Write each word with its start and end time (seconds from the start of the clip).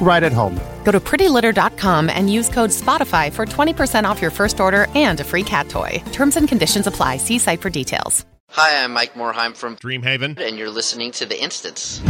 right 0.00 0.22
at 0.22 0.32
home. 0.32 0.58
Go 0.84 0.92
to 0.92 1.00
prettylitter.com 1.00 2.08
and 2.10 2.32
use 2.32 2.48
code 2.48 2.70
SPOTIFY 2.70 3.32
for 3.32 3.44
20% 3.44 4.04
off 4.04 4.22
your 4.22 4.30
first 4.30 4.60
order 4.60 4.86
and 4.94 5.20
a 5.20 5.24
free 5.24 5.42
cat 5.42 5.68
toy. 5.68 6.02
Terms 6.12 6.36
and 6.36 6.48
conditions 6.48 6.86
apply. 6.86 7.16
See 7.18 7.38
site 7.38 7.60
for 7.60 7.70
details. 7.70 8.24
Hi, 8.50 8.82
I'm 8.84 8.92
Mike 8.92 9.14
Morhaime 9.14 9.56
from 9.56 9.76
Dreamhaven. 9.76 10.38
and 10.38 10.56
you're 10.56 10.70
listening 10.70 11.10
to 11.12 11.26
The 11.26 11.42
Instance. 11.42 12.00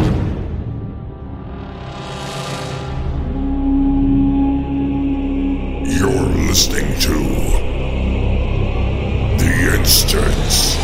You're 5.99 6.29
listening 6.47 6.99
to 7.01 7.15
The 9.39 9.77
Instance. 9.79 10.77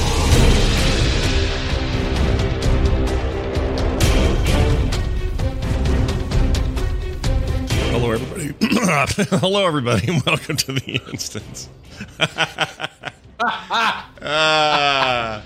Hello, 7.93 8.11
everybody. 8.11 8.55
Hello, 9.37 9.67
everybody, 9.67 10.11
and 10.11 10.23
welcome 10.23 10.57
to 10.57 10.73
the 10.73 10.99
instance. 11.13 11.69
uh, 14.23 15.43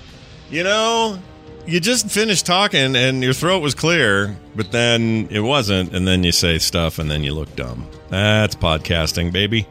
you 0.48 0.62
know, 0.62 1.19
you 1.66 1.80
just 1.80 2.09
finished 2.09 2.46
talking 2.46 2.95
and 2.95 3.20
your 3.20 3.32
throat 3.32 3.62
was 3.62 3.74
clear, 3.74 4.36
but 4.55 4.70
then 4.70 5.27
it 5.33 5.41
wasn't, 5.41 5.92
and 5.92 6.06
then 6.06 6.22
you 6.22 6.30
say 6.30 6.58
stuff 6.58 7.00
and 7.00 7.11
then 7.11 7.24
you 7.24 7.34
look 7.34 7.55
dumb. 7.56 7.84
That's 8.11 8.55
podcasting, 8.55 9.33
baby. 9.33 9.67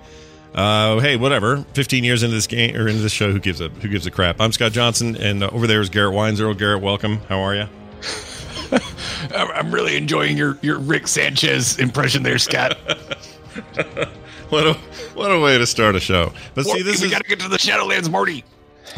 Uh, 0.54 1.00
hey, 1.00 1.16
whatever. 1.16 1.64
Fifteen 1.74 2.04
years 2.04 2.24
into 2.24 2.36
this 2.36 2.48
game 2.48 2.76
or 2.76 2.90
into 2.90 3.02
this 3.02 3.14
show, 3.14 3.32
who 3.32 3.40
gives 3.40 3.62
a 3.62 3.70
who 3.70 3.88
gives 3.88 4.06
a 4.06 4.12
crap? 4.12 4.42
I'm 4.42 4.52
Scott 4.52 4.74
Johnson, 4.74 5.16
and 5.16 5.44
uh, 5.44 5.50
over 5.54 5.66
there 5.66 5.80
is 5.80 5.90
Garrett 5.90 6.14
Weinzierl. 6.14 6.58
Garrett, 6.58 6.82
welcome. 6.82 7.20
How 7.30 7.40
are 7.40 7.56
you? 7.56 7.70
I'm 9.36 9.52
I'm 9.52 9.72
really 9.74 9.96
enjoying 9.98 10.38
your, 10.38 10.58
your 10.62 10.80
Rick 10.80 11.08
Sanchez 11.08 11.78
impression 11.80 12.24
there, 12.24 12.38
Scott. 12.40 12.78
What 14.50 14.68
a 14.68 14.74
what 15.16 15.32
a 15.32 15.40
way 15.40 15.58
to 15.58 15.66
start 15.66 15.96
a 15.96 16.00
show. 16.00 16.32
But 16.54 16.66
see, 16.66 16.84
this 16.84 17.02
we 17.02 17.08
is 17.08 17.12
got 17.12 17.24
to 17.24 17.28
get 17.28 17.40
to 17.40 17.50
the 17.50 17.58
Shadowlands, 17.58 18.12
Marty. 18.12 18.44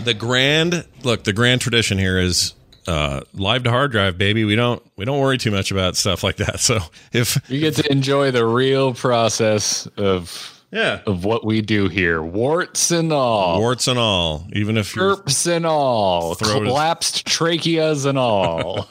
the 0.03 0.13
grand 0.13 0.85
look 1.03 1.23
the 1.23 1.31
grand 1.31 1.61
tradition 1.61 1.97
here 1.97 2.19
is 2.19 2.53
uh 2.85 3.21
live 3.33 3.63
to 3.63 3.69
hard 3.69 3.91
drive 3.91 4.17
baby 4.17 4.43
we 4.43 4.55
don't 4.57 4.83
we 4.97 5.05
don't 5.05 5.19
worry 5.19 5.37
too 5.37 5.51
much 5.51 5.71
about 5.71 5.95
stuff 5.95 6.21
like 6.23 6.35
that 6.37 6.59
so 6.61 6.79
if 7.13 7.37
You 7.49 7.59
get 7.61 7.75
to 7.77 7.89
enjoy 7.91 8.31
the 8.31 8.45
real 8.45 8.93
process 8.93 9.87
of 9.97 10.61
yeah 10.71 10.99
of 11.05 11.23
what 11.23 11.45
we 11.45 11.61
do 11.61 11.87
here, 11.87 12.21
warts 12.21 12.91
and 12.91 13.13
all, 13.13 13.59
warts 13.59 13.87
and 13.87 13.97
all 13.97 14.45
even 14.51 14.75
if 14.77 14.95
you're 14.97 15.15
burps 15.15 15.47
and 15.49 15.65
all, 15.65 16.35
Throat 16.35 16.63
is- 16.63 16.67
collapsed 16.67 17.25
tracheas 17.25 18.05
and 18.05 18.17
all. 18.17 18.89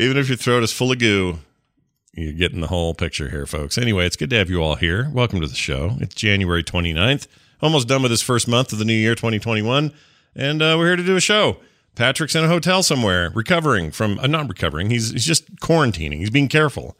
Even 0.00 0.16
if 0.16 0.28
your 0.28 0.36
throat 0.36 0.62
is 0.62 0.72
full 0.72 0.92
of 0.92 0.98
goo 0.98 1.38
you're 2.14 2.32
getting 2.32 2.60
the 2.60 2.66
whole 2.66 2.94
picture 2.94 3.28
here 3.30 3.46
folks. 3.46 3.78
Anyway 3.78 4.06
it's 4.06 4.16
good 4.16 4.30
to 4.30 4.36
have 4.36 4.50
you 4.50 4.62
all 4.62 4.74
here. 4.74 5.08
Welcome 5.12 5.40
to 5.40 5.46
the 5.46 5.54
show. 5.54 5.96
It's 6.00 6.14
january 6.14 6.64
29th 6.64 7.26
almost 7.62 7.88
done 7.88 8.02
with 8.02 8.10
this 8.10 8.22
first 8.22 8.48
month 8.48 8.72
of 8.72 8.78
the 8.78 8.84
new 8.84 8.94
year 8.94 9.14
2021 9.14 9.92
and 10.34 10.62
uh, 10.62 10.74
we're 10.78 10.86
here 10.86 10.96
to 10.96 11.04
do 11.04 11.16
a 11.16 11.20
show. 11.20 11.58
Patrick's 11.94 12.34
in 12.34 12.44
a 12.44 12.48
hotel 12.48 12.82
somewhere 12.82 13.30
recovering 13.34 13.90
from 13.90 14.18
uh, 14.20 14.26
not 14.26 14.48
recovering. 14.48 14.90
He's, 14.90 15.10
he's 15.10 15.26
just 15.26 15.56
quarantining. 15.56 16.18
He's 16.18 16.30
being 16.30 16.48
careful 16.48 16.96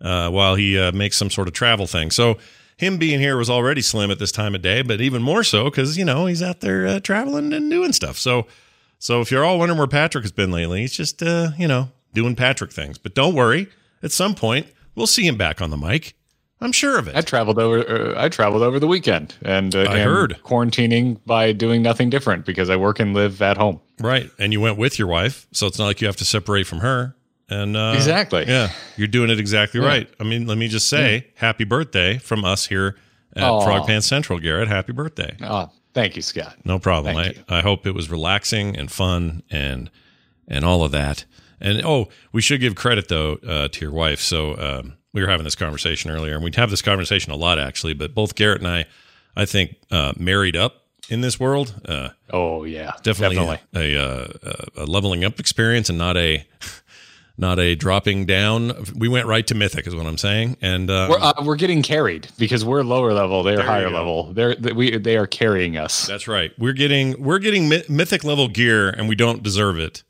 uh, 0.00 0.30
while 0.30 0.54
he 0.54 0.78
uh, 0.78 0.92
makes 0.92 1.16
some 1.16 1.30
sort 1.30 1.48
of 1.48 1.54
travel 1.54 1.86
thing. 1.86 2.10
So 2.10 2.38
him 2.76 2.98
being 2.98 3.18
here 3.18 3.36
was 3.36 3.48
already 3.48 3.80
slim 3.80 4.10
at 4.10 4.18
this 4.18 4.30
time 4.30 4.54
of 4.54 4.62
day, 4.62 4.82
but 4.82 5.00
even 5.00 5.22
more 5.22 5.42
so 5.42 5.64
because 5.64 5.96
you 5.96 6.04
know 6.04 6.26
he's 6.26 6.42
out 6.42 6.60
there 6.60 6.86
uh, 6.86 7.00
traveling 7.00 7.52
and 7.52 7.70
doing 7.70 7.92
stuff. 7.92 8.18
So, 8.18 8.46
so 8.98 9.20
if 9.20 9.30
you're 9.30 9.44
all 9.44 9.58
wondering 9.58 9.78
where 9.78 9.86
Patrick 9.86 10.24
has 10.24 10.32
been 10.32 10.50
lately, 10.50 10.82
he's 10.82 10.96
just 10.96 11.22
uh, 11.22 11.50
you 11.58 11.66
know 11.66 11.90
doing 12.16 12.34
Patrick 12.34 12.72
things. 12.72 12.98
But 12.98 13.14
don't 13.14 13.34
worry, 13.34 13.68
at 14.02 14.10
some 14.10 14.34
point 14.34 14.66
we'll 14.96 15.06
see 15.06 15.24
him 15.26 15.36
back 15.36 15.62
on 15.62 15.70
the 15.70 15.76
mic. 15.76 16.14
I'm 16.60 16.72
sure 16.72 16.98
of 16.98 17.06
it. 17.06 17.14
I 17.14 17.20
traveled 17.20 17.58
over. 17.58 18.16
Uh, 18.16 18.24
I 18.24 18.30
traveled 18.30 18.62
over 18.62 18.80
the 18.80 18.86
weekend, 18.86 19.34
and 19.42 19.76
uh, 19.76 19.82
I 19.90 19.98
heard. 20.00 20.38
quarantining 20.42 21.20
by 21.26 21.52
doing 21.52 21.82
nothing 21.82 22.08
different 22.08 22.46
because 22.46 22.70
I 22.70 22.76
work 22.76 22.98
and 22.98 23.12
live 23.12 23.42
at 23.42 23.58
home. 23.58 23.80
right, 24.00 24.30
and 24.38 24.52
you 24.54 24.60
went 24.62 24.78
with 24.78 24.98
your 24.98 25.06
wife, 25.06 25.46
so 25.52 25.66
it's 25.66 25.78
not 25.78 25.84
like 25.84 26.00
you 26.00 26.06
have 26.06 26.16
to 26.16 26.24
separate 26.24 26.66
from 26.66 26.78
her. 26.78 27.14
And 27.50 27.76
uh, 27.76 27.92
Exactly. 27.94 28.44
yeah, 28.48 28.70
you're 28.96 29.06
doing 29.06 29.28
it 29.30 29.38
exactly 29.38 29.80
right. 29.80 30.08
I 30.18 30.24
mean, 30.24 30.46
let 30.46 30.56
me 30.58 30.66
just 30.66 30.88
say, 30.88 31.26
happy 31.36 31.64
birthday 31.64 32.16
from 32.18 32.44
us 32.44 32.66
here 32.66 32.96
at 33.36 33.44
Aw. 33.44 33.62
Frog 33.64 33.86
Pants 33.86 34.06
Central, 34.06 34.38
Garrett. 34.40 34.66
Happy 34.68 34.92
birthday. 34.92 35.36
Oh, 35.42 35.70
thank 35.92 36.16
you, 36.16 36.22
Scott. 36.22 36.56
No 36.64 36.78
problem. 36.78 37.14
Thank 37.16 37.44
I, 37.50 37.58
I 37.58 37.60
hope 37.60 37.86
it 37.86 37.94
was 37.94 38.08
relaxing 38.10 38.74
and 38.76 38.90
fun 38.90 39.42
and 39.50 39.90
and 40.48 40.64
all 40.64 40.82
of 40.84 40.90
that. 40.92 41.26
And 41.60 41.84
oh, 41.84 42.08
we 42.32 42.42
should 42.42 42.60
give 42.60 42.74
credit 42.74 43.08
though 43.08 43.34
uh, 43.46 43.68
to 43.68 43.80
your 43.80 43.92
wife. 43.92 44.20
So 44.20 44.56
um, 44.58 44.94
we 45.12 45.22
were 45.22 45.28
having 45.28 45.44
this 45.44 45.54
conversation 45.54 46.10
earlier, 46.10 46.34
and 46.34 46.44
we'd 46.44 46.56
have 46.56 46.70
this 46.70 46.82
conversation 46.82 47.32
a 47.32 47.36
lot 47.36 47.58
actually. 47.58 47.94
But 47.94 48.14
both 48.14 48.34
Garrett 48.34 48.60
and 48.60 48.68
I, 48.68 48.86
I 49.34 49.44
think, 49.46 49.76
uh, 49.90 50.12
married 50.16 50.56
up 50.56 50.84
in 51.08 51.20
this 51.20 51.38
world. 51.40 51.74
Uh, 51.86 52.10
Oh 52.30 52.64
yeah, 52.64 52.92
definitely, 53.02 53.58
a, 53.74 53.96
uh, 53.96 54.28
a 54.76 54.84
leveling 54.84 55.24
up 55.24 55.38
experience 55.38 55.88
and 55.88 55.98
not 55.98 56.16
a 56.16 56.46
not 57.38 57.58
a 57.58 57.74
dropping 57.74 58.26
down. 58.26 58.72
We 58.94 59.08
went 59.08 59.26
right 59.26 59.46
to 59.46 59.54
mythic, 59.54 59.86
is 59.86 59.94
what 59.94 60.06
I'm 60.06 60.18
saying. 60.18 60.56
And 60.60 60.90
um, 60.90 61.10
We're, 61.10 61.20
uh, 61.20 61.32
we're 61.44 61.56
getting 61.56 61.82
carried 61.82 62.28
because 62.38 62.64
we're 62.64 62.82
lower 62.82 63.12
level. 63.12 63.42
They're 63.42 63.62
higher 63.62 63.90
level. 63.90 64.32
They're 64.32 64.54
they, 64.54 64.72
we 64.72 64.98
they 64.98 65.16
are 65.16 65.26
carrying 65.26 65.76
us. 65.76 66.06
That's 66.06 66.26
right. 66.28 66.52
We're 66.58 66.72
getting 66.72 67.22
we're 67.22 67.38
getting 67.38 67.68
mythic 67.68 68.24
level 68.24 68.48
gear, 68.48 68.90
and 68.90 69.08
we 69.08 69.14
don't 69.14 69.42
deserve 69.42 69.78
it. 69.78 70.02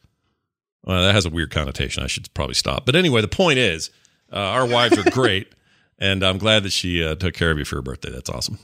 Well, 0.87 1.03
that 1.03 1.15
has 1.15 1.27
a 1.27 1.31
weird 1.31 1.51
connotation. 1.51 2.03
I 2.03 2.07
should 2.07 2.33
probably 2.33 2.55
stop. 2.55 2.87
But 2.87 2.95
anyway, 2.97 3.21
the 3.21 3.29
point 3.29 3.59
is, 3.59 3.91
uh, 4.33 4.37
our 4.37 4.67
wives 4.67 4.97
are 4.97 5.11
great, 5.11 5.49
and 5.99 6.23
I'm 6.23 6.39
glad 6.39 6.63
that 6.63 6.73
she 6.73 7.05
uh, 7.05 7.17
took 7.17 7.35
care 7.35 7.51
of 7.51 7.59
you 7.59 7.65
for 7.65 7.77
your 7.77 7.83
birthday. 7.83 8.11
That's 8.11 8.31
awesome. 8.31 8.59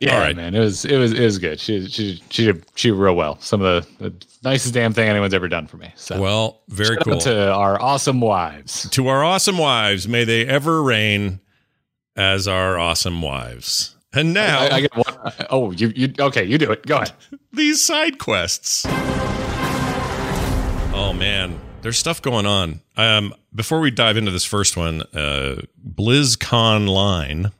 Yeah, 0.00 0.14
All 0.14 0.20
right. 0.20 0.36
man, 0.36 0.54
it 0.54 0.60
was 0.60 0.84
it 0.84 0.96
was 0.96 1.12
it 1.12 1.24
was 1.24 1.38
good. 1.38 1.58
She 1.58 1.88
she 1.88 2.22
she 2.30 2.44
did 2.44 2.64
she 2.76 2.90
did 2.90 2.94
real 2.94 3.16
well. 3.16 3.36
Some 3.40 3.60
of 3.62 3.84
the, 3.98 4.10
the 4.10 4.26
nicest 4.44 4.72
damn 4.72 4.92
thing 4.92 5.08
anyone's 5.08 5.34
ever 5.34 5.48
done 5.48 5.66
for 5.66 5.76
me. 5.76 5.92
So 5.96 6.20
Well, 6.20 6.60
very 6.68 6.94
shout 6.94 7.04
cool. 7.04 7.18
to 7.18 7.50
our 7.52 7.82
awesome 7.82 8.20
wives. 8.20 8.88
to 8.90 9.08
our 9.08 9.24
awesome 9.24 9.58
wives, 9.58 10.06
may 10.06 10.22
they 10.22 10.46
ever 10.46 10.84
reign 10.84 11.40
as 12.14 12.46
our 12.46 12.78
awesome 12.78 13.20
wives. 13.22 13.96
And 14.12 14.32
now 14.32 14.60
I, 14.60 14.76
I 14.76 14.80
get 14.82 14.94
one. 14.96 15.32
Oh, 15.50 15.72
you 15.72 15.92
you 15.96 16.14
okay? 16.20 16.44
You 16.44 16.58
do 16.58 16.70
it. 16.70 16.86
Go 16.86 16.98
ahead. 16.98 17.12
these 17.52 17.84
side 17.84 18.18
quests. 18.20 18.86
Oh 21.08 21.14
man, 21.14 21.58
there's 21.80 21.96
stuff 21.96 22.20
going 22.20 22.44
on. 22.44 22.82
Um, 22.94 23.34
before 23.54 23.80
we 23.80 23.90
dive 23.90 24.18
into 24.18 24.30
this 24.30 24.44
first 24.44 24.76
one, 24.76 25.00
uh, 25.14 25.62
BlizzConline, 25.82 27.50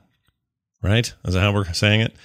right? 0.82 1.14
Is 1.24 1.32
that 1.32 1.40
how 1.40 1.54
we're 1.54 1.72
saying 1.72 2.02
it? 2.02 2.16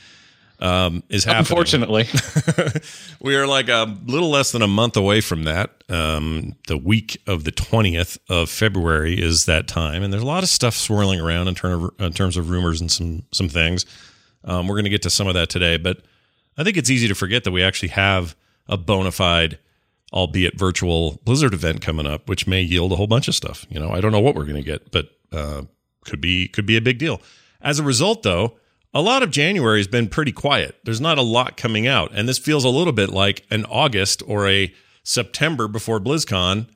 Um, 0.59 1.01
is 1.07 1.23
happening. 1.23 1.39
Unfortunately, 1.39 2.07
we 3.22 3.38
are 3.38 3.47
like 3.47 3.69
a 3.69 3.97
little 4.06 4.29
less 4.31 4.51
than 4.51 4.63
a 4.63 4.67
month 4.67 4.97
away 4.97 5.22
from 5.22 5.45
that. 5.45 5.81
Um, 5.88 6.57
the 6.67 6.78
week 6.78 7.22
of 7.25 7.45
the 7.45 7.53
20th 7.53 8.17
of 8.28 8.50
February 8.50 9.17
is 9.17 9.45
that 9.45 9.66
time, 9.66 10.03
and 10.03 10.11
there's 10.11 10.23
a 10.23 10.28
lot 10.28 10.44
of 10.44 10.50
stuff 10.50 10.75
swirling 10.75 11.22
around 11.22 11.47
in, 11.47 11.55
term 11.55 11.85
of, 11.85 12.05
in 12.05 12.11
terms 12.11 12.35
of 12.35 12.50
rumors 12.50 12.81
and 12.81 12.91
some 12.91 13.23
some 13.31 13.47
things. 13.47 13.85
Um, 14.44 14.67
we're 14.67 14.75
going 14.75 14.84
to 14.84 14.90
get 14.90 15.03
to 15.03 15.09
some 15.09 15.29
of 15.29 15.35
that 15.35 15.50
today, 15.50 15.78
but 15.78 16.01
I 16.57 16.66
think 16.66 16.75
it's 16.75 16.90
easy 16.90 17.07
to 17.07 17.16
forget 17.16 17.45
that 17.45 17.51
we 17.51 17.63
actually 17.63 17.90
have 17.90 18.35
a 18.67 18.75
bona 18.75 19.13
fide, 19.13 19.57
albeit 20.13 20.57
virtual, 20.57 21.20
Blizzard 21.26 21.53
event 21.53 21.82
coming 21.82 22.05
up, 22.05 22.29
which 22.29 22.46
may 22.46 22.61
yield 22.61 22.91
a 22.91 22.96
whole 22.96 23.08
bunch 23.08 23.28
of 23.28 23.35
stuff. 23.35 23.66
You 23.70 23.79
know, 23.79 23.90
I 23.90 23.99
don't 23.99 24.11
know 24.11 24.20
what 24.20 24.35
we're 24.35 24.46
going 24.46 24.55
to 24.55 24.64
get, 24.64 24.91
but 24.91 25.09
uh, 25.32 25.64
could 26.05 26.22
be 26.22 26.47
could 26.47 26.66
be 26.66 26.78
a 26.78 26.82
big 26.82 26.99
deal. 26.99 27.20
As 27.61 27.79
a 27.79 27.84
result, 27.84 28.23
though, 28.23 28.58
a 28.93 29.02
lot 29.02 29.23
of 29.23 29.32
January 29.32 29.79
has 29.79 29.88
been 29.88 30.08
pretty 30.08 30.32
quiet. 30.32 30.78
There's 30.84 31.02
not 31.02 31.17
a 31.17 31.23
lot 31.23 31.58
coming 31.58 31.88
out, 31.88 32.11
and 32.14 32.29
this 32.29 32.38
feels 32.38 32.64
a 32.64 32.70
little 32.70 32.93
bit 32.93 33.09
like 33.09 33.46
an 33.49 33.66
August 33.66 34.22
or 34.28 34.47
a 34.47 34.73
September 35.03 35.67
before 35.67 35.99
BlizzCon, 35.99 36.67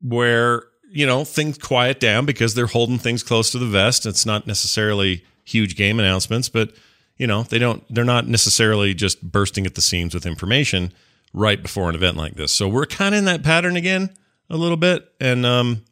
where 0.00 0.64
you 0.88 1.06
know 1.06 1.24
things 1.24 1.58
quiet 1.58 1.98
down 1.98 2.24
because 2.24 2.54
they're 2.54 2.66
holding 2.66 2.98
things 2.98 3.24
close 3.24 3.50
to 3.50 3.58
the 3.58 3.66
vest. 3.66 4.06
It's 4.06 4.24
not 4.24 4.46
necessarily 4.46 5.24
huge 5.42 5.74
game 5.74 5.98
announcements, 5.98 6.48
but 6.48 6.72
you 7.16 7.26
know 7.26 7.42
they 7.42 7.58
don't 7.58 7.82
they're 7.92 8.04
not 8.04 8.28
necessarily 8.28 8.94
just 8.94 9.20
bursting 9.32 9.66
at 9.66 9.74
the 9.74 9.82
seams 9.82 10.14
with 10.14 10.24
information 10.24 10.92
right 11.34 11.60
before 11.62 11.90
an 11.90 11.94
event 11.94 12.16
like 12.16 12.34
this. 12.36 12.50
So 12.52 12.66
we're 12.68 12.86
kind 12.86 13.14
of 13.14 13.18
in 13.18 13.24
that 13.26 13.42
pattern 13.42 13.76
again 13.76 14.08
a 14.48 14.56
little 14.56 14.76
bit, 14.78 15.06
and 15.20 15.44
um, 15.44 15.82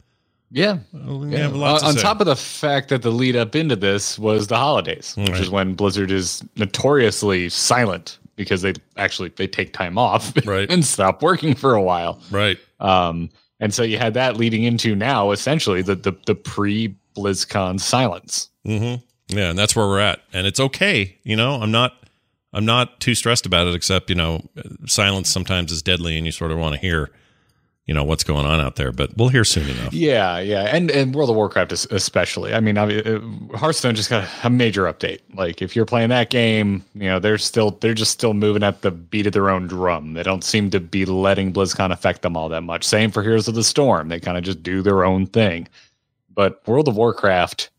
yeah. 0.50 0.78
we 0.92 1.32
Yeah. 1.32 1.38
have 1.40 1.54
a 1.54 1.58
lot 1.58 1.80
to 1.80 1.86
on 1.86 1.94
say. 1.94 2.00
top 2.02 2.20
of 2.20 2.26
the 2.26 2.36
fact 2.36 2.88
that 2.90 3.02
the 3.02 3.10
lead 3.10 3.36
up 3.36 3.54
into 3.56 3.76
this 3.76 4.18
was 4.18 4.46
the 4.46 4.56
holidays, 4.56 5.14
which 5.18 5.30
Right. 5.30 5.40
is 5.40 5.50
when 5.50 5.74
Blizzard 5.74 6.10
is 6.10 6.42
notoriously 6.56 7.48
silent 7.50 8.18
because 8.36 8.62
they 8.62 8.72
actually 8.96 9.30
they 9.36 9.46
take 9.46 9.72
time 9.74 9.98
off 9.98 10.32
Right. 10.46 10.70
and 10.70 10.84
stop 10.84 11.22
working 11.22 11.54
for 11.54 11.74
a 11.74 11.82
while. 11.82 12.18
Right. 12.30 12.58
Um, 12.80 13.28
and 13.60 13.72
so 13.74 13.82
you 13.82 13.98
had 13.98 14.14
that 14.14 14.36
leading 14.36 14.64
into 14.64 14.94
now 14.96 15.30
essentially 15.32 15.82
the 15.82 15.94
the, 15.96 16.12
the 16.26 16.34
pre 16.34 16.94
BlizzCon 17.16 17.78
silence. 17.80 18.48
hmm 18.64 18.94
Yeah, 19.28 19.50
and 19.50 19.58
that's 19.58 19.74
where 19.76 19.86
we're 19.86 20.00
at, 20.00 20.20
and 20.32 20.46
it's 20.46 20.60
okay. 20.60 21.18
You 21.24 21.36
know, 21.36 21.54
I'm 21.60 21.70
not, 21.70 21.94
I'm 22.52 22.64
not 22.66 23.00
too 23.00 23.14
stressed 23.14 23.46
about 23.46 23.66
it. 23.66 23.74
Except, 23.74 24.10
you 24.10 24.16
know, 24.16 24.42
silence 24.86 25.30
sometimes 25.30 25.72
is 25.72 25.82
deadly, 25.82 26.16
and 26.16 26.26
you 26.26 26.32
sort 26.32 26.50
of 26.52 26.58
want 26.58 26.74
to 26.74 26.80
hear, 26.80 27.10
you 27.86 27.94
know, 27.94 28.04
what's 28.04 28.24
going 28.24 28.44
on 28.46 28.60
out 28.60 28.76
there. 28.76 28.92
But 28.92 29.16
we'll 29.16 29.30
hear 29.30 29.42
soon 29.44 29.68
enough. 29.70 29.92
Yeah, 29.94 30.38
yeah, 30.38 30.64
and 30.64 30.90
and 30.90 31.14
World 31.14 31.30
of 31.30 31.36
Warcraft 31.36 31.72
is 31.72 31.86
especially. 31.90 32.52
I 32.54 32.60
mean, 32.60 32.76
uh, 32.76 33.20
Hearthstone 33.56 33.94
just 33.94 34.10
got 34.10 34.28
a 34.44 34.50
major 34.50 34.82
update. 34.84 35.20
Like 35.34 35.62
if 35.62 35.74
you're 35.74 35.86
playing 35.86 36.10
that 36.10 36.28
game, 36.30 36.84
you 36.94 37.04
know 37.08 37.18
they're 37.18 37.38
still 37.38 37.72
they're 37.80 37.94
just 37.94 38.12
still 38.12 38.34
moving 38.34 38.62
at 38.62 38.82
the 38.82 38.90
beat 38.90 39.26
of 39.26 39.32
their 39.32 39.48
own 39.50 39.66
drum. 39.66 40.12
They 40.12 40.22
don't 40.22 40.44
seem 40.44 40.70
to 40.70 40.80
be 40.80 41.04
letting 41.06 41.52
BlizzCon 41.52 41.90
affect 41.90 42.22
them 42.22 42.36
all 42.36 42.48
that 42.50 42.62
much. 42.62 42.84
Same 42.84 43.10
for 43.10 43.22
Heroes 43.22 43.48
of 43.48 43.54
the 43.54 43.64
Storm. 43.64 44.08
They 44.08 44.20
kind 44.20 44.36
of 44.36 44.44
just 44.44 44.62
do 44.62 44.82
their 44.82 45.04
own 45.04 45.26
thing. 45.26 45.68
But 46.34 46.66
World 46.66 46.88
of 46.88 46.96
Warcraft, 46.96 47.70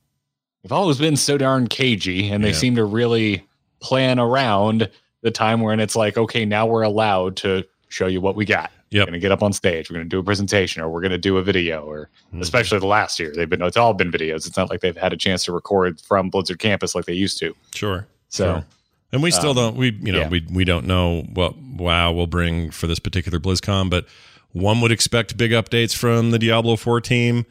they've 0.64 0.72
always 0.72 0.98
been 0.98 1.16
so 1.16 1.38
darn 1.38 1.68
cagey, 1.68 2.30
and 2.32 2.44
they 2.44 2.50
Yeah. 2.50 2.56
seem 2.56 2.76
to 2.76 2.86
really 2.86 3.44
plan 3.84 4.18
around 4.18 4.90
the 5.22 5.30
time 5.32 5.62
when 5.62 5.80
it's 5.80 5.96
like, 5.96 6.18
okay, 6.18 6.46
now 6.46 6.66
we're 6.66 6.82
allowed 6.82 7.36
to 7.38 7.64
show 7.90 8.08
you 8.08 8.20
what 8.22 8.36
we 8.36 8.46
got. 8.46 8.72
Yep. 8.90 9.02
We're 9.02 9.06
gonna 9.12 9.20
get 9.20 9.32
up 9.32 9.44
on 9.44 9.54
stage. 9.54 9.90
We're 9.90 9.96
gonna 9.98 10.10
do 10.10 10.20
a 10.20 10.24
presentation, 10.24 10.82
or 10.82 10.90
we're 10.90 11.02
gonna 11.02 11.18
do 11.18 11.38
a 11.38 11.44
video, 11.44 11.84
or 11.84 12.10
Mhm. 12.34 12.42
especially 12.42 12.80
the 12.80 12.88
last 12.88 13.20
year, 13.20 13.32
they've 13.36 13.50
been 13.50 13.62
it's 13.62 13.78
all 13.78 13.94
been 13.94 14.12
videos. 14.12 14.48
It's 14.48 14.58
not 14.58 14.70
like 14.70 14.82
they've 14.82 14.98
had 14.98 15.14
a 15.14 15.18
chance 15.18 15.44
to 15.46 15.52
record 15.52 16.00
from 16.02 16.30
Blizzard 16.30 16.60
campus 16.60 16.96
like 16.96 17.06
they 17.06 17.14
used 17.14 17.38
to. 17.40 17.56
Sure. 17.74 18.08
So 18.30 18.46
Sure. 18.46 18.66
And 19.12 19.22
we 19.22 19.30
still 19.30 19.52
um, 19.52 19.56
don't. 19.56 19.76
We 19.78 19.92
you 20.02 20.12
know 20.12 20.20
yeah. 20.22 20.30
we 20.30 20.46
we 20.52 20.64
don't 20.66 20.86
know 20.88 21.22
what 21.34 21.56
WoW 21.58 22.12
will 22.14 22.28
bring 22.28 22.72
for 22.72 22.88
this 22.88 23.00
particular 23.00 23.40
BlizzCon, 23.40 23.90
but 23.90 24.06
one 24.54 24.82
would 24.82 24.92
expect 24.92 25.38
big 25.38 25.52
updates 25.52 25.96
from 25.96 26.32
the 26.32 26.40
Diablo 26.40 26.76
Four 26.76 27.00
team, 27.02 27.46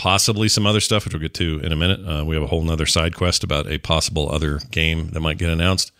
possibly 0.00 0.48
some 0.48 0.64
other 0.64 0.80
stuff, 0.80 1.04
which 1.04 1.12
we'll 1.12 1.20
get 1.20 1.34
to 1.34 1.60
in 1.62 1.72
a 1.72 1.76
minute. 1.76 2.00
Uh, 2.08 2.24
we 2.24 2.34
have 2.34 2.42
a 2.42 2.46
whole 2.46 2.62
nother 2.62 2.86
side 2.86 3.14
quest 3.14 3.44
about 3.44 3.66
a 3.66 3.76
possible 3.76 4.32
other 4.32 4.58
game 4.70 5.10
that 5.10 5.20
might 5.20 5.36
get 5.36 5.50
announced. 5.50 5.92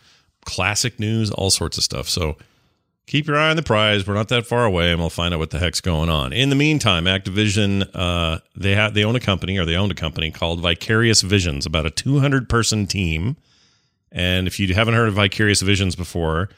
Classic 0.43 0.99
news, 0.99 1.29
all 1.29 1.51
sorts 1.51 1.77
of 1.77 1.83
stuff. 1.83 2.09
So 2.09 2.35
keep 3.05 3.27
your 3.27 3.37
eye 3.37 3.51
on 3.51 3.57
the 3.57 3.61
prize. 3.61 4.07
We're 4.07 4.15
not 4.15 4.29
that 4.29 4.47
far 4.47 4.65
away, 4.65 4.89
and 4.89 4.99
we'll 4.99 5.11
find 5.11 5.35
out 5.35 5.39
what 5.39 5.51
the 5.51 5.59
heck's 5.59 5.81
going 5.81 6.09
on. 6.09 6.33
In 6.33 6.49
the 6.49 6.55
meantime, 6.55 7.05
Activision 7.05 7.87
uh, 7.93 8.39
they 8.55 8.73
have 8.73 8.95
they 8.95 9.03
own 9.05 9.15
a 9.15 9.19
company 9.19 9.59
or 9.59 9.65
they 9.65 9.75
owned 9.75 9.91
a 9.91 9.95
company 9.95 10.31
called 10.31 10.61
Vicarious 10.61 11.21
Visions, 11.21 11.67
about 11.67 11.85
a 11.85 11.91
200 11.91 12.49
person 12.49 12.87
team. 12.87 13.37
And 14.11 14.47
if 14.47 14.59
you 14.59 14.73
haven't 14.73 14.95
heard 14.95 15.09
of 15.09 15.13
Vicarious 15.13 15.61
Visions 15.61 15.95
before, 15.95 16.49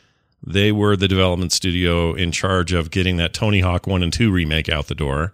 they 0.41 0.71
were 0.71 0.95
the 0.95 1.09
development 1.09 1.51
studio 1.51 2.13
in 2.13 2.31
charge 2.31 2.71
of 2.71 2.89
getting 2.89 3.17
that 3.17 3.33
Tony 3.33 3.59
Hawk 3.59 3.85
1 3.85 4.01
and 4.01 4.13
2 4.13 4.31
remake 4.31 4.69
out 4.69 4.87
the 4.87 4.95
door 4.95 5.33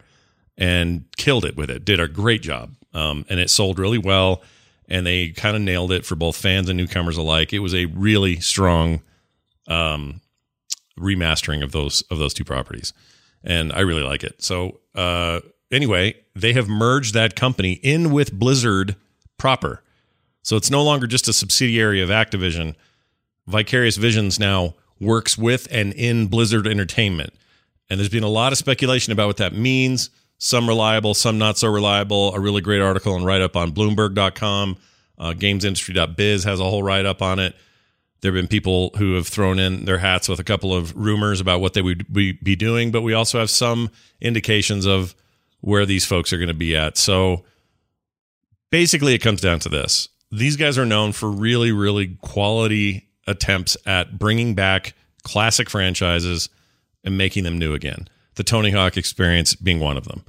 and 0.59 1.05
killed 1.17 1.45
it 1.45 1.55
with 1.55 1.71
it. 1.71 1.85
Did 1.85 1.99
a 1.99 2.07
great 2.07 2.43
job. 2.43 2.75
Um, 2.93 3.25
and 3.29 3.39
it 3.39 3.49
sold 3.49 3.79
really 3.79 3.97
well. 3.97 4.43
And 4.87 5.07
they 5.07 5.29
kind 5.29 5.55
of 5.55 5.61
nailed 5.61 5.91
it 5.91 6.05
for 6.05 6.15
both 6.15 6.35
fans 6.35 6.69
and 6.69 6.77
newcomers 6.77 7.17
alike. 7.17 7.53
It 7.53 7.59
was 7.59 7.73
a 7.73 7.85
really 7.85 8.39
strong 8.39 9.01
um, 9.67 10.21
remastering 10.99 11.63
of 11.63 11.71
those 11.71 12.01
of 12.11 12.19
those 12.19 12.33
two 12.33 12.43
properties. 12.43 12.93
And 13.43 13.71
I 13.71 13.81
really 13.81 14.03
like 14.03 14.23
it. 14.23 14.43
So 14.43 14.81
uh, 14.95 15.39
anyway, 15.71 16.15
they 16.35 16.53
have 16.53 16.67
merged 16.67 17.13
that 17.13 17.35
company 17.35 17.73
in 17.73 18.11
with 18.11 18.33
Blizzard 18.33 18.95
proper. 19.37 19.81
So 20.41 20.57
it's 20.57 20.71
no 20.71 20.83
longer 20.83 21.07
just 21.07 21.27
a 21.27 21.33
subsidiary 21.33 22.01
of 22.01 22.09
Activision. 22.09 22.75
Vicarious 23.47 23.95
Visions 23.95 24.39
now 24.39 24.75
works 24.99 25.37
with 25.37 25.67
and 25.71 25.93
in 25.93 26.27
Blizzard 26.27 26.67
Entertainment. 26.67 27.33
And 27.89 27.99
there's 27.99 28.09
been 28.09 28.23
a 28.23 28.27
lot 28.27 28.51
of 28.51 28.57
speculation 28.57 29.13
about 29.13 29.27
what 29.27 29.37
that 29.37 29.53
means. 29.53 30.09
Some 30.39 30.67
reliable, 30.67 31.13
some 31.13 31.37
not 31.37 31.57
so 31.57 31.67
reliable. 31.69 32.33
A 32.33 32.39
really 32.39 32.61
great 32.61 32.81
article 32.81 33.15
and 33.15 33.25
write 33.25 33.41
up 33.41 33.55
on 33.55 33.71
Bloomberg.com. 33.71 34.77
Uh, 35.17 35.33
GamesIndustry.biz 35.33 36.45
has 36.45 36.59
a 36.59 36.63
whole 36.63 36.81
write 36.81 37.05
up 37.05 37.21
on 37.21 37.39
it. 37.39 37.55
There 38.21 38.31
have 38.31 38.41
been 38.41 38.47
people 38.47 38.91
who 38.97 39.15
have 39.15 39.27
thrown 39.27 39.59
in 39.59 39.85
their 39.85 39.97
hats 39.97 40.27
with 40.27 40.39
a 40.39 40.43
couple 40.43 40.73
of 40.73 40.95
rumors 40.95 41.39
about 41.39 41.61
what 41.61 41.73
they 41.73 41.81
would 41.81 42.11
be, 42.11 42.33
be 42.33 42.55
doing, 42.55 42.91
but 42.91 43.01
we 43.01 43.13
also 43.13 43.39
have 43.39 43.49
some 43.49 43.91
indications 44.19 44.85
of 44.85 45.13
where 45.61 45.85
these 45.85 46.05
folks 46.05 46.33
are 46.33 46.37
going 46.37 46.47
to 46.49 46.53
be 46.53 46.75
at. 46.75 46.97
So 46.97 47.43
basically, 48.71 49.13
it 49.13 49.19
comes 49.19 49.41
down 49.41 49.59
to 49.59 49.69
this 49.69 50.09
these 50.31 50.55
guys 50.55 50.77
are 50.77 50.85
known 50.85 51.11
for 51.11 51.29
really, 51.29 51.71
really 51.71 52.17
quality 52.21 53.09
attempts 53.27 53.75
at 53.85 54.17
bringing 54.19 54.53
back 54.53 54.93
classic 55.23 55.69
franchises 55.69 56.49
and 57.03 57.17
making 57.17 57.43
them 57.43 57.57
new 57.57 57.73
again. 57.73 58.07
The 58.39 58.45
Tony 58.45 58.71
Hawk 58.71 58.95
experience 58.95 59.53
being 59.53 59.81
one 59.81 59.97
of 59.97 60.07
them. 60.07 60.23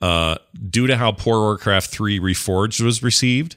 Uh, 0.00 0.36
due 0.70 0.86
to 0.86 0.96
how 0.96 1.10
poor 1.10 1.40
Warcraft 1.40 1.90
3 1.90 2.20
Reforged 2.20 2.80
was 2.80 3.02
received 3.02 3.56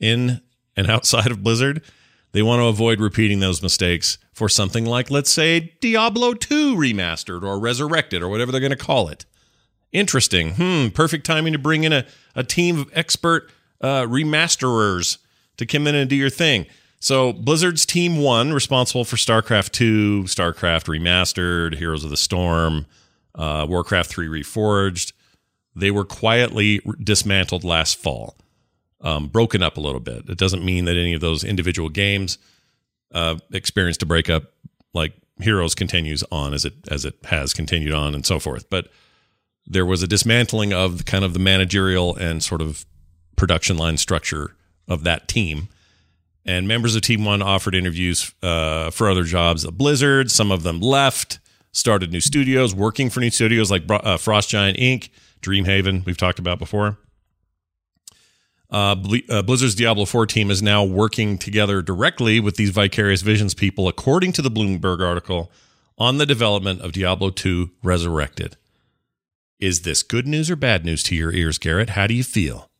in 0.00 0.40
and 0.78 0.90
outside 0.90 1.30
of 1.30 1.42
Blizzard, 1.42 1.82
they 2.32 2.40
want 2.40 2.60
to 2.60 2.68
avoid 2.68 3.00
repeating 3.00 3.40
those 3.40 3.62
mistakes 3.62 4.16
for 4.32 4.48
something 4.48 4.86
like, 4.86 5.10
let's 5.10 5.30
say, 5.30 5.74
Diablo 5.82 6.32
2 6.32 6.74
remastered 6.74 7.42
or 7.42 7.58
resurrected 7.58 8.22
or 8.22 8.30
whatever 8.30 8.50
they're 8.50 8.62
going 8.62 8.70
to 8.70 8.76
call 8.78 9.08
it. 9.08 9.26
Interesting. 9.92 10.54
Hmm. 10.54 10.88
Perfect 10.88 11.26
timing 11.26 11.52
to 11.52 11.58
bring 11.58 11.84
in 11.84 11.92
a, 11.92 12.06
a 12.34 12.44
team 12.44 12.78
of 12.80 12.90
expert 12.94 13.50
uh, 13.82 14.04
remasterers 14.04 15.18
to 15.58 15.66
come 15.66 15.86
in 15.86 15.94
and 15.94 16.08
do 16.08 16.16
your 16.16 16.30
thing. 16.30 16.64
So 16.98 17.34
Blizzard's 17.34 17.84
Team 17.84 18.22
One, 18.22 18.54
responsible 18.54 19.04
for 19.04 19.16
StarCraft 19.16 19.72
Two, 19.72 20.22
StarCraft 20.22 20.86
Remastered, 20.86 21.74
Heroes 21.74 22.04
of 22.04 22.08
the 22.08 22.16
Storm, 22.16 22.86
uh, 23.34 23.66
Warcraft 23.68 24.10
Three 24.10 24.28
Reforged, 24.28 25.12
they 25.74 25.90
were 25.90 26.04
quietly 26.04 26.80
dismantled 27.02 27.64
last 27.64 27.96
fall, 27.96 28.36
um, 29.00 29.28
broken 29.28 29.62
up 29.62 29.76
a 29.76 29.80
little 29.80 30.00
bit. 30.00 30.28
It 30.28 30.38
doesn't 30.38 30.64
mean 30.64 30.84
that 30.84 30.96
any 30.96 31.14
of 31.14 31.20
those 31.20 31.44
individual 31.44 31.88
games 31.88 32.38
uh, 33.12 33.36
experienced 33.52 34.02
a 34.02 34.06
breakup. 34.06 34.52
Like 34.92 35.14
Heroes 35.40 35.74
continues 35.74 36.22
on 36.30 36.54
as 36.54 36.64
it 36.64 36.74
as 36.90 37.04
it 37.04 37.14
has 37.24 37.52
continued 37.52 37.94
on, 37.94 38.14
and 38.14 38.24
so 38.24 38.38
forth. 38.38 38.70
But 38.70 38.88
there 39.66 39.86
was 39.86 40.02
a 40.02 40.06
dismantling 40.06 40.72
of 40.72 41.04
kind 41.04 41.24
of 41.24 41.32
the 41.32 41.38
managerial 41.38 42.14
and 42.16 42.42
sort 42.42 42.60
of 42.60 42.84
production 43.36 43.76
line 43.76 43.96
structure 43.96 44.56
of 44.86 45.04
that 45.04 45.26
team. 45.26 45.68
And 46.46 46.68
members 46.68 46.94
of 46.94 47.02
Team 47.02 47.24
One 47.24 47.40
offered 47.40 47.74
interviews 47.74 48.32
uh, 48.42 48.90
for 48.90 49.08
other 49.08 49.24
jobs 49.24 49.64
at 49.64 49.78
Blizzard. 49.78 50.30
Some 50.30 50.52
of 50.52 50.62
them 50.62 50.80
left, 50.80 51.38
started 51.74 52.12
new 52.12 52.20
studios, 52.20 52.74
working 52.74 53.10
for 53.10 53.20
new 53.20 53.30
studios 53.30 53.70
like 53.70 53.82
uh, 53.90 54.16
Frost 54.16 54.48
Giant 54.48 54.78
Inc., 54.78 55.10
Dreamhaven, 55.42 56.06
we've 56.06 56.16
talked 56.16 56.38
about 56.38 56.58
before. 56.58 56.96
Uh, 58.70 58.96
uh, 59.28 59.42
Blizzard's 59.42 59.74
Diablo 59.74 60.06
4 60.06 60.26
team 60.26 60.50
is 60.50 60.62
now 60.62 60.82
working 60.82 61.36
together 61.36 61.82
directly 61.82 62.40
with 62.40 62.56
these 62.56 62.70
Vicarious 62.70 63.20
Visions 63.20 63.54
people, 63.54 63.86
according 63.88 64.32
to 64.32 64.42
the 64.42 64.50
Bloomberg 64.50 65.06
article, 65.06 65.52
on 65.98 66.18
the 66.18 66.26
development 66.26 66.80
of 66.80 66.92
Diablo 66.92 67.30
2 67.30 67.70
Resurrected. 67.82 68.56
Is 69.60 69.82
this 69.82 70.02
good 70.02 70.26
news 70.26 70.50
or 70.50 70.56
bad 70.56 70.84
news 70.84 71.02
to 71.04 71.14
your 71.14 71.32
ears, 71.32 71.58
Garrett? 71.58 71.90
How 71.90 72.06
do 72.06 72.14
you 72.14 72.24
feel? 72.24 72.70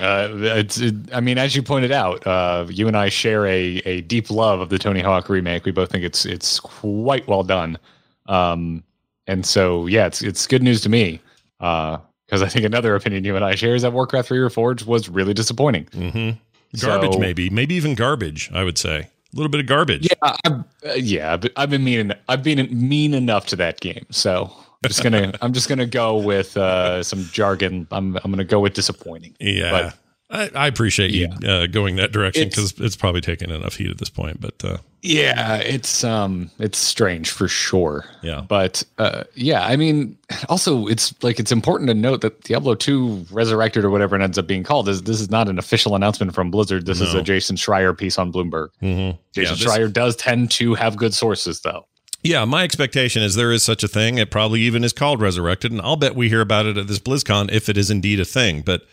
Uh, 0.00 0.28
it's, 0.32 0.78
it, 0.78 0.94
I 1.12 1.20
mean, 1.20 1.36
as 1.36 1.54
you 1.54 1.62
pointed 1.62 1.92
out, 1.92 2.26
uh, 2.26 2.66
you 2.70 2.88
and 2.88 2.96
I 2.96 3.08
share 3.10 3.46
a, 3.46 3.76
a 3.84 4.00
deep 4.02 4.30
love 4.30 4.60
of 4.60 4.70
the 4.70 4.78
Tony 4.78 5.00
Hawk 5.00 5.28
remake. 5.28 5.64
We 5.64 5.72
both 5.72 5.90
think 5.90 6.02
it's 6.04 6.24
it's 6.24 6.60
quite 6.60 7.26
well 7.28 7.42
done, 7.42 7.78
um, 8.26 8.82
and 9.26 9.44
so 9.44 9.86
yeah, 9.86 10.06
it's 10.06 10.22
it's 10.22 10.46
good 10.46 10.62
news 10.62 10.80
to 10.82 10.88
me. 10.88 11.20
Because 11.58 12.42
I 12.42 12.48
think 12.48 12.64
another 12.64 12.94
opinion 12.94 13.24
you 13.24 13.36
and 13.36 13.44
I 13.44 13.54
share 13.54 13.74
is 13.74 13.82
that 13.82 13.92
Warcraft 13.92 14.28
Three 14.28 14.38
Reforged 14.38 14.86
was 14.86 15.08
really 15.08 15.34
disappointing. 15.34 15.84
Mm-hmm. 15.86 16.38
Garbage, 16.80 17.12
So- 17.12 17.18
maybe, 17.18 17.50
maybe 17.50 17.74
even 17.74 17.94
garbage. 17.94 18.50
I 18.54 18.64
would 18.64 18.78
say 18.78 19.00
a 19.00 19.36
little 19.36 19.50
bit 19.50 19.60
of 19.60 19.66
garbage. 19.66 20.08
Yeah, 20.10 20.36
I've, 20.44 20.52
uh, 20.52 20.92
yeah, 20.96 21.36
but 21.36 21.52
I've 21.56 21.68
been 21.70 21.84
mean. 21.84 22.14
I've 22.28 22.42
been 22.42 22.66
mean 22.70 23.12
enough 23.12 23.46
to 23.48 23.56
that 23.56 23.80
game, 23.80 24.06
so 24.10 24.50
just 24.90 25.02
gonna 25.02 25.32
I'm 25.40 25.52
just 25.52 25.68
gonna 25.68 25.86
go 25.86 26.16
with 26.18 26.56
uh, 26.56 27.02
some 27.02 27.24
jargon. 27.32 27.86
I'm 27.90 28.16
I'm 28.24 28.30
gonna 28.30 28.44
go 28.44 28.60
with 28.60 28.74
disappointing. 28.74 29.34
Yeah. 29.40 29.70
But- 29.70 29.98
I, 30.34 30.48
I 30.54 30.66
appreciate 30.66 31.10
you 31.10 31.28
uh, 31.46 31.66
going 31.66 31.96
that 31.96 32.10
direction 32.10 32.48
because 32.48 32.72
it's 32.80 32.96
probably 32.96 33.20
taken 33.20 33.50
enough 33.50 33.76
heat 33.76 33.90
at 33.90 33.98
this 33.98 34.08
point. 34.08 34.40
But 34.40 34.64
uh, 34.64 34.78
Yeah, 35.02 35.56
it's 35.58 36.04
um 36.04 36.50
it's 36.58 36.78
strange 36.78 37.30
for 37.30 37.48
sure. 37.48 38.06
Yeah. 38.22 38.40
But 38.48 38.82
uh 38.96 39.24
yeah, 39.34 39.62
I 39.66 39.76
mean 39.76 40.16
also 40.48 40.86
it's 40.86 41.12
like 41.22 41.38
it's 41.38 41.52
important 41.52 41.88
to 41.88 41.94
note 41.94 42.22
that 42.22 42.44
Diablo 42.44 42.74
2 42.74 43.26
Resurrected 43.30 43.84
or 43.84 43.90
whatever 43.90 44.16
it 44.16 44.22
ends 44.22 44.38
up 44.38 44.46
being 44.46 44.62
called 44.62 44.88
is 44.88 45.02
this 45.02 45.20
is 45.20 45.28
not 45.30 45.50
an 45.50 45.58
official 45.58 45.94
announcement 45.94 46.34
from 46.34 46.50
Blizzard. 46.50 46.86
This 46.86 47.02
is 47.02 47.12
a 47.12 47.22
Jason 47.22 47.56
Schreier 47.56 47.94
piece 47.96 48.18
on 48.18 48.32
Bloomberg. 48.32 48.68
mhm. 48.82 49.18
Jason 49.34 49.58
Yeah, 49.58 49.64
this- 49.64 49.76
Schreier 49.76 49.92
does 49.92 50.16
tend 50.16 50.50
to 50.52 50.72
have 50.76 50.96
good 50.96 51.12
sources 51.12 51.60
though. 51.60 51.84
Yeah, 52.22 52.44
my 52.44 52.62
expectation 52.62 53.22
is 53.22 53.34
there 53.34 53.50
is 53.50 53.64
such 53.64 53.82
a 53.82 53.88
thing. 53.88 54.18
It 54.18 54.30
probably 54.30 54.60
even 54.60 54.84
is 54.84 54.92
called 54.92 55.20
Resurrected, 55.20 55.72
and 55.72 55.80
I'll 55.80 55.96
bet 55.96 56.14
we 56.14 56.28
hear 56.28 56.40
about 56.40 56.66
it 56.66 56.78
at 56.78 56.86
this 56.86 57.00
BlizzCon 57.00 57.50
if 57.50 57.68
it 57.68 57.76
is 57.76 57.90
indeed 57.90 58.20
a 58.20 58.24
thing. 58.24 58.62
But 58.62 58.86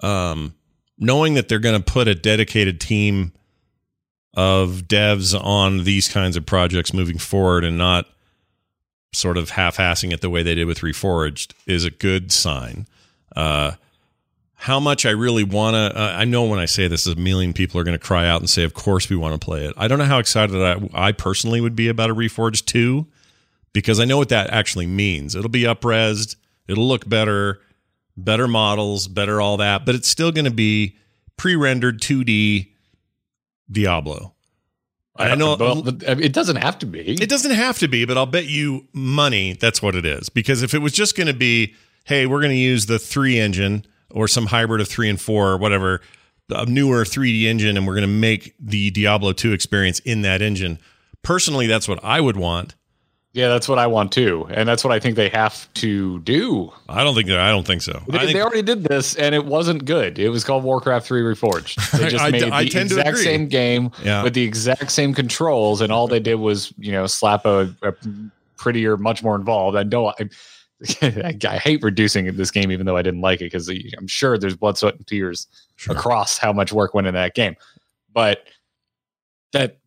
um, 0.00 0.54
knowing 0.96 1.34
that 1.34 1.48
they're 1.48 1.58
going 1.58 1.80
to 1.80 1.92
put 1.92 2.06
a 2.06 2.14
dedicated 2.14 2.80
team 2.80 3.32
of 4.34 4.84
devs 4.86 5.34
on 5.38 5.82
these 5.82 6.06
kinds 6.06 6.36
of 6.36 6.46
projects 6.46 6.94
moving 6.94 7.18
forward 7.18 7.64
and 7.64 7.76
not 7.76 8.06
sort 9.12 9.36
of 9.36 9.50
half-assing 9.50 10.12
it 10.12 10.20
the 10.20 10.30
way 10.30 10.44
they 10.44 10.54
did 10.54 10.66
with 10.66 10.80
Reforged 10.80 11.54
is 11.66 11.84
a 11.84 11.90
good 11.90 12.30
sign. 12.30 12.86
Uh, 13.34 13.72
how 14.60 14.80
much 14.80 15.06
I 15.06 15.10
really 15.10 15.44
want 15.44 15.74
to, 15.74 15.96
uh, 15.96 16.14
I 16.16 16.24
know 16.24 16.42
when 16.42 16.58
I 16.58 16.64
say 16.64 16.88
this, 16.88 17.06
a 17.06 17.14
million 17.14 17.52
people 17.52 17.80
are 17.80 17.84
going 17.84 17.96
to 17.96 18.04
cry 18.04 18.26
out 18.26 18.40
and 18.40 18.50
say, 18.50 18.64
of 18.64 18.74
course 18.74 19.08
we 19.08 19.14
want 19.14 19.40
to 19.40 19.44
play 19.44 19.64
it. 19.64 19.72
I 19.76 19.86
don't 19.86 20.00
know 20.00 20.04
how 20.04 20.18
excited 20.18 20.60
I, 20.60 21.08
I 21.08 21.12
personally 21.12 21.60
would 21.60 21.76
be 21.76 21.86
about 21.86 22.10
a 22.10 22.14
Reforged 22.14 22.66
2 22.66 23.06
because 23.72 24.00
I 24.00 24.04
know 24.04 24.18
what 24.18 24.30
that 24.30 24.50
actually 24.50 24.86
means. 24.86 25.36
It'll 25.36 25.48
be 25.48 25.62
upresed, 25.62 26.34
it'll 26.66 26.88
look 26.88 27.08
better, 27.08 27.60
better 28.16 28.48
models, 28.48 29.06
better 29.06 29.40
all 29.40 29.58
that, 29.58 29.86
but 29.86 29.94
it's 29.94 30.08
still 30.08 30.32
going 30.32 30.44
to 30.44 30.50
be 30.50 30.96
pre-rendered 31.36 32.00
2D 32.00 32.72
Diablo. 33.70 34.34
I 35.14 35.36
know 35.36 35.54
it 36.00 36.32
doesn't 36.32 36.56
have 36.56 36.80
to 36.80 36.86
be. 36.86 37.00
it 37.00 37.28
doesn't 37.28 37.52
have 37.52 37.78
to 37.78 37.86
be, 37.86 38.04
but 38.06 38.18
I'll 38.18 38.26
bet 38.26 38.46
you 38.46 38.88
money 38.92 39.52
that's 39.52 39.80
what 39.80 39.94
it 39.94 40.04
is. 40.04 40.28
Because 40.28 40.64
if 40.64 40.74
it 40.74 40.80
was 40.80 40.92
just 40.92 41.16
going 41.16 41.28
to 41.28 41.32
be, 41.32 41.74
hey, 42.04 42.26
we're 42.26 42.40
going 42.40 42.50
to 42.50 42.56
use 42.56 42.86
the 42.86 42.98
three 42.98 43.38
engine 43.38 43.84
or 44.10 44.28
some 44.28 44.46
hybrid 44.46 44.80
of 44.80 44.88
three 44.88 45.08
and 45.08 45.20
four 45.20 45.50
or 45.50 45.58
whatever, 45.58 46.00
a 46.50 46.64
newer 46.66 47.04
3D 47.04 47.44
engine, 47.44 47.76
and 47.76 47.86
we're 47.86 47.94
going 47.94 48.02
to 48.02 48.06
make 48.08 48.54
the 48.58 48.90
Diablo 48.90 49.32
2 49.32 49.52
experience 49.52 49.98
in 50.00 50.22
that 50.22 50.40
engine. 50.42 50.78
Personally, 51.22 51.66
that's 51.66 51.86
what 51.88 52.02
I 52.02 52.20
would 52.20 52.36
want. 52.36 52.74
Yeah, 53.34 53.48
that's 53.48 53.68
what 53.68 53.78
I 53.78 53.86
want 53.86 54.10
too, 54.10 54.48
and 54.50 54.66
that's 54.66 54.82
what 54.82 54.92
I 54.92 54.98
think 54.98 55.14
they 55.16 55.28
have 55.28 55.72
to 55.74 56.18
do. 56.20 56.72
I 56.88 57.04
don't 57.04 57.14
think 57.14 57.28
that. 57.28 57.38
I 57.38 57.50
don't 57.50 57.66
think 57.66 57.82
so. 57.82 58.02
They, 58.08 58.16
I 58.18 58.20
think, 58.22 58.32
they 58.32 58.40
already 58.42 58.62
did 58.62 58.84
this, 58.84 59.14
and 59.16 59.34
it 59.34 59.44
wasn't 59.44 59.84
good. 59.84 60.18
It 60.18 60.30
was 60.30 60.42
called 60.44 60.64
Warcraft 60.64 61.06
Three 61.06 61.20
Reforged. 61.20 61.76
They 62.00 62.08
just 62.08 62.24
I- 62.24 62.30
made 62.30 62.44
I 62.44 62.64
the 62.64 62.70
tend 62.70 62.90
exact 62.90 63.18
same 63.18 63.46
game 63.46 63.90
Yeah. 64.02 64.22
with 64.22 64.32
the 64.32 64.42
exact 64.42 64.90
same 64.90 65.12
controls, 65.12 65.82
and 65.82 65.92
all 65.92 66.08
they 66.08 66.20
did 66.20 66.36
was 66.36 66.72
you 66.78 66.90
know 66.90 67.06
slap 67.06 67.44
a, 67.44 67.72
a 67.82 67.92
prettier, 68.56 68.96
much 68.96 69.22
more 69.22 69.36
involved. 69.36 69.76
I 69.76 69.82
know 69.82 70.14
I, 71.02 71.36
I 71.48 71.58
hate 71.58 71.82
reducing 71.82 72.34
this 72.36 72.50
game, 72.50 72.70
even 72.70 72.86
though 72.86 72.96
I 72.96 73.02
didn't 73.02 73.20
like 73.20 73.40
it, 73.40 73.46
because 73.46 73.68
I'm 73.68 74.06
sure 74.06 74.38
there's 74.38 74.56
blood, 74.56 74.78
sweat, 74.78 74.94
and 74.96 75.06
tears 75.06 75.46
Sure. 75.76 75.94
across 75.96 76.38
how 76.38 76.52
much 76.52 76.72
work 76.72 76.94
went 76.94 77.06
in 77.06 77.14
that 77.14 77.34
game. 77.34 77.54
But 78.12 78.44
that 79.52 79.78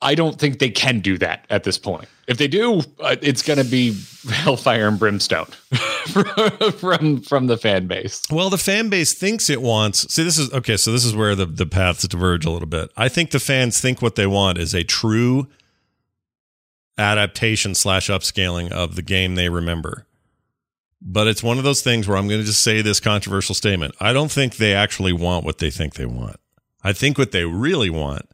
I 0.00 0.14
don't 0.14 0.38
think 0.38 0.58
they 0.58 0.70
can 0.70 1.00
do 1.00 1.16
that 1.18 1.46
at 1.48 1.64
this 1.64 1.78
point. 1.78 2.08
If 2.26 2.36
they 2.38 2.48
do, 2.48 2.80
uh, 2.98 3.16
it's 3.22 3.42
going 3.42 3.58
to 3.58 3.64
be 3.64 3.96
hellfire 4.30 4.88
and 4.88 4.98
brimstone 4.98 5.46
from 6.78 7.20
from 7.22 7.46
the 7.46 7.56
fan 7.56 7.86
base. 7.86 8.22
Well, 8.30 8.50
the 8.50 8.58
fan 8.58 8.88
base 8.88 9.14
thinks 9.14 9.48
it 9.48 9.62
wants. 9.62 10.12
See, 10.12 10.24
this 10.24 10.38
is 10.38 10.52
okay. 10.52 10.76
So 10.76 10.92
this 10.92 11.04
is 11.04 11.14
where 11.14 11.34
the 11.34 11.46
the 11.46 11.66
paths 11.66 12.06
diverge 12.08 12.44
a 12.44 12.50
little 12.50 12.68
bit. 12.68 12.90
I 12.96 13.08
think 13.08 13.30
the 13.30 13.40
fans 13.40 13.80
think 13.80 14.02
what 14.02 14.16
they 14.16 14.26
want 14.26 14.58
is 14.58 14.74
a 14.74 14.82
true 14.82 15.46
adaptation 16.98 17.74
slash 17.74 18.08
upscaling 18.08 18.70
of 18.70 18.96
the 18.96 19.02
game 19.02 19.34
they 19.34 19.48
remember. 19.48 20.06
But 21.00 21.26
it's 21.26 21.42
one 21.42 21.58
of 21.58 21.64
those 21.64 21.82
things 21.82 22.06
where 22.06 22.16
I'm 22.16 22.28
going 22.28 22.40
to 22.40 22.46
just 22.46 22.62
say 22.62 22.80
this 22.80 23.00
controversial 23.00 23.54
statement. 23.54 23.94
I 23.98 24.12
don't 24.12 24.30
think 24.30 24.56
they 24.56 24.72
actually 24.72 25.12
want 25.12 25.44
what 25.44 25.58
they 25.58 25.70
think 25.70 25.94
they 25.94 26.06
want. 26.06 26.36
I 26.84 26.92
think 26.92 27.18
what 27.18 27.32
they 27.32 27.44
really 27.44 27.90
want, 27.90 28.28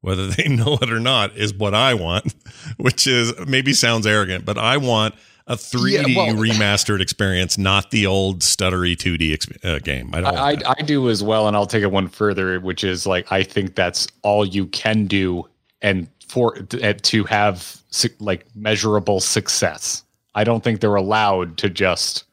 whether 0.00 0.26
they 0.26 0.48
know 0.48 0.78
it 0.80 0.90
or 0.90 1.00
not, 1.00 1.36
is 1.36 1.52
what 1.52 1.74
I 1.74 1.94
want, 1.94 2.34
which 2.78 3.06
is 3.06 3.34
maybe 3.46 3.72
sounds 3.74 4.06
arrogant, 4.06 4.44
but 4.46 4.56
I 4.56 4.78
want 4.78 5.14
a 5.46 5.56
3D 5.56 6.16
well- 6.16 6.34
remastered 6.34 7.00
experience, 7.00 7.58
not 7.58 7.90
the 7.90 8.06
old 8.06 8.40
stuttery 8.40 8.94
2D 8.96 9.32
exp- 9.32 9.64
uh, 9.64 9.78
game. 9.80 10.10
I 10.14 10.20
don't. 10.20 10.36
I. 10.36 10.56
I 10.78 10.82
do 10.82 11.08
as 11.10 11.22
well, 11.22 11.46
and 11.48 11.56
I'll 11.56 11.66
take 11.66 11.82
it 11.82 11.90
one 11.90 12.08
further, 12.08 12.58
which 12.60 12.84
is 12.84 13.06
like 13.06 13.30
I 13.32 13.42
think 13.42 13.74
that's 13.74 14.06
all 14.22 14.46
you 14.46 14.66
can 14.66 15.06
do, 15.06 15.44
and 15.82 16.08
for 16.28 16.54
to 16.54 17.24
have 17.24 17.76
like 18.20 18.46
measurable 18.54 19.20
success. 19.20 20.04
I 20.34 20.44
don't 20.44 20.62
think 20.62 20.80
they're 20.80 20.94
allowed 20.94 21.58
to 21.58 21.70
just 21.70 22.24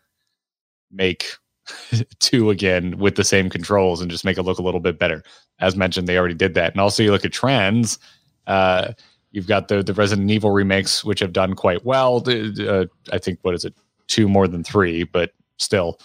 make 0.92 1.36
two 2.20 2.50
again 2.50 2.98
with 2.98 3.16
the 3.16 3.24
same 3.24 3.50
controls 3.50 4.02
and 4.02 4.12
just 4.12 4.26
make 4.26 4.38
it 4.38 4.44
look 4.44 4.60
a 4.60 4.64
little 4.64 4.80
bit 4.80 5.00
better. 5.00 5.24
As 5.60 5.76
mentioned, 5.76 6.08
they 6.08 6.18
already 6.18 6.36
did 6.36 6.54
that, 6.56 6.74
and 6.74 6.82
also 6.82 7.02
you 7.02 7.12
look 7.12 7.26
at 7.26 7.32
trends. 7.32 7.98
Uh, 8.46 8.94
you've 9.32 9.48
got 9.48 9.70
the 9.70 9.82
the 9.82 9.94
Resident 9.94 10.30
Evil 10.30 10.52
remakes, 10.52 11.04
which 11.04 11.20
have 11.22 11.34
done 11.34 11.54
quite 11.54 11.86
well. 11.86 12.24
Uh, 12.28 12.86
I 13.12 13.18
think 13.18 13.40
what 13.42 13.56
is 13.56 13.66
it, 13.66 13.74
two 14.08 14.28
more 14.28 14.48
than 14.48 14.64
three, 14.64 15.04
but 15.04 15.32
still 15.58 16.00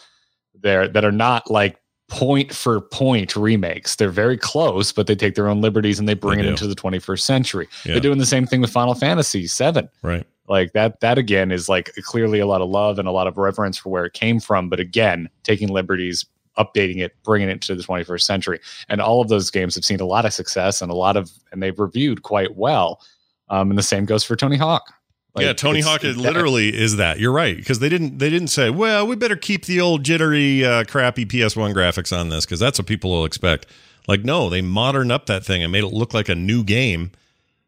there 0.62 0.88
that 0.88 1.04
are 1.04 1.12
not 1.12 1.50
like 1.50 1.80
point 2.11 2.52
for 2.55 2.81
point 2.81 3.35
remakes. 3.37 3.97
They're 3.97 4.11
very 4.11 4.37
close, 4.37 4.93
but 4.93 5.07
they 5.07 5.14
take 5.14 5.35
their 5.35 5.49
own 5.49 5.61
liberties 5.61 5.99
and 5.99 6.09
they 6.09 6.14
bring 6.14 6.38
They 6.38 6.43
it 6.45 6.47
do. 6.47 6.50
into 6.50 6.67
the 6.67 6.75
21st 6.75 7.21
century. 7.21 7.69
Yeah. 7.85 7.93
They're 7.93 8.00
doing 8.00 8.19
the 8.19 8.26
same 8.26 8.47
thing 8.47 8.61
with 8.61 8.71
Final 8.71 8.95
Fantasy 8.95 9.47
VII. 9.47 9.88
right. 10.02 10.26
Like 10.49 10.73
that, 10.73 10.99
that 10.99 11.17
again 11.17 11.52
is 11.52 11.69
like 11.69 11.93
clearly 12.02 12.40
a 12.40 12.47
lot 12.47 12.61
of 12.61 12.69
love 12.69 12.99
and 12.99 13.07
a 13.07 13.12
lot 13.12 13.29
of 13.29 13.38
reverence 13.38 13.79
for 13.79 13.88
where 13.90 14.05
it 14.05 14.14
came 14.14 14.40
from. 14.40 14.69
But 14.69 14.81
again, 14.81 15.29
taking 15.45 15.69
liberties, 15.69 16.26
updating 16.59 16.99
it, 16.99 17.14
bringing 17.23 17.49
it 17.49 17.62
to 17.62 17.76
the 17.76 17.85
21st 17.85 18.23
century. 18.23 18.61
And 18.88 19.00
all 19.00 19.21
of 19.21 19.29
those 19.29 19.49
games 19.49 19.76
have 19.76 19.85
seen 19.85 20.00
a 20.00 20.05
lot 20.07 20.25
of 20.25 20.33
success 20.35 20.83
and 20.83 20.90
a 20.90 20.95
lot 20.97 21.17
of, 21.17 21.31
and 21.52 21.62
they've 21.62 21.79
reviewed 21.79 22.25
quite 22.25 22.57
well. 22.57 23.00
Um, 23.49 23.71
and 23.71 23.79
the 23.79 23.83
same 23.85 24.05
goes 24.07 24.25
for 24.25 24.35
Tony 24.35 24.57
Hawk. 24.57 24.93
Like, 25.34 25.44
yeah, 25.46 25.52
Tony 25.52 25.80
Hawk 25.80 26.00
that- 26.00 26.16
literally 26.16 26.68
is 26.76 26.96
that. 26.96 27.20
You're 27.20 27.32
right 27.32 27.56
because 27.56 27.78
they 27.78 27.88
didn't 27.88 28.18
they 28.18 28.30
didn't 28.30 28.49
say, 28.49 28.68
well, 28.70 29.06
we 29.06 29.14
better 29.16 29.37
keep 29.37 29.66
the 29.66 29.80
old 29.80 30.02
jittery, 30.04 30.64
uh, 30.64 30.84
crappy 30.84 31.25
PS1 31.25 31.72
graphics 31.72 32.16
on 32.16 32.30
this 32.30 32.44
because 32.44 32.58
that's 32.60 32.78
what 32.78 32.87
people 32.87 33.10
will 33.10 33.25
expect. 33.25 33.66
Like, 34.08 34.25
no, 34.25 34.50
they 34.50 34.60
modern 34.60 35.10
up 35.12 35.26
that 35.26 35.44
thing 35.44 35.62
and 35.62 35.70
made 35.70 35.84
it 35.84 35.92
look 35.92 36.12
like 36.14 36.28
a 36.28 36.34
new 36.34 36.64
game. 36.64 37.12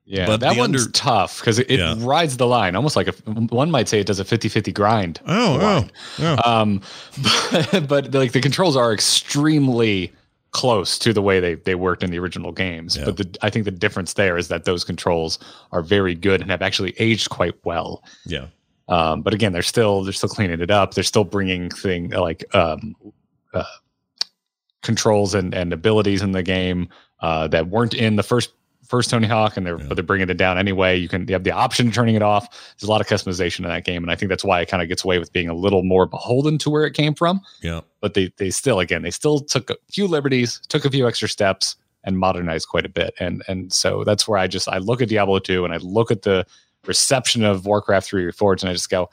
Yeah, 0.05 0.27
But 0.27 0.41
that 0.41 0.57
one's 0.57 0.83
under- 0.83 0.91
tough 0.91 1.39
because 1.39 1.61
it, 1.61 1.71
it 1.71 1.79
Yeah. 1.79 1.95
rides 1.99 2.37
the 2.37 2.47
line 2.49 2.75
almost 2.75 2.97
like 2.97 3.07
a 3.07 3.13
one 3.31 3.71
might 3.71 3.89
say 3.89 4.01
it 4.01 4.07
does 4.09 4.19
a 4.19 4.25
50-50 4.25 4.75
grind. 4.75 5.21
Oh, 5.29 5.87
oh, 6.19 6.37
oh. 6.45 6.51
Um, 6.51 6.81
but, 7.53 7.87
but 7.89 8.13
like 8.13 8.33
the 8.33 8.41
controls 8.41 8.77
are 8.77 8.93
extremely 8.93 10.13
close 10.53 10.99
to 10.99 11.13
the 11.13 11.23
way 11.23 11.41
they, 11.41 11.55
they 11.55 11.75
worked 11.75 12.03
in 12.03 12.11
the 12.11 12.19
original 12.19 12.53
games. 12.53 12.97
Yeah. 12.97 13.07
But 13.07 13.17
the, 13.17 13.39
I 13.43 13.51
think 13.51 13.65
the 13.65 13.71
difference 13.71 14.13
there 14.15 14.37
is 14.37 14.49
that 14.49 14.65
those 14.65 14.85
controls 14.85 15.39
are 15.73 15.83
very 15.83 16.15
good 16.15 16.41
and 16.41 16.51
have 16.51 16.63
actually 16.63 16.95
aged 16.99 17.31
quite 17.31 17.55
well. 17.65 18.05
yeah, 18.27 18.47
Um, 18.89 19.23
but 19.23 19.33
again, 19.35 19.53
they're 19.53 19.63
still 19.63 20.05
they're 20.05 20.13
still 20.13 20.29
cleaning 20.29 20.61
it 20.61 20.71
up. 20.71 20.95
They're 20.95 21.05
still 21.05 21.25
bringing 21.25 21.71
thing 21.71 22.11
like 22.11 22.45
um, 22.55 22.95
uh, 23.55 23.65
controls 24.83 25.35
and, 25.35 25.55
and 25.55 25.73
abilities 25.73 26.23
in 26.23 26.33
the 26.33 26.43
game 26.43 26.89
uh, 27.21 27.49
that 27.49 27.69
weren't 27.69 27.95
in 27.95 28.17
the 28.17 28.23
first 28.23 28.53
first 28.93 29.09
Tony 29.11 29.27
Hawk, 29.27 29.57
and 29.57 29.67
they're 29.67 29.79
Yeah. 29.81 29.87
but 29.89 29.95
they're 29.95 30.05
bringing 30.05 30.29
it 30.29 30.37
down 30.37 30.59
anyway. 30.59 30.97
You 30.99 31.09
can 31.09 31.27
you 31.27 31.33
have 31.33 31.45
the 31.45 31.51
option 31.51 31.89
of 31.89 31.95
turning 31.95 32.15
it 32.15 32.23
off. 32.23 32.47
There's 32.77 32.87
a 32.87 32.91
lot 32.93 33.01
of 33.01 33.07
customization 33.09 33.61
in 33.61 33.69
that 33.69 33.85
game, 33.85 34.05
and 34.05 34.11
I 34.13 34.15
think 34.17 34.29
that's 34.29 34.45
why 34.45 34.61
it 34.61 34.69
kind 34.69 34.83
of 34.83 34.89
gets 34.89 35.03
away 35.03 35.19
with 35.19 35.33
being 35.33 35.49
a 35.49 35.55
little 35.55 35.83
more 35.83 36.05
beholden 36.07 36.59
to 36.59 36.71
where 36.71 36.85
it 36.85 36.93
came 36.93 37.15
from. 37.15 37.41
yeah. 37.63 37.81
But 38.03 38.13
they 38.15 38.31
they 38.37 38.51
still 38.51 38.79
again 38.81 39.01
they 39.03 39.11
still 39.11 39.41
took 39.41 39.71
a 39.71 39.77
few 39.91 40.07
liberties, 40.07 40.61
took 40.69 40.85
a 40.85 40.91
few 40.91 41.09
extra 41.09 41.29
steps, 41.29 41.75
and 42.05 42.19
modernized 42.19 42.69
quite 42.69 42.85
a 42.85 42.91
bit. 42.91 43.15
And 43.19 43.43
and 43.49 43.73
so 43.73 44.05
that's 44.05 44.29
where 44.29 44.39
I 44.39 44.47
just 44.47 44.69
I 44.69 44.79
look 44.79 45.01
at 45.01 45.09
Diablo 45.09 45.39
2 45.39 45.65
and 45.65 45.73
I 45.73 45.79
look 45.79 46.11
at 46.11 46.23
the 46.23 46.45
reception 46.87 47.45
of 47.45 47.65
Warcraft 47.65 48.07
3 48.09 48.25
Reforged 48.25 48.63
and 48.63 48.71
I 48.71 48.73
just 48.75 48.91
go, 48.91 49.09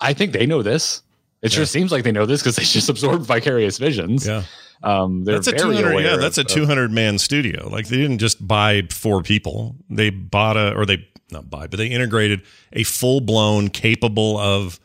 I 0.00 0.12
think 0.12 0.32
they 0.32 0.44
know 0.46 0.62
this. 0.62 1.02
It 1.42 1.52
sure 1.52 1.64
seems 1.64 1.90
like 1.90 2.04
they 2.04 2.12
know 2.12 2.26
this 2.26 2.42
because 2.42 2.56
they 2.56 2.64
just 2.64 2.88
absorbed 2.94 3.24
Vicarious 3.24 3.78
Visions. 3.78 4.26
Yeah, 4.26 4.42
Um, 4.82 5.24
that's 5.24 5.46
a 5.46 5.50
very 5.50 5.62
two 5.62 5.72
hundred. 5.72 5.92
aware 5.92 6.04
Yeah, 6.04 6.16
that's 6.16 6.38
a 6.38 6.42
of- 6.42 6.46
two 6.46 6.66
hundred 6.66 6.90
man 6.90 7.18
studio. 7.18 7.68
Like 7.68 7.88
they 7.88 7.96
didn't 7.96 8.18
just 8.18 8.46
buy 8.46 8.82
four 8.90 9.22
people. 9.22 9.76
They 9.90 10.10
bought 10.10 10.56
a, 10.56 10.74
or 10.74 10.86
they 10.86 11.06
not 11.30 11.50
buy, 11.50 11.66
but 11.66 11.76
they 11.76 11.88
integrated 11.88 12.42
a 12.72 12.82
full 12.84 13.20
blown, 13.20 13.68
capable 13.68 14.38
of 14.38 14.80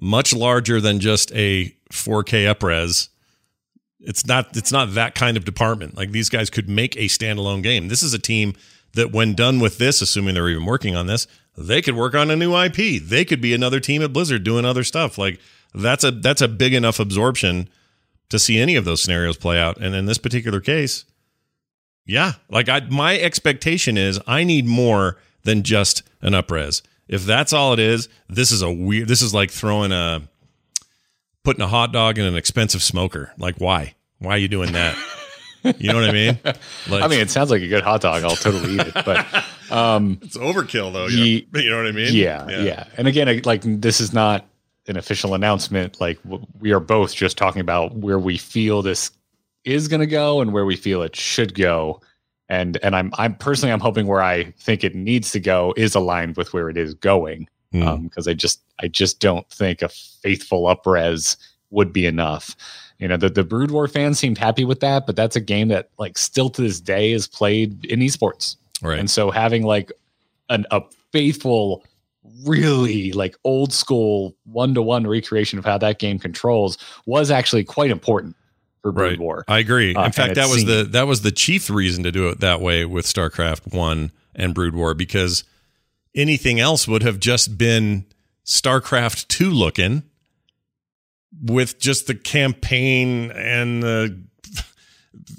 much 0.00 0.34
larger 0.34 0.80
than 0.80 1.00
just 1.00 1.32
a 1.34 1.74
4K 1.92 2.52
upres. 2.52 3.08
It's 4.00 4.26
not. 4.26 4.56
It's 4.56 4.72
not 4.72 4.94
that 4.94 5.14
kind 5.14 5.36
of 5.36 5.44
department. 5.44 5.96
Like 5.96 6.12
these 6.12 6.28
guys 6.28 6.50
could 6.50 6.68
make 6.68 6.96
a 6.96 7.06
standalone 7.06 7.62
game. 7.62 7.88
This 7.88 8.02
is 8.02 8.14
a 8.14 8.18
team 8.18 8.54
that, 8.94 9.10
when 9.12 9.34
done 9.34 9.58
with 9.60 9.78
this, 9.78 10.00
assuming 10.00 10.34
they're 10.34 10.48
even 10.48 10.64
working 10.64 10.94
on 10.94 11.06
this, 11.06 11.26
they 11.56 11.82
could 11.82 11.96
work 11.96 12.14
on 12.14 12.30
a 12.30 12.36
new 12.36 12.54
IP. 12.56 13.02
They 13.02 13.24
could 13.24 13.40
be 13.40 13.52
another 13.54 13.80
team 13.80 14.02
at 14.02 14.12
Blizzard 14.12 14.44
doing 14.44 14.64
other 14.64 14.84
stuff. 14.84 15.18
Like 15.18 15.40
that's 15.74 16.04
a 16.04 16.10
that's 16.10 16.40
a 16.42 16.48
big 16.48 16.72
enough 16.74 17.00
absorption 17.00 17.68
to 18.30 18.38
see 18.38 18.58
any 18.58 18.76
of 18.76 18.84
those 18.84 19.02
scenarios 19.02 19.36
play 19.36 19.58
out. 19.60 19.76
And 19.78 19.94
in 19.94 20.06
this 20.06 20.18
particular 20.18 20.60
case, 20.60 21.04
yeah, 22.04 22.32
like 22.48 22.68
I 22.68 22.80
my 22.80 23.18
expectation 23.18 23.96
is 23.98 24.20
I 24.26 24.44
need 24.44 24.66
more 24.66 25.18
than 25.42 25.62
just 25.62 26.02
an 26.22 26.32
upres. 26.32 26.82
If 27.08 27.24
that's 27.24 27.52
all 27.52 27.72
it 27.72 27.78
is, 27.78 28.08
this 28.28 28.50
is 28.50 28.62
a 28.62 28.70
weird. 28.70 29.08
This 29.08 29.22
is 29.22 29.32
like 29.34 29.50
throwing 29.50 29.92
a 29.92 30.22
putting 31.44 31.62
a 31.62 31.68
hot 31.68 31.92
dog 31.92 32.18
in 32.18 32.24
an 32.24 32.36
expensive 32.36 32.82
smoker. 32.82 33.32
Like 33.38 33.56
why? 33.58 33.94
Why 34.18 34.32
are 34.32 34.38
you 34.38 34.48
doing 34.48 34.72
that? 34.72 34.96
You 35.78 35.88
know 35.92 35.96
what 36.00 36.08
I 36.08 36.12
mean? 36.12 36.38
Like, 36.88 37.02
I 37.02 37.08
mean, 37.08 37.18
it 37.18 37.28
sounds 37.30 37.50
like 37.50 37.62
a 37.62 37.66
good 37.66 37.82
hot 37.82 38.00
dog. 38.02 38.22
I'll 38.22 38.36
totally 38.36 38.74
eat 38.74 38.80
it. 38.82 38.94
But 39.04 39.26
um, 39.72 40.20
it's 40.22 40.36
overkill 40.36 40.92
though. 40.92 41.08
Ye- 41.08 41.40
You 41.40 41.46
know, 41.52 41.60
you 41.60 41.70
know 41.70 41.76
what 41.78 41.86
I 41.86 41.92
mean? 41.92 42.14
yeah, 42.14 42.48
yeah, 42.62 42.84
And 42.96 43.08
again, 43.08 43.28
I- 43.28 43.40
like 43.44 43.62
this 43.64 44.00
is 44.00 44.12
not 44.12 44.46
an 44.88 44.96
official 44.96 45.34
announcement. 45.34 46.00
Like 46.00 46.22
w- 46.22 46.46
we 46.60 46.72
are 46.72 46.80
both 46.80 47.14
just 47.14 47.36
talking 47.36 47.60
about 47.60 47.94
where 47.96 48.18
we 48.18 48.36
feel 48.38 48.82
this 48.82 49.10
is 49.64 49.88
going 49.88 50.00
to 50.00 50.06
go 50.06 50.40
and 50.40 50.52
where 50.52 50.64
we 50.64 50.76
feel 50.76 51.02
it 51.02 51.16
should 51.16 51.54
go. 51.54 52.00
and 52.48 52.78
and 52.82 52.94
I'm 52.94 53.12
I'm 53.18 53.34
personally 53.34 53.72
I'm 53.72 53.80
hoping 53.80 54.06
where 54.06 54.22
I 54.22 54.52
think 54.58 54.84
it 54.84 54.94
needs 54.94 55.32
to 55.32 55.40
go 55.40 55.74
is 55.76 55.94
aligned 55.94 56.36
with 56.36 56.52
where 56.52 56.68
it 56.70 56.76
is 56.76 56.94
going 56.94 57.48
hmm. 57.72 57.82
um, 57.82 58.02
because 58.04 58.28
I 58.28 58.34
just 58.34 58.62
I 58.78 58.88
just 58.88 59.20
don't 59.20 59.48
think 59.50 59.82
a 59.82 59.88
faithful 59.88 60.64
upres 60.64 61.36
would 61.70 61.92
be 61.92 62.06
enough. 62.06 62.54
You 62.98 63.08
know, 63.08 63.16
the 63.16 63.28
the 63.28 63.44
Brood 63.44 63.70
War 63.70 63.88
fans 63.88 64.18
seemed 64.18 64.38
happy 64.38 64.64
with 64.64 64.80
that, 64.80 65.06
but 65.06 65.16
that's 65.16 65.36
a 65.36 65.40
game 65.40 65.68
that 65.68 65.90
like 65.98 66.16
still 66.16 66.48
to 66.50 66.62
this 66.62 66.80
day 66.80 67.12
is 67.12 67.26
played 67.26 67.84
in 67.86 68.00
esports. 68.00 68.56
right. 68.82 68.98
And 68.98 69.10
so 69.10 69.30
having 69.30 69.64
like 69.64 69.92
an 70.48 70.64
a 70.70 70.82
faithful, 71.12 71.84
really 72.44 73.12
like 73.12 73.36
old 73.44 73.72
school 73.72 74.36
one 74.44 74.74
to 74.74 74.82
one 74.82 75.06
recreation 75.06 75.58
of 75.58 75.64
how 75.64 75.78
that 75.78 75.98
game 75.98 76.18
controls 76.18 76.78
was 77.06 77.30
actually 77.30 77.64
quite 77.64 77.90
important 77.90 78.36
for 78.82 78.92
Brood 78.92 79.10
Right. 79.12 79.18
War. 79.20 79.44
I 79.48 79.58
agree. 79.58 79.94
Uh, 79.94 80.04
In 80.06 80.12
fact, 80.12 80.34
that 80.36 80.48
was 80.48 80.64
the 80.64 80.84
that 80.90 81.06
was 81.06 81.22
the 81.22 81.32
chief 81.32 81.70
reason 81.70 82.02
to 82.04 82.12
do 82.12 82.28
it 82.28 82.40
that 82.40 82.60
way 82.60 82.84
with 82.84 83.06
StarCraft 83.06 83.74
One 83.74 84.12
and 84.34 84.54
Brood 84.54 84.74
War 84.74 84.94
because 84.94 85.44
anything 86.14 86.60
else 86.60 86.86
would 86.86 87.02
have 87.02 87.18
just 87.18 87.58
been 87.58 88.06
StarCraft 88.44 89.28
Two 89.28 89.50
looking 89.50 90.02
with 91.42 91.78
just 91.78 92.06
the 92.06 92.14
campaign 92.14 93.30
and 93.32 93.82
the 93.82 94.22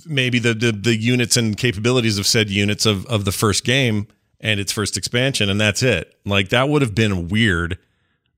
maybe 0.06 0.40
the, 0.40 0.54
the 0.54 0.72
the 0.72 0.96
units 0.96 1.38
and 1.38 1.58
capabilities 1.58 2.18
of 2.18 2.26
said 2.26 2.50
units 2.50 2.86
of 2.86 3.06
of 3.06 3.26
the 3.26 3.32
first 3.32 3.64
game 3.64 4.08
and 4.40 4.60
its 4.60 4.72
first 4.72 4.98
expansion, 4.98 5.50
and 5.50 5.60
that's 5.60 5.84
it. 5.84 6.16
Like 6.26 6.50
that 6.50 6.70
would 6.70 6.82
have 6.82 6.96
been 6.96 7.28
weird 7.28 7.78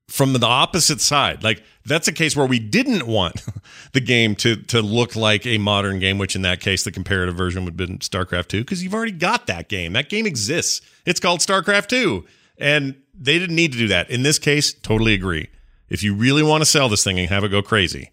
from 0.08 0.32
the 0.32 0.44
opposite 0.44 1.00
side. 1.00 1.42
Like 1.44 1.62
that's 1.84 2.08
a 2.08 2.12
case 2.12 2.36
where 2.36 2.46
we 2.46 2.58
didn't 2.58 3.06
want 3.06 3.44
the 3.92 4.00
game 4.00 4.34
to 4.36 4.56
to 4.56 4.82
look 4.82 5.16
like 5.16 5.46
a 5.46 5.58
modern 5.58 5.98
game, 5.98 6.18
which 6.18 6.34
in 6.34 6.42
that 6.42 6.60
case 6.60 6.84
the 6.84 6.92
comparative 6.92 7.36
version 7.36 7.64
would 7.64 7.78
have 7.78 7.88
been 7.88 7.98
StarCraft 7.98 8.48
2 8.48 8.60
because 8.60 8.82
you've 8.82 8.94
already 8.94 9.12
got 9.12 9.46
that 9.46 9.68
game. 9.68 9.92
That 9.92 10.08
game 10.08 10.26
exists. 10.26 10.80
It's 11.06 11.20
called 11.20 11.40
StarCraft 11.40 11.88
2. 11.88 12.24
And 12.58 12.96
they 13.14 13.38
didn't 13.38 13.56
need 13.56 13.72
to 13.72 13.78
do 13.78 13.88
that. 13.88 14.10
In 14.10 14.22
this 14.22 14.38
case, 14.38 14.72
totally 14.72 15.14
agree. 15.14 15.48
If 15.88 16.02
you 16.02 16.14
really 16.14 16.42
want 16.42 16.60
to 16.60 16.66
sell 16.66 16.88
this 16.88 17.02
thing 17.02 17.18
and 17.18 17.28
have 17.28 17.44
it 17.44 17.48
go 17.48 17.62
crazy 17.62 18.10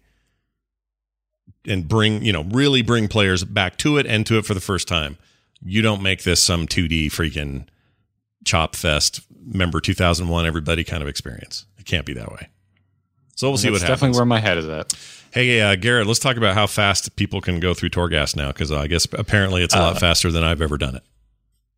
and 1.66 1.86
bring, 1.86 2.22
you 2.22 2.32
know, 2.32 2.44
really 2.44 2.82
bring 2.82 3.08
players 3.08 3.44
back 3.44 3.76
to 3.78 3.98
it 3.98 4.06
and 4.06 4.26
to 4.26 4.38
it 4.38 4.46
for 4.46 4.54
the 4.54 4.60
first 4.60 4.88
time, 4.88 5.18
you 5.62 5.82
don't 5.82 6.02
make 6.02 6.22
this 6.22 6.42
some 6.42 6.66
2D 6.66 7.06
freaking 7.06 7.66
chop 8.44 8.76
fest 8.76 9.20
member 9.44 9.80
2001 9.80 10.46
everybody 10.46 10.84
kind 10.84 11.02
of 11.02 11.08
experience. 11.08 11.66
It 11.78 11.86
can't 11.86 12.06
be 12.06 12.14
that 12.14 12.30
way. 12.30 12.48
So 13.34 13.48
we'll 13.48 13.56
see 13.56 13.70
That's 13.70 13.82
what 13.82 13.88
definitely 13.88 14.18
where 14.18 14.26
my 14.26 14.40
head 14.40 14.58
is 14.58 14.68
at. 14.68 14.92
hey, 15.32 15.60
uh, 15.60 15.76
Garrett, 15.76 16.08
let's 16.08 16.18
talk 16.18 16.36
about 16.36 16.54
how 16.54 16.66
fast 16.66 17.14
people 17.14 17.40
can 17.40 17.60
go 17.60 17.72
through 17.72 17.90
Torghast 17.90 18.34
now 18.34 18.48
because 18.48 18.72
I 18.72 18.88
guess 18.88 19.06
apparently 19.12 19.62
it's 19.62 19.74
a 19.74 19.78
lot 19.78 20.00
faster 20.00 20.32
than 20.32 20.42
I've 20.42 20.60
ever 20.60 20.76
done 20.76 20.96
it. 20.96 21.02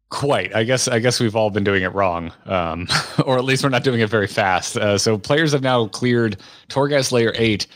Quite. 0.08 0.56
I 0.56 0.64
guess. 0.64 0.88
I 0.88 0.98
guess 0.98 1.20
we've 1.20 1.36
all 1.36 1.50
been 1.50 1.62
doing 1.62 1.82
it 1.84 1.94
wrong, 1.94 2.32
um, 2.46 2.88
or 3.24 3.38
at 3.38 3.44
least 3.44 3.62
we're 3.62 3.68
not 3.68 3.84
doing 3.84 4.00
it 4.00 4.08
very 4.08 4.26
fast. 4.26 4.76
Uh, 4.76 4.98
so 4.98 5.16
players 5.16 5.52
have 5.52 5.62
now 5.62 5.86
cleared 5.86 6.38
Torghast 6.68 7.12
Layer 7.12 7.32
Eight 7.36 7.66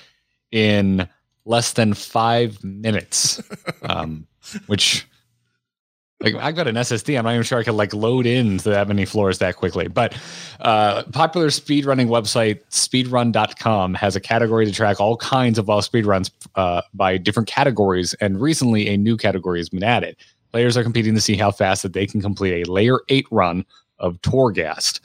in 0.51 1.07
less 1.45 1.75
than 1.75 1.95
five 1.95 2.63
minutes, 2.65 3.41
um, 3.83 4.27
which. 4.67 5.07
Like 6.21 6.35
I've 6.37 6.55
got 6.55 6.69
an 6.69 6.77
SSD, 6.77 7.19
I'm 7.19 7.25
not 7.25 7.33
even 7.33 7.43
sure 7.43 7.59
I 7.59 7.65
could 7.65 7.75
like 7.75 7.93
load 7.93 8.25
into 8.25 8.71
that 8.71 8.89
many 8.89 9.05
floors 9.05 9.39
that 9.39 9.57
quickly. 9.57 9.89
But 9.89 10.17
uh, 10.61 11.03
popular 11.13 11.49
speedrunning 11.49 12.09
website 12.09 12.61
speedrun.com 12.71 13.95
has 13.95 14.17
a 14.17 14.21
category 14.21 14.65
to 14.65 14.73
track 14.73 15.01
all 15.01 15.17
kinds 15.17 15.59
of 15.59 15.69
all 15.69 15.83
speedruns 15.83 16.31
uh, 16.55 16.83
by 16.95 17.19
different 17.19 17.49
categories, 17.49 18.15
and 18.15 18.41
recently 18.41 18.89
a 18.89 18.97
new 18.97 19.17
category 19.17 19.61
has 19.61 19.69
been 19.69 19.83
added. 19.83 20.17
Players 20.53 20.77
are 20.77 20.85
competing 20.85 21.15
to 21.15 21.21
see 21.21 21.37
how 21.37 21.51
fast 21.51 21.83
that 21.83 21.93
they 21.93 22.07
can 22.07 22.23
complete 22.23 22.65
a 22.65 22.71
layer 22.71 23.01
eight 23.09 23.27
run 23.31 23.67
of 23.99 24.21
Torghast. 24.23 25.01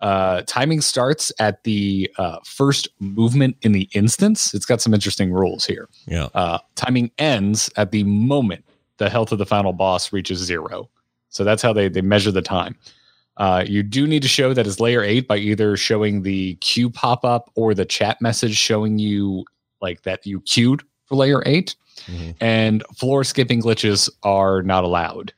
Uh, 0.00 0.42
timing 0.46 0.80
starts 0.80 1.32
at 1.38 1.64
the 1.64 2.10
uh, 2.18 2.38
first 2.44 2.88
movement 3.00 3.56
in 3.62 3.72
the 3.72 3.88
instance. 3.92 4.54
It's 4.54 4.66
got 4.66 4.80
some 4.80 4.94
interesting 4.94 5.32
rules 5.32 5.64
here. 5.64 5.88
Yeah. 6.06 6.28
Uh, 6.34 6.58
timing 6.76 7.10
ends 7.18 7.70
at 7.76 7.90
the 7.90 8.04
moment 8.04 8.64
the 8.98 9.10
health 9.10 9.32
of 9.32 9.38
the 9.38 9.46
final 9.46 9.72
boss 9.72 10.12
reaches 10.12 10.38
zero. 10.38 10.88
So 11.30 11.44
that's 11.44 11.62
how 11.62 11.72
they, 11.72 11.88
they 11.88 12.00
measure 12.00 12.30
the 12.30 12.42
time. 12.42 12.76
Uh, 13.36 13.64
you 13.66 13.82
do 13.82 14.06
need 14.06 14.22
to 14.22 14.28
show 14.28 14.52
that 14.52 14.66
it's 14.66 14.80
layer 14.80 15.02
eight 15.02 15.28
by 15.28 15.36
either 15.36 15.76
showing 15.76 16.22
the 16.22 16.54
queue 16.56 16.90
pop 16.90 17.24
up 17.24 17.50
or 17.54 17.72
the 17.74 17.84
chat 17.84 18.20
message 18.20 18.56
showing 18.56 18.98
you 18.98 19.44
like 19.80 20.02
that 20.02 20.26
you 20.26 20.40
queued 20.40 20.82
for 21.06 21.16
layer 21.16 21.42
8 21.46 21.74
Mhm. 22.06 22.36
And 22.40 22.84
floor 22.96 23.24
skipping 23.24 23.60
glitches 23.60 24.08
are 24.22 24.62
not 24.62 24.84
allowed. 24.84 25.32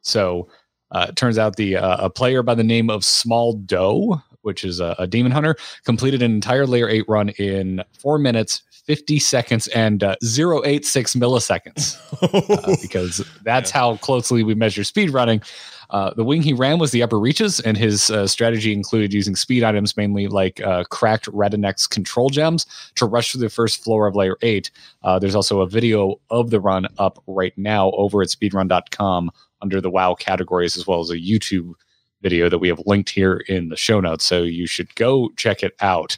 So 0.00 0.48
uh, 0.90 1.06
it 1.10 1.16
turns 1.16 1.38
out 1.38 1.56
the 1.56 1.76
uh, 1.76 2.06
a 2.06 2.10
player 2.10 2.42
by 2.42 2.54
the 2.54 2.64
name 2.64 2.88
of 2.88 3.04
Small 3.04 3.52
Doe, 3.52 4.20
which 4.42 4.64
is 4.64 4.80
a, 4.80 4.96
a 4.98 5.06
demon 5.06 5.32
hunter, 5.32 5.56
completed 5.84 6.22
an 6.22 6.32
entire 6.32 6.66
layer 6.66 6.88
eight 6.88 7.04
run 7.08 7.28
in 7.30 7.82
four 7.98 8.18
minutes, 8.18 8.62
50 8.88 9.18
seconds, 9.18 9.68
and 9.68 10.02
uh, 10.02 10.16
086 10.22 11.14
milliseconds 11.14 11.98
uh, 12.22 12.74
because 12.82 13.22
that's 13.42 13.70
how 13.70 13.98
closely 13.98 14.42
we 14.42 14.54
measure 14.54 14.82
speed 14.82 15.10
running. 15.10 15.42
Uh, 15.90 16.14
the 16.14 16.24
wing 16.24 16.40
he 16.40 16.54
ran 16.54 16.78
was 16.78 16.90
the 16.90 17.02
upper 17.02 17.20
reaches, 17.20 17.60
and 17.60 17.76
his 17.76 18.10
uh, 18.10 18.26
strategy 18.26 18.72
included 18.72 19.12
using 19.12 19.36
speed 19.36 19.62
items, 19.62 19.94
mainly 19.94 20.26
like 20.26 20.62
uh, 20.62 20.84
cracked 20.84 21.26
Radinax 21.26 21.88
control 21.88 22.30
gems, 22.30 22.64
to 22.94 23.04
rush 23.04 23.32
through 23.32 23.42
the 23.42 23.50
first 23.50 23.84
floor 23.84 24.06
of 24.06 24.16
layer 24.16 24.38
8. 24.40 24.70
Uh, 25.02 25.18
there's 25.18 25.34
also 25.34 25.60
a 25.60 25.68
video 25.68 26.18
of 26.30 26.48
the 26.48 26.58
run 26.58 26.86
up 26.96 27.22
right 27.26 27.56
now 27.58 27.90
over 27.90 28.22
at 28.22 28.28
speedrun.com 28.28 29.30
under 29.60 29.82
the 29.82 29.90
WoW 29.90 30.14
categories, 30.14 30.78
as 30.78 30.86
well 30.86 31.00
as 31.00 31.10
a 31.10 31.18
YouTube 31.18 31.74
video 32.22 32.48
that 32.48 32.58
we 32.58 32.68
have 32.68 32.80
linked 32.86 33.10
here 33.10 33.44
in 33.48 33.68
the 33.68 33.76
show 33.76 34.00
notes. 34.00 34.24
So 34.24 34.44
you 34.44 34.66
should 34.66 34.94
go 34.94 35.28
check 35.36 35.62
it 35.62 35.74
out. 35.82 36.16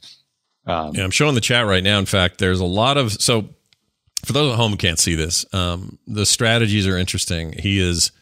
Um, 0.67 0.95
Yeah, 0.95 1.05
I'm 1.05 1.11
showing 1.11 1.35
the 1.35 1.41
chat 1.41 1.67
right 1.67 1.83
now. 1.83 1.99
In 1.99 2.07
fact, 2.07 2.39
there's 2.39 2.61
a 2.61 2.67
lot 2.67 2.97
of 2.97 3.13
so 3.13 3.49
for 4.25 4.33
those 4.33 4.53
at 4.53 4.57
home 4.57 4.73
who 4.73 4.77
can't 4.77 4.99
see 4.99 5.15
this, 5.15 5.47
um, 5.55 5.99
the 6.07 6.27
strategies 6.27 6.87
are 6.87 6.97
interesting. 6.97 7.53
He 7.53 7.81
is 7.81 8.13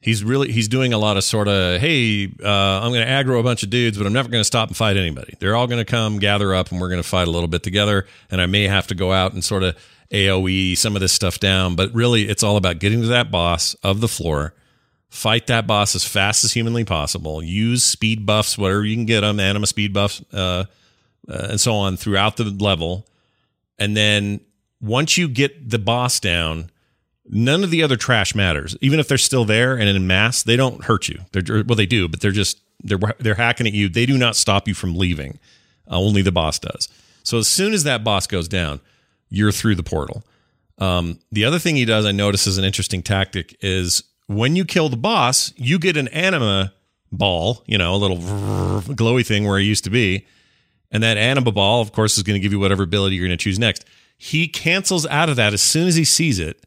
he's 0.00 0.24
really 0.24 0.50
he's 0.50 0.68
doing 0.68 0.92
a 0.92 0.98
lot 0.98 1.16
of 1.16 1.24
sort 1.24 1.48
of 1.48 1.80
hey, 1.80 2.26
uh, 2.42 2.80
I'm 2.80 2.92
going 2.92 3.06
to 3.06 3.12
aggro 3.12 3.38
a 3.38 3.42
bunch 3.42 3.62
of 3.62 3.70
dudes, 3.70 3.96
but 3.96 4.06
I'm 4.06 4.12
never 4.12 4.28
going 4.28 4.40
to 4.40 4.46
stop 4.46 4.68
and 4.68 4.76
fight 4.76 4.96
anybody. 4.96 5.34
They're 5.38 5.54
all 5.54 5.66
going 5.66 5.84
to 5.84 5.90
come 5.90 6.18
gather 6.18 6.54
up, 6.54 6.70
and 6.72 6.80
we're 6.80 6.88
going 6.88 7.02
to 7.02 7.08
fight 7.08 7.28
a 7.28 7.30
little 7.30 7.48
bit 7.48 7.62
together. 7.62 8.06
And 8.30 8.40
I 8.40 8.46
may 8.46 8.64
have 8.64 8.86
to 8.88 8.94
go 8.94 9.12
out 9.12 9.32
and 9.32 9.44
sort 9.44 9.62
of 9.62 9.76
AOE 10.10 10.76
some 10.76 10.96
of 10.96 11.00
this 11.00 11.12
stuff 11.12 11.38
down, 11.38 11.76
but 11.76 11.94
really, 11.94 12.28
it's 12.28 12.42
all 12.42 12.56
about 12.56 12.78
getting 12.80 13.02
to 13.02 13.08
that 13.08 13.30
boss 13.30 13.74
of 13.82 14.00
the 14.00 14.08
floor. 14.08 14.54
Fight 15.08 15.48
that 15.48 15.66
boss 15.66 15.94
as 15.96 16.04
fast 16.04 16.44
as 16.44 16.52
humanly 16.52 16.84
possible. 16.84 17.42
Use 17.42 17.82
speed 17.82 18.24
buffs, 18.24 18.56
whatever 18.56 18.84
you 18.84 18.94
can 18.94 19.06
get 19.06 19.22
them, 19.22 19.40
anima 19.40 19.66
speed 19.66 19.92
buffs, 19.92 20.22
uh, 20.32 20.64
uh, 21.30 21.48
and 21.50 21.60
so 21.60 21.74
on 21.74 21.96
throughout 21.96 22.36
the 22.36 22.44
level. 22.44 23.06
And 23.78 23.96
then 23.96 24.40
once 24.80 25.16
you 25.16 25.28
get 25.28 25.70
the 25.70 25.78
boss 25.78 26.20
down, 26.20 26.70
none 27.28 27.62
of 27.62 27.70
the 27.70 27.82
other 27.82 27.96
trash 27.96 28.34
matters. 28.34 28.76
Even 28.80 29.00
if 29.00 29.08
they're 29.08 29.18
still 29.18 29.44
there 29.44 29.74
and 29.76 29.88
in 29.88 30.06
mass, 30.06 30.42
they 30.42 30.56
don't 30.56 30.84
hurt 30.84 31.08
you. 31.08 31.20
They're 31.32 31.64
well, 31.64 31.76
they 31.76 31.86
do, 31.86 32.08
but 32.08 32.20
they're 32.20 32.32
just 32.32 32.60
they're 32.82 32.98
they're 33.18 33.34
hacking 33.34 33.66
at 33.66 33.72
you. 33.72 33.88
They 33.88 34.06
do 34.06 34.18
not 34.18 34.36
stop 34.36 34.68
you 34.68 34.74
from 34.74 34.94
leaving. 34.94 35.38
Uh, 35.90 35.98
only 35.98 36.22
the 36.22 36.32
boss 36.32 36.58
does. 36.58 36.88
So 37.22 37.38
as 37.38 37.48
soon 37.48 37.72
as 37.72 37.84
that 37.84 38.04
boss 38.04 38.26
goes 38.26 38.48
down, 38.48 38.80
you're 39.28 39.52
through 39.52 39.76
the 39.76 39.82
portal. 39.82 40.24
Um, 40.78 41.20
the 41.30 41.44
other 41.44 41.58
thing 41.58 41.76
he 41.76 41.84
does, 41.84 42.06
I 42.06 42.12
notice, 42.12 42.46
is 42.46 42.56
an 42.58 42.64
interesting 42.64 43.02
tactic 43.02 43.56
is 43.60 44.02
when 44.26 44.56
you 44.56 44.64
kill 44.64 44.88
the 44.88 44.96
boss, 44.96 45.52
you 45.56 45.78
get 45.78 45.96
an 45.96 46.08
anima 46.08 46.72
ball, 47.12 47.62
you 47.66 47.76
know, 47.76 47.94
a 47.94 47.96
little 47.96 48.16
glowy 48.94 49.26
thing 49.26 49.46
where 49.46 49.58
it 49.58 49.64
used 49.64 49.84
to 49.84 49.90
be. 49.90 50.26
And 50.90 51.02
that 51.02 51.16
anima 51.16 51.52
ball, 51.52 51.80
of 51.80 51.92
course, 51.92 52.16
is 52.16 52.22
going 52.22 52.34
to 52.34 52.40
give 52.40 52.52
you 52.52 52.58
whatever 52.58 52.82
ability 52.82 53.16
you're 53.16 53.26
going 53.26 53.36
to 53.36 53.42
choose 53.42 53.58
next. 53.58 53.84
He 54.18 54.48
cancels 54.48 55.06
out 55.06 55.28
of 55.28 55.36
that 55.36 55.52
as 55.52 55.62
soon 55.62 55.88
as 55.88 55.96
he 55.96 56.04
sees 56.04 56.38
it, 56.38 56.64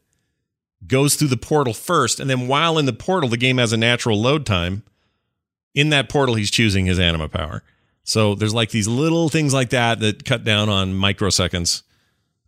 goes 0.86 1.14
through 1.14 1.28
the 1.28 1.36
portal 1.36 1.74
first, 1.74 2.20
and 2.20 2.28
then 2.28 2.48
while 2.48 2.78
in 2.78 2.86
the 2.86 2.92
portal, 2.92 3.28
the 3.28 3.36
game 3.36 3.58
has 3.58 3.72
a 3.72 3.76
natural 3.76 4.20
load 4.20 4.44
time. 4.46 4.82
In 5.74 5.90
that 5.90 6.08
portal, 6.08 6.36
he's 6.36 6.50
choosing 6.50 6.86
his 6.86 7.00
anima 7.00 7.28
power. 7.28 7.62
So 8.04 8.34
there's 8.34 8.54
like 8.54 8.70
these 8.70 8.86
little 8.86 9.28
things 9.28 9.52
like 9.52 9.70
that 9.70 10.00
that 10.00 10.24
cut 10.24 10.44
down 10.44 10.68
on 10.68 10.92
microseconds 10.92 11.82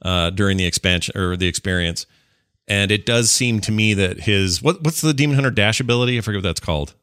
uh, 0.03 0.31
during 0.31 0.59
the 0.59 0.67
expansion 0.67 1.17
or 1.19 1.37
the 1.37 1.49
experience. 1.49 2.07
And 2.69 2.91
it 2.91 3.07
does 3.07 3.31
seem 3.31 3.61
to 3.61 3.73
me 3.73 3.95
that 3.95 4.21
his 4.21 4.63
what 4.63 4.83
what's 4.83 5.01
the 5.01 5.15
Demon 5.15 5.37
Hunter 5.37 5.51
dash 5.51 5.81
ability? 5.81 6.19
I 6.19 6.21
forget 6.21 6.39
what 6.39 6.49
that's 6.49 6.61
called. 6.61 6.95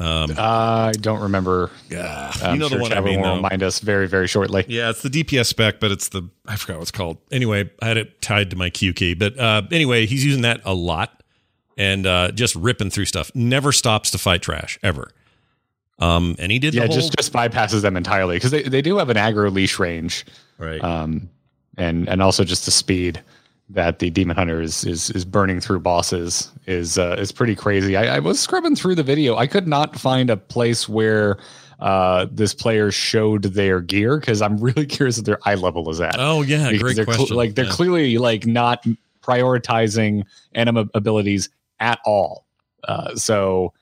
Um, 0.00 0.30
I 0.38 0.92
don't 0.98 1.20
remember. 1.20 1.70
yeah, 1.90 2.32
I'm 2.42 2.54
you 2.54 2.60
know 2.60 2.68
sure 2.68 2.78
the 2.78 2.82
one 2.82 2.92
I 2.92 2.94
Chad 2.96 3.04
will 3.04 3.10
mean. 3.10 3.22
though. 3.22 3.36
remind 3.36 3.62
us 3.62 3.80
very, 3.80 4.08
very 4.08 4.26
shortly. 4.26 4.64
Yeah, 4.66 4.88
it's 4.88 5.02
the 5.02 5.10
DPS 5.10 5.46
spec, 5.46 5.78
but 5.78 5.90
it's 5.90 6.08
the 6.08 6.28
I 6.46 6.56
forgot 6.56 6.76
what 6.78 6.82
it's 6.82 6.90
called. 6.90 7.18
Anyway, 7.30 7.70
I 7.82 7.88
had 7.88 7.98
it 7.98 8.22
tied 8.22 8.48
to 8.50 8.56
my 8.56 8.70
Q 8.70 8.94
key, 8.94 9.12
but 9.12 9.38
uh, 9.38 9.62
anyway, 9.70 10.06
he's 10.06 10.24
using 10.24 10.40
that 10.42 10.62
a 10.64 10.72
lot 10.72 11.22
and 11.76 12.06
uh, 12.06 12.30
just 12.32 12.54
ripping 12.56 12.88
through 12.90 13.04
stuff. 13.04 13.30
Never 13.34 13.72
stops 13.72 14.10
to 14.12 14.18
fight 14.18 14.40
trash 14.42 14.78
ever. 14.82 15.12
Um, 15.98 16.34
and 16.38 16.50
he 16.50 16.58
did 16.58 16.72
Yeah, 16.74 16.82
the 16.82 16.86
whole 16.88 16.96
just 16.96 17.14
just 17.16 17.32
bypasses 17.32 17.82
them 17.82 17.94
entirely 17.96 18.36
because 18.36 18.52
they, 18.52 18.62
they 18.62 18.80
do 18.80 18.96
have 18.96 19.10
an 19.10 19.18
aggro 19.18 19.52
leash 19.52 19.78
range, 19.78 20.24
right. 20.56 20.82
um, 20.82 21.28
and 21.76 22.08
and 22.08 22.22
also 22.22 22.42
just 22.42 22.64
the 22.64 22.70
speed. 22.70 23.22
That 23.72 24.00
the 24.00 24.10
demon 24.10 24.36
hunter 24.36 24.60
is 24.60 24.84
is 24.84 25.10
is 25.10 25.24
burning 25.24 25.60
through 25.60 25.80
bosses 25.80 26.50
is 26.66 26.98
uh, 26.98 27.16
is 27.18 27.32
pretty 27.32 27.54
crazy. 27.54 27.96
I, 27.96 28.16
I 28.16 28.18
was 28.18 28.40
scrubbing 28.40 28.76
through 28.76 28.96
the 28.96 29.02
video. 29.02 29.36
I 29.36 29.46
could 29.46 29.68
not 29.68 29.96
find 29.98 30.28
a 30.30 30.36
place 30.36 30.88
where 30.88 31.38
uh, 31.78 32.26
this 32.30 32.52
player 32.52 32.90
showed 32.90 33.44
their 33.44 33.80
gear 33.80 34.18
because 34.18 34.42
I'm 34.42 34.58
really 34.58 34.86
curious 34.96 35.16
what 35.18 35.26
their 35.26 35.38
eye 35.44 35.54
level 35.54 35.88
is 35.90 36.00
at. 36.00 36.16
Oh 36.18 36.42
yeah, 36.42 36.66
Because 36.70 36.82
great 36.82 36.96
they're 36.96 37.04
cl- 37.06 37.16
question. 37.18 37.36
like 37.36 37.54
they're 37.54 37.64
Yeah. 37.66 37.70
clearly 37.72 38.18
like 38.18 38.44
not 38.46 38.84
prioritizing 39.22 40.24
anima 40.54 40.86
abilities 40.94 41.48
at 41.78 41.98
all. 42.04 42.46
Uh, 42.84 43.14
so 43.14 43.72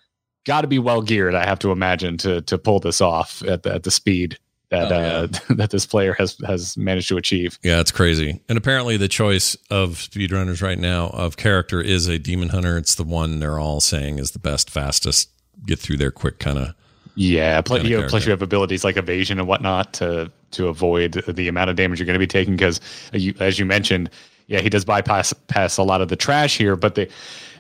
got 0.45 0.61
to 0.63 0.67
be 0.67 0.79
well 0.79 1.03
geared, 1.03 1.35
I 1.35 1.45
have 1.47 1.59
to 1.61 1.73
imagine, 1.73 2.17
to 2.19 2.43
to 2.43 2.59
pull 2.59 2.79
this 2.81 3.01
off 3.01 3.43
at 3.45 3.63
the, 3.63 3.75
at 3.75 3.83
the 3.85 3.91
speed 3.91 4.39
that 4.71 4.93
Oh, 4.93 4.97
uh, 4.97 5.27
that 5.55 5.71
this 5.71 5.87
player 5.87 6.15
has 6.15 6.37
has 6.47 6.77
managed 6.77 7.09
to 7.09 7.17
achieve. 7.17 7.59
Yeah, 7.63 7.81
it's 7.81 7.93
crazy. 7.93 8.41
And 8.49 8.59
apparently, 8.59 8.97
the 8.97 9.09
choice 9.09 9.57
of 9.71 9.93
speedrunners 9.93 10.63
right 10.63 10.79
now 10.79 11.09
of 11.09 11.37
character 11.37 11.81
is 11.81 12.07
a 12.07 12.19
demon 12.19 12.51
hunter. 12.51 12.77
It's 12.77 12.95
the 12.95 13.05
one 13.05 13.41
they're 13.41 13.59
all 13.59 13.81
saying 13.81 14.19
is 14.19 14.33
the 14.33 14.39
best, 14.39 14.71
fastest, 14.71 15.31
get 15.67 15.79
through 15.79 15.97
there 15.97 16.11
quick 16.11 16.39
kind 16.39 16.59
of. 16.59 16.75
Yeah, 17.15 17.61
pl- 17.63 17.85
you 17.85 18.01
know, 18.01 18.07
plus 18.07 18.25
you 18.27 18.31
have 18.31 18.43
abilities 18.43 18.85
like 18.85 18.97
evasion 18.97 19.39
and 19.39 19.49
whatnot 19.49 19.93
to 19.95 20.31
to 20.53 20.69
avoid 20.69 21.25
the 21.27 21.49
amount 21.49 21.71
of 21.71 21.77
damage 21.77 21.99
you're 21.99 22.07
going 22.07 22.15
to 22.15 22.21
be 22.21 22.29
taking. 22.29 22.55
Because 22.55 22.81
you, 23.13 23.35
as 23.41 23.59
you 23.59 23.65
mentioned, 23.65 24.11
yeah, 24.47 24.61
he 24.61 24.69
does 24.69 24.85
bypass 24.85 25.33
pass 25.49 25.79
a 25.79 25.83
lot 25.83 26.01
of 26.01 26.09
the 26.09 26.17
trash 26.17 26.57
here, 26.57 26.77
but 26.77 26.95
they 26.95 27.09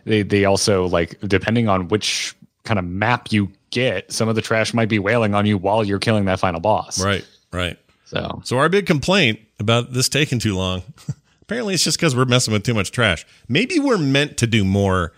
they 0.04 0.22
they 0.22 0.44
also 0.44 0.86
like 0.86 1.18
depending 1.20 1.68
on 1.68 1.88
which 1.88 2.36
kind 2.68 2.78
of 2.78 2.84
map 2.84 3.32
you 3.32 3.50
get, 3.70 4.12
some 4.12 4.28
of 4.28 4.34
the 4.36 4.42
trash 4.42 4.74
might 4.74 4.90
be 4.90 4.98
wailing 4.98 5.34
on 5.34 5.46
you 5.46 5.56
while 5.56 5.82
you're 5.82 5.98
killing 5.98 6.26
that 6.26 6.38
final 6.38 6.60
boss. 6.60 7.02
Right, 7.02 7.26
right. 7.50 7.78
So 8.04 8.40
So 8.44 8.58
our 8.58 8.68
big 8.68 8.86
complaint 8.86 9.40
about 9.58 9.92
this 9.92 10.08
taking 10.08 10.38
too 10.38 10.54
long, 10.54 10.82
apparently, 11.42 11.74
it's 11.74 11.82
just 11.82 11.98
because 11.98 12.14
we're 12.14 12.26
messing 12.26 12.52
with 12.52 12.62
too 12.62 12.74
much 12.74 12.92
trash. 12.92 13.26
Maybe 13.48 13.78
we're 13.78 13.98
meant 13.98 14.36
to 14.38 14.46
do 14.46 14.64
more, 14.64 15.12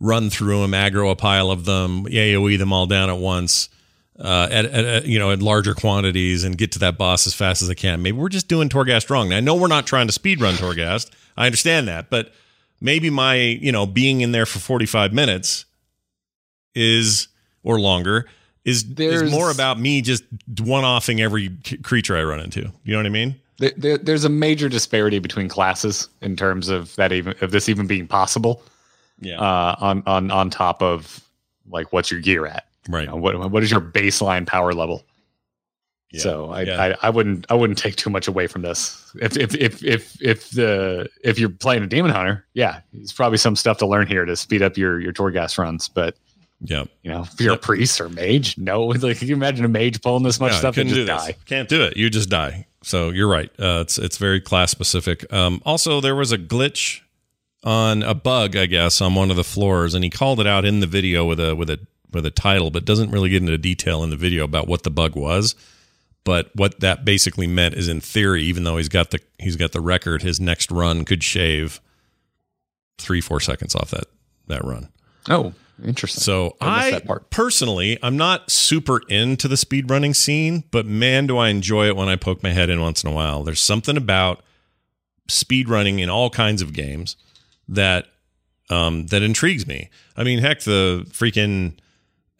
run 0.00 0.28
through 0.28 0.62
them, 0.62 0.72
aggro 0.72 1.10
a 1.10 1.16
pile 1.16 1.52
of 1.52 1.64
them, 1.64 2.04
AOE 2.04 2.58
them 2.58 2.72
all 2.72 2.86
down 2.86 3.08
at 3.08 3.18
once. 3.18 3.68
Uh, 4.20 4.48
at, 4.50 4.64
at, 4.64 5.06
you 5.06 5.16
know 5.16 5.30
at 5.30 5.40
larger 5.40 5.74
quantities 5.74 6.42
and 6.42 6.58
get 6.58 6.72
to 6.72 6.80
that 6.80 6.98
boss 6.98 7.28
as 7.28 7.34
fast 7.34 7.62
as 7.62 7.70
I 7.70 7.74
can. 7.74 8.02
Maybe 8.02 8.18
we're 8.18 8.28
just 8.28 8.48
doing 8.48 8.68
Torghast 8.68 9.10
wrong. 9.10 9.28
Now, 9.28 9.36
I 9.36 9.40
know 9.40 9.54
we're 9.54 9.68
not 9.68 9.86
trying 9.86 10.08
to 10.08 10.12
speed 10.12 10.40
run 10.40 10.54
Torghast. 10.54 11.12
I 11.36 11.46
understand 11.46 11.86
that, 11.86 12.10
but 12.10 12.32
maybe 12.80 13.10
my 13.10 13.36
you 13.36 13.70
know 13.70 13.86
being 13.86 14.20
in 14.22 14.32
there 14.32 14.44
for 14.44 14.58
forty 14.58 14.86
five 14.86 15.12
minutes 15.12 15.66
is 16.74 17.28
or 17.62 17.80
longer 17.80 18.26
is 18.64 18.82
is 18.84 18.94
There's- 18.94 19.30
more 19.30 19.50
about 19.50 19.78
me 19.80 20.02
just 20.02 20.24
one 20.60 20.84
offing 20.84 21.20
every 21.20 21.50
c- 21.64 21.78
creature 21.78 22.16
I 22.16 22.22
run 22.24 22.40
into. 22.40 22.60
You 22.84 22.92
know 22.92 22.98
what 22.98 23.06
I 23.06 23.10
mean? 23.10 23.34
there, 23.58 23.72
there, 23.76 23.98
there's 23.98 24.24
a 24.24 24.28
major 24.28 24.68
disparity 24.68 25.18
between 25.18 25.48
classes 25.48 26.08
in 26.22 26.36
terms 26.36 26.68
of 26.68 26.94
that 26.96 27.12
even 27.12 27.34
of 27.40 27.50
this 27.50 27.68
even 27.68 27.86
being 27.86 28.06
possible. 28.06 28.62
Yeah. 29.20 29.40
Uh, 29.40 29.74
on 29.80 30.02
on 30.06 30.30
on 30.30 30.48
top 30.50 30.80
of 30.82 31.20
like 31.68 31.92
what's 31.92 32.10
your 32.10 32.20
gear 32.20 32.46
at? 32.46 32.66
right. 32.88 33.02
You 33.04 33.08
know, 33.10 33.16
what 33.16 33.50
what 33.50 33.62
is 33.62 33.70
your 33.70 33.80
baseline 33.80 34.46
power 34.46 34.72
level? 34.74 35.04
Yeah. 36.12 36.20
So 36.20 36.50
I, 36.50 36.62
Yeah. 36.62 36.82
I 37.02 37.06
I 37.08 37.10
wouldn't 37.10 37.46
I 37.50 37.54
wouldn't 37.54 37.78
take 37.78 37.96
too 37.96 38.10
much 38.10 38.28
away 38.28 38.46
from 38.46 38.62
this. 38.62 39.10
If 39.20 39.36
if 39.36 39.54
if 39.56 39.82
if 39.84 40.22
if 40.22 40.50
the 40.50 41.08
if 41.24 41.38
you're 41.38 41.50
playing 41.50 41.82
a 41.82 41.86
demon 41.86 42.10
hunter, 42.12 42.46
yeah, 42.54 42.80
there's 42.92 43.12
probably 43.12 43.38
some 43.38 43.56
stuff 43.56 43.78
to 43.78 43.86
learn 43.86 44.06
here 44.06 44.24
to 44.24 44.36
speed 44.36 44.62
up 44.62 44.76
your 44.78 45.00
your 45.00 45.12
Torghast 45.12 45.58
runs. 45.58 45.88
But 45.88 46.16
yeah. 46.60 46.84
you 47.02 47.10
know, 47.10 47.22
if 47.22 47.40
you're 47.40 47.54
a 47.54 47.58
priest 47.58 48.00
or 48.00 48.08
mage, 48.08 48.58
no. 48.58 48.86
Like, 48.98 49.18
can 49.18 49.28
you 49.28 49.34
imagine 49.34 49.64
a 49.64 49.68
mage 49.68 50.02
pulling 50.02 50.22
this 50.22 50.40
much 50.40 50.54
stuff 50.54 50.76
and 50.76 50.88
just 50.88 51.06
die? 51.06 51.36
Can't 51.46 51.68
do 51.68 51.82
it. 51.82 51.96
You 51.96 52.10
just 52.10 52.28
die. 52.28 52.66
So 52.82 53.10
you're 53.10 53.28
right. 53.28 53.50
Uh, 53.58 53.80
it's 53.82 53.98
it's 53.98 54.18
very 54.18 54.40
class 54.40 54.70
specific. 54.70 55.30
Um, 55.32 55.62
also, 55.64 56.00
there 56.00 56.14
was 56.14 56.32
a 56.32 56.38
glitch 56.38 57.00
on 57.64 58.02
a 58.02 58.14
bug, 58.14 58.56
I 58.56 58.66
guess, 58.66 59.00
on 59.00 59.14
one 59.14 59.30
of 59.30 59.36
the 59.36 59.44
floors, 59.44 59.94
and 59.94 60.04
he 60.04 60.10
called 60.10 60.40
it 60.40 60.46
out 60.46 60.64
in 60.64 60.80
the 60.80 60.86
video 60.86 61.24
with 61.24 61.40
a 61.40 61.54
with 61.54 61.70
a 61.70 61.80
with 62.12 62.24
a 62.24 62.30
title, 62.30 62.70
but 62.70 62.84
doesn't 62.84 63.10
really 63.10 63.30
get 63.30 63.42
into 63.42 63.58
detail 63.58 64.02
in 64.02 64.10
the 64.10 64.16
video 64.16 64.44
about 64.44 64.68
what 64.68 64.82
the 64.82 64.90
bug 64.90 65.14
was. 65.16 65.54
But 66.24 66.50
what 66.54 66.80
that 66.80 67.04
basically 67.04 67.46
meant 67.46 67.74
is, 67.74 67.88
in 67.88 68.00
theory, 68.00 68.42
even 68.42 68.64
though 68.64 68.76
he's 68.76 68.88
got 68.88 69.10
the 69.10 69.20
he's 69.38 69.56
got 69.56 69.72
the 69.72 69.80
record, 69.80 70.22
his 70.22 70.40
next 70.40 70.70
run 70.70 71.04
could 71.04 71.22
shave 71.22 71.80
three 72.98 73.20
four 73.20 73.40
seconds 73.40 73.74
off 73.74 73.90
that 73.90 74.04
that 74.46 74.64
run. 74.64 74.88
Oh, 75.28 75.52
interesting. 75.84 76.20
So 76.22 76.56
I 76.60 77.00
I 77.08 77.14
personally, 77.30 77.98
I'm 78.02 78.16
not 78.16 78.50
super 78.50 79.00
into 79.08 79.48
the 79.48 79.54
speedrunning 79.56 80.14
scene, 80.16 80.64
but 80.70 80.86
man, 80.86 81.26
do 81.26 81.38
I 81.38 81.48
enjoy 81.48 81.86
it 81.86 81.96
when 81.96 82.08
I 82.08 82.16
poke 82.16 82.42
my 82.42 82.50
head 82.50 82.70
in 82.70 82.80
once 82.80 83.02
in 83.04 83.10
a 83.10 83.12
while. 83.12 83.42
There's 83.44 83.60
something 83.60 83.96
about 83.96 84.42
speedrunning 85.28 86.00
in 86.00 86.08
all 86.08 86.30
kinds 86.30 86.62
of 86.62 86.72
games 86.72 87.16
that 87.68 88.06
um, 88.70 89.06
that 89.06 89.22
intrigues 89.22 89.66
me. 89.66 89.90
I 90.16 90.24
mean, 90.24 90.38
heck, 90.40 90.60
the 90.60 91.06
freaking 91.10 91.78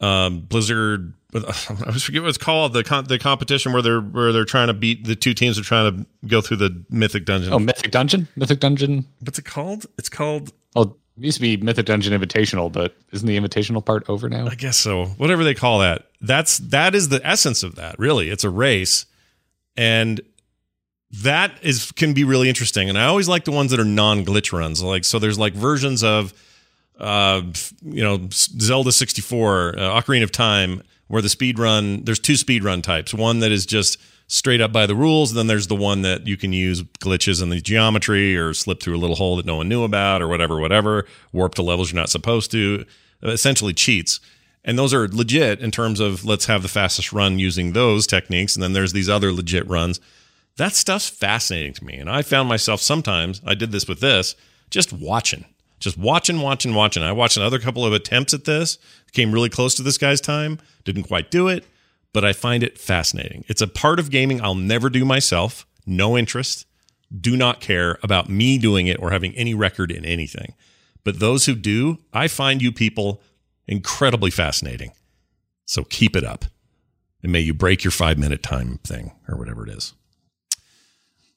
um, 0.01 0.41
Blizzard. 0.41 1.13
I 1.35 1.51
forget 1.99 2.23
what 2.23 2.29
it's 2.29 2.39
called. 2.39 2.73
The 2.73 2.83
con- 2.83 3.03
the 3.05 3.19
competition 3.19 3.71
where 3.71 3.83
they're 3.83 4.01
where 4.01 4.31
they're 4.31 4.45
trying 4.45 4.67
to 4.67 4.73
beat 4.73 5.05
the 5.05 5.15
two 5.15 5.35
teams 5.35 5.59
are 5.59 5.63
trying 5.63 5.95
to 5.95 6.27
go 6.27 6.41
through 6.41 6.57
the 6.57 6.83
Mythic 6.89 7.25
Dungeon. 7.25 7.53
oh, 7.53 7.59
Mythic 7.59 7.91
Dungeon, 7.91 8.27
Mythic 8.35 8.59
Dungeon. 8.59 9.05
What's 9.19 9.37
it 9.37 9.45
called? 9.45 9.85
It's 9.99 10.09
called 10.09 10.51
Oh, 10.75 10.95
it 11.19 11.25
used 11.25 11.37
to 11.37 11.41
be 11.41 11.57
Mythic 11.57 11.85
Dungeon 11.85 12.19
Invitational, 12.19 12.71
but 12.71 12.95
isn't 13.11 13.27
the 13.27 13.37
Invitational 13.37 13.85
part 13.85 14.09
over 14.09 14.29
now? 14.29 14.47
I 14.47 14.55
guess 14.55 14.77
so. 14.77 15.05
Whatever 15.05 15.43
they 15.43 15.53
call 15.53 15.79
that. 15.79 16.05
That's 16.21 16.59
that 16.59 16.95
is 16.95 17.09
the 17.09 17.19
essence 17.27 17.61
of 17.61 17.75
that. 17.75 17.99
Really, 17.99 18.29
it's 18.29 18.45
a 18.45 18.49
race, 18.49 19.05
and 19.75 20.21
that 21.23 21.57
is 21.61 21.91
can 21.91 22.13
be 22.13 22.23
really 22.23 22.47
interesting. 22.47 22.87
And 22.87 22.97
I 22.97 23.05
always 23.05 23.27
like 23.27 23.43
the 23.43 23.51
ones 23.51 23.71
that 23.71 23.81
are 23.81 23.85
non 23.85 24.23
glitch 24.23 24.57
runs. 24.57 24.81
Like 24.81 25.03
so, 25.03 25.19
there's 25.19 25.37
like 25.37 25.53
versions 25.53 26.03
of, 26.03 26.33
uh, 26.99 27.41
you 27.83 28.03
know, 28.03 28.29
Zelda 28.31 28.93
64, 28.93 29.75
uh, 29.77 30.01
Ocarina 30.01 30.23
of 30.23 30.31
Time, 30.31 30.83
where 31.07 31.21
the 31.21 31.29
speed 31.29 31.59
run. 31.59 32.05
There's 32.05 32.19
two 32.19 32.37
speed 32.37 32.63
run 32.63 32.81
types. 32.81 33.13
One 33.13 33.39
that 33.39 33.51
is 33.51 33.65
just 33.65 33.99
straight 34.29 34.61
up 34.61 34.71
by 34.71 34.85
the 34.85 34.95
rules. 34.95 35.33
Then 35.33 35.47
there's 35.47 35.67
the 35.67 35.75
one 35.75 36.03
that 36.03 36.27
you 36.27 36.37
can 36.37 36.53
use 36.53 36.83
glitches 36.83 37.41
in 37.43 37.49
the 37.49 37.59
geometry 37.59 38.37
or 38.37 38.53
slip 38.53 38.81
through 38.81 38.95
a 38.95 38.99
little 39.01 39.17
hole 39.17 39.35
that 39.35 39.45
no 39.45 39.57
one 39.57 39.67
knew 39.67 39.83
about 39.83 40.21
or 40.21 40.29
whatever, 40.29 40.59
whatever. 40.61 41.05
Warp 41.33 41.55
to 41.55 41.61
levels 41.61 41.91
you're 41.91 41.99
not 41.99 42.09
supposed 42.09 42.51
to. 42.51 42.85
Essentially 43.21 43.73
cheats. 43.73 44.21
And 44.63 44.77
those 44.77 44.93
are 44.93 45.07
legit 45.07 45.59
in 45.59 45.71
terms 45.71 45.99
of 45.99 46.23
let's 46.23 46.45
have 46.45 46.61
the 46.61 46.67
fastest 46.67 47.11
run 47.11 47.39
using 47.39 47.73
those 47.73 48.05
techniques. 48.05 48.55
And 48.55 48.63
then 48.63 48.73
there's 48.73 48.93
these 48.93 49.09
other 49.09 49.33
legit 49.33 49.67
runs. 49.67 49.99
That 50.57 50.73
stuff's 50.73 51.09
fascinating 51.09 51.73
to 51.73 51.85
me. 51.85 51.97
And 51.97 52.09
I 52.09 52.21
found 52.21 52.47
myself 52.47 52.81
sometimes, 52.81 53.41
I 53.45 53.55
did 53.55 53.71
this 53.71 53.87
with 53.87 53.99
this, 53.99 54.35
just 54.69 54.93
watching, 54.93 55.45
just 55.79 55.97
watching, 55.97 56.41
watching, 56.41 56.75
watching. 56.75 57.01
I 57.01 57.13
watched 57.13 57.37
another 57.37 57.59
couple 57.59 57.85
of 57.85 57.93
attempts 57.93 58.33
at 58.33 58.45
this, 58.45 58.77
came 59.11 59.31
really 59.31 59.49
close 59.49 59.73
to 59.75 59.83
this 59.83 59.97
guy's 59.97 60.21
time, 60.21 60.59
didn't 60.83 61.03
quite 61.03 61.31
do 61.31 61.47
it, 61.47 61.65
but 62.13 62.25
I 62.25 62.33
find 62.33 62.63
it 62.63 62.77
fascinating. 62.77 63.45
It's 63.47 63.61
a 63.61 63.67
part 63.67 63.99
of 63.99 64.09
gaming 64.09 64.41
I'll 64.41 64.55
never 64.55 64.89
do 64.89 65.05
myself, 65.05 65.65
no 65.85 66.17
interest, 66.17 66.65
do 67.17 67.35
not 67.35 67.59
care 67.59 67.97
about 68.03 68.29
me 68.29 68.57
doing 68.57 68.87
it 68.87 68.99
or 68.99 69.11
having 69.11 69.35
any 69.35 69.53
record 69.53 69.91
in 69.91 70.05
anything. 70.05 70.53
But 71.03 71.19
those 71.19 71.45
who 71.45 71.55
do, 71.55 71.97
I 72.13 72.27
find 72.27 72.61
you 72.61 72.71
people 72.71 73.21
incredibly 73.67 74.31
fascinating. 74.31 74.91
So 75.65 75.83
keep 75.83 76.15
it 76.15 76.23
up. 76.23 76.45
And 77.21 77.31
may 77.31 77.39
you 77.39 77.53
break 77.53 77.83
your 77.83 77.91
five 77.91 78.17
minute 78.17 78.43
time 78.43 78.79
thing 78.83 79.11
or 79.27 79.37
whatever 79.37 79.65
it 79.67 79.71
is. 79.71 79.93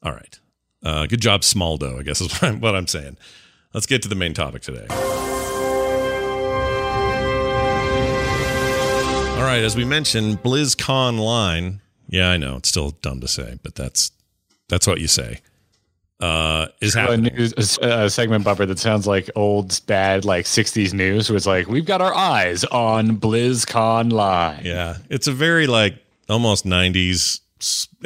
All 0.03 0.13
right. 0.13 0.39
Uh, 0.83 1.07
good 1.07 1.21
job, 1.21 1.43
Smaldo, 1.43 2.01
I 2.01 2.03
guess 2.03 2.21
is 2.21 2.33
what 2.33 2.43
I'm, 2.43 2.61
what 2.61 2.75
I'm 2.75 2.87
saying. 2.87 3.17
Let's 3.73 3.87
get 3.87 4.03
to 4.03 4.09
the 4.09 4.15
main 4.15 4.35
topic 4.35 4.63
today. 4.63 4.87
All 9.43 9.49
right. 9.49 9.65
As 9.65 9.75
we 9.75 9.85
mentioned, 9.85 10.41
BlizzConline. 10.41 11.81
Yeah, 12.09 12.31
I 12.31 12.37
know. 12.37 12.59
It's 12.59 12.69
still 12.69 12.91
dumb 13.03 13.19
to 13.23 13.27
say, 13.27 13.59
but 13.65 13.75
that's 13.75 14.13
that's 14.69 14.87
what 14.87 15.01
you 15.01 15.09
say. 15.09 15.41
Uh, 16.21 16.69
is 16.81 16.95
a 16.95 17.17
news 17.17 17.53
a, 17.79 18.09
segment 18.09 18.45
bumper 18.45 18.67
that 18.67 18.79
sounds 18.79 19.09
like 19.09 19.29
old 19.35 19.85
bad 19.89 20.25
like 20.25 20.45
60s 20.45 20.93
news 20.93 21.29
where 21.29 21.37
it's 21.37 21.47
like 21.47 21.67
we've 21.67 21.85
got 21.85 22.01
our 22.01 22.15
eyes 22.15 22.63
on 22.67 23.17
BlizzCon 23.17 24.13
live. 24.13 24.65
Yeah, 24.65 24.99
it's 25.11 25.27
a 25.27 25.33
very 25.33 25.67
like 25.67 25.97
almost 26.29 26.65
'90s 26.65 27.41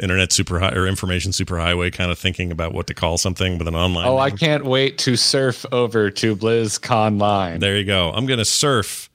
internet 0.01 0.31
super 0.31 0.57
high 0.57 0.73
or 0.73 0.87
information 0.87 1.33
superhighway 1.33 1.93
kind 1.93 2.09
of 2.09 2.17
thinking 2.17 2.51
about 2.51 2.73
what 2.73 2.87
to 2.87 2.95
call 2.95 3.19
something 3.19 3.59
with 3.59 3.67
an 3.67 3.75
online. 3.75 4.07
Oh, 4.07 4.17
I 4.17 4.31
can't 4.31 4.65
wait 4.65 4.97
to 4.99 5.15
surf 5.15 5.67
over 5.71 6.09
to 6.09 6.35
BlizzConline. 6.35 7.59
There 7.59 7.77
you 7.77 7.85
go. 7.85 8.09
I'm 8.09 8.25
gonna 8.25 8.43
surf, 8.43 9.11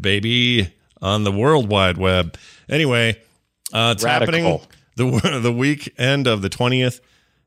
baby, 0.00 0.72
on 1.00 1.24
the 1.24 1.32
World 1.32 1.70
Wide 1.70 1.98
Web. 1.98 2.36
Anyway, 2.68 3.20
uh, 3.72 3.94
it's 3.94 4.04
happening 4.04 4.44
Radical. 4.44 4.66
the 4.96 5.40
the 5.42 5.52
weekend 5.52 6.26
of 6.26 6.42
the 6.42 6.48
twentieth. 6.48 7.00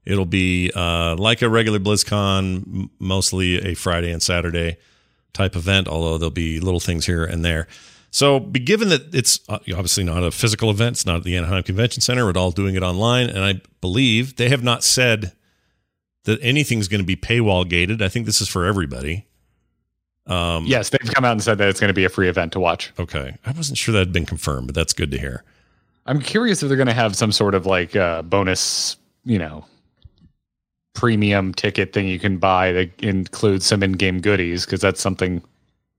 It'll 0.06 0.26
be 0.26 0.72
uh, 0.76 1.16
like 1.18 1.42
a 1.42 1.50
regular 1.50 1.80
BlizzCon, 1.80 2.90
mostly 3.00 3.58
a 3.58 3.76
Friday 3.76 4.12
and 4.12 4.24
Saturday 4.24 4.78
type 5.34 5.56
event, 5.56 5.88
although 5.88 6.18
there'll 6.18 6.32
be 6.32 6.60
little 6.60 6.80
things 6.80 7.06
here 7.06 7.24
and 7.24 7.46
there. 7.46 7.68
So, 8.12 8.40
be 8.40 8.60
given 8.60 8.90
that 8.90 9.14
it's 9.14 9.40
uh, 9.48 9.60
obviously 9.72 10.04
not 10.04 10.24
a 10.24 10.32
physical 10.32 10.72
event, 10.72 10.96
it's 10.96 11.06
not 11.06 11.18
at 11.18 11.24
the 11.24 11.38
Anaheim 11.38 11.62
Convention 11.62 12.02
Center, 12.02 12.26
we're 12.26 12.40
all 12.40 12.52
doing 12.52 12.76
it 12.76 12.82
online, 12.82 13.30
and 13.30 13.44
I 13.44 13.62
believe 13.82 14.38
they 14.38 14.50
have 14.50 14.64
not 14.64 14.84
said 14.84 15.34
that 16.24 16.40
anything's 16.42 16.88
going 16.88 17.02
to 17.02 17.06
be 17.06 17.16
paywall 17.16 17.68
gated. 17.70 18.02
I 18.02 18.10
think 18.10 18.26
this 18.26 18.42
is 18.42 18.48
for 18.48 18.66
everybody. 18.66 19.26
Um, 20.30 20.66
yes, 20.66 20.90
they've 20.90 21.14
come 21.14 21.26
out 21.26 21.34
and 21.34 21.44
said 21.44 21.58
that 21.58 21.68
it's 21.68 21.80
going 21.80 21.90
to 21.90 21.94
be 21.94 22.06
a 22.06 22.10
free 22.10 22.30
event 22.30 22.54
to 22.54 22.60
watch. 22.60 22.94
Okay, 23.00 23.36
I 23.46 23.52
wasn't 23.52 23.78
sure 23.78 23.92
that 23.94 24.00
had 24.00 24.14
been 24.14 24.26
confirmed, 24.26 24.68
but 24.68 24.76
that's 24.76 24.94
good 24.94 25.12
to 25.12 25.18
hear. 25.18 25.44
I'm 26.06 26.22
curious 26.22 26.64
if 26.64 26.70
they're 26.70 26.78
going 26.78 26.88
to 26.88 26.94
have 26.94 27.16
some 27.16 27.32
sort 27.32 27.56
of 27.56 27.66
like 27.66 27.96
uh, 27.96 28.22
bonus, 28.22 28.98
you 29.26 29.40
know, 29.40 29.66
premium 30.94 31.54
ticket 31.54 31.94
thing 31.94 32.08
you 32.08 32.20
can 32.20 32.38
buy 32.38 32.72
that 32.72 32.92
includes 33.04 33.66
some 33.66 33.84
in-game 33.84 34.22
goodies 34.22 34.66
because 34.66 34.82
that's 34.82 35.02
something 35.02 35.42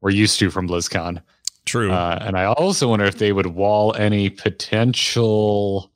we're 0.00 0.10
used 0.10 0.38
to 0.38 0.50
from 0.50 0.68
BlizzCon. 0.68 1.20
True. 1.66 1.90
Uh, 1.92 2.18
and 2.22 2.36
I 2.36 2.44
also 2.44 2.88
wonder 2.88 3.04
if 3.04 3.18
they 3.18 3.32
would 3.32 3.46
wall 3.46 3.94
any 3.96 4.30
potential, 4.30 5.89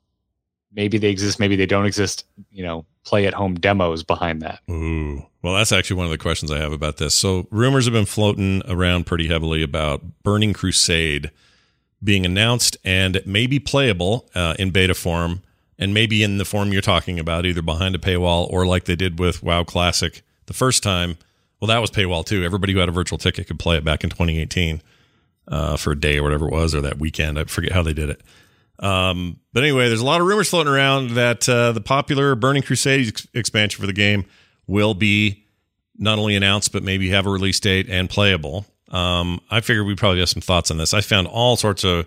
maybe 0.75 0.97
they 0.97 1.09
exist, 1.09 1.39
maybe 1.39 1.55
they 1.55 1.65
don't 1.65 1.85
exist, 1.85 2.25
you 2.51 2.63
know, 2.63 2.85
play 3.05 3.25
at 3.25 3.33
home 3.33 3.55
demos 3.55 4.03
behind 4.03 4.41
that. 4.41 4.59
Ooh. 4.69 5.25
Well, 5.41 5.55
that's 5.55 5.71
actually 5.71 5.97
one 5.97 6.05
of 6.05 6.11
the 6.11 6.17
questions 6.17 6.51
I 6.51 6.57
have 6.57 6.71
about 6.71 6.97
this. 6.97 7.13
So, 7.13 7.47
rumors 7.51 7.85
have 7.85 7.93
been 7.93 8.05
floating 8.05 8.61
around 8.67 9.05
pretty 9.05 9.27
heavily 9.27 9.63
about 9.63 10.23
Burning 10.23 10.53
Crusade 10.53 11.31
being 12.03 12.25
announced 12.25 12.77
and 12.83 13.21
maybe 13.25 13.59
playable 13.59 14.29
uh, 14.35 14.55
in 14.59 14.71
beta 14.71 14.93
form 14.93 15.41
and 15.77 15.93
maybe 15.93 16.23
in 16.23 16.37
the 16.37 16.45
form 16.45 16.71
you're 16.71 16.81
talking 16.81 17.19
about, 17.19 17.45
either 17.45 17.61
behind 17.61 17.95
a 17.95 17.99
paywall 17.99 18.49
or 18.51 18.65
like 18.65 18.85
they 18.85 18.95
did 18.95 19.19
with 19.19 19.43
WoW 19.43 19.63
Classic 19.63 20.21
the 20.45 20.53
first 20.53 20.83
time. 20.83 21.17
Well, 21.59 21.67
that 21.67 21.79
was 21.79 21.91
paywall 21.91 22.25
too. 22.25 22.43
Everybody 22.43 22.73
who 22.73 22.79
had 22.79 22.89
a 22.89 22.93
virtual 22.93 23.17
ticket 23.17 23.47
could 23.47 23.59
play 23.59 23.77
it 23.77 23.83
back 23.83 24.03
in 24.03 24.09
2018 24.09 24.81
uh, 25.47 25.77
for 25.77 25.91
a 25.91 25.99
day 25.99 26.17
or 26.17 26.23
whatever 26.23 26.47
it 26.47 26.51
was, 26.51 26.73
or 26.75 26.81
that 26.81 26.99
weekend. 26.99 27.39
I 27.39 27.45
forget 27.45 27.71
how 27.71 27.83
they 27.83 27.93
did 27.93 28.09
it. 28.09 28.21
Um, 28.79 29.39
but 29.53 29.63
anyway, 29.63 29.87
there's 29.87 30.01
a 30.01 30.05
lot 30.05 30.21
of 30.21 30.27
rumors 30.27 30.49
floating 30.49 30.71
around 30.71 31.11
that 31.11 31.47
uh, 31.47 31.71
the 31.71 31.81
popular 31.81 32.35
Burning 32.35 32.63
Crusade 32.63 33.07
ex- 33.07 33.27
expansion 33.33 33.79
for 33.79 33.87
the 33.87 33.93
game 33.93 34.25
will 34.67 34.93
be 34.93 35.45
not 35.97 36.19
only 36.19 36.35
announced, 36.35 36.71
but 36.71 36.83
maybe 36.83 37.09
have 37.09 37.25
a 37.25 37.29
release 37.29 37.59
date 37.59 37.87
and 37.89 38.09
playable. 38.09 38.65
Um, 38.89 39.41
I 39.49 39.61
figured 39.61 39.85
we 39.85 39.95
probably 39.95 40.19
have 40.19 40.29
some 40.29 40.41
thoughts 40.41 40.71
on 40.71 40.77
this. 40.77 40.93
I 40.93 41.01
found 41.01 41.27
all 41.27 41.55
sorts 41.55 41.83
of 41.83 42.05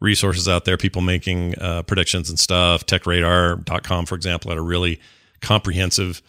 resources 0.00 0.48
out 0.48 0.64
there, 0.64 0.76
people 0.76 1.02
making 1.02 1.58
uh, 1.58 1.82
predictions 1.82 2.30
and 2.30 2.38
stuff. 2.38 2.86
TechRadar.com, 2.86 4.06
for 4.06 4.14
example, 4.14 4.50
had 4.50 4.58
a 4.58 4.62
really 4.62 5.00
comprehensive 5.40 6.22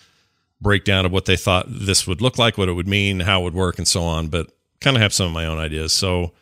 breakdown 0.62 1.06
of 1.06 1.12
what 1.12 1.26
they 1.26 1.36
thought 1.36 1.66
this 1.68 2.06
would 2.06 2.22
look 2.22 2.38
like, 2.38 2.58
what 2.58 2.70
it 2.70 2.74
would 2.74 2.88
mean, 2.88 3.22
how 3.22 3.42
it 3.42 3.44
would 3.46 3.54
work, 3.54 3.78
and 3.78 3.88
so 3.88 4.04
on. 4.04 4.28
But 4.28 4.48
kind 4.80 4.96
of 4.96 5.02
have 5.02 5.14
some 5.14 5.28
of 5.28 5.34
my 5.34 5.46
own 5.46 5.60
ideas. 5.60 5.94
So 5.94 6.34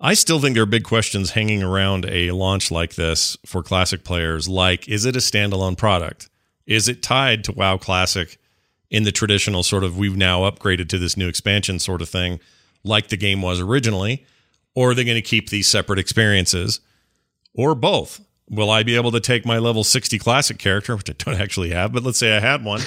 I 0.00 0.14
still 0.14 0.40
think 0.40 0.54
there 0.54 0.62
are 0.62 0.66
big 0.66 0.84
questions 0.84 1.30
hanging 1.32 1.62
around 1.62 2.06
a 2.08 2.30
launch 2.30 2.70
like 2.70 2.94
this 2.94 3.36
for 3.44 3.62
classic 3.62 4.04
players. 4.04 4.48
Like, 4.48 4.88
is 4.88 5.04
it 5.04 5.16
a 5.16 5.20
standalone 5.20 5.76
product? 5.76 6.28
Is 6.66 6.88
it 6.88 7.02
tied 7.02 7.44
to 7.44 7.52
WoW 7.52 7.78
Classic 7.78 8.38
in 8.90 9.02
the 9.02 9.10
traditional 9.12 9.62
sort 9.62 9.82
of 9.84 9.98
we've 9.98 10.16
now 10.16 10.48
upgraded 10.48 10.88
to 10.90 10.98
this 10.98 11.16
new 11.16 11.26
expansion 11.28 11.78
sort 11.78 12.00
of 12.00 12.08
thing, 12.08 12.38
like 12.84 13.08
the 13.08 13.16
game 13.16 13.42
was 13.42 13.58
originally? 13.60 14.24
Or 14.74 14.90
are 14.90 14.94
they 14.94 15.04
going 15.04 15.16
to 15.16 15.22
keep 15.22 15.50
these 15.50 15.66
separate 15.66 15.98
experiences? 15.98 16.78
Or 17.54 17.74
both? 17.74 18.20
Will 18.50 18.70
I 18.70 18.82
be 18.84 18.94
able 18.94 19.10
to 19.10 19.20
take 19.20 19.44
my 19.44 19.58
level 19.58 19.82
60 19.82 20.18
classic 20.20 20.58
character, 20.58 20.94
which 20.96 21.10
I 21.10 21.14
don't 21.18 21.40
actually 21.40 21.70
have, 21.70 21.92
but 21.92 22.02
let's 22.04 22.18
say 22.18 22.36
I 22.36 22.40
had 22.40 22.64
one, 22.64 22.80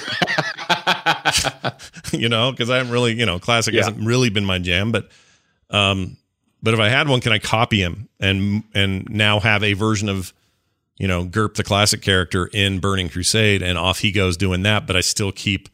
you 2.13 2.29
know, 2.29 2.51
because 2.51 2.69
I 2.69 2.77
haven't 2.77 2.91
really, 2.93 3.13
you 3.13 3.25
know, 3.25 3.37
classic 3.37 3.73
Yeah. 3.73 3.83
hasn't 3.83 4.05
really 4.05 4.29
been 4.29 4.45
my 4.45 4.57
jam, 4.59 4.91
but, 4.91 5.09
um, 5.69 6.17
but 6.61 6.73
if 6.73 6.79
I 6.79 6.89
had 6.89 7.07
one, 7.07 7.21
can 7.21 7.31
I 7.31 7.39
copy 7.39 7.81
him 7.81 8.09
and 8.19 8.63
and 8.73 9.09
now 9.09 9.39
have 9.39 9.63
a 9.63 9.73
version 9.73 10.09
of, 10.09 10.33
you 10.97 11.07
know, 11.07 11.25
Gerp 11.25 11.55
the 11.55 11.63
classic 11.63 12.01
character 12.01 12.47
in 12.47 12.79
Burning 12.79 13.09
Crusade, 13.09 13.61
and 13.61 13.77
off 13.77 13.99
he 13.99 14.11
goes 14.11 14.37
doing 14.37 14.63
that, 14.63 14.87
but 14.87 14.95
I 14.95 15.01
still 15.01 15.31
keep 15.31 15.69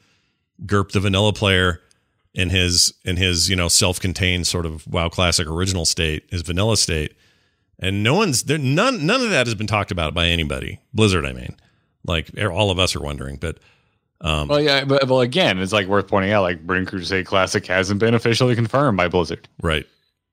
Gerp 0.65 0.91
the 0.91 0.99
vanilla 0.99 1.33
player 1.33 1.81
in 2.33 2.49
his 2.49 2.93
in 3.03 3.17
his 3.17 3.49
you 3.49 3.55
know 3.55 3.67
self-contained 3.67 4.47
sort 4.47 4.65
of 4.65 4.87
WoW 4.87 5.09
classic 5.09 5.47
original 5.47 5.85
state, 5.85 6.23
his 6.29 6.43
vanilla 6.43 6.77
state, 6.77 7.15
and 7.79 8.03
no 8.03 8.13
one's 8.13 8.43
there. 8.43 8.57
None 8.57 9.05
none 9.05 9.21
of 9.21 9.29
that 9.31 9.47
has 9.47 9.55
been 9.55 9.67
talked 9.67 9.91
about 9.91 10.13
by 10.13 10.27
anybody. 10.27 10.79
Blizzard, 10.93 11.25
I 11.25 11.33
mean, 11.33 11.55
like 12.05 12.29
all 12.39 12.71
of 12.71 12.79
us 12.79 12.95
are 12.95 13.01
wondering, 13.01 13.37
but 13.37 13.59
um, 14.21 14.47
Well, 14.47 14.61
yeah, 14.61 14.85
but 14.85 15.07
well, 15.07 15.21
again, 15.21 15.59
it's 15.59 15.73
like 15.73 15.87
worth 15.87 16.07
pointing 16.07 16.31
out, 16.31 16.41
like 16.43 16.65
Burning 16.65 16.85
Crusade 16.85 17.25
Classic 17.25 17.65
hasn't 17.65 17.99
been 17.99 18.13
officially 18.13 18.55
confirmed 18.55 18.97
by 18.97 19.07
Blizzard. 19.07 19.47
right. 19.61 19.85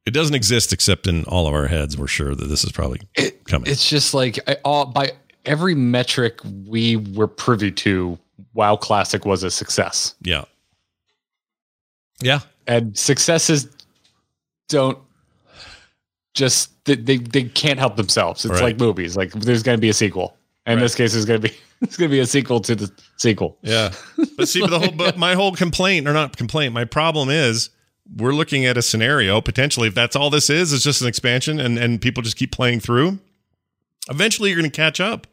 It 0.07 0.13
doesn't 0.13 0.35
exist 0.35 0.73
except 0.73 1.07
in 1.07 1.25
all 1.25 1.47
of 1.47 1.55
our 1.55 1.67
heads. 1.67 1.97
We're 1.97 2.07
sure 2.07 2.35
that 2.35 2.45
this 2.47 2.63
is 2.65 2.73
probably 2.73 3.01
coming. 3.47 3.71
It's 3.71 3.89
just 3.89 4.13
like 4.15 4.39
I, 4.49 4.57
all 4.65 4.87
by 4.87 5.13
every 5.45 5.75
metric 5.75 6.41
we 6.67 6.97
were 6.97 7.27
privy 7.27 7.71
to, 7.73 8.19
WoW 8.53 8.77
Classic 8.77 9.25
was 9.25 9.43
a 9.43 9.51
success, 9.51 10.15
yeah, 10.21 10.45
yeah, 12.21 12.41
and 12.67 12.97
successes 12.99 13.69
don't 14.69 14.99
just 16.35 16.85
they 16.85 16.97
they, 16.97 17.17
they 17.17 17.45
can't 17.45 17.79
help 17.79 17.97
themselves. 17.97 18.45
It's 18.45 18.53
Right. 18.55 18.63
like 18.63 18.79
movies. 18.79 19.17
Like 19.17 19.33
there's 19.33 19.63
going 19.63 19.79
to 19.79 19.81
be 19.81 19.89
a 19.89 19.95
sequel. 19.95 20.37
And 20.67 20.75
in 20.75 20.81
this 20.81 20.95
case, 20.95 21.15
it's 21.15 21.25
going 21.27 21.41
to 21.41 21.49
be 21.49 21.55
it's 21.83 21.97
going 21.97 22.11
to 22.11 22.15
be 22.15 22.21
a 22.21 22.27
sequel 22.27 22.61
to 22.61 22.75
the 22.75 22.91
sequel. 23.17 23.57
Yeah. 23.63 23.93
But 24.37 24.49
see, 24.49 24.61
but 24.61 24.71
the 24.71 24.79
whole, 24.81 24.91
but 24.93 25.17
my 25.19 25.35
whole 25.35 25.53
complaint, 25.53 26.09
or 26.09 26.13
not 26.13 26.37
complaint, 26.37 26.73
my 26.75 26.85
problem 26.85 27.29
is 27.31 27.71
we're 28.13 28.35
looking 28.35 28.67
at 28.67 28.77
a 28.77 28.83
scenario 28.83 29.41
potentially. 29.41 29.89
If 29.89 29.95
that's 29.95 30.17
all 30.17 30.31
this 30.31 30.51
is, 30.51 30.73
it's 30.73 30.85
just 30.85 31.03
an 31.03 31.09
expansion, 31.09 31.61
and 31.61 31.79
and 31.79 32.01
people 32.01 32.23
just 32.23 32.37
keep 32.37 32.53
playing 32.53 32.81
through. 32.81 33.19
Eventually, 34.09 34.51
you're 34.51 34.59
going 34.59 34.71
to 34.71 34.77
catch 34.77 35.01
up, 35.01 35.27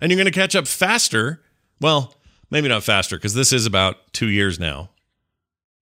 and 0.00 0.10
you're 0.10 0.16
going 0.16 0.32
to 0.32 0.32
catch 0.32 0.56
up 0.56 0.66
faster. 0.66 1.42
Well, 1.80 2.14
maybe 2.50 2.68
not 2.68 2.82
faster 2.82 3.16
because 3.16 3.34
this 3.34 3.52
is 3.52 3.66
about 3.66 4.12
two 4.12 4.28
years 4.28 4.58
now. 4.58 4.90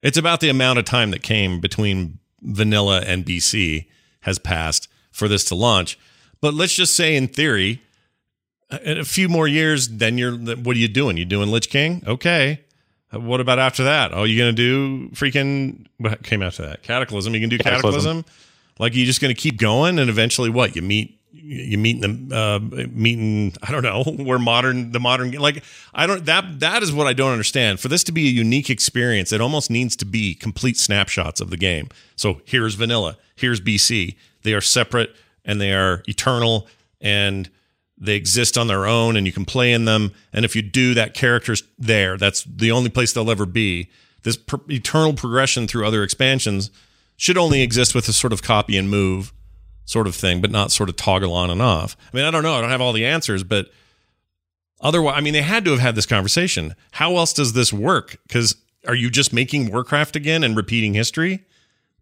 It's 0.02 0.18
about 0.18 0.40
the 0.40 0.50
amount 0.50 0.78
of 0.78 0.85
time 0.85 1.11
that 1.12 1.22
came 1.22 1.61
between 1.61 2.18
vanilla 2.42 3.00
and 3.00 3.24
BC 3.24 3.87
has 4.20 4.38
passed 4.38 4.88
for 5.11 5.28
this 5.28 5.44
to 5.44 5.54
launch. 5.54 5.98
But 6.40 6.52
let's 6.52 6.74
just 6.74 6.94
say, 6.94 7.16
in 7.16 7.28
theory, 7.28 7.80
a 8.70 9.04
few 9.04 9.28
more 9.28 9.48
years, 9.48 9.88
then 9.88 10.18
you're 10.18 10.37
what 10.37 10.76
are 10.76 10.80
you 10.80 10.88
doing? 10.88 11.16
You 11.16 11.24
doing 11.24 11.50
Lich 11.50 11.70
King? 11.70 12.02
Okay. 12.07 12.63
What 13.14 13.40
about 13.40 13.59
after 13.59 13.85
that? 13.85 14.12
Oh, 14.14 14.24
you 14.24 14.38
gonna 14.38 14.53
do 14.53 15.09
freaking 15.11 15.87
what 15.98 16.22
came 16.22 16.42
after 16.42 16.66
that? 16.66 16.83
Cataclysm. 16.83 17.35
You 17.35 17.40
can 17.40 17.48
do 17.48 17.59
Cataclysm. 17.59 18.22
Cataclysm. 18.22 18.24
Like 18.79 18.94
you 18.94 19.05
just 19.07 19.20
gonna 19.20 19.35
keep 19.35 19.57
going, 19.57 19.98
and 19.98 20.11
eventually, 20.11 20.50
what 20.50 20.77
you 20.77 20.83
meet 20.83 21.18
you 21.46 21.77
meet 21.77 22.00
them 22.00 22.31
uh, 22.33 22.59
meeting 22.90 23.55
I 23.62 23.70
don't 23.70 23.83
know 23.83 24.03
where 24.24 24.38
modern 24.38 24.92
the 24.92 25.00
modern 25.00 25.33
like 25.33 25.62
I 25.92 26.07
don't 26.07 26.24
that 26.27 26.61
that 26.61 26.83
is 26.83 26.92
what 26.92 27.07
I 27.07 27.12
don't 27.12 27.33
understand. 27.33 27.81
For 27.81 27.88
this 27.88 28.05
to 28.05 28.12
be 28.12 28.29
a 28.29 28.31
unique 28.31 28.70
experience, 28.70 29.33
it 29.33 29.40
almost 29.40 29.70
needs 29.70 29.96
to 29.96 30.05
be 30.05 30.35
complete 30.35 30.77
snapshots 30.77 31.40
of 31.40 31.50
the 31.50 31.57
game. 31.57 31.88
So 32.16 32.40
here's 32.44 32.74
vanilla, 32.74 33.18
here's 33.37 33.61
BC. 33.61 34.16
They 34.42 34.55
are 34.55 34.61
separate 34.61 35.14
and 35.44 35.61
they 35.61 35.72
are 35.72 36.03
eternal 36.09 36.68
and 37.00 37.50
they 37.96 38.14
exist 38.16 38.59
on 38.59 38.66
their 38.66 38.87
own 38.87 39.16
and 39.16 39.26
you 39.26 39.33
can 39.33 39.44
play 39.44 39.72
in 39.72 39.85
them. 39.85 40.12
And 40.33 40.44
if 40.44 40.57
you 40.57 40.62
do 40.62 40.94
that 40.94 41.14
character's 41.14 41.62
there. 41.78 42.16
That's 42.16 42.42
the 42.44 42.70
only 42.72 42.90
place 42.90 43.12
they'll 43.12 43.30
ever 43.30 43.46
be. 43.46 43.88
This 44.24 44.37
per- 44.37 44.61
eternal 44.68 45.12
progression 45.14 45.66
through 45.68 45.87
other 45.87 46.02
expansions 46.02 46.70
should 47.16 47.38
only 47.38 47.62
exist 47.62 47.94
with 47.94 48.09
a 48.09 48.12
sort 48.12 48.33
of 48.33 48.42
copy 48.42 48.76
and 48.76 48.90
move 48.90 49.33
sort 49.85 50.07
of 50.07 50.14
thing 50.16 50.40
but 50.40 50.50
not 50.50 50.72
sort 50.72 50.88
of 50.88 50.96
toggle 50.96 51.33
on 51.35 51.50
and 51.50 51.61
off. 51.62 51.96
I 52.12 52.16
mean 52.16 52.24
i 52.26 52.30
don't 52.30 52.42
know. 52.42 52.54
I 52.54 52.61
don't 52.61 52.70
have 52.70 52.80
all 52.80 52.92
the 52.92 53.07
answers 53.07 53.44
but 53.44 53.70
otherwise 54.80 55.14
i 55.16 55.20
mean 55.20 55.33
they 55.33 55.42
had 55.42 55.64
to 55.64 55.70
have 55.72 55.80
had 55.80 55.94
this 55.94 56.07
conversation. 56.07 56.74
How 56.92 57.16
else 57.16 57.33
does 57.33 57.52
this 57.52 57.72
work? 57.72 58.18
Because 58.26 58.57
are 58.88 58.94
you 58.94 59.11
just 59.11 59.33
making 59.33 59.70
warcraft 59.70 60.16
again 60.16 60.42
and 60.42 60.57
repeating 60.57 60.94
history? 60.94 61.44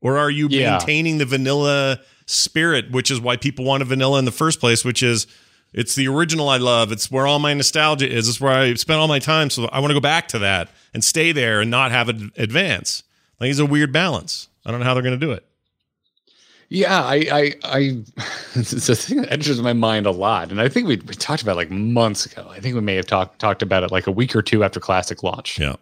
Or 0.01 0.17
are 0.19 0.31
you 0.31 0.49
Yeah. 0.51 0.71
maintaining 0.79 1.19
the 1.19 1.27
vanilla 1.27 2.01
spirit 2.27 2.91
which 2.93 3.11
is 3.11 3.21
why 3.21 3.37
people 3.37 3.65
wanted 3.65 3.89
vanilla 3.89 4.19
in 4.19 4.25
the 4.25 4.33
first 4.33 4.59
place 4.61 4.85
which 4.85 5.03
is 5.03 5.27
it's 5.73 5.95
the 5.95 6.09
original 6.09 6.49
i 6.49 6.59
love. 6.59 6.93
It's 6.93 7.11
where 7.11 7.27
all 7.27 7.39
my 7.39 7.55
nostalgia 7.55 8.11
is. 8.11 8.29
It's 8.29 8.41
where 8.41 8.53
i 8.53 8.75
spent 8.75 9.01
all 9.01 9.09
my 9.09 9.19
time 9.19 9.51
so 9.51 9.67
i 9.67 9.81
want 9.81 9.91
to 9.91 9.95
go 9.95 10.01
back 10.01 10.29
to 10.29 10.39
that 10.41 10.69
and 10.95 11.03
stay 11.03 11.33
there 11.33 11.61
and 11.61 11.71
not 11.71 11.91
have 11.91 12.09
it 12.09 12.17
advance. 12.37 13.03
Like 13.41 13.51
it's 13.51 13.59
a 13.59 13.67
weird 13.67 13.93
balance. 13.93 14.49
I 14.65 14.71
don't 14.71 14.81
know 14.81 14.87
how 14.87 14.95
they're 14.95 15.03
going 15.03 15.19
to 15.19 15.27
do 15.27 15.33
it. 15.33 15.45
Yeah, 16.69 17.03
I, 17.03 17.17
I, 17.31 17.55
I, 17.65 18.03
it's 18.55 18.89
a 18.89 18.97
thing 18.97 19.21
that 19.21 19.31
enters 19.31 19.61
my 19.61 19.75
mind 19.75 20.07
a 20.07 20.11
lot, 20.11 20.51
and 20.51 20.59
I 20.59 20.71
think 20.71 20.89
we, 20.89 20.97
we 20.97 21.15
talked 21.15 21.43
about 21.43 21.53
it 21.53 21.57
like 21.57 21.71
months 21.71 22.25
ago. 22.25 22.49
I 22.51 22.61
think 22.61 22.75
we 22.75 22.81
may 22.81 22.95
have 22.95 23.07
talked 23.07 23.39
talked 23.39 23.61
about 23.61 23.83
it 23.83 23.91
like 23.91 24.07
a 24.07 24.11
week 24.11 24.35
or 24.35 24.41
two 24.41 24.65
after 24.65 24.81
Classic 24.81 25.23
launch, 25.23 25.59
yeah. 25.59 25.75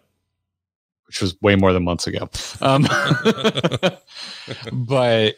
Which 1.07 1.21
was 1.21 1.41
way 1.41 1.55
more 1.55 1.71
than 1.71 1.83
months 1.83 2.07
ago. 2.07 2.29
Um, 2.59 2.83
but 4.73 5.37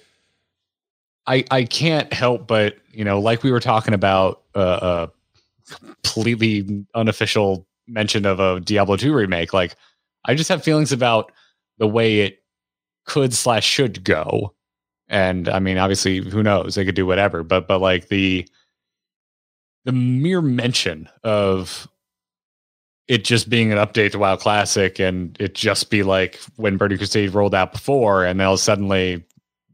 I, 1.27 1.45
I 1.51 1.63
can't 1.65 2.11
help 2.11 2.47
but 2.47 2.77
you 2.91 3.03
know, 3.03 3.19
like 3.19 3.43
we 3.43 3.51
were 3.51 3.59
talking 3.59 3.93
about 3.93 4.42
uh, 4.55 5.07
a 5.07 5.73
completely 5.75 6.85
unofficial 6.95 7.65
mention 7.87 8.25
of 8.25 8.39
a 8.39 8.59
Diablo 8.59 8.97
two 8.97 9.13
remake. 9.13 9.53
Like, 9.53 9.75
I 10.25 10.35
just 10.35 10.49
have 10.49 10.63
feelings 10.63 10.91
about 10.91 11.31
the 11.77 11.87
way 11.87 12.21
it 12.21 12.43
could 13.05 13.33
slash 13.33 13.65
should 13.65 14.03
go 14.03 14.53
and 15.09 15.49
i 15.49 15.59
mean 15.59 15.77
obviously 15.77 16.19
who 16.19 16.41
knows 16.41 16.75
they 16.75 16.85
could 16.85 16.95
do 16.95 17.05
whatever 17.05 17.43
but 17.43 17.67
but 17.67 17.79
like 17.79 18.07
the 18.07 18.47
the 19.85 19.91
mere 19.91 20.41
mention 20.41 21.09
of 21.23 21.89
it 23.07 23.23
just 23.25 23.49
being 23.49 23.71
an 23.71 23.77
update 23.77 24.11
to 24.11 24.19
WoW 24.19 24.35
Classic 24.35 24.99
and 24.99 25.35
it 25.39 25.55
just 25.55 25.89
be 25.89 26.03
like 26.03 26.39
when 26.55 26.77
Burning 26.77 26.97
Crusade 26.97 27.33
rolled 27.33 27.53
out 27.53 27.73
before, 27.73 28.23
and 28.23 28.39
then 28.39 28.57
suddenly 28.57 29.23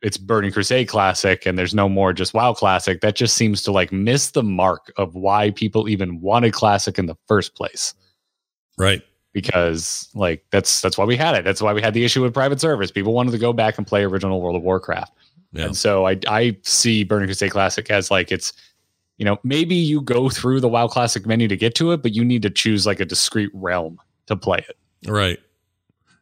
it's 0.01 0.17
Burning 0.17 0.51
Crusade 0.51 0.87
Classic 0.87 1.45
and 1.45 1.57
there's 1.57 1.73
no 1.73 1.89
more 1.89 2.13
just 2.13 2.33
WoW 2.33 2.53
Classic. 2.53 3.01
That 3.01 3.15
just 3.15 3.35
seems 3.35 3.61
to 3.63 3.71
like 3.71 3.91
miss 3.91 4.31
the 4.31 4.43
mark 4.43 4.91
of 4.97 5.15
why 5.15 5.51
people 5.51 5.89
even 5.89 6.21
wanted 6.21 6.53
Classic 6.53 6.97
in 6.97 7.05
the 7.05 7.15
first 7.27 7.55
place. 7.55 7.93
Right. 8.77 9.01
Because 9.33 10.09
like 10.15 10.45
that's 10.51 10.81
that's 10.81 10.97
why 10.97 11.05
we 11.05 11.15
had 11.15 11.35
it. 11.35 11.43
That's 11.43 11.61
why 11.61 11.73
we 11.73 11.81
had 11.81 11.93
the 11.93 12.03
issue 12.03 12.23
with 12.23 12.33
private 12.33 12.59
service. 12.59 12.91
People 12.91 13.13
wanted 13.13 13.31
to 13.31 13.37
go 13.37 13.53
back 13.53 13.77
and 13.77 13.85
play 13.85 14.03
original 14.03 14.41
World 14.41 14.55
of 14.55 14.63
Warcraft. 14.63 15.13
Yeah. 15.51 15.65
And 15.65 15.77
so 15.77 16.07
I 16.07 16.19
I 16.27 16.57
see 16.63 17.03
Burning 17.03 17.27
Crusade 17.27 17.51
Classic 17.51 17.89
as 17.91 18.09
like 18.09 18.31
it's 18.31 18.53
you 19.19 19.25
know, 19.25 19.37
maybe 19.43 19.75
you 19.75 20.01
go 20.01 20.29
through 20.29 20.61
the 20.61 20.69
WoW 20.69 20.87
Classic 20.87 21.25
menu 21.27 21.49
to 21.49 21.57
get 21.57 21.75
to 21.75 21.91
it, 21.91 22.01
but 22.01 22.13
you 22.13 22.23
need 22.23 22.41
to 22.41 22.49
choose 22.49 22.85
like 22.85 23.01
a 23.01 23.05
discrete 23.05 23.51
realm 23.53 23.99
to 24.27 24.35
play 24.37 24.63
it. 24.69 24.77
Right. 25.09 25.39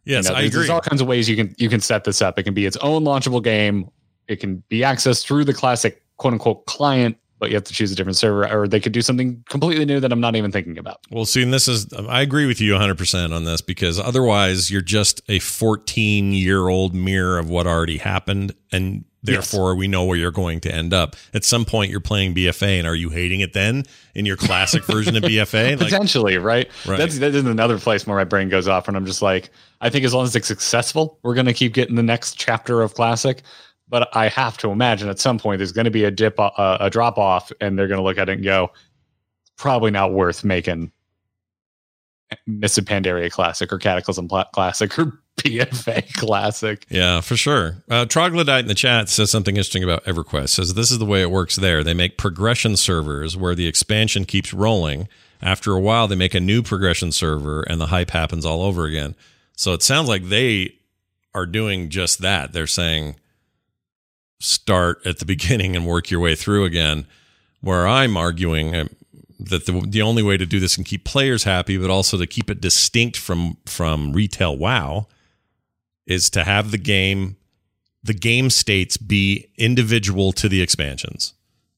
Yes, 0.08 0.26
You 0.26 0.32
know, 0.32 0.38
I 0.38 0.42
there's, 0.42 0.54
agree. 0.54 0.60
There's 0.62 0.70
all 0.70 0.82
kinds 0.82 1.02
of 1.02 1.08
ways 1.08 1.28
you 1.28 1.36
can 1.36 1.54
you 1.58 1.70
can 1.70 1.82
set 1.82 2.06
this 2.06 2.22
up. 2.22 2.40
It 2.40 2.44
can 2.44 2.54
be 2.54 2.66
its 2.66 2.78
own 2.78 3.04
launchable 3.04 3.44
game. 3.44 3.90
It 4.28 4.38
can 4.38 4.64
be 4.70 4.80
accessed 4.80 5.26
through 5.26 5.44
the 5.46 5.54
classic 5.54 6.04
quote 6.16 6.34
unquote 6.34 6.66
client, 6.66 7.18
but 7.40 7.50
you 7.50 7.56
have 7.56 7.64
to 7.66 7.74
choose 7.74 7.92
a 7.92 7.96
different 7.96 8.18
server, 8.18 8.48
or 8.52 8.68
they 8.68 8.80
could 8.80 8.92
do 8.92 9.02
something 9.02 9.44
completely 9.50 9.86
new 9.86 10.00
that 10.00 10.12
I'm 10.12 10.20
not 10.20 10.36
even 10.36 10.52
thinking 10.52 10.78
about. 10.78 11.00
Well, 11.12 11.26
see, 11.26 11.44
and 11.44 11.54
this 11.54 11.68
is, 11.68 11.92
I 11.94 12.22
agree 12.22 12.46
with 12.46 12.60
you 12.60 12.74
100% 12.74 13.34
on 13.34 13.44
this 13.44 13.62
because 13.62 14.00
otherwise 14.00 14.72
you're 14.72 14.82
just 14.82 15.22
a 15.30 15.40
14 15.40 16.32
year 16.32 16.68
old 16.68 16.96
mirror 16.96 17.38
of 17.38 17.50
what 17.50 17.68
already 17.68 17.98
happened. 17.98 18.54
And 18.72 19.06
therefore 19.24 19.76
we 19.76 19.88
know 19.88 20.04
where 20.06 20.18
you're 20.18 20.32
going 20.32 20.60
to 20.62 20.74
end 20.74 20.94
up. 20.94 21.16
At 21.34 21.44
some 21.44 21.66
point, 21.66 21.92
you're 21.92 22.00
playing 22.00 22.34
BFA, 22.34 22.80
and 22.80 22.88
are 22.88 22.96
you 22.96 23.10
hating 23.10 23.42
it 23.42 23.54
then 23.54 23.84
in 24.16 24.26
your 24.26 24.38
classic 24.38 24.84
version 24.86 25.16
of 25.16 25.24
BFA? 25.24 25.72
Like, 25.72 25.80
Potentially, 25.80 26.38
right? 26.38 26.70
Right. 26.86 26.98
That's 26.98 27.20
that 27.20 27.36
is 27.36 27.46
another 27.46 27.78
place 27.78 28.08
where 28.08 28.18
my 28.18 28.24
brain 28.24 28.50
goes 28.50 28.68
off, 28.68 28.88
and 28.88 28.98
I'm 28.98 29.06
just 29.06 29.22
like, 29.22 29.50
I 29.82 29.90
think 29.90 30.06
as 30.06 30.14
long 30.14 30.26
as 30.26 30.36
it's 30.36 30.48
successful, 30.48 31.20
we're 31.24 31.36
gonna 31.36 31.54
keep 31.54 31.74
getting 31.74 31.96
the 31.96 32.04
next 32.04 32.38
chapter 32.40 32.82
of 32.82 32.94
classic. 32.94 33.44
But 33.90 34.10
I 34.16 34.28
have 34.28 34.58
to 34.60 34.70
imagine 34.70 35.08
at 35.10 35.20
some 35.20 35.40
point 35.40 35.60
there's 35.60 35.72
going 35.72 35.86
to 35.86 35.92
be 35.92 36.04
a 36.04 36.12
dip, 36.12 36.40
uh, 36.40 36.78
a 36.80 36.90
drop 36.90 37.18
off, 37.18 37.52
and 37.62 37.78
they're 37.78 37.88
going 37.88 38.00
to 38.00 38.04
look 38.04 38.18
at 38.18 38.30
it 38.30 38.34
and 38.34 38.44
go, 38.44 38.72
probably 39.56 39.92
not 39.92 40.12
worth 40.12 40.44
making 40.44 40.92
Mists 42.46 42.78
of 42.78 42.86
Pandaria 42.86 43.32
Classic 43.32 43.72
or 43.72 43.78
Cataclysm 43.78 44.28
Classic 44.28 44.98
or 45.00 45.20
BFA 45.38 46.14
Classic. 46.14 46.86
Yeah, 46.90 47.22
for 47.22 47.38
sure. 47.38 47.84
Uh, 47.90 48.06
Troglodyte 48.06 48.62
in 48.62 48.68
the 48.68 48.76
chat 48.76 49.08
says 49.08 49.32
something 49.32 49.56
interesting 49.56 49.84
about 49.84 50.04
EverQuest. 50.06 50.50
Says 50.50 50.74
this 50.74 50.92
is 50.92 51.00
the 51.00 51.06
way 51.06 51.22
it 51.22 51.32
works 51.32 51.56
there. 51.56 51.84
They 51.84 51.94
make 51.94 52.18
progression 52.18 52.76
servers 52.76 53.38
where 53.38 53.56
the 53.56 53.68
expansion 53.68 54.26
keeps 54.26 54.54
rolling. 54.54 55.08
After 55.42 55.74
a 55.74 55.80
while, 55.80 56.08
they 56.08 56.16
make 56.16 56.34
a 56.34 56.40
new 56.40 56.64
progression 56.64 57.12
server, 57.12 57.62
and 57.62 57.80
the 57.80 57.88
hype 57.88 58.12
happens 58.12 58.46
all 58.46 58.64
over 58.64 58.86
again. 58.86 59.16
So 59.56 59.74
it 59.74 59.84
sounds 59.84 60.10
like 60.10 60.26
they 60.26 60.76
are 61.34 61.46
doing 61.46 61.90
just 61.90 62.20
that. 62.20 62.54
They're 62.54 62.68
saying 62.68 63.16
start 64.40 65.00
at 65.06 65.20
the 65.20 65.26
beginning 65.34 65.76
and 65.76 65.86
work 65.86 66.10
your 66.12 66.20
way 66.20 66.36
through 66.36 66.66
again. 66.66 67.06
Where 67.62 67.88
I'm 67.88 68.16
arguing 68.16 68.76
uh, 68.76 68.86
that 69.40 69.66
the 69.66 69.82
the 69.86 70.02
only 70.02 70.22
way 70.24 70.38
to 70.38 70.46
do 70.46 70.60
this 70.60 70.78
and 70.78 70.86
keep 70.86 71.04
players 71.04 71.44
happy, 71.44 71.78
but 71.78 71.90
also 71.90 72.18
to 72.18 72.28
keep 72.28 72.50
it 72.50 72.62
distinct 72.62 73.18
from 73.18 73.58
from 73.66 74.14
retail 74.14 74.56
WoW, 74.58 75.08
is 76.06 76.30
to 76.32 76.44
have 76.44 76.72
the 76.72 76.78
game 76.78 77.36
the 78.04 78.14
game 78.14 78.50
states 78.50 78.96
be 78.96 79.48
individual 79.58 80.32
to 80.32 80.48
the 80.48 80.62
expansions 80.62 81.34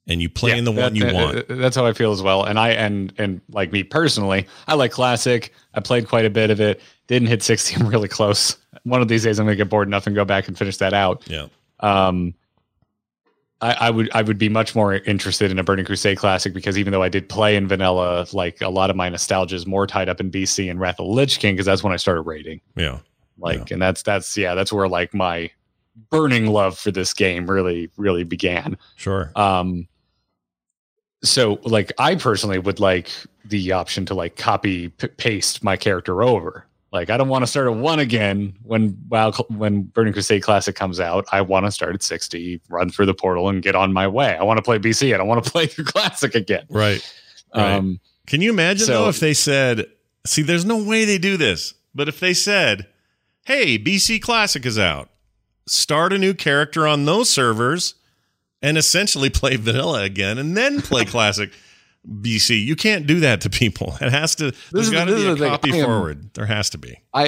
and 0.08 0.22
you 0.22 0.30
play 0.30 0.58
in 0.58 0.64
the 0.66 0.72
one 0.72 0.94
that- 0.94 0.96
you 0.96 1.06
that- 1.06 1.14
want 1.14 1.48
That's 1.48 1.76
how 1.76 1.86
I 1.86 1.94
feel 1.94 2.12
as 2.12 2.22
well. 2.22 2.44
And 2.44 2.60
I 2.60 2.70
and 2.72 3.14
and 3.18 3.42
like 3.52 3.72
me 3.72 3.84
personally, 3.84 4.48
I 4.68 4.76
like 4.76 4.92
classic. 4.92 5.54
I 5.74 5.80
played 5.80 6.08
quite 6.08 6.26
a 6.26 6.30
bit 6.30 6.50
of 6.50 6.60
it. 6.60 6.82
Didn't 7.08 7.30
hit 7.30 7.42
60. 7.42 7.76
I'm 7.80 7.88
really 7.88 8.08
close. 8.10 8.58
One 8.84 9.02
of 9.02 9.08
these 9.08 9.24
days 9.24 9.40
I'm 9.40 9.46
gonna 9.46 9.56
get 9.56 9.70
bored 9.70 9.88
enough 9.88 10.08
and 10.08 10.16
go 10.16 10.26
back 10.26 10.48
and 10.48 10.58
finish 10.58 10.78
that 10.78 10.94
out. 10.94 11.24
yeah 11.28 11.48
Um 11.80 12.34
I, 13.62 13.74
I 13.74 13.90
would 13.90 14.10
I 14.14 14.22
would 14.22 14.38
be 14.38 14.48
much 14.48 14.74
more 14.74 14.94
interested 14.94 15.52
in 15.52 15.60
a 15.60 15.64
Burning 15.64 15.86
Crusade 15.86 16.18
classic 16.18 16.54
because 16.54 16.78
even 16.78 16.94
though 16.94 17.04
I 17.04 17.10
did 17.10 17.28
play 17.28 17.56
in 17.56 17.68
vanilla, 17.68 18.26
like 18.32 18.62
a 18.62 18.70
lot 18.70 18.90
of 18.90 18.96
my 18.96 19.10
nostalgia 19.10 19.56
is 19.56 19.68
more 19.68 19.86
tied 19.86 20.08
up 20.08 20.22
in 20.22 20.32
BC 20.32 20.70
and 20.70 20.80
Wrath 20.80 21.00
of 21.00 21.08
the 21.08 21.12
Lich 21.12 21.40
King 21.40 21.56
because 21.56 21.66
that's 21.66 21.84
when 21.84 21.92
I 21.92 21.98
started 21.98 22.22
raiding. 22.22 22.62
yeah 22.76 23.00
Like, 23.38 23.72
and 23.72 23.82
that's 23.82 24.02
that's 24.02 24.38
yeah, 24.38 24.56
that's 24.56 24.72
where 24.72 24.88
like 24.88 25.14
my 25.14 25.52
burning 26.10 26.48
love 26.48 26.78
for 26.80 26.92
this 26.92 27.14
game 27.14 27.50
really 27.50 27.90
really 27.98 28.24
began. 28.24 28.78
sure 28.96 29.32
Um, 29.36 29.88
so 31.22 31.60
like 31.64 31.92
I 31.98 32.16
personally 32.16 32.60
would 32.60 32.80
like 32.80 33.12
the 33.44 33.74
option 33.74 34.06
to 34.06 34.14
like 34.14 34.38
copy 34.38 34.90
p- 34.90 35.08
paste 35.08 35.64
my 35.64 35.76
character 35.76 36.24
over. 36.24 36.66
Like 36.92 37.10
I 37.10 37.18
don't 37.18 37.28
want 37.30 37.44
to 37.44 37.48
start 37.48 37.68
at 37.68 37.76
one 37.76 38.00
again 38.00 38.56
when 38.64 38.98
WoW 39.10 39.32
when 39.50 39.84
Burning 39.84 40.14
Crusade 40.14 40.42
Classic 40.42 40.76
comes 40.76 41.00
out. 41.00 41.26
I 41.32 41.42
want 41.42 41.66
to 41.66 41.72
start 41.72 41.94
at 41.94 42.02
sixty, 42.02 42.60
run 42.70 42.90
through 42.90 43.06
the 43.06 43.14
portal, 43.14 43.48
and 43.50 43.62
get 43.62 43.76
on 43.76 43.94
my 43.94 44.08
way. 44.08 44.36
I 44.36 44.44
want 44.44 44.58
to 44.58 44.64
play 44.64 44.80
BC. 44.80 45.14
I 45.14 45.18
don't 45.18 45.28
want 45.28 45.44
to 45.44 45.52
play 45.52 45.68
through 45.68 45.86
Classic 45.86 46.34
again. 46.34 46.66
right 46.70 47.02
Right. 47.56 47.74
Um, 47.76 48.00
can 48.28 48.42
you 48.42 48.50
imagine 48.52 48.86
So- 48.88 48.94
though 49.04 49.10
if 49.10 49.20
they 49.20 49.34
said 49.34 49.86
see 50.26 50.42
there's 50.44 50.66
no 50.66 50.84
way 50.84 51.06
they 51.06 51.18
do 51.18 51.36
this 51.38 51.74
but 51.96 52.08
if 52.08 52.20
they 52.20 52.34
said 52.36 52.86
hey 53.46 53.80
bc 53.80 54.22
classic 54.22 54.66
is 54.68 54.78
out 54.78 55.10
start 55.68 56.14
a 56.14 56.18
new 56.20 56.34
character 56.36 56.86
on 56.86 57.06
those 57.06 57.28
servers 57.30 57.96
and 58.62 58.78
essentially 58.78 59.30
play 59.32 59.56
vanilla 59.58 60.04
again 60.04 60.38
and 60.38 60.56
then 60.56 60.82
play 60.82 61.06
classic 61.16 61.52
bc 62.08 62.64
you 62.66 62.76
can't 62.78 63.06
do 63.06 63.20
that 63.20 63.42
to 63.42 63.50
people 63.50 63.94
it 64.00 64.10
has 64.12 64.34
to 64.34 64.52
there's 64.72 64.88
is- 64.88 64.92
got 64.92 65.06
to 65.06 65.16
be 65.16 65.28
a 65.28 65.36
copy 65.50 65.78
am- 65.78 65.86
forward 65.86 66.34
there 66.34 66.46
has 66.46 66.70
to 66.70 66.78
be 66.78 66.98
I, 67.14 67.26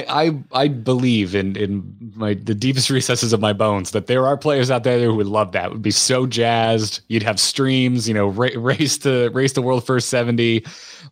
I 0.52 0.62
I 0.64 0.68
believe 0.68 1.34
in 1.34 1.56
in 1.56 2.12
my 2.14 2.34
the 2.34 2.54
deepest 2.54 2.88
recesses 2.88 3.32
of 3.32 3.40
my 3.40 3.52
bones 3.52 3.90
that 3.90 4.06
there 4.06 4.26
are 4.26 4.36
players 4.36 4.70
out 4.70 4.84
there 4.84 4.98
who 5.00 5.16
would 5.16 5.26
love 5.26 5.52
that. 5.52 5.72
Would 5.72 5.82
be 5.82 5.90
so 5.90 6.24
jazzed. 6.24 7.00
You'd 7.08 7.24
have 7.24 7.40
streams, 7.40 8.06
you 8.06 8.14
know, 8.14 8.28
ra- 8.28 8.48
race 8.56 8.96
to 8.98 9.28
race 9.30 9.54
the 9.54 9.60
world 9.62 9.84
first 9.84 10.08
seventy. 10.08 10.64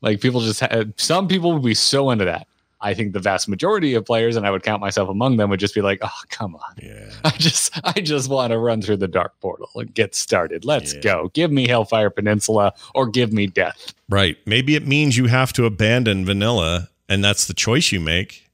Like 0.03 0.21
people 0.21 0.41
just 0.41 0.61
ha- 0.61 0.85
some 0.97 1.27
people 1.27 1.53
would 1.53 1.65
be 1.65 1.75
so 1.75 2.11
into 2.11 2.25
that. 2.27 2.47
I 2.83 2.95
think 2.95 3.13
the 3.13 3.21
vast 3.21 3.47
majority 3.49 3.95
of 3.95 4.07
players, 4.07 4.37
and 4.37 4.47
I 4.47 4.51
would 4.51 4.63
count 4.63 4.81
myself 4.81 5.09
among 5.09 5.37
them, 5.37 5.51
would 5.51 5.61
just 5.61 5.75
be 5.75 5.83
like, 5.83 5.99
"Oh, 6.03 6.21
come 6.31 6.55
on! 6.57 6.75
yeah 6.83 7.11
I 7.25 7.31
just 7.31 7.79
I 7.85 7.93
just 8.01 8.29
want 8.31 8.53
to 8.53 8.59
run 8.59 8.81
through 8.83 8.97
the 8.99 9.09
dark 9.09 9.39
portal 9.41 9.69
and 9.75 9.93
get 9.95 10.15
started. 10.15 10.65
Let's 10.65 10.95
Yeah. 10.95 11.01
go. 11.01 11.31
Give 11.35 11.51
me 11.53 11.69
Hellfire 11.69 12.11
Peninsula 12.11 12.73
or 12.95 13.07
give 13.07 13.33
me 13.33 13.47
death." 13.47 13.93
Right. 14.09 14.37
Maybe 14.47 14.75
it 14.77 14.87
means 14.87 15.17
you 15.17 15.27
have 15.27 15.53
to 15.55 15.67
abandon 15.67 16.25
vanilla, 16.25 16.89
and 17.09 17.23
that's 17.23 17.47
the 17.47 17.55
choice 17.55 17.93
you 17.93 18.01
make. 18.01 18.47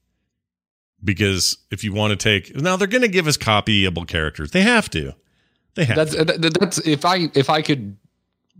Because 1.03 1.57
if 1.71 1.83
you 1.83 1.93
want 1.93 2.11
to 2.11 2.15
take 2.17 2.55
now, 2.55 2.75
they're 2.75 2.87
going 2.87 3.03
to 3.03 3.07
give 3.07 3.27
us 3.27 3.37
copyable 3.37 4.07
characters. 4.07 4.51
They 4.51 4.61
have 4.61 4.89
to. 4.91 5.13
They 5.75 5.85
have. 5.85 5.95
that's 5.95 6.15
to. 6.15 6.23
that's 6.59 6.79
if 6.79 7.05
I 7.05 7.29
if 7.35 7.49
I 7.51 7.61
could 7.61 7.95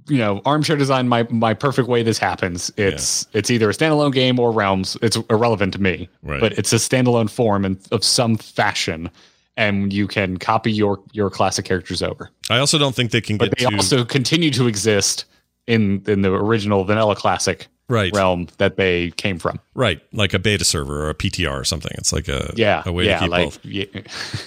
you 0.08 0.18
know 0.18 0.42
armchair 0.46 0.76
design 0.76 1.08
my 1.08 1.24
my 1.30 1.54
perfect 1.54 1.88
way 1.88 2.04
this 2.04 2.18
happens 2.18 2.72
it's 2.78 3.28
it's 3.34 3.50
either 3.52 3.70
a 3.70 3.74
standalone 3.74 4.14
game 4.14 4.40
or 4.40 4.52
realms 4.52 4.98
it's 5.02 5.18
irrelevant 5.30 5.74
to 5.74 5.82
me 5.82 6.08
Right. 6.24 6.40
but 6.40 6.54
it's 6.54 6.72
a 6.74 6.78
standalone 6.78 7.30
form 7.30 7.66
and 7.66 7.78
of 7.92 8.04
some 8.04 8.38
fashion 8.38 9.10
and 9.58 9.92
you 9.92 10.08
can 10.08 10.38
copy 10.38 10.72
your 10.72 11.00
your 11.12 11.30
classic 11.30 11.66
characters 11.66 12.02
over 12.02 12.30
I 12.50 12.60
also 12.60 12.78
don't 12.78 12.96
think 12.96 13.12
they 13.12 13.22
can 13.22 13.38
get 13.38 13.50
but 13.52 13.58
they 13.58 13.66
to 13.66 13.76
also 13.76 14.06
continue 14.06 14.52
to 14.52 14.68
exist 14.68 15.26
in 15.68 16.04
in 16.08 16.22
the 16.22 16.32
original 16.34 16.84
vanilla 16.86 17.16
classic 17.16 17.68
right. 17.90 18.14
realm 18.16 18.48
that 18.58 18.78
they 18.78 19.12
came 19.12 19.40
from 19.40 19.60
Right. 19.76 20.02
Like 20.12 20.34
a 20.34 20.40
beta 20.40 20.66
server 20.66 21.06
or 21.06 21.10
a 21.10 21.14
PTR 21.16 21.60
or 21.60 21.64
something. 21.64 21.92
It's 21.98 22.12
like 22.12 22.28
a 22.28 22.52
yeah 22.56 22.82
a 22.86 22.92
way 22.92 23.06
yeah 23.06 23.18
to 23.20 23.24
keep 23.26 23.32
like 23.32 23.44
both. 23.46 23.66
yeah. 23.66 23.86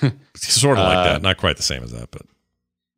Sort 0.37 0.79
of 0.79 0.85
like 0.85 0.96
uh, 0.96 1.05
that. 1.05 1.23
Not 1.23 1.37
quite 1.37 1.57
the 1.57 1.62
same 1.62 1.83
as 1.85 1.92
that, 1.92 2.11
but 2.11 2.23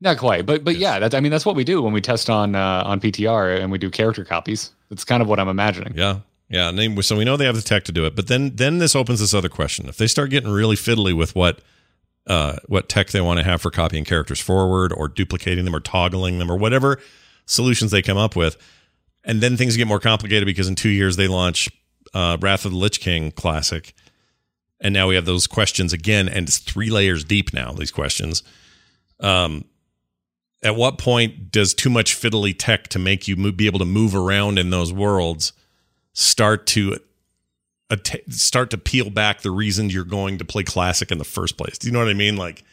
Not 0.02 0.18
quite, 0.18 0.44
but 0.46 0.64
but 0.64 0.74
yeah, 0.76 0.98
that 0.98 1.14
I 1.14 1.20
mean 1.20 1.30
that's 1.30 1.46
what 1.46 1.54
we 1.54 1.62
do 1.62 1.80
when 1.80 1.92
we 1.92 2.00
test 2.00 2.28
on 2.28 2.56
uh, 2.56 2.82
on 2.84 3.00
PTR 3.00 3.60
and 3.60 3.70
we 3.70 3.78
do 3.78 3.88
character 3.88 4.24
copies. 4.24 4.72
That's 4.90 5.04
kind 5.04 5.22
of 5.22 5.28
what 5.28 5.38
I'm 5.38 5.48
imagining. 5.48 5.94
yeah. 5.96 6.18
Yeah. 6.48 6.68
And 6.68 6.78
they, 6.78 7.00
so 7.00 7.16
we 7.16 7.24
know 7.24 7.38
they 7.38 7.46
have 7.46 7.54
the 7.54 7.62
tech 7.62 7.84
to 7.84 7.92
do 7.92 8.04
it. 8.04 8.16
But 8.16 8.26
then 8.26 8.56
then 8.56 8.78
this 8.78 8.96
opens 8.96 9.20
this 9.20 9.32
other 9.32 9.48
question. 9.48 9.88
If 9.88 9.98
they 9.98 10.08
start 10.08 10.30
getting 10.30 10.50
really 10.50 10.74
fiddly 10.74 11.16
with 11.16 11.36
what 11.36 11.60
uh, 12.26 12.56
what 12.66 12.88
tech 12.88 13.10
they 13.10 13.20
want 13.20 13.38
to 13.38 13.44
have 13.44 13.62
for 13.62 13.70
copying 13.70 14.04
characters 14.04 14.40
forward 14.40 14.92
or 14.92 15.06
duplicating 15.06 15.64
them 15.64 15.74
or 15.74 15.80
toggling 15.80 16.40
them 16.40 16.50
or 16.50 16.58
whatever 16.58 16.98
solutions 17.46 17.92
they 17.92 18.02
come 18.02 18.18
up 18.18 18.34
with. 18.34 18.56
And 19.24 19.40
then 19.40 19.56
things 19.56 19.76
get 19.76 19.86
more 19.86 20.00
complicated 20.00 20.46
because 20.46 20.66
in 20.66 20.74
two 20.74 20.88
years 20.88 21.16
they 21.16 21.28
launch 21.28 21.68
uh, 22.12 22.38
Wrath 22.40 22.64
of 22.64 22.72
the 22.72 22.76
Lich 22.76 22.98
King 23.00 23.30
Classic. 23.30 23.94
And 24.80 24.92
now 24.92 25.06
we 25.06 25.14
have 25.14 25.26
those 25.26 25.46
questions 25.46 25.92
again, 25.92 26.28
and 26.28 26.48
it's 26.48 26.58
three 26.58 26.90
layers 26.90 27.22
deep 27.22 27.52
now, 27.52 27.70
these 27.72 27.92
questions. 27.92 28.42
Um, 29.20 29.64
at 30.62 30.76
what 30.76 30.98
point 30.98 31.50
does 31.50 31.74
too 31.74 31.90
much 31.90 32.16
fiddly 32.16 32.54
tech 32.56 32.88
to 32.88 32.98
make 32.98 33.26
you 33.26 33.36
mo- 33.36 33.52
be 33.52 33.66
able 33.66 33.78
to 33.80 33.84
move 33.84 34.14
around 34.14 34.58
in 34.58 34.70
those 34.70 34.92
worlds 34.92 35.52
start 36.12 36.66
to 36.68 36.98
att- 37.90 38.32
start 38.32 38.70
to 38.70 38.78
peel 38.78 39.10
back 39.10 39.40
the 39.40 39.50
reasons 39.50 39.92
you're 39.92 40.04
going 40.04 40.38
to 40.38 40.44
play 40.44 40.62
classic 40.62 41.10
in 41.10 41.18
the 41.18 41.24
first 41.24 41.56
place? 41.56 41.78
Do 41.78 41.88
you 41.88 41.92
know 41.92 41.98
what 41.98 42.08
I 42.08 42.14
mean? 42.14 42.36
Like, 42.36 42.64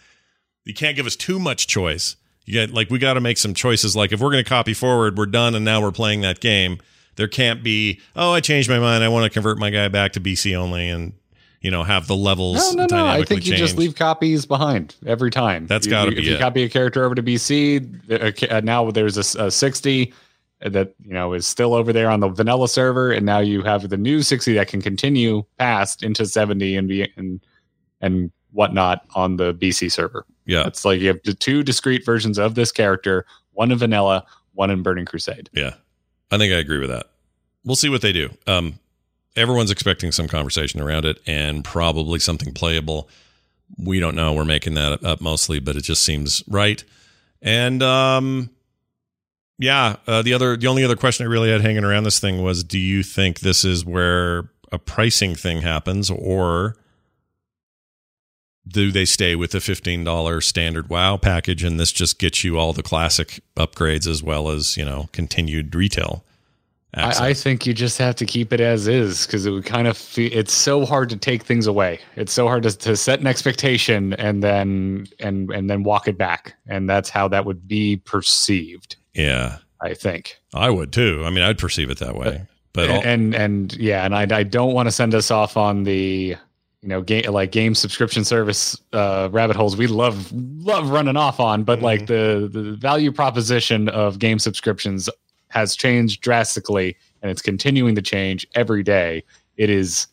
you 0.66 0.74
can't 0.74 0.96
give 0.96 1.06
us 1.06 1.16
too 1.16 1.40
much 1.40 1.68
choice. 1.68 2.16
You 2.46 2.54
get 2.54 2.74
like 2.74 2.90
we 2.90 3.00
got 3.00 3.14
to 3.14 3.22
make 3.22 3.38
some 3.38 3.54
choices. 3.54 3.96
Like 3.96 4.12
if 4.12 4.20
we're 4.20 4.32
going 4.32 4.44
to 4.44 4.50
copy 4.50 4.74
forward, 4.74 5.18
we're 5.18 5.26
done, 5.28 5.56
and 5.56 5.66
now 5.66 5.82
we're 5.82 5.92
playing 5.92 6.22
that 6.22 6.40
game. 6.40 6.80
There 7.16 7.28
can't 7.28 7.62
be, 7.64 8.00
oh, 8.16 8.32
I 8.32 8.40
changed 8.40 8.70
my 8.70 8.80
mind. 8.80 9.04
I 9.04 9.10
want 9.10 9.26
to 9.26 9.30
convert 9.30 9.58
my 9.58 9.70
guy 9.70 9.90
back 9.90 10.14
to 10.14 10.22
BC 10.22 10.56
only 10.56 10.88
and, 10.88 11.14
you 11.62 11.72
know, 11.72 11.84
have 11.84 12.08
the 12.08 12.16
levels 12.16 12.74
No, 12.74 12.86
no, 12.86 12.96
no. 12.96 13.06
I 13.06 13.24
think 13.24 13.46
you 13.46 13.56
just 13.56 13.78
leave 13.78 13.96
copies 13.96 14.46
behind 14.46 14.96
every 15.06 15.32
time. 15.32 15.68
That's 15.68 15.88
gotta 15.88 16.12
be 16.12 16.20
If 16.20 16.26
you 16.26 16.38
copy 16.38 16.64
a 16.64 16.70
character 16.70 17.04
over 17.04 17.16
to 17.16 17.24
BC, 17.24 18.12
uh, 18.52 18.56
uh, 18.56 18.62
now 18.62 18.92
there's 18.92 19.18
a 19.18 19.52
60 19.52 20.14
that 20.62 20.94
you 21.04 21.14
know 21.14 21.34
is 21.34 21.48
still 21.48 21.74
over 21.74 21.94
there 21.94 22.10
on 22.10 22.20
the 22.20 22.30
vanilla 22.30 22.68
server, 22.68 23.12
and 23.12 23.26
now 23.26 23.40
you 23.40 23.62
have 23.64 23.90
the 23.90 23.98
new 23.98 24.22
60 24.22 24.54
that 24.54 24.68
can 24.68 24.82
continue 24.82 25.44
past 25.58 26.04
into 26.04 26.26
70 26.26 26.76
and 26.76 26.88
be 26.88 27.12
and 27.16 27.40
and 28.02 28.32
whatnot 28.52 29.06
on 29.16 29.38
the 29.38 29.54
BC 29.54 29.92
server. 29.92 30.26
Yeah. 30.46 30.66
It's 30.66 30.84
like 30.84 31.00
you 31.00 31.08
have 31.10 31.22
the 31.24 31.34
two 31.34 31.64
discrete 31.64 32.06
versions 32.06 32.40
of 32.40 32.56
this 32.56 32.72
character, 32.72 33.26
one 33.52 33.72
in 33.72 33.78
vanilla, 33.78 34.26
one 34.54 34.72
in 34.72 34.82
Burning 34.82 35.06
Crusade. 35.06 35.50
Yeah. 35.54 35.76
I 36.32 36.38
think 36.38 36.54
I 36.54 36.58
agree 36.58 36.80
with 36.80 36.90
that. 36.90 37.08
We'll 37.64 37.76
see 37.76 37.90
what 37.90 38.02
they 38.02 38.12
do. 38.12 38.30
Um, 38.48 38.79
everyone's 39.36 39.72
expecting 39.72 40.12
some 40.12 40.28
conversation 40.28 40.82
around 40.82 41.06
it 41.06 41.22
and 41.26 41.64
probably 41.64 42.20
something 42.20 42.54
playable. 42.54 43.10
We 43.78 44.00
don't 44.00 44.16
know. 44.16 44.34
We're 44.34 44.46
making 44.46 44.74
that 44.76 45.04
up 45.04 45.22
mostly, 45.22 45.60
but 45.60 45.76
it 45.76 45.84
just 45.84 46.04
seems 46.04 46.44
right. 46.48 46.84
And 47.42 47.82
um, 47.84 48.50
yeah, 49.58 49.98
uh, 50.08 50.22
the 50.22 50.34
other, 50.34 50.58
the 50.58 50.68
only 50.68 50.84
other 50.84 50.96
question 50.96 51.26
I 51.26 51.30
really 51.30 51.52
had 51.52 51.62
hanging 51.62 51.84
around 51.84 52.04
this 52.04 52.20
thing 52.20 52.42
was, 52.42 52.64
do 52.64 52.80
you 52.80 53.04
think 53.04 53.40
this 53.40 53.64
is 53.64 53.86
where 53.86 54.50
a 54.72 54.80
pricing 54.80 55.36
thing 55.36 55.62
happens, 55.62 56.10
or 56.10 56.76
do 58.68 58.92
they 58.92 59.06
stay 59.06 59.36
with 59.36 59.52
the 59.52 59.60
fifteen 59.60 60.04
dollar 60.04 60.42
standard 60.42 60.90
WoW 60.90 61.18
package, 61.18 61.64
and 61.64 61.80
this 61.80 61.92
just 61.92 62.20
gets 62.20 62.44
you 62.44 62.58
all 62.60 62.72
the 62.72 62.84
classic 62.84 63.42
upgrades 63.56 64.06
as 64.06 64.22
well 64.22 64.50
as 64.50 64.78
you 64.78 64.86
know 64.86 65.10
continued 65.12 65.74
retail? 65.74 66.24
I, 66.96 67.30
I 67.30 67.34
think 67.34 67.68
you 67.68 67.74
just 67.74 67.98
have 68.00 68.16
to 68.16 68.26
keep 68.26 68.52
it 68.52 68.60
as 68.60 68.88
is 68.88 69.26
because 69.26 69.46
it 69.46 69.52
would 69.52 69.66
kind 69.66 69.88
of 69.88 69.96
feel 69.96 70.32
it's 70.34 70.54
so 70.54 70.86
hard 70.86 71.10
to 71.10 71.18
take 71.18 71.44
things 71.44 71.68
away. 71.68 72.00
It's 72.16 72.34
so 72.34 72.48
hard 72.48 72.64
to, 72.64 72.76
to 72.76 72.96
set 72.96 73.20
an 73.20 73.28
expectation 73.28 74.14
and 74.14 74.42
then 74.42 75.08
and 75.20 75.52
and 75.52 75.70
then 75.70 75.84
walk 75.84 76.08
it 76.08 76.18
back, 76.18 76.56
and 76.68 76.90
that's 76.90 77.10
how 77.10 77.28
that 77.28 77.46
would 77.46 77.68
be 77.68 77.98
perceived. 77.98 78.96
yeah, 79.14 79.58
I 79.82 79.94
think. 79.94 80.40
I 80.54 80.72
would 80.72 80.92
too. 80.92 81.22
I 81.26 81.30
mean, 81.30 81.44
I'd 81.44 81.60
perceive 81.60 81.92
it 81.92 82.00
that 82.00 82.16
way. 82.16 82.48
But 82.74 82.90
all, 82.90 83.02
and 83.04 83.36
and 83.36 83.76
yeah, 83.78 84.04
and 84.04 84.16
I 84.16 84.26
I 84.38 84.44
don't 84.44 84.74
want 84.74 84.88
to 84.88 84.92
send 84.92 85.14
us 85.14 85.30
off 85.30 85.58
on 85.58 85.84
the 85.84 86.36
you 86.82 86.90
know 86.90 87.02
game 87.02 87.32
like 87.32 87.52
game 87.52 87.76
subscription 87.76 88.24
service 88.24 88.82
uh 88.94 89.28
rabbit 89.34 89.58
holes 89.58 89.76
we 89.76 89.86
love 89.86 90.32
love 90.32 90.90
running 90.90 91.18
off 91.18 91.42
on 91.42 91.64
but 91.64 91.82
like 91.82 92.08
the 92.08 92.50
the 92.54 92.72
value 92.78 93.12
proposition 93.12 93.90
of 93.90 94.18
game 94.18 94.40
subscriptions 94.40 95.10
has 95.50 95.76
changed 95.76 96.22
drastically 96.22 96.96
and 97.22 97.30
it's 97.30 97.42
continuing 97.42 97.96
to 97.96 98.02
change 98.02 98.48
every 98.56 98.84
day 98.84 99.24
it 99.58 99.70
is 99.70 100.08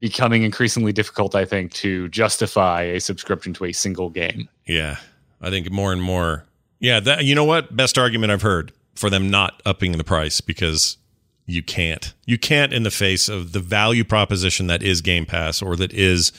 becoming 0.00 0.42
increasingly 0.42 0.92
difficult 0.92 1.34
i 1.34 1.44
think 1.44 1.72
to 1.72 2.08
justify 2.08 2.82
a 2.82 3.00
subscription 3.00 3.52
to 3.52 3.64
a 3.64 3.72
single 3.72 4.10
game 4.10 4.48
yeah, 4.68 4.98
I 5.40 5.50
think 5.50 5.70
more 5.72 5.92
and 5.92 6.00
more. 6.00 6.44
Yeah, 6.78 7.00
that 7.00 7.24
you 7.24 7.34
know 7.34 7.44
what? 7.44 7.74
Best 7.74 7.98
argument 7.98 8.30
I've 8.30 8.42
heard 8.42 8.72
for 8.94 9.10
them 9.10 9.30
not 9.30 9.60
upping 9.64 9.92
the 9.92 10.04
price 10.04 10.40
because 10.40 10.98
you 11.46 11.62
can't. 11.62 12.12
You 12.26 12.38
can't 12.38 12.72
in 12.72 12.82
the 12.82 12.90
face 12.90 13.28
of 13.28 13.52
the 13.52 13.60
value 13.60 14.04
proposition 14.04 14.66
that 14.68 14.82
is 14.82 15.00
Game 15.00 15.26
Pass 15.26 15.62
or 15.62 15.74
that 15.76 15.92
is 15.92 16.32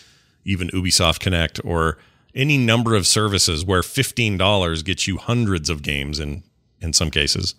even 0.45 0.69
Ubisoft 0.69 1.19
Connect 1.19 1.59
or 1.65 1.97
any 2.35 2.57
number 2.57 2.95
of 2.95 3.07
services 3.07 3.65
where 3.65 3.83
fifteen 3.83 4.37
dollars 4.37 4.83
gets 4.83 5.07
you 5.07 5.17
hundreds 5.17 5.69
of 5.69 5.81
games 5.81 6.19
in 6.19 6.43
in 6.79 6.93
some 6.93 7.09
cases. 7.09 7.55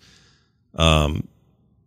Um, 0.75 1.27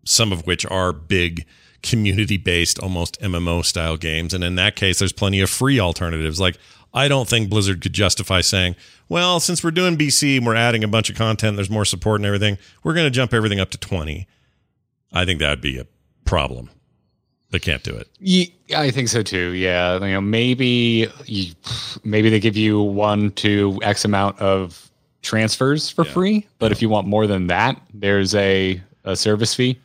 some 0.05 0.32
of 0.32 0.47
which 0.47 0.66
are 0.66 0.93
big 0.93 1.47
community 1.82 2.37
based, 2.37 2.78
almost 2.78 3.20
MMO 3.20 3.64
style 3.64 3.97
games. 3.97 4.35
And 4.35 4.43
in 4.43 4.57
that 4.57 4.76
case, 4.76 4.99
there's 4.99 5.12
plenty 5.12 5.41
of 5.41 5.51
free 5.51 5.78
alternatives. 5.78 6.41
Like, 6.41 6.59
I 6.93 7.09
don't 7.09 7.28
think 7.28 7.51
Blizzard 7.51 7.82
could 7.82 7.93
justify 7.93 8.41
saying, 8.41 8.76
well, 9.09 9.41
since 9.41 9.62
we're 9.62 9.70
doing 9.70 9.97
BC 9.97 10.39
and 10.39 10.47
we're 10.47 10.55
adding 10.55 10.85
a 10.85 10.89
bunch 10.89 11.11
of 11.11 11.16
content, 11.16 11.57
there's 11.57 11.70
more 11.70 11.85
support 11.85 12.20
and 12.20 12.26
everything, 12.26 12.59
we're 12.82 12.95
going 12.95 13.07
to 13.07 13.11
jump 13.11 13.35
everything 13.35 13.61
up 13.61 13.70
to 13.70 13.78
20. 13.78 14.26
I 15.12 15.24
think 15.24 15.41
that 15.41 15.51
would 15.51 15.61
be 15.61 15.78
a 15.78 15.87
problem. 16.24 16.70
They 17.51 17.59
can't 17.59 17.82
do 17.82 17.95
it. 17.95 18.09
Yeah, 18.18 18.47
I 18.76 18.91
think 18.91 19.09
so 19.09 19.22
too. 19.22 19.51
Yeah, 19.51 19.95
you 19.95 20.12
know, 20.12 20.20
maybe 20.20 21.09
you, 21.26 21.55
maybe 22.03 22.30
they 22.30 22.41
give 22.41 22.57
you 22.57 22.80
one 22.80 23.30
to 23.32 23.78
X 23.82 24.05
amount 24.05 24.41
of 24.41 24.91
transfers 25.25 25.91
for 25.91 26.05
free, 26.05 26.47
but 26.59 26.70
if 26.70 26.81
you 26.81 26.89
want 26.89 27.07
more 27.09 27.27
than 27.27 27.49
that, 27.49 27.81
there's 27.93 28.35
a, 28.35 28.81
a 29.05 29.16
service 29.16 29.55
fee 29.55 29.81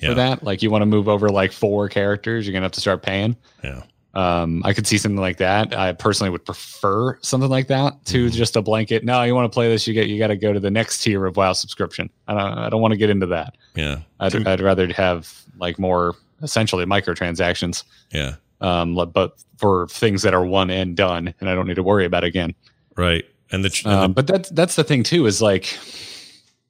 Yeah. 0.00 0.10
for 0.10 0.14
that. 0.16 0.42
Like 0.42 0.62
you 0.62 0.70
want 0.70 0.82
to 0.82 0.86
move 0.86 1.08
over 1.08 1.28
like 1.30 1.52
four 1.52 1.88
characters, 1.88 2.46
you're 2.46 2.52
gonna 2.52 2.64
have 2.64 2.72
to 2.72 2.80
start 2.80 3.02
paying. 3.02 3.36
Yeah. 3.62 3.82
Um, 4.14 4.62
I 4.64 4.72
could 4.72 4.86
see 4.86 4.96
something 4.96 5.20
like 5.20 5.38
that. 5.38 5.76
I 5.76 5.92
personally 5.92 6.30
would 6.30 6.44
prefer 6.44 7.18
something 7.20 7.50
like 7.50 7.66
that 7.66 8.04
to 8.06 8.26
Mm-hmm. 8.26 8.36
just 8.36 8.54
a 8.54 8.62
blanket. 8.62 9.04
No, 9.04 9.20
you 9.24 9.34
want 9.34 9.50
to 9.50 9.54
play 9.54 9.68
this, 9.68 9.86
you 9.88 9.94
get 9.94 10.06
you 10.08 10.18
got 10.18 10.28
to 10.28 10.36
go 10.36 10.52
to 10.52 10.60
the 10.60 10.70
next 10.70 11.02
tier 11.02 11.26
of 11.26 11.36
WoW 11.36 11.52
subscription. 11.52 12.08
I 12.28 12.34
don't 12.34 12.58
I 12.58 12.68
don't 12.68 12.80
want 12.82 12.92
to 12.92 12.98
get 12.98 13.10
into 13.10 13.26
that. 13.26 13.56
Yeah. 13.74 14.00
I'd, 14.20 14.46
I'd 14.46 14.60
rather 14.60 14.92
have 14.92 15.32
like 15.58 15.78
more 15.80 16.14
essentially 16.42 16.84
microtransactions 16.84 17.84
Yeah. 18.12 18.34
um, 18.60 18.94
but 19.12 19.42
for 19.56 19.86
things 19.88 20.22
that 20.22 20.34
are 20.34 20.44
one 20.44 20.68
and 20.70 20.96
done, 20.96 21.32
and 21.40 21.48
I 21.48 21.54
don't 21.54 21.66
need 21.66 21.76
to 21.76 21.82
worry 21.82 22.04
about 22.04 22.22
again. 22.24 22.54
Right. 22.96 23.24
And 23.50 23.64
the, 23.64 23.82
and 23.84 23.94
Um, 23.94 24.12
but 24.12 24.26
that's 24.26 24.50
that's 24.50 24.76
the 24.76 24.84
thing 24.84 25.02
too 25.02 25.26
is 25.26 25.42
like 25.42 25.72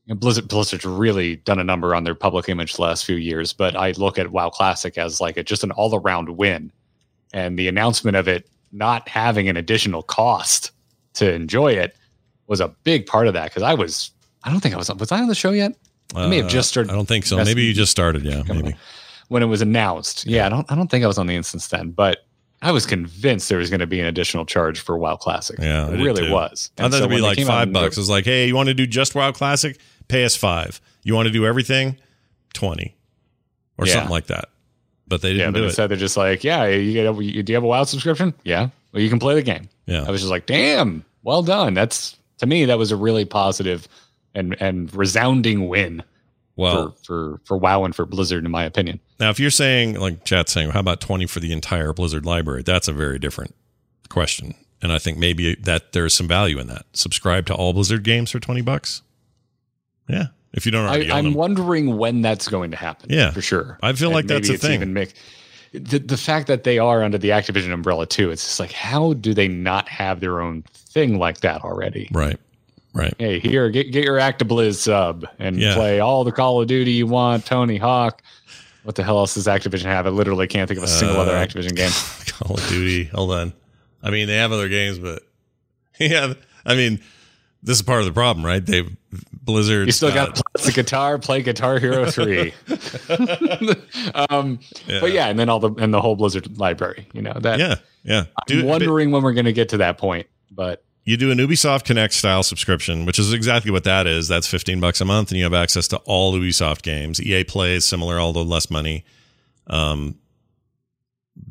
you 0.06 0.14
know, 0.14 0.16
Blizzard 0.16 0.48
Blizzard's 0.48 0.84
really 0.84 1.36
done 1.36 1.58
a 1.58 1.64
number 1.64 1.94
on 1.94 2.04
their 2.04 2.14
public 2.14 2.48
image 2.48 2.74
the 2.74 2.82
last 2.82 3.04
few 3.04 3.16
years. 3.16 3.52
But 3.52 3.76
I 3.76 3.92
look 3.92 4.18
at 4.18 4.32
WoW 4.32 4.50
Classic 4.50 4.98
as 4.98 5.20
like 5.20 5.36
a, 5.36 5.42
just 5.42 5.64
an 5.64 5.70
all 5.72 5.94
around 5.94 6.36
win, 6.36 6.72
and 7.32 7.58
the 7.58 7.68
announcement 7.68 8.16
of 8.16 8.28
it 8.28 8.48
not 8.72 9.08
having 9.08 9.48
an 9.48 9.56
additional 9.56 10.02
cost 10.02 10.72
to 11.14 11.32
enjoy 11.32 11.72
it 11.72 11.96
was 12.46 12.60
a 12.60 12.68
big 12.82 13.06
part 13.06 13.26
of 13.26 13.34
that 13.34 13.44
because 13.44 13.62
I 13.62 13.74
was 13.74 14.10
I 14.42 14.50
don't 14.50 14.60
think 14.60 14.74
I 14.74 14.78
was 14.78 14.92
was 14.94 15.12
I 15.12 15.20
on 15.20 15.28
the 15.28 15.34
show 15.34 15.52
yet. 15.52 15.74
I 16.14 16.26
may 16.28 16.36
have 16.36 16.46
uh, 16.46 16.50
just 16.50 16.68
started. 16.68 16.90
I 16.90 16.94
don't 16.94 17.08
think 17.08 17.24
so. 17.24 17.42
Maybe 17.42 17.64
you 17.64 17.72
just 17.72 17.90
started. 17.90 18.22
Yeah. 18.22 18.42
Maybe. 18.46 18.76
when 19.28 19.42
it 19.42 19.46
was 19.46 19.62
announced. 19.62 20.26
Yeah, 20.26 20.46
I 20.46 20.48
don't 20.48 20.70
I 20.70 20.74
don't 20.74 20.90
think 20.90 21.04
I 21.04 21.06
was 21.06 21.18
on 21.18 21.26
the 21.26 21.34
instance 21.34 21.68
then, 21.68 21.90
but 21.90 22.18
I 22.64 22.72
was 22.72 22.86
convinced 22.86 23.48
there 23.50 23.58
was 23.58 23.68
going 23.70 23.80
to 23.80 23.86
be 23.86 24.00
an 24.00 24.06
additional 24.06 24.44
charge 24.46 24.80
for 24.80 24.96
WoW 24.98 25.16
Classic. 25.16 25.58
Yeah, 25.60 25.88
it 25.90 26.02
really 26.02 26.26
too. 26.26 26.32
was. 26.32 26.70
I 26.78 26.84
And 26.84 26.92
thought 26.92 26.98
so 26.98 27.04
it'd 27.04 27.16
be 27.16 27.20
like 27.22 27.38
five 27.40 27.72
bucks. 27.72 27.96
wrote- 27.96 28.02
It's 28.02 28.10
like, 28.10 28.24
hey, 28.24 28.46
you 28.48 28.56
want 28.56 28.68
to 28.68 28.74
do 28.74 28.86
just 28.86 29.14
WoW 29.14 29.30
Classic? 29.32 29.78
Pay 30.08 30.24
us 30.24 30.34
five. 30.34 30.80
You 31.02 31.14
want 31.14 31.26
to 31.26 31.32
do 31.32 31.46
everything? 31.46 31.96
Twenty, 32.54 32.96
or 33.78 33.86
Yeah. 33.86 33.92
something 33.94 34.10
like 34.10 34.26
that. 34.26 34.48
But 35.06 35.20
they 35.22 35.32
didn't 35.34 35.52
but 35.52 35.58
do 35.58 35.64
it. 35.64 35.66
instead 35.68 35.90
they're 35.90 35.96
just 35.98 36.16
like, 36.16 36.42
yeah, 36.44 36.64
you, 36.66 36.92
get, 36.94 37.14
you 37.22 37.42
do 37.42 37.52
you 37.52 37.56
have 37.56 37.64
a 37.64 37.66
WoW 37.66 37.84
subscription? 37.84 38.32
Yeah, 38.44 38.68
well, 38.92 39.02
you 39.02 39.10
can 39.10 39.18
play 39.18 39.34
the 39.34 39.42
game. 39.42 39.68
Yeah. 39.86 40.04
I 40.06 40.10
was 40.10 40.20
just 40.22 40.30
like, 40.30 40.46
damn, 40.46 41.04
well 41.22 41.42
done. 41.42 41.74
That's 41.74 42.16
to 42.38 42.46
me 42.46 42.64
that 42.64 42.78
was 42.78 42.90
a 42.92 42.96
really 42.96 43.24
positive 43.26 43.86
and 44.34 44.56
and 44.60 44.92
resounding 44.94 45.68
win 45.68 46.02
Well, 46.56 46.92
for, 47.04 47.04
for 47.04 47.40
for 47.44 47.56
WoW 47.56 47.84
and 47.84 47.94
for 47.96 48.06
Blizzard, 48.06 48.44
in 48.44 48.50
my 48.50 48.64
opinion. 48.64 49.00
now 49.18 49.30
if 49.30 49.40
you're 49.40 49.50
saying 49.50 49.94
like 49.98 50.24
chat 50.24 50.48
saying, 50.48 50.70
how 50.70 50.80
about 50.80 51.00
twenty 51.00 51.26
for 51.26 51.40
the 51.40 51.52
entire 51.52 51.92
Blizzard 51.92 52.24
library? 52.24 52.62
That's 52.62 52.86
a 52.88 52.92
very 52.92 53.18
different 53.18 53.54
question, 54.08 54.54
and 54.80 54.92
I 54.92 54.98
think 54.98 55.18
maybe 55.18 55.56
that 55.56 55.92
there's 55.92 56.14
some 56.14 56.28
value 56.28 56.58
in 56.58 56.66
that. 56.68 56.86
Subscribe 56.92 57.46
to 57.46 57.54
all 57.54 57.72
Blizzard 57.72 58.04
games 58.04 58.30
for 58.30 58.38
twenty 58.38 58.60
bucks. 58.62 59.02
Yeah, 60.08 60.26
if 60.52 60.64
you 60.66 60.70
don't 60.72 60.86
already 60.86 61.10
I, 61.10 61.22
them. 61.22 61.34
wondering 61.34 61.96
when 61.96 62.22
that's 62.22 62.46
going 62.48 62.70
to 62.70 62.76
happen. 62.76 63.08
Yeah. 63.10 63.30
for 63.32 63.40
sure. 63.42 63.78
I 63.82 63.92
feel 63.94 64.08
And 64.08 64.14
like 64.16 64.26
that's 64.26 64.48
a 64.48 64.56
thing. 64.58 64.74
Even 64.74 64.92
mix, 64.92 65.14
the 65.72 65.98
the 65.98 66.16
fact 66.16 66.46
that 66.46 66.62
they 66.64 66.78
are 66.78 67.02
under 67.02 67.18
the 67.18 67.30
Activision 67.30 67.72
umbrella 67.72 68.06
too, 68.06 68.30
it's 68.30 68.44
just 68.44 68.60
like 68.60 68.70
how 68.72 69.14
do 69.14 69.34
they 69.34 69.48
not 69.48 69.88
have 69.88 70.20
their 70.20 70.40
own 70.40 70.62
thing 70.72 71.18
like 71.18 71.40
that 71.40 71.62
already? 71.64 72.08
right, 72.12 72.38
right. 72.94 73.14
Hey, 73.18 73.38
here, 73.38 73.68
get 73.70 73.90
get 73.92 74.04
your 74.04 74.16
ActiBliz 74.18 74.76
sub 74.76 75.26
and 75.38 75.58
Yeah. 75.58 75.74
play 75.74 76.00
all 76.00 76.24
the 76.24 76.32
Call 76.32 76.60
of 76.62 76.66
Duty 76.68 76.92
you 76.92 77.06
want. 77.06 77.44
Tony 77.44 77.76
Hawk. 77.76 78.22
What 78.84 78.94
the 78.96 79.02
hell 79.02 79.18
else 79.18 79.34
does 79.34 79.46
Activision 79.46 79.84
have? 79.86 80.06
I 80.06 80.10
literally 80.10 80.46
can't 80.46 80.68
think 80.68 80.78
of 80.78 80.84
a 80.84 80.88
single 80.88 81.18
other 81.18 81.34
Uh, 81.36 81.44
Activision 81.46 81.74
game. 81.74 81.90
Call 82.38 82.56
of 82.56 82.68
Duty. 82.68 83.04
Hold 83.04 83.30
on. 83.32 83.52
I 84.02 84.10
mean, 84.10 84.26
they 84.26 84.36
have 84.36 84.52
other 84.52 84.68
games, 84.68 84.98
but 84.98 85.22
yeah, 86.00 86.34
I 86.66 86.74
mean, 86.74 87.00
this 87.62 87.76
is 87.78 87.82
part 87.82 88.00
of 88.00 88.06
the 88.06 88.12
problem, 88.12 88.44
right? 88.44 88.64
They've 88.64 88.94
Blizzard. 89.42 89.86
You 89.86 89.92
still 89.92 90.12
got 90.12 90.40
the 90.62 90.72
guitar, 90.72 91.18
play 91.18 91.40
Guitar 91.42 91.78
Hero 91.78 92.10
Three. 92.10 92.52
um, 94.14 94.58
But 94.86 95.12
yeah, 95.12 95.28
and 95.28 95.38
then 95.38 95.48
all 95.48 95.60
the 95.60 95.70
and 95.82 95.92
the 95.92 96.00
whole 96.00 96.16
Blizzard 96.16 96.58
library. 96.58 97.06
You 97.12 97.22
know 97.22 97.34
that. 97.40 97.58
yeah, 97.58 97.76
yeah. 98.04 98.20
I'm 98.20 98.44
Do- 98.46 98.66
wondering 98.66 99.10
when 99.10 99.22
we're 99.22 99.32
going 99.32 99.44
to 99.46 99.52
get 99.52 99.68
to 99.70 99.78
that 99.78 99.98
point, 99.98 100.26
but 100.50 100.82
you 101.04 101.16
do 101.16 101.30
an 101.30 101.38
Ubisoft 101.38 101.84
Connect 101.84 102.14
style 102.14 102.42
subscription, 102.42 103.04
which 103.04 103.18
is 103.18 103.32
exactly 103.32 103.70
what 103.70 103.84
that 103.84 104.06
is. 104.06 104.26
That's 104.26 104.46
15 104.46 104.80
bucks 104.80 105.00
a 105.00 105.04
month 105.04 105.30
and 105.30 105.38
you 105.38 105.44
have 105.44 105.54
access 105.54 105.86
to 105.88 105.98
all 105.98 106.34
Ubisoft 106.34 106.82
games. 106.82 107.20
EA 107.20 107.44
Play 107.44 107.74
is 107.74 107.86
similar, 107.86 108.18
although 108.18 108.42
less 108.42 108.70
money. 108.70 109.04
Um, 109.66 110.18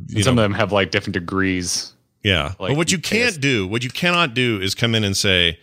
some 0.09 0.35
know, 0.35 0.43
of 0.43 0.45
them 0.49 0.53
have 0.53 0.71
like 0.71 0.91
different 0.91 1.13
degrees. 1.13 1.93
yeah. 2.23 2.53
like, 2.59 2.69
but 2.69 2.77
what 2.77 2.91
you 2.91 2.97
you 2.97 3.01
can't 3.01 3.39
do, 3.39 3.67
what 3.67 3.83
you 3.83 3.89
cannot 3.89 4.33
do 4.33 4.59
is 4.59 4.73
come 4.75 4.95
in 4.95 5.03
and 5.03 5.15
say, 5.15 5.59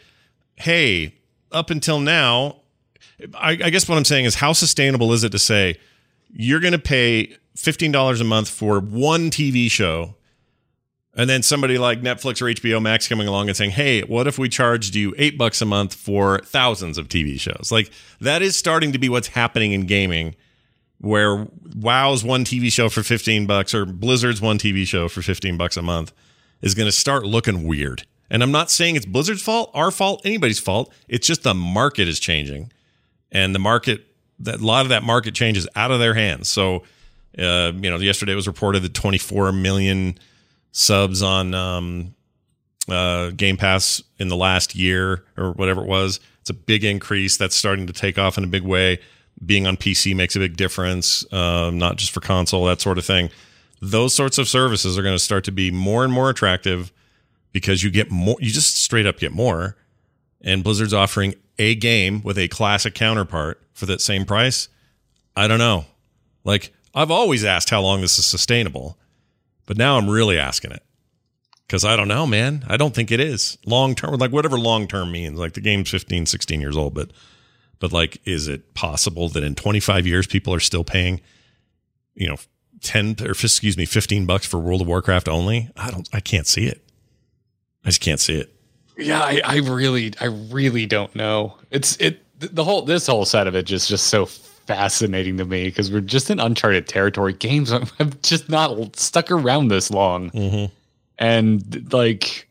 hey, 0.56 1.14
up 1.50 1.70
until 1.70 1.98
now, 2.00 2.56
I, 3.34 3.50
I 3.50 3.70
guess 3.70 3.88
what 3.88 3.98
I'm 3.98 4.04
saying 4.04 4.24
is 4.24 4.36
how 4.36 4.52
sustainable 4.52 5.12
is 5.12 5.24
it 5.24 5.30
to 5.32 5.38
say, 5.38 5.78
you're 6.32 6.60
going 6.60 6.72
to 6.72 6.78
pay 6.78 7.36
$15 7.56 8.20
a 8.20 8.24
month 8.24 8.48
for 8.48 8.78
one 8.78 9.30
TV 9.30 9.70
show. 9.70 10.14
And 11.20 11.28
then 11.28 11.42
somebody 11.42 11.76
like 11.76 12.00
Netflix 12.00 12.40
or 12.40 12.46
HBO 12.46 12.80
Max 12.80 13.06
coming 13.06 13.28
along 13.28 13.48
and 13.48 13.56
saying, 13.56 13.72
"Hey, 13.72 14.00
what 14.00 14.26
if 14.26 14.38
we 14.38 14.48
charged 14.48 14.94
you 14.94 15.14
8 15.18 15.36
bucks 15.36 15.60
a 15.60 15.66
month 15.66 15.92
for 15.92 16.38
thousands 16.38 16.96
of 16.96 17.10
TV 17.10 17.38
shows?" 17.38 17.68
Like 17.70 17.90
that 18.22 18.40
is 18.40 18.56
starting 18.56 18.92
to 18.92 18.98
be 18.98 19.10
what's 19.10 19.28
happening 19.28 19.72
in 19.72 19.82
gaming 19.82 20.34
where 20.96 21.46
WoW's 21.74 22.24
one 22.24 22.44
TV 22.44 22.72
show 22.72 22.88
for 22.88 23.02
15 23.02 23.46
bucks 23.46 23.74
or 23.74 23.84
Blizzard's 23.84 24.40
one 24.40 24.56
TV 24.56 24.86
show 24.86 25.08
for 25.08 25.20
15 25.20 25.58
bucks 25.58 25.76
a 25.76 25.82
month 25.82 26.14
is 26.62 26.74
going 26.74 26.88
to 26.88 26.92
start 26.92 27.26
looking 27.26 27.64
weird. 27.66 28.04
And 28.30 28.42
I'm 28.42 28.52
not 28.52 28.70
saying 28.70 28.96
it's 28.96 29.04
Blizzard's 29.04 29.42
fault, 29.42 29.70
our 29.74 29.90
fault, 29.90 30.22
anybody's 30.24 30.58
fault. 30.58 30.90
It's 31.06 31.26
just 31.26 31.42
the 31.42 31.52
market 31.52 32.08
is 32.08 32.18
changing. 32.18 32.72
And 33.30 33.54
the 33.54 33.58
market 33.58 34.06
that 34.38 34.60
a 34.60 34.64
lot 34.64 34.86
of 34.86 34.88
that 34.88 35.02
market 35.02 35.34
change 35.34 35.58
is 35.58 35.68
out 35.76 35.90
of 35.90 36.00
their 36.00 36.14
hands. 36.14 36.48
So 36.48 36.82
uh, 37.38 37.72
you 37.74 37.90
know, 37.90 37.98
yesterday 37.98 38.32
it 38.32 38.36
was 38.36 38.46
reported 38.46 38.82
that 38.84 38.94
24 38.94 39.52
million 39.52 40.18
subs 40.72 41.22
on 41.22 41.54
um, 41.54 42.14
uh, 42.88 43.30
Game 43.30 43.56
Pass 43.56 44.02
in 44.18 44.28
the 44.28 44.36
last 44.36 44.74
year 44.74 45.24
or 45.36 45.52
whatever 45.52 45.82
it 45.82 45.88
was. 45.88 46.20
It's 46.40 46.50
a 46.50 46.54
big 46.54 46.84
increase 46.84 47.36
that's 47.36 47.54
starting 47.54 47.86
to 47.86 47.92
take 47.92 48.18
off 48.18 48.38
in 48.38 48.44
a 48.44 48.48
big 48.48 48.62
way. 48.62 48.98
Being 49.44 49.66
on 49.66 49.76
PC 49.76 50.14
makes 50.14 50.36
a 50.36 50.38
big 50.38 50.56
difference, 50.56 51.30
um, 51.32 51.78
not 51.78 51.96
just 51.96 52.12
for 52.12 52.20
console, 52.20 52.66
that 52.66 52.80
sort 52.80 52.98
of 52.98 53.04
thing. 53.04 53.30
Those 53.80 54.14
sorts 54.14 54.36
of 54.38 54.48
services 54.48 54.98
are 54.98 55.02
going 55.02 55.14
to 55.14 55.18
start 55.18 55.44
to 55.44 55.52
be 55.52 55.70
more 55.70 56.04
and 56.04 56.12
more 56.12 56.28
attractive 56.28 56.92
because 57.52 57.82
you 57.82 57.90
get 57.90 58.10
more, 58.10 58.36
you 58.40 58.50
just 58.50 58.76
straight 58.76 59.06
up 59.06 59.18
get 59.18 59.32
more. 59.32 59.76
And 60.42 60.62
Blizzard's 60.62 60.94
offering 60.94 61.34
a 61.58 61.74
game 61.74 62.22
with 62.22 62.38
a 62.38 62.48
classic 62.48 62.94
counterpart 62.94 63.62
for 63.72 63.86
that 63.86 64.00
same 64.00 64.24
price. 64.24 64.68
I 65.36 65.46
don't 65.46 65.58
know. 65.58 65.86
Like, 66.44 66.72
I've 66.94 67.10
always 67.10 67.44
asked 67.44 67.70
how 67.70 67.82
long 67.82 68.00
this 68.00 68.18
is 68.18 68.26
sustainable, 68.26 68.98
but 69.70 69.76
now 69.76 69.96
I'm 69.96 70.10
really 70.10 70.36
asking 70.36 70.72
it 70.72 70.82
because 71.64 71.84
I 71.84 71.94
don't 71.94 72.08
know, 72.08 72.26
man. 72.26 72.64
I 72.66 72.76
don't 72.76 72.92
think 72.92 73.12
it 73.12 73.20
is 73.20 73.56
long 73.64 73.94
term, 73.94 74.16
like 74.16 74.32
whatever 74.32 74.58
long 74.58 74.88
term 74.88 75.12
means. 75.12 75.38
Like 75.38 75.52
the 75.52 75.60
game's 75.60 75.88
15, 75.88 76.26
16 76.26 76.60
years 76.60 76.76
old, 76.76 76.92
but 76.92 77.12
but 77.78 77.92
like, 77.92 78.20
is 78.24 78.48
it 78.48 78.74
possible 78.74 79.28
that 79.28 79.44
in 79.44 79.54
25 79.54 80.08
years 80.08 80.26
people 80.26 80.52
are 80.52 80.58
still 80.58 80.82
paying, 80.82 81.20
you 82.14 82.26
know, 82.26 82.34
10 82.82 83.18
or 83.20 83.30
excuse 83.30 83.76
me, 83.76 83.84
15 83.84 84.26
bucks 84.26 84.44
for 84.44 84.58
World 84.58 84.80
of 84.80 84.88
Warcraft 84.88 85.28
only? 85.28 85.70
I 85.76 85.92
don't, 85.92 86.08
I 86.12 86.18
can't 86.18 86.48
see 86.48 86.66
it. 86.66 86.84
I 87.84 87.90
just 87.90 88.00
can't 88.00 88.18
see 88.18 88.40
it. 88.40 88.52
Yeah, 88.98 89.20
I, 89.20 89.40
I 89.44 89.56
really, 89.58 90.12
I 90.20 90.24
really 90.24 90.86
don't 90.86 91.14
know. 91.14 91.58
It's 91.70 91.96
it 91.98 92.24
the 92.40 92.64
whole 92.64 92.82
this 92.82 93.06
whole 93.06 93.24
side 93.24 93.46
of 93.46 93.54
it 93.54 93.66
just 93.66 93.88
just 93.88 94.08
so 94.08 94.28
fascinating 94.66 95.36
to 95.38 95.44
me 95.44 95.64
because 95.64 95.90
we're 95.90 96.00
just 96.00 96.30
in 96.30 96.38
uncharted 96.40 96.86
territory. 96.86 97.32
Games 97.32 97.72
I've 97.98 98.22
just 98.22 98.48
not 98.48 98.96
stuck 98.96 99.30
around 99.30 99.68
this 99.68 99.90
long, 99.90 100.30
Mm-hmm. 100.30 100.72
and 101.18 101.92
like, 101.92 102.48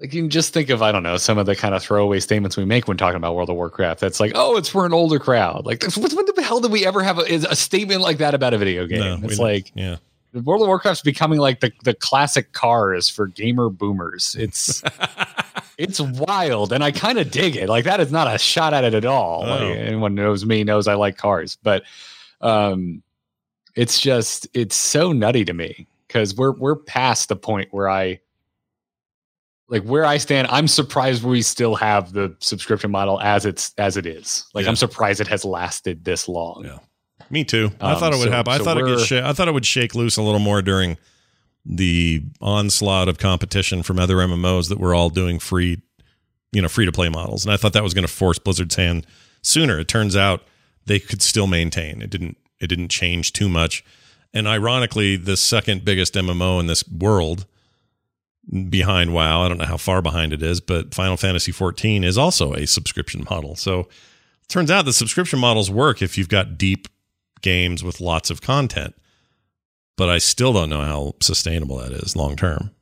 like 0.00 0.12
you 0.12 0.22
can 0.22 0.30
just 0.30 0.52
think 0.52 0.70
of 0.70 0.82
I 0.82 0.92
don't 0.92 1.02
know 1.02 1.16
some 1.16 1.38
of 1.38 1.46
the 1.46 1.56
kind 1.56 1.74
of 1.74 1.82
throwaway 1.82 2.20
statements 2.20 2.56
we 2.56 2.64
make 2.64 2.86
when 2.88 2.96
talking 2.96 3.16
about 3.16 3.34
World 3.34 3.50
of 3.50 3.56
Warcraft. 3.56 4.00
That's 4.00 4.20
like, 4.20 4.32
oh, 4.34 4.56
it's 4.56 4.68
for 4.68 4.84
an 4.86 4.92
older 4.92 5.18
crowd. 5.18 5.64
Like, 5.66 5.82
what, 5.96 6.12
what 6.12 6.34
the 6.36 6.42
hell 6.42 6.60
did 6.60 6.72
we 6.72 6.84
ever 6.84 7.02
have 7.02 7.18
a, 7.18 7.22
a 7.22 7.56
statement 7.56 8.00
like 8.00 8.18
that 8.18 8.34
about 8.34 8.54
a 8.54 8.58
video 8.58 8.86
game? 8.86 9.24
it's 9.24 9.38
like 9.38 9.70
yeah. 9.74 9.96
World 10.42 10.62
of 10.62 10.68
Warcraft's 10.68 11.02
becoming 11.02 11.38
like 11.38 11.60
the, 11.60 11.72
the 11.84 11.94
classic 11.94 12.52
cars 12.52 13.08
for 13.08 13.26
gamer 13.26 13.68
boomers. 13.68 14.36
It's 14.38 14.82
it's 15.78 16.00
wild, 16.00 16.72
and 16.72 16.82
I 16.82 16.90
kind 16.90 17.18
of 17.18 17.30
dig 17.30 17.56
it. 17.56 17.68
Like 17.68 17.84
that 17.84 18.00
is 18.00 18.10
not 18.10 18.32
a 18.32 18.38
shot 18.38 18.74
at 18.74 18.84
it 18.84 18.94
at 18.94 19.04
all. 19.04 19.44
Oh. 19.44 19.48
Like, 19.48 19.76
anyone 19.76 20.14
knows 20.14 20.44
me 20.44 20.64
knows 20.64 20.88
I 20.88 20.94
like 20.94 21.16
cars, 21.16 21.56
but 21.62 21.84
um, 22.40 23.02
it's 23.76 24.00
just 24.00 24.48
it's 24.54 24.76
so 24.76 25.12
nutty 25.12 25.44
to 25.44 25.52
me 25.52 25.86
because 26.06 26.34
we're 26.34 26.52
we're 26.52 26.76
past 26.76 27.28
the 27.28 27.36
point 27.36 27.68
where 27.72 27.88
I 27.88 28.20
like 29.68 29.82
where 29.84 30.04
I 30.04 30.18
stand. 30.18 30.48
I'm 30.50 30.68
surprised 30.68 31.24
we 31.24 31.42
still 31.42 31.74
have 31.74 32.12
the 32.12 32.34
subscription 32.40 32.90
model 32.90 33.20
as 33.20 33.46
it's 33.46 33.72
as 33.78 33.96
it 33.96 34.06
is. 34.06 34.46
Like 34.54 34.64
Yeah. 34.64 34.70
I'm 34.70 34.76
surprised 34.76 35.20
it 35.20 35.28
has 35.28 35.44
lasted 35.44 36.04
this 36.04 36.28
long. 36.28 36.64
Yeah. 36.64 36.78
Me 37.34 37.42
too. 37.44 37.72
I 37.80 37.92
Um, 37.94 37.98
thought 37.98 38.12
it 38.12 38.18
would 38.18 38.26
so- 38.26 38.30
happen. 38.30 38.52
I 38.52 38.58
so 38.58 38.64
thought 38.64 38.78
it 38.78 38.84
would. 38.84 39.00
Sh- 39.00 39.12
I 39.12 39.32
thought 39.32 39.48
it 39.48 39.54
would 39.54 39.66
shake 39.66 39.94
loose 39.94 40.16
a 40.16 40.22
little 40.22 40.38
more 40.38 40.62
during 40.62 40.96
the 41.66 42.22
onslaught 42.40 43.08
of 43.08 43.18
competition 43.18 43.82
from 43.82 43.98
other 43.98 44.16
MMOs 44.20 44.68
that 44.68 44.78
were 44.78 44.94
all 44.94 45.10
doing 45.10 45.38
free, 45.40 45.80
you 46.52 46.62
know, 46.62 46.68
free 46.68 46.84
to 46.86 46.92
play 46.92 47.08
models, 47.08 47.44
and 47.44 47.52
I 47.52 47.56
thought 47.56 47.72
that 47.72 47.82
was 47.82 47.92
going 47.94 48.06
to 48.06 48.12
force 48.12 48.38
Blizzard's 48.38 48.76
hand 48.76 49.04
sooner. 49.42 49.80
It 49.80 49.88
turns 49.88 50.14
out 50.14 50.44
they 50.86 51.00
could 51.00 51.22
still 51.22 51.46
maintain. 51.48 52.02
It 52.02 52.10
didn't. 52.10 52.36
It 52.60 52.68
didn't 52.68 52.88
change 52.90 53.32
too 53.32 53.48
much. 53.48 53.84
And 54.32 54.46
ironically, 54.46 55.16
the 55.16 55.36
second 55.36 55.84
biggest 55.84 56.14
MMO 56.14 56.60
in 56.60 56.66
this 56.68 56.86
world 56.88 57.46
behind 58.70 59.12
WoW, 59.12 59.42
I 59.42 59.48
don't 59.48 59.58
know 59.58 59.64
how 59.64 59.76
far 59.76 60.02
behind 60.02 60.32
it 60.32 60.42
is, 60.42 60.60
but 60.60 60.94
Final 60.94 61.16
Fantasy 61.16 61.50
14 61.52 62.04
is 62.04 62.16
also 62.16 62.52
a 62.54 62.66
subscription 62.66 63.26
model. 63.30 63.56
So 63.56 63.80
it 63.80 64.48
turns 64.48 64.70
out 64.70 64.84
the 64.84 64.92
subscription 64.92 65.38
models 65.38 65.70
work 65.70 66.02
if 66.02 66.16
you've 66.18 66.28
got 66.28 66.56
deep 66.58 66.86
games 67.44 67.84
with 67.84 68.00
lots 68.00 68.30
of 68.30 68.40
content. 68.40 68.94
But 69.96 70.08
I 70.08 70.18
still 70.18 70.52
don't 70.52 70.70
know 70.70 70.80
how 70.80 71.14
sustainable 71.20 71.76
that 71.76 71.92
is 71.92 72.16
long 72.16 72.34
term. 72.34 72.72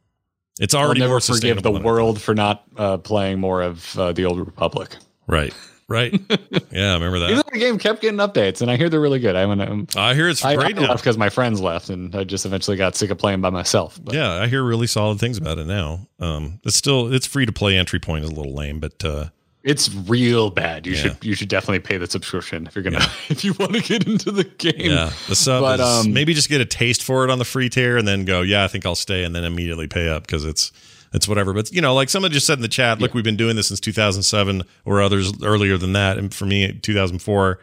It's 0.58 0.74
already 0.74 1.02
I'll 1.02 1.08
never 1.08 1.14
more 1.14 1.20
forgive 1.20 1.62
the 1.62 1.70
world 1.70 2.20
for 2.20 2.34
not 2.34 2.64
uh, 2.76 2.96
playing 2.98 3.40
more 3.40 3.60
of 3.60 3.98
uh, 3.98 4.12
the 4.12 4.24
Old 4.24 4.38
Republic. 4.38 4.96
Right. 5.26 5.52
Right. 5.88 6.12
yeah, 6.70 6.92
I 6.92 6.94
remember 6.94 7.18
that. 7.18 7.28
though 7.34 7.50
the 7.52 7.58
game 7.58 7.78
kept 7.78 8.00
getting 8.00 8.18
updates, 8.18 8.62
and 8.62 8.70
I 8.70 8.78
hear 8.78 8.88
they're 8.88 9.00
really 9.00 9.18
good. 9.18 9.36
I'm 9.36 9.48
gonna. 9.48 9.84
I 9.94 10.14
hear 10.14 10.28
it's 10.28 10.42
I, 10.42 10.52
I 10.52 10.56
great 10.56 10.76
now. 10.76 10.82
left 10.88 11.02
because 11.02 11.18
my 11.18 11.28
friends 11.28 11.60
left, 11.60 11.90
and 11.90 12.14
I 12.14 12.24
just 12.24 12.46
eventually 12.46 12.78
got 12.78 12.96
sick 12.96 13.10
of 13.10 13.18
playing 13.18 13.42
by 13.42 13.50
myself. 13.50 13.98
But 14.02 14.14
Yeah, 14.14 14.30
I 14.32 14.46
hear 14.46 14.62
really 14.62 14.86
solid 14.86 15.18
things 15.18 15.36
about 15.36 15.58
it 15.58 15.66
now. 15.66 16.08
Um, 16.18 16.60
it's 16.64 16.76
still 16.76 17.12
it's 17.12 17.26
free 17.26 17.44
to 17.44 17.52
play. 17.52 17.76
Entry 17.76 17.98
point 17.98 18.24
is 18.24 18.30
a 18.30 18.34
little 18.34 18.54
lame, 18.54 18.80
but 18.80 19.04
uh, 19.04 19.26
it's 19.64 19.94
real 19.94 20.50
bad. 20.50 20.86
You 20.86 20.94
Yeah. 20.94 20.98
should 21.00 21.24
you 21.24 21.34
should 21.34 21.48
definitely 21.48 21.80
pay 21.80 21.96
the 21.96 22.06
subscription 22.08 22.66
if 22.66 22.74
you're 22.74 22.82
gonna 22.82 22.98
if 23.28 23.44
you 23.44 23.54
want 23.58 23.74
to 23.74 23.80
get 23.80 24.06
into 24.06 24.30
the 24.30 24.44
game. 24.44 24.74
yeah, 24.90 25.12
the 25.28 25.36
sub 25.36 25.62
But, 25.62 25.80
is, 25.80 25.86
um, 26.06 26.12
maybe 26.12 26.34
just 26.34 26.48
get 26.48 26.60
a 26.60 26.64
taste 26.64 27.02
for 27.02 27.24
it 27.24 27.30
on 27.30 27.38
the 27.38 27.44
free 27.44 27.68
tier 27.68 27.96
and 27.96 28.06
then 28.08 28.24
go, 28.24 28.42
yeah, 28.42 28.64
I 28.64 28.68
think 28.68 28.84
I'll 28.86 28.94
stay, 28.94 29.22
and 29.24 29.34
then 29.34 29.44
immediately 29.44 29.86
pay 29.86 30.08
up 30.08 30.24
because 30.26 30.44
it's 30.44 30.72
it's 31.14 31.28
whatever. 31.28 31.52
But 31.52 31.70
you 31.72 31.80
know, 31.82 31.94
like 31.94 32.08
someone 32.08 32.32
just 32.32 32.46
said 32.46 32.58
in 32.58 32.62
the 32.62 32.68
chat, 32.68 33.00
look, 33.00 33.12
we've 33.14 33.22
been 33.24 33.36
doing 33.36 33.54
this 33.56 33.68
since 33.68 33.80
2007 33.80 34.62
or 34.84 35.00
others 35.02 35.32
earlier 35.42 35.76
than 35.78 35.92
that, 35.92 36.18
and 36.18 36.32
for 36.34 36.46
me, 36.46 36.72
2004. 36.72 37.58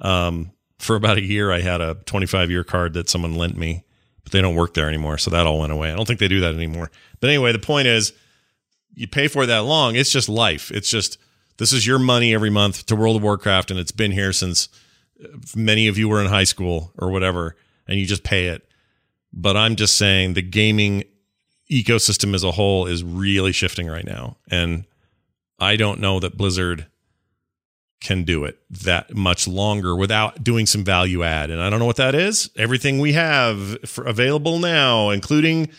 Um, 0.00 0.50
for 0.78 0.96
about 0.96 1.16
a 1.16 1.22
year, 1.22 1.50
I 1.52 1.60
had 1.60 1.80
a 1.80 1.94
25 1.94 2.50
year 2.50 2.64
card 2.64 2.94
that 2.94 3.08
someone 3.08 3.36
lent 3.36 3.56
me, 3.56 3.84
but 4.22 4.32
they 4.32 4.42
don't 4.42 4.54
work 4.56 4.74
there 4.74 4.88
anymore, 4.88 5.18
so 5.18 5.30
that 5.30 5.46
all 5.46 5.60
went 5.60 5.72
away. 5.72 5.90
I 5.92 5.96
don't 5.96 6.04
think 6.06 6.18
they 6.20 6.28
do 6.28 6.40
that 6.40 6.54
anymore. 6.54 6.90
But 7.20 7.30
anyway, 7.30 7.52
the 7.52 7.58
point 7.58 7.86
is, 7.88 8.12
you 8.92 9.06
pay 9.08 9.28
for 9.28 9.44
it 9.44 9.46
that 9.46 9.60
long, 9.64 9.94
it's 9.96 10.10
just 10.10 10.28
life. 10.28 10.70
It's 10.70 10.90
just 10.90 11.16
this 11.56 11.72
is 11.72 11.86
your 11.86 11.98
money 11.98 12.34
every 12.34 12.50
month 12.50 12.86
to 12.86 12.96
World 12.96 13.16
of 13.16 13.22
Warcraft, 13.22 13.70
and 13.70 13.80
it's 13.80 13.92
been 13.92 14.12
here 14.12 14.32
since 14.32 14.68
uh, 15.22 15.28
many 15.56 15.88
of 15.88 15.98
you 15.98 16.08
were 16.08 16.20
in 16.20 16.28
high 16.28 16.44
school 16.44 16.92
or 16.98 17.10
whatever, 17.10 17.56
and 17.86 17.98
you 17.98 18.06
just 18.06 18.24
pay 18.24 18.46
it. 18.46 18.68
But 19.32 19.56
I'm 19.56 19.76
just 19.76 19.96
saying 19.96 20.34
the 20.34 20.42
gaming 20.42 21.04
ecosystem 21.70 22.34
as 22.34 22.44
a 22.44 22.52
whole 22.52 22.86
is 22.86 23.02
really 23.02 23.52
shifting 23.52 23.88
right 23.88 24.04
now. 24.04 24.36
And 24.50 24.84
I 25.58 25.76
don't 25.76 26.00
know 26.00 26.20
that 26.20 26.36
Blizzard 26.36 26.86
can 28.00 28.24
do 28.24 28.44
it 28.44 28.58
that 28.70 29.14
much 29.14 29.48
longer 29.48 29.96
without 29.96 30.44
doing 30.44 30.66
some 30.66 30.84
value 30.84 31.22
add. 31.22 31.50
And 31.50 31.60
I 31.60 31.70
don't 31.70 31.78
know 31.78 31.86
what 31.86 31.96
that 31.96 32.14
is. 32.14 32.50
Everything 32.56 32.98
we 32.98 33.14
have 33.14 33.78
available 33.98 34.58
now, 34.58 35.10
including 35.10 35.70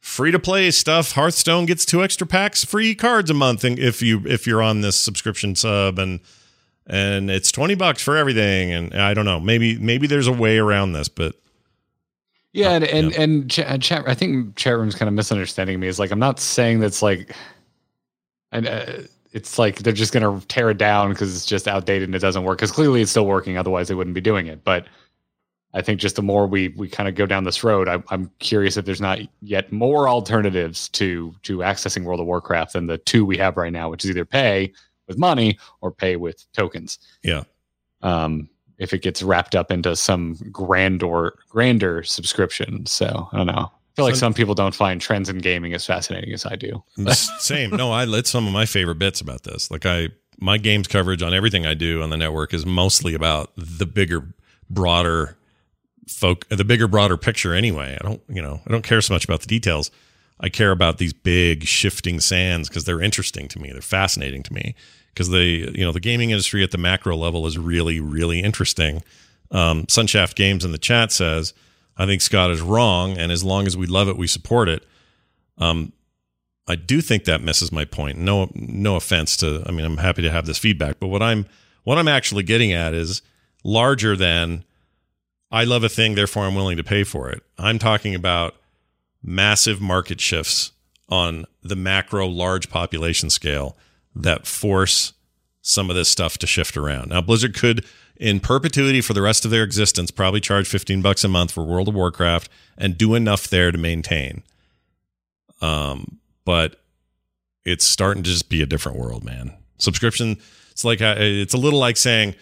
free 0.00 0.30
to 0.30 0.38
play 0.38 0.70
stuff. 0.70 1.12
Hearthstone 1.12 1.66
gets 1.66 1.84
two 1.84 2.02
extra 2.02 2.26
packs, 2.26 2.64
free 2.64 2.94
cards 2.94 3.30
a 3.30 3.34
month, 3.34 3.64
and 3.64 3.78
if 3.78 4.02
you 4.02 4.22
if 4.26 4.46
you're 4.46 4.62
on 4.62 4.80
this 4.80 4.96
subscription 4.96 5.54
sub, 5.54 5.98
and 5.98 6.20
and 6.86 7.30
it's 7.30 7.52
twenty 7.52 7.74
bucks 7.74 8.02
for 8.02 8.16
everything. 8.16 8.72
And 8.72 8.94
I 8.94 9.14
don't 9.14 9.24
know, 9.24 9.38
maybe 9.40 9.78
maybe 9.78 10.06
there's 10.06 10.26
a 10.26 10.32
way 10.32 10.58
around 10.58 10.92
this, 10.92 11.08
but 11.08 11.34
Yeah, 12.52 12.70
and 12.72 12.84
and, 12.84 13.12
Yeah. 13.12 13.22
and 13.22 13.50
ch- 13.50 13.84
chat. 13.86 14.04
I 14.08 14.14
think 14.14 14.56
chat 14.56 14.76
room's 14.76 14.94
kind 14.94 15.08
of 15.08 15.14
misunderstanding 15.14 15.78
me. 15.78 15.86
Is 15.86 15.98
like 15.98 16.10
I'm 16.10 16.18
not 16.18 16.40
saying 16.40 16.80
that's 16.80 17.02
like, 17.02 17.34
and 18.50 18.66
uh, 18.66 18.86
it's 19.32 19.58
like 19.58 19.78
they're 19.80 19.92
just 19.92 20.12
gonna 20.12 20.40
tear 20.48 20.70
it 20.70 20.78
down 20.78 21.10
because 21.10 21.36
it's 21.36 21.46
just 21.46 21.68
outdated 21.68 22.08
and 22.08 22.14
it 22.16 22.18
doesn't 22.20 22.42
work. 22.42 22.58
Because 22.58 22.72
clearly 22.72 23.02
it's 23.02 23.10
still 23.12 23.26
working. 23.26 23.56
Otherwise 23.56 23.86
they 23.86 23.94
wouldn't 23.94 24.14
be 24.14 24.20
doing 24.20 24.48
it. 24.48 24.64
But 24.64 24.86
I 25.72 25.82
think 25.82 26.00
just 26.00 26.16
the 26.16 26.22
more 26.22 26.46
we 26.46 26.68
we 26.68 26.88
kind 26.88 27.08
of 27.08 27.14
go 27.14 27.26
down 27.26 27.44
this 27.44 27.62
road, 27.62 27.88
I, 27.88 28.02
I'm 28.10 28.30
curious 28.40 28.76
if 28.76 28.84
there's 28.84 29.00
not 29.00 29.20
yet 29.40 29.70
more 29.70 30.08
alternatives 30.08 30.88
to 30.90 31.34
to 31.42 31.58
accessing 31.58 32.04
World 32.04 32.20
of 32.20 32.26
Warcraft 32.26 32.72
than 32.72 32.86
the 32.86 32.98
two 32.98 33.24
we 33.24 33.36
have 33.38 33.56
right 33.56 33.72
now, 33.72 33.88
which 33.88 34.04
is 34.04 34.10
either 34.10 34.24
pay 34.24 34.72
with 35.06 35.18
money 35.18 35.58
or 35.80 35.90
pay 35.92 36.16
with 36.16 36.44
tokens. 36.52 36.98
yeah. 37.22 37.42
um, 38.02 38.48
if 38.78 38.94
it 38.94 39.02
gets 39.02 39.22
wrapped 39.22 39.54
up 39.54 39.70
into 39.70 39.94
some 39.94 40.34
grander 40.50 41.38
grander 41.48 42.02
subscription. 42.02 42.86
So 42.86 43.28
I 43.30 43.36
don't 43.36 43.46
know. 43.46 43.70
I 43.70 43.96
feel 43.96 44.04
like 44.06 44.14
some 44.14 44.32
people 44.32 44.54
don't 44.54 44.74
find 44.74 45.00
trends 45.00 45.28
in 45.28 45.38
gaming 45.38 45.74
as 45.74 45.84
fascinating 45.84 46.32
as 46.32 46.46
I 46.46 46.56
do. 46.56 46.82
Same. 47.12 47.70
No, 47.70 47.92
I 47.92 48.06
it's 48.06 48.30
some 48.30 48.46
of 48.46 48.52
my 48.52 48.66
favorite 48.66 48.98
bits 48.98 49.20
about 49.20 49.42
this. 49.42 49.70
Like 49.70 49.86
I 49.86 50.08
my 50.40 50.58
games 50.58 50.88
coverage 50.88 51.22
on 51.22 51.34
everything 51.34 51.66
I 51.66 51.74
do 51.74 52.02
on 52.02 52.10
the 52.10 52.16
network 52.16 52.54
is 52.54 52.64
mostly 52.64 53.14
about 53.14 53.52
the 53.56 53.86
bigger, 53.86 54.32
broader 54.70 55.36
folk 56.10 56.48
the 56.48 56.64
bigger 56.64 56.88
broader 56.88 57.16
picture 57.16 57.54
anyway. 57.54 57.96
I 58.00 58.04
don't 58.04 58.22
you 58.28 58.42
know 58.42 58.60
I 58.66 58.70
don't 58.70 58.82
care 58.82 59.00
so 59.00 59.14
much 59.14 59.24
about 59.24 59.40
the 59.40 59.46
details. 59.46 59.90
I 60.38 60.48
care 60.48 60.70
about 60.70 60.98
these 60.98 61.12
big 61.12 61.64
shifting 61.64 62.18
sands 62.20 62.68
because 62.68 62.84
they're 62.84 63.02
interesting 63.02 63.46
to 63.48 63.58
me. 63.58 63.70
They're 63.72 63.82
fascinating 63.82 64.42
to 64.44 64.52
me 64.52 64.74
because 65.12 65.28
they 65.28 65.70
you 65.74 65.84
know 65.84 65.92
the 65.92 66.00
gaming 66.00 66.30
industry 66.30 66.62
at 66.62 66.70
the 66.70 66.78
macro 66.78 67.16
level 67.16 67.46
is 67.46 67.58
really 67.58 68.00
really 68.00 68.40
interesting. 68.40 69.02
Um, 69.50 69.84
Sunshaft 69.86 70.36
Games 70.36 70.64
in 70.64 70.72
the 70.72 70.78
chat 70.78 71.12
says 71.12 71.54
I 71.96 72.06
think 72.06 72.22
Scott 72.22 72.50
is 72.50 72.62
wrong, 72.62 73.18
and 73.18 73.30
as 73.30 73.44
long 73.44 73.66
as 73.66 73.76
we 73.76 73.86
love 73.86 74.08
it, 74.08 74.16
we 74.16 74.26
support 74.26 74.68
it. 74.68 74.86
Um, 75.58 75.92
I 76.66 76.76
do 76.76 77.00
think 77.00 77.24
that 77.24 77.42
misses 77.42 77.72
my 77.72 77.84
point. 77.84 78.16
No, 78.16 78.50
no 78.54 78.96
offense 78.96 79.36
to. 79.38 79.62
I 79.66 79.72
mean, 79.72 79.84
I'm 79.84 79.98
happy 79.98 80.22
to 80.22 80.30
have 80.30 80.46
this 80.46 80.56
feedback, 80.56 80.98
but 80.98 81.08
what 81.08 81.22
I'm 81.22 81.46
what 81.84 81.98
I'm 81.98 82.08
actually 82.08 82.42
getting 82.42 82.72
at 82.72 82.94
is 82.94 83.22
larger 83.64 84.16
than 84.16 84.64
I 85.50 85.64
love 85.64 85.82
a 85.82 85.88
thing, 85.88 86.14
therefore 86.14 86.44
I'm 86.44 86.54
willing 86.54 86.76
to 86.76 86.84
pay 86.84 87.04
for 87.04 87.28
it. 87.30 87.42
I'm 87.58 87.78
talking 87.78 88.14
about 88.14 88.54
massive 89.22 89.80
market 89.80 90.20
shifts 90.20 90.72
on 91.08 91.44
the 91.62 91.76
macro 91.76 92.26
large 92.26 92.70
population 92.70 93.30
scale 93.30 93.76
that 94.14 94.46
force 94.46 95.12
some 95.62 95.90
of 95.90 95.96
this 95.96 96.08
stuff 96.08 96.38
to 96.38 96.46
shift 96.46 96.76
around. 96.76 97.10
Now, 97.10 97.20
Blizzard 97.20 97.54
could, 97.54 97.84
in 98.16 98.40
perpetuity 98.40 99.00
for 99.00 99.12
the 99.12 99.22
rest 99.22 99.44
of 99.44 99.50
their 99.50 99.64
existence, 99.64 100.10
probably 100.10 100.40
charge 100.40 100.68
15 100.68 101.02
bucks 101.02 101.24
a 101.24 101.28
month 101.28 101.50
for 101.50 101.64
World 101.64 101.88
of 101.88 101.94
Warcraft 101.94 102.48
and 102.78 102.96
do 102.96 103.14
enough 103.14 103.48
there 103.48 103.72
to 103.72 103.78
maintain. 103.78 104.42
Um, 105.60 106.18
but 106.44 106.80
it's 107.64 107.84
starting 107.84 108.22
to 108.22 108.30
just 108.30 108.48
be 108.48 108.62
a 108.62 108.66
different 108.66 108.98
world, 108.98 109.24
man. 109.24 109.52
Subscription, 109.78 110.38
it's 110.70 110.84
like 110.84 111.02
uh, 111.02 111.16
it's 111.18 111.54
a 111.54 111.58
little 111.58 111.78
like 111.78 111.96
saying, 111.96 112.34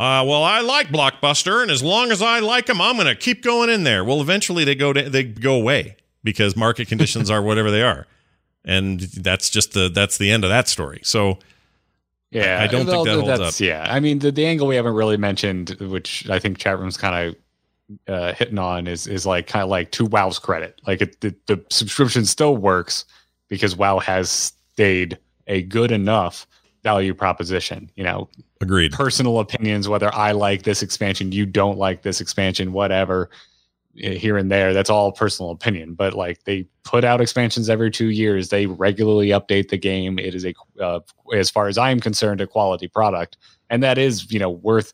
uh, 0.00 0.24
"Well, 0.24 0.42
I 0.42 0.60
like 0.60 0.88
Blockbuster, 0.88 1.62
and 1.62 1.70
as 1.70 1.82
long 1.82 2.10
as 2.10 2.22
I 2.22 2.40
like 2.40 2.66
them, 2.66 2.80
I'm 2.80 2.96
going 2.96 3.06
to 3.06 3.14
keep 3.14 3.42
going 3.42 3.68
in 3.68 3.84
there." 3.84 4.04
Well, 4.04 4.20
eventually 4.20 4.64
they 4.64 4.74
go 4.74 4.92
to, 4.92 5.08
they 5.08 5.24
go 5.24 5.54
away 5.54 5.96
because 6.24 6.56
market 6.56 6.88
conditions 6.88 7.30
are 7.30 7.42
whatever 7.42 7.70
they 7.70 7.82
are, 7.82 8.06
and 8.64 9.00
that's 9.00 9.50
just 9.50 9.72
the 9.74 9.88
that's 9.88 10.18
the 10.18 10.30
end 10.30 10.44
of 10.44 10.50
that 10.50 10.68
story. 10.68 11.00
So. 11.04 11.38
Yeah, 12.32 12.62
I 12.62 12.68
don't 12.68 12.86
think 12.86 13.06
that 13.06 13.14
holds 13.14 13.26
that's, 13.26 13.60
up. 13.60 13.66
Yeah, 13.66 13.84
I 13.88 13.98
mean 13.98 14.20
the, 14.20 14.30
the 14.30 14.46
angle 14.46 14.68
we 14.68 14.76
haven't 14.76 14.94
really 14.94 15.16
mentioned, 15.16 15.70
which 15.80 16.30
I 16.30 16.38
think 16.38 16.58
chat 16.58 16.78
room's 16.78 16.96
kind 16.96 17.34
of 17.34 17.36
uh, 18.06 18.32
hitting 18.34 18.56
on, 18.56 18.86
is 18.86 19.08
is 19.08 19.26
like 19.26 19.48
kind 19.48 19.64
of 19.64 19.68
like 19.68 19.90
to 19.90 20.06
WoW's 20.06 20.38
credit, 20.38 20.80
like 20.86 21.02
it, 21.02 21.20
the, 21.22 21.34
the 21.46 21.60
subscription 21.70 22.24
still 22.24 22.56
works 22.56 23.04
because 23.48 23.74
WoW 23.74 23.98
has 23.98 24.30
stayed 24.30 25.18
a 25.48 25.62
good 25.62 25.90
enough 25.90 26.46
value 26.82 27.14
proposition. 27.14 27.90
You 27.94 28.04
know, 28.04 28.28
Agreed. 28.60 28.92
personal 28.92 29.38
opinions, 29.40 29.88
whether 29.88 30.14
I 30.14 30.32
like 30.32 30.62
this 30.62 30.82
expansion, 30.82 31.32
you 31.32 31.46
don't 31.46 31.78
like 31.78 32.02
this 32.02 32.20
expansion, 32.20 32.72
whatever, 32.72 33.30
eh, 33.98 34.14
here 34.14 34.36
and 34.36 34.50
there. 34.50 34.72
That's 34.72 34.90
all 34.90 35.12
personal 35.12 35.50
opinion. 35.50 35.94
But 35.94 36.14
like 36.14 36.44
they 36.44 36.66
put 36.84 37.04
out 37.04 37.20
expansions 37.20 37.68
every 37.68 37.90
two 37.90 38.10
years, 38.10 38.48
they 38.48 38.66
regularly 38.66 39.28
update 39.28 39.68
the 39.68 39.78
game. 39.78 40.18
It 40.18 40.34
is 40.34 40.44
a, 40.44 40.54
uh, 40.80 41.00
as 41.34 41.50
far 41.50 41.68
as 41.68 41.78
I'm 41.78 42.00
concerned, 42.00 42.40
a 42.40 42.46
quality 42.46 42.88
product, 42.88 43.36
and 43.68 43.82
that 43.82 43.98
is 43.98 44.30
you 44.32 44.38
know 44.38 44.50
worth 44.50 44.92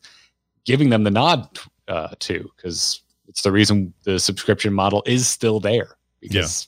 giving 0.65 0.89
them 0.89 1.03
the 1.03 1.11
nod 1.11 1.57
uh, 1.87 2.09
to 2.19 2.49
because 2.55 3.01
it's 3.27 3.41
the 3.41 3.51
reason 3.51 3.93
the 4.03 4.19
subscription 4.19 4.73
model 4.73 5.03
is 5.05 5.27
still 5.27 5.59
there 5.59 5.97
because 6.19 6.67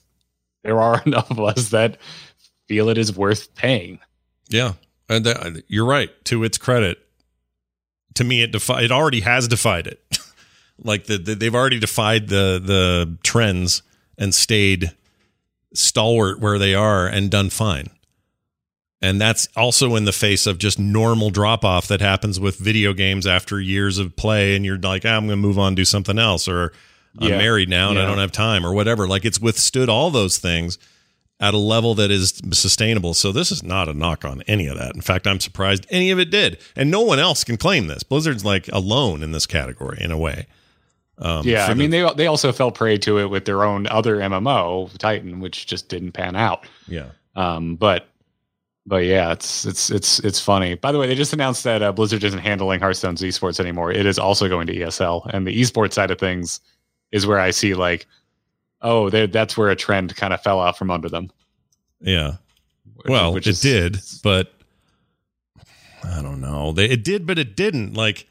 there 0.62 0.80
are 0.80 1.02
enough 1.06 1.30
of 1.30 1.40
us 1.40 1.70
that 1.70 1.98
feel 2.68 2.88
it 2.88 2.98
is 2.98 3.16
worth 3.16 3.54
paying. 3.54 3.98
Yeah, 4.48 4.72
and 5.10 5.26
that, 5.26 5.64
you're 5.68 5.84
right. 5.84 6.10
To 6.26 6.42
its 6.44 6.56
credit, 6.58 6.98
to 8.14 8.24
me, 8.24 8.42
it 8.42 8.52
defi- 8.52 8.84
it 8.84 8.90
already 8.92 9.20
has 9.20 9.46
defied 9.48 9.86
it. 9.86 10.18
like 10.82 11.04
the, 11.06 11.18
the, 11.18 11.34
they've 11.34 11.54
already 11.54 11.78
defied 11.78 12.28
the 12.28 12.60
the 12.64 13.18
trends 13.22 13.82
and 14.16 14.34
stayed 14.34 14.92
stalwart 15.74 16.40
where 16.40 16.58
they 16.58 16.74
are 16.74 17.06
and 17.06 17.30
done 17.30 17.50
fine. 17.50 17.86
And 19.02 19.18
that's 19.20 19.48
also 19.56 19.96
in 19.96 20.04
the 20.04 20.12
face 20.12 20.46
of 20.46 20.58
just 20.58 20.78
normal 20.78 21.30
drop 21.30 21.64
off 21.64 21.88
that 21.88 22.02
happens 22.02 22.38
with 22.38 22.56
video 22.58 22.92
games 22.92 23.26
after 23.26 23.58
years 23.58 23.96
of 23.98 24.14
play, 24.14 24.54
and 24.54 24.64
you're 24.64 24.76
like, 24.78 25.04
ah, 25.06 25.10
I'm 25.16 25.26
going 25.26 25.30
to 25.30 25.36
move 25.36 25.58
on, 25.58 25.74
do 25.74 25.86
something 25.86 26.18
else, 26.18 26.46
or 26.46 26.72
I'm 27.18 27.30
Yeah. 27.30 27.38
married 27.38 27.68
now 27.70 27.90
and 27.90 27.98
I 27.98 28.04
don't 28.04 28.18
have 28.18 28.30
time, 28.32 28.64
or 28.64 28.74
whatever. 28.74 29.08
Like 29.08 29.24
it's 29.24 29.40
withstood 29.40 29.88
all 29.88 30.10
those 30.10 30.36
things 30.38 30.78
at 31.40 31.54
a 31.54 31.58
level 31.58 31.94
that 31.94 32.10
is 32.10 32.40
sustainable. 32.52 33.14
So 33.14 33.32
this 33.32 33.50
is 33.50 33.62
not 33.62 33.88
a 33.88 33.94
knock 33.94 34.24
on 34.24 34.42
any 34.46 34.66
of 34.66 34.76
that. 34.78 34.94
In 34.94 35.00
fact, 35.00 35.26
I'm 35.26 35.40
surprised 35.40 35.86
any 35.90 36.10
of 36.10 36.18
it 36.18 36.30
did, 36.30 36.58
and 36.76 36.90
no 36.90 37.00
one 37.00 37.18
else 37.18 37.44
can 37.44 37.56
claim 37.56 37.86
this. 37.86 38.02
Blizzard's 38.02 38.44
like 38.44 38.68
alone 38.68 39.22
in 39.22 39.32
this 39.32 39.46
category 39.46 39.98
in 40.00 40.10
a 40.10 40.18
way. 40.18 40.46
Um, 41.18 41.46
yeah, 41.46 41.64
I 41.66 41.68
the- 41.70 41.74
mean 41.74 41.90
they 41.90 42.06
they 42.16 42.26
also 42.26 42.52
fell 42.52 42.70
prey 42.70 42.96
to 42.98 43.18
it 43.18 43.26
with 43.30 43.44
their 43.44 43.64
own 43.64 43.86
other 43.88 44.16
MMO 44.16 44.96
Titan, 44.98 45.40
which 45.40 45.66
just 45.66 45.88
didn't 45.88 46.12
pan 46.12 46.36
out. 46.36 46.66
yeah, 46.86 47.10
Um, 47.36 47.76
but 47.76 48.06
but 48.86 49.04
yeah, 49.04 49.30
it's 49.32 49.66
it's 49.66 49.90
it's 49.90 50.18
it's 50.20 50.40
funny. 50.40 50.74
By 50.74 50.92
the 50.92 50.98
way, 50.98 51.06
they 51.06 51.14
just 51.14 51.32
announced 51.34 51.64
that 51.64 51.82
uh, 51.82 51.92
Blizzard 51.92 52.24
isn't 52.24 52.38
handling 52.40 52.80
Hearthstone's 52.80 53.20
esports 53.20 53.60
anymore. 53.60 53.92
It 53.92 54.06
is 54.06 54.18
also 54.18 54.48
going 54.48 54.66
to 54.68 54.74
ESL, 54.74 55.26
and 55.32 55.46
the 55.46 55.58
esports 55.60 55.92
side 55.92 56.10
of 56.10 56.18
things 56.18 56.60
is 57.12 57.26
where 57.26 57.38
I 57.38 57.50
see 57.50 57.74
like, 57.74 58.06
oh, 58.82 59.10
they- 59.10 59.26
that's 59.26 59.56
where 59.56 59.70
a 59.70 59.76
trend 59.76 60.14
kind 60.16 60.32
of 60.32 60.42
fell 60.42 60.60
out 60.60 60.76
from 60.78 60.90
under 60.90 61.08
them. 61.08 61.30
yeah. 62.00 62.36
Well, 63.06 63.32
which 63.32 63.46
it 63.46 63.50
is- 63.50 63.60
did, 63.60 63.98
but 64.22 64.52
I 66.04 66.20
don't 66.22 66.40
know. 66.40 66.72
They, 66.72 66.86
it 66.86 67.04
did, 67.04 67.26
but 67.26 67.38
it 67.38 67.56
didn't. 67.56 67.94
Like, 67.94 68.26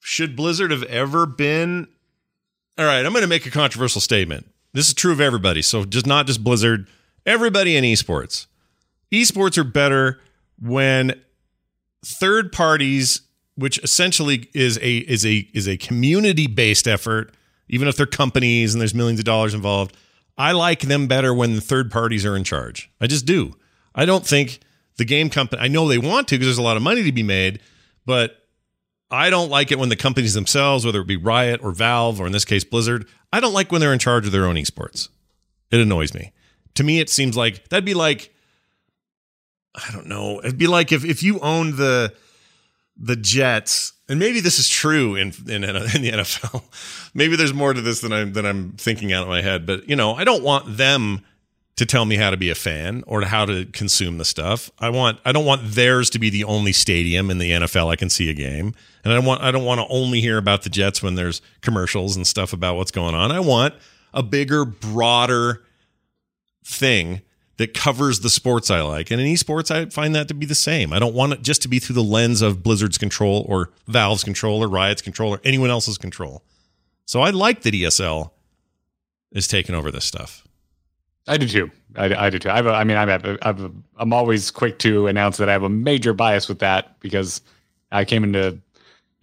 should 0.00 0.36
Blizzard 0.36 0.70
have 0.70 0.82
ever 0.84 1.26
been? 1.26 1.86
All 2.78 2.84
right, 2.86 3.04
I'm 3.04 3.12
going 3.12 3.22
to 3.22 3.28
make 3.28 3.44
a 3.46 3.50
controversial 3.50 4.00
statement. 4.00 4.50
This 4.72 4.88
is 4.88 4.94
true 4.94 5.12
of 5.12 5.20
everybody, 5.20 5.60
so 5.62 5.84
just 5.84 6.06
not 6.06 6.26
just 6.26 6.42
Blizzard. 6.44 6.86
Everybody 7.26 7.76
in 7.76 7.84
esports. 7.84 8.46
Esports 9.12 9.58
are 9.58 9.64
better 9.64 10.20
when 10.60 11.12
third 12.04 12.52
parties, 12.52 13.22
which 13.56 13.78
essentially 13.82 14.48
is 14.54 14.78
a 14.78 14.98
is 14.98 15.26
a 15.26 15.48
is 15.52 15.68
a 15.68 15.76
community 15.76 16.46
based 16.46 16.86
effort, 16.88 17.34
even 17.70 17.88
if 17.88 17.96
they're 17.96 18.06
companies 18.06 18.74
and 18.74 18.80
there's 18.80 18.94
millions 18.94 19.18
of 19.18 19.24
dollars 19.24 19.54
involved. 19.54 19.96
I 20.36 20.52
like 20.52 20.80
them 20.80 21.06
better 21.06 21.32
when 21.32 21.54
the 21.54 21.60
third 21.60 21.90
parties 21.90 22.26
are 22.26 22.36
in 22.36 22.44
charge. 22.44 22.90
I 23.00 23.06
just 23.06 23.26
do. 23.26 23.54
I 23.94 24.04
don't 24.04 24.26
think 24.26 24.60
the 24.96 25.04
game 25.04 25.30
company. 25.30 25.62
I 25.62 25.68
know 25.68 25.88
they 25.88 25.98
want 25.98 26.28
to 26.28 26.34
because 26.34 26.46
there's 26.46 26.58
a 26.58 26.62
lot 26.62 26.76
of 26.76 26.82
money 26.82 27.02
to 27.02 27.12
be 27.12 27.22
made, 27.22 27.60
but 28.04 28.36
I 29.10 29.30
don't 29.30 29.50
like 29.50 29.72
it 29.72 29.78
when 29.78 29.88
the 29.88 29.96
companies 29.96 30.34
themselves, 30.34 30.84
whether 30.84 31.00
it 31.00 31.06
be 31.06 31.16
Riot 31.16 31.60
or 31.62 31.72
Valve 31.72 32.20
or 32.20 32.26
in 32.26 32.32
this 32.32 32.44
case 32.44 32.64
Blizzard, 32.64 33.06
I 33.32 33.40
don't 33.40 33.52
like 33.52 33.72
when 33.72 33.80
they're 33.80 33.92
in 33.92 33.98
charge 33.98 34.26
of 34.26 34.32
their 34.32 34.46
own 34.46 34.56
esports. 34.56 35.08
It 35.70 35.80
annoys 35.80 36.14
me. 36.14 36.32
To 36.74 36.84
me, 36.84 37.00
it 37.00 37.08
seems 37.08 37.36
like 37.36 37.68
that'd 37.68 37.84
be 37.84 37.94
like 37.94 38.34
I 39.74 39.92
don't 39.92 40.06
know. 40.06 40.40
It'd 40.40 40.58
be 40.58 40.66
like 40.66 40.90
if 40.92 41.04
if 41.04 41.22
you 41.22 41.38
owned 41.40 41.74
the 41.74 42.12
the 42.96 43.16
Jets, 43.16 43.92
and 44.10 44.18
maybe 44.18 44.40
this 44.40 44.58
is 44.58 44.68
true 44.68 45.14
in 45.14 45.32
in, 45.48 45.64
in 45.64 45.72
the 46.02 46.10
NFL. 46.12 46.62
maybe 47.14 47.36
there's 47.36 47.54
more 47.54 47.72
to 47.72 47.80
this 47.80 48.00
than 48.00 48.12
I'm 48.12 48.32
than 48.32 48.44
I'm 48.44 48.72
thinking 48.72 49.12
out 49.12 49.22
of 49.22 49.28
my 49.28 49.40
head. 49.40 49.64
But 49.64 49.88
you 49.88 49.96
know, 49.96 50.14
I 50.14 50.24
don't 50.24 50.42
want 50.42 50.76
them 50.76 51.24
to 51.76 51.86
tell 51.86 52.04
me 52.04 52.16
how 52.16 52.28
to 52.30 52.36
be 52.36 52.50
a 52.50 52.54
fan 52.54 53.04
or 53.06 53.22
how 53.22 53.46
to 53.46 53.64
consume 53.66 54.18
the 54.18 54.24
stuff. 54.24 54.68
I 54.80 54.90
want 54.90 55.20
I 55.24 55.30
don't 55.30 55.46
want 55.46 55.62
theirs 55.64 56.10
to 56.10 56.18
be 56.18 56.28
the 56.28 56.44
only 56.44 56.72
stadium 56.72 57.30
in 57.30 57.38
the 57.38 57.52
NFL 57.52 57.90
I 57.90 57.96
can 57.96 58.10
see 58.10 58.28
a 58.28 58.34
game. 58.34 58.74
And 59.04 59.12
I 59.14 59.18
want 59.20 59.42
I 59.42 59.52
don't 59.52 59.64
want 59.64 59.80
to 59.80 59.86
only 59.88 60.20
hear 60.20 60.38
about 60.38 60.62
the 60.62 60.70
Jets 60.70 61.02
when 61.02 61.14
there's 61.14 61.40
commercials 61.60 62.16
and 62.16 62.26
stuff 62.26 62.52
about 62.52 62.76
what's 62.76 62.90
going 62.90 63.14
on. 63.14 63.30
I 63.30 63.38
want 63.38 63.74
a 64.12 64.24
bigger, 64.24 64.64
broader 64.64 65.62
thing 66.64 67.22
that 67.60 67.74
covers 67.74 68.20
the 68.20 68.30
sports 68.30 68.70
I 68.70 68.80
like. 68.80 69.10
And 69.10 69.20
in 69.20 69.26
esports, 69.26 69.70
I 69.70 69.84
find 69.90 70.14
that 70.14 70.28
to 70.28 70.34
be 70.34 70.46
the 70.46 70.54
same. 70.54 70.94
I 70.94 70.98
don't 70.98 71.14
want 71.14 71.34
it 71.34 71.42
just 71.42 71.60
to 71.60 71.68
be 71.68 71.78
through 71.78 71.92
the 71.92 72.02
lens 72.02 72.40
of 72.40 72.62
Blizzard's 72.62 72.96
control 72.96 73.44
or 73.50 73.68
Valve's 73.86 74.24
control 74.24 74.64
or 74.64 74.66
Riot's 74.66 75.02
control 75.02 75.34
or 75.34 75.42
anyone 75.44 75.68
else's 75.68 75.98
control. 75.98 76.42
So 77.04 77.20
I 77.20 77.28
like 77.28 77.60
that 77.62 77.74
ESL 77.74 78.30
is 79.32 79.46
taking 79.46 79.74
over 79.74 79.90
this 79.90 80.06
stuff. 80.06 80.48
I 81.28 81.36
do 81.36 81.46
too. 81.46 81.70
I, 81.96 82.26
I 82.26 82.30
do 82.30 82.38
too. 82.38 82.48
I, 82.48 82.56
have 82.56 82.66
a, 82.66 82.72
I 82.72 82.82
mean, 82.82 82.96
I'm 82.96 83.38
I'm, 83.42 83.84
I'm 83.98 84.12
always 84.14 84.50
quick 84.50 84.78
to 84.78 85.06
announce 85.06 85.36
that 85.36 85.50
I 85.50 85.52
have 85.52 85.62
a 85.62 85.68
major 85.68 86.14
bias 86.14 86.48
with 86.48 86.60
that 86.60 86.98
because 87.00 87.42
I 87.92 88.06
came 88.06 88.24
into 88.24 88.58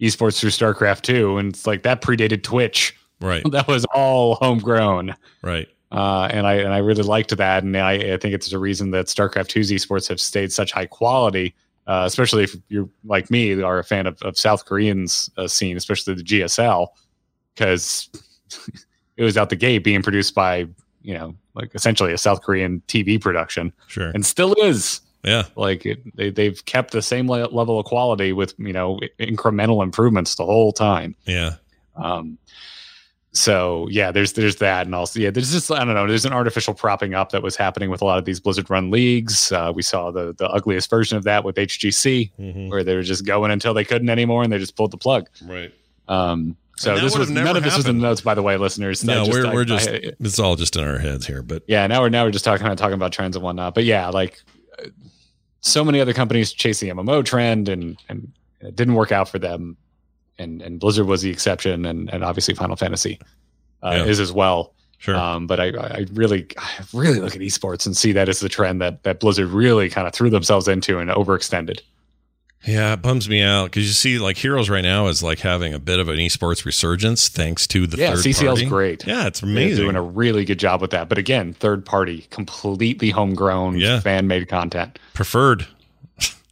esports 0.00 0.38
through 0.38 0.50
StarCraft 0.50 1.00
2, 1.02 1.38
and 1.38 1.48
it's 1.48 1.66
like 1.66 1.82
that 1.82 2.02
predated 2.02 2.44
Twitch. 2.44 2.96
Right. 3.20 3.42
That 3.50 3.66
was 3.66 3.84
all 3.86 4.36
homegrown. 4.36 5.16
Right. 5.42 5.66
Uh, 5.90 6.28
and 6.30 6.46
I 6.46 6.54
and 6.54 6.74
I 6.74 6.78
really 6.78 7.02
liked 7.02 7.34
that, 7.36 7.62
and 7.64 7.76
I, 7.76 7.92
I 7.92 8.16
think 8.18 8.34
it's 8.34 8.52
a 8.52 8.58
reason 8.58 8.90
that 8.90 9.06
StarCraft 9.06 9.48
2's 9.48 9.70
esports 9.70 10.06
have 10.08 10.20
stayed 10.20 10.52
such 10.52 10.70
high 10.72 10.84
quality, 10.86 11.54
uh, 11.86 12.02
especially 12.06 12.44
if 12.44 12.54
you're 12.68 12.88
like 13.04 13.30
me, 13.30 13.62
are 13.62 13.78
a 13.78 13.84
fan 13.84 14.06
of, 14.06 14.20
of 14.22 14.38
South 14.38 14.66
Koreans 14.66 15.30
uh, 15.38 15.48
scene, 15.48 15.76
especially 15.78 16.12
the 16.14 16.22
GSL, 16.22 16.88
because 17.54 18.10
it 19.16 19.22
was 19.24 19.38
out 19.38 19.48
the 19.48 19.56
gate 19.56 19.78
being 19.82 20.02
produced 20.02 20.34
by 20.34 20.66
you 21.02 21.14
know 21.14 21.34
like 21.54 21.74
essentially 21.74 22.12
a 22.12 22.18
South 22.18 22.42
Korean 22.42 22.82
TV 22.86 23.18
production, 23.20 23.72
Sure. 23.86 24.10
and 24.10 24.26
still 24.26 24.52
is. 24.62 25.00
Yeah. 25.24 25.44
Like 25.56 25.84
it, 25.86 26.00
they 26.16 26.30
they've 26.30 26.62
kept 26.66 26.92
the 26.92 27.02
same 27.02 27.28
le- 27.30 27.48
level 27.48 27.80
of 27.80 27.86
quality 27.86 28.32
with 28.34 28.54
you 28.58 28.72
know 28.74 29.00
incremental 29.18 29.82
improvements 29.82 30.34
the 30.34 30.44
whole 30.44 30.70
time. 30.72 31.16
Yeah. 31.24 31.54
Um, 31.96 32.38
so 33.32 33.86
yeah, 33.90 34.10
there's 34.10 34.32
there's 34.32 34.56
that, 34.56 34.86
and 34.86 34.94
also 34.94 35.20
yeah, 35.20 35.30
there's 35.30 35.52
just 35.52 35.70
I 35.70 35.84
don't 35.84 35.94
know, 35.94 36.06
there's 36.06 36.24
an 36.24 36.32
artificial 36.32 36.74
propping 36.74 37.14
up 37.14 37.30
that 37.32 37.42
was 37.42 37.56
happening 37.56 37.90
with 37.90 38.00
a 38.02 38.04
lot 38.04 38.18
of 38.18 38.24
these 38.24 38.40
Blizzard 38.40 38.70
run 38.70 38.90
leagues. 38.90 39.52
Uh, 39.52 39.72
we 39.74 39.82
saw 39.82 40.10
the 40.10 40.34
the 40.34 40.48
ugliest 40.48 40.88
version 40.90 41.16
of 41.16 41.24
that 41.24 41.44
with 41.44 41.56
HGC, 41.56 42.30
Mhm. 42.40 42.70
where 42.70 42.82
they 42.82 42.94
were 42.96 43.02
just 43.02 43.24
going 43.26 43.50
until 43.50 43.74
they 43.74 43.84
couldn't 43.84 44.08
anymore, 44.08 44.42
and 44.42 44.52
they 44.52 44.58
just 44.58 44.76
pulled 44.76 44.90
the 44.90 44.96
plug. 44.96 45.28
Right. 45.44 45.72
Um, 46.08 46.56
so 46.76 46.98
this 46.98 47.16
was 47.18 47.28
none 47.28 47.56
of 47.56 47.62
this 47.62 47.76
was 47.76 47.86
in 47.86 47.96
the 47.98 48.02
notes, 48.02 48.20
by 48.22 48.34
the 48.34 48.42
way, 48.42 48.56
listeners. 48.56 49.04
No, 49.04 49.24
just- 49.26 49.30
we're 49.38 49.46
I- 49.46 49.52
we're 49.54 49.60
I- 49.62 49.64
just 49.64 49.88
it's 49.88 50.38
all 50.38 50.56
just 50.56 50.74
in 50.76 50.84
our 50.84 50.98
heads 50.98 51.26
here, 51.26 51.42
but 51.42 51.62
yeah. 51.66 51.86
Now 51.86 52.00
we're 52.00 52.08
now 52.08 52.24
we're 52.24 52.30
just 52.30 52.44
talking 52.44 52.64
about 52.64 52.78
talking 52.78 52.94
about 52.94 53.12
trends 53.12 53.36
and 53.36 53.42
whatnot. 53.44 53.74
But 53.74 53.84
yeah, 53.84 54.08
like 54.08 54.40
uh, 54.82 54.86
so 55.60 55.84
many 55.84 56.00
other 56.00 56.12
companies 56.14 56.52
chase 56.52 56.80
the 56.80 56.88
MMO 56.88 57.22
trend, 57.24 57.68
and 57.68 57.96
and 58.08 58.32
it 58.60 58.74
didn't 58.74 58.94
work 58.94 59.12
out 59.12 59.28
for 59.28 59.38
them. 59.38 59.76
And 60.38 60.62
and 60.62 60.78
Blizzard 60.78 61.06
was 61.06 61.22
the 61.22 61.30
exception, 61.30 61.84
and 61.84 62.08
and 62.12 62.22
obviously 62.24 62.54
Final 62.54 62.76
Fantasy 62.76 63.18
uh, 63.82 63.90
Yeah. 63.96 64.04
is 64.04 64.20
as 64.20 64.32
well. 64.32 64.74
sure. 64.98 65.16
Um, 65.16 65.46
but 65.46 65.60
I, 65.60 65.68
I 65.68 66.06
really, 66.12 66.46
I 66.58 66.68
really 66.92 67.20
look 67.20 67.34
at 67.36 67.40
esports 67.40 67.86
and 67.86 67.96
see 67.96 68.12
that 68.12 68.28
as 68.28 68.40
the 68.40 68.48
trend 68.48 68.80
that 68.80 69.02
that 69.04 69.20
Blizzard 69.20 69.48
really 69.48 69.88
kind 69.88 70.06
of 70.06 70.12
threw 70.12 70.30
themselves 70.30 70.68
into 70.68 70.98
and 70.98 71.10
overextended. 71.10 71.80
Yeah, 72.64 72.94
it 72.94 73.02
bums 73.02 73.28
me 73.28 73.40
out 73.40 73.66
because 73.66 73.84
you 73.86 73.92
see, 73.92 74.18
like 74.18 74.36
Heroes 74.36 74.68
right 74.68 74.82
now 74.82 75.06
is 75.06 75.22
like 75.22 75.38
having 75.38 75.72
a 75.74 75.78
bit 75.78 76.00
of 76.00 76.08
an 76.08 76.16
esports 76.16 76.64
resurgence 76.64 77.28
thanks 77.28 77.68
to 77.68 77.86
the 77.86 77.96
Yeah, 77.96 78.14
third 78.16 78.24
CCL's 78.24 78.44
party. 78.60 78.66
great. 78.66 79.06
Yeah, 79.06 79.28
it's 79.28 79.40
They're 79.40 79.48
amazing. 79.50 79.84
doing 79.84 79.94
a 79.94 80.02
really 80.02 80.44
good 80.44 80.58
job 80.58 80.80
with 80.80 80.90
that. 80.90 81.08
But 81.08 81.18
again, 81.18 81.52
third 81.52 81.84
party, 81.86 82.26
completely 82.30 83.10
homegrown, 83.10 83.78
Yeah. 83.78 84.00
fan 84.00 84.26
made 84.26 84.48
content. 84.48 84.98
preferred. 85.14 85.68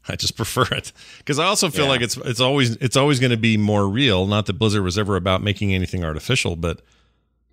I 0.08 0.16
just 0.16 0.36
prefer 0.42 0.64
it 0.72 0.92
because 1.18 1.38
I 1.38 1.44
also 1.46 1.68
feel 1.70 1.84
Yeah. 1.84 1.90
like 1.90 2.00
it's 2.02 2.16
it's 2.18 2.40
always 2.40 2.76
it's 2.76 2.96
always 2.96 3.18
going 3.20 3.30
to 3.32 3.36
be 3.36 3.56
more 3.56 3.88
real. 3.88 4.26
Not 4.26 4.46
that 4.46 4.54
Blizzard 4.54 4.82
was 4.82 4.98
ever 4.98 5.16
about 5.16 5.42
making 5.42 5.74
anything 5.74 6.04
artificial, 6.04 6.56
but 6.56 6.80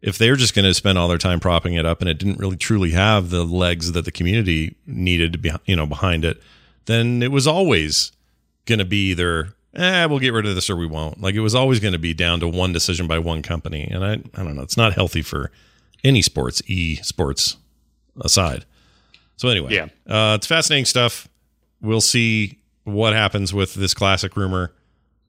if 0.01 0.18
they're 0.18 0.36
just 0.36 0.54
going 0.54 0.66
to 0.66 0.74
spend 0.74 0.97
all 0.97 1.08
their 1.08 1.18
time 1.18 1.39
propping 1.39 1.76
it 1.76 1.86
up 1.86 2.01
and 2.01 2.10
it 2.10 2.18
didn't 2.20 2.38
really 2.38 2.58
truly 2.58 2.91
have 2.91 3.30
the 3.30 3.43
legs 3.45 3.93
that 3.93 4.04
the 4.06 4.12
community 4.12 4.76
needed 4.86 5.32
to 5.34 5.39
be 5.39 5.51
you 5.66 5.76
know 5.76 5.86
behind 5.86 6.26
it, 6.26 6.41
then 6.86 7.24
it 7.24 7.32
was 7.32 7.47
always 7.47 8.12
going 8.66 8.80
to 8.80 8.86
be 8.86 9.12
either 9.12 9.54
eh 9.76 10.06
we'll 10.06 10.20
get 10.20 10.34
rid 10.34 10.45
of 10.45 10.54
this 10.56 10.70
or 10.70 10.76
we 10.76 10.86
won't. 10.86 11.22
Like 11.22 11.36
it 11.36 11.39
was 11.41 11.56
always 11.56 11.80
going 11.80 11.93
to 11.93 11.99
be 11.99 12.14
down 12.14 12.39
to 12.41 12.47
one 12.47 12.74
decision 12.74 13.08
by 13.08 13.18
one 13.20 13.41
company, 13.41 13.88
and 13.89 14.04
I 14.06 14.14
I 14.39 14.43
don't 14.43 14.56
know. 14.56 14.62
It's 14.62 14.78
not 14.78 14.93
healthy 14.93 15.22
for 15.22 15.51
any 16.04 16.22
sports, 16.22 16.62
e 16.68 16.97
sports 16.97 17.58
aside. 18.22 18.66
So 19.38 19.47
anyway, 19.49 19.74
Yeah. 19.74 19.88
uh, 20.08 20.36
it's 20.36 20.45
fascinating 20.45 20.86
stuff. 20.86 21.28
We'll 21.84 22.01
see 22.01 22.59
what 22.86 23.13
happens 23.13 23.53
with 23.53 23.75
this 23.75 23.93
classic 23.93 24.36
rumor 24.36 24.71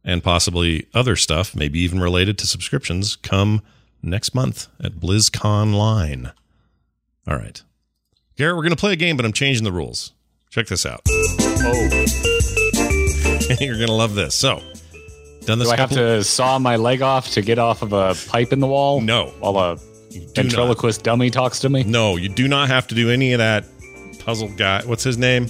and 0.05 0.23
possibly 0.23 0.87
other 0.95 1.17
stuff, 1.17 1.55
maybe 1.55 1.81
even 1.81 2.01
related 2.01 2.39
to 2.39 2.47
subscriptions, 2.47 3.17
come 3.17 3.61
next 4.03 4.35
month 4.35 4.69
at 4.83 4.93
BlizzConline. 4.95 6.33
All 7.27 7.37
right, 7.37 7.63
Garrett, 8.37 8.57
we're 8.57 8.63
going 8.63 8.71
to 8.71 8.77
play 8.77 8.93
a 8.93 8.97
game, 8.97 9.17
but 9.17 9.27
I'm 9.27 9.33
changing 9.33 9.65
the 9.65 9.73
rules. 9.73 10.13
Check 10.51 10.69
this 10.69 10.87
out. 10.87 11.01
Oh, 11.09 11.89
You're 13.61 13.77
going 13.77 13.89
to 13.89 13.93
love 13.93 14.15
this. 14.15 14.35
So, 14.35 14.63
done 15.47 15.59
this. 15.59 15.69
do 15.69 15.75
I 15.75 15.77
have 15.77 15.91
to 15.91 16.23
saw 16.23 16.59
my 16.59 16.77
leg 16.77 17.03
off 17.03 17.31
to 17.33 17.43
get 17.43 17.59
off 17.59 17.83
of 17.83 17.93
a 17.93 18.15
pipe 18.29 18.53
in 18.53 18.61
the 18.61 18.67
wall? 18.67 19.01
No. 19.01 19.33
While 19.41 19.59
a 19.59 19.77
do 20.11 20.21
not. 20.21 20.35
ventriloquist 20.37 21.03
dummy 21.03 21.31
talks 21.31 21.59
to 21.61 21.69
me? 21.69 21.83
No, 21.83 22.17
you 22.17 22.29
do 22.29 22.47
not 22.47 22.69
have 22.69 22.87
to 22.89 22.95
do 22.95 23.11
any 23.11 23.33
of 23.33 23.39
that 23.39 23.65
puzzle 24.21 24.49
guy. 24.57 24.83
What's 24.85 25.03
his 25.03 25.19
name? 25.19 25.49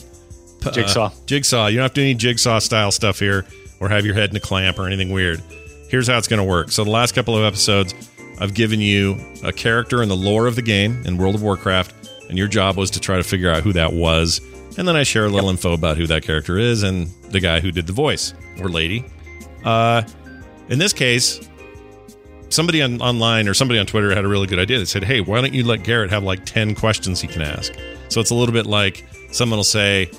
Jigsaw. 0.72 1.10
jigsaw. 1.26 1.66
You 1.66 1.76
don't 1.76 1.84
have 1.84 1.94
to 1.94 2.00
do 2.00 2.04
any 2.04 2.14
jigsaw 2.14 2.58
style 2.58 2.90
stuff 2.90 3.18
here 3.18 3.46
or 3.80 3.88
have 3.88 4.04
your 4.04 4.14
head 4.14 4.30
in 4.30 4.36
a 4.36 4.40
clamp 4.40 4.78
or 4.78 4.86
anything 4.86 5.10
weird. 5.10 5.42
Here's 5.88 6.08
how 6.08 6.18
it's 6.18 6.28
going 6.28 6.38
to 6.38 6.44
work. 6.44 6.70
So, 6.72 6.84
the 6.84 6.90
last 6.90 7.14
couple 7.14 7.36
of 7.36 7.44
episodes, 7.44 7.94
I've 8.40 8.54
given 8.54 8.80
you 8.80 9.16
a 9.42 9.52
character 9.52 10.02
in 10.02 10.08
the 10.08 10.16
lore 10.16 10.46
of 10.46 10.56
the 10.56 10.62
game 10.62 11.02
in 11.06 11.18
World 11.18 11.34
of 11.34 11.42
Warcraft, 11.42 11.94
and 12.28 12.38
your 12.38 12.48
job 12.48 12.76
was 12.76 12.90
to 12.92 13.00
try 13.00 13.16
to 13.16 13.22
figure 13.22 13.50
out 13.50 13.62
who 13.62 13.72
that 13.74 13.92
was. 13.92 14.40
And 14.76 14.88
then 14.88 14.96
I 14.96 15.04
share 15.04 15.26
a 15.26 15.28
little 15.28 15.50
info 15.50 15.72
about 15.72 15.96
who 15.96 16.06
that 16.08 16.24
character 16.24 16.58
is 16.58 16.82
and 16.82 17.06
the 17.30 17.38
guy 17.38 17.60
who 17.60 17.70
did 17.70 17.86
the 17.86 17.92
voice 17.92 18.34
or 18.60 18.68
lady. 18.68 19.04
Uh, 19.64 20.02
in 20.68 20.78
this 20.78 20.92
case, 20.92 21.48
somebody 22.48 22.82
on, 22.82 23.00
online 23.00 23.48
or 23.48 23.54
somebody 23.54 23.78
on 23.78 23.86
Twitter 23.86 24.14
had 24.14 24.24
a 24.24 24.28
really 24.28 24.46
good 24.46 24.58
idea. 24.58 24.78
They 24.78 24.84
said, 24.84 25.04
"Hey, 25.04 25.20
why 25.20 25.40
don't 25.40 25.54
you 25.54 25.64
let 25.64 25.84
Garrett 25.84 26.10
have 26.10 26.24
like 26.24 26.44
ten 26.44 26.74
questions 26.74 27.20
he 27.20 27.28
can 27.28 27.42
ask?" 27.42 27.72
So 28.08 28.20
it's 28.20 28.30
a 28.30 28.34
little 28.34 28.52
bit 28.52 28.66
like 28.66 29.04
someone 29.30 29.58
will 29.58 29.64
say, 29.64 30.10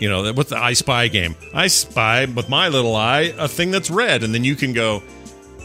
"You 0.00 0.08
know, 0.08 0.32
what's 0.32 0.50
the 0.50 0.58
I 0.58 0.72
Spy 0.72 1.08
game? 1.08 1.34
I 1.52 1.66
spy 1.68 2.24
with 2.26 2.48
my 2.48 2.68
little 2.68 2.94
eye 2.96 3.32
a 3.38 3.48
thing 3.48 3.70
that's 3.70 3.90
red," 3.90 4.22
and 4.22 4.34
then 4.34 4.44
you 4.44 4.54
can 4.56 4.72
go, 4.72 5.02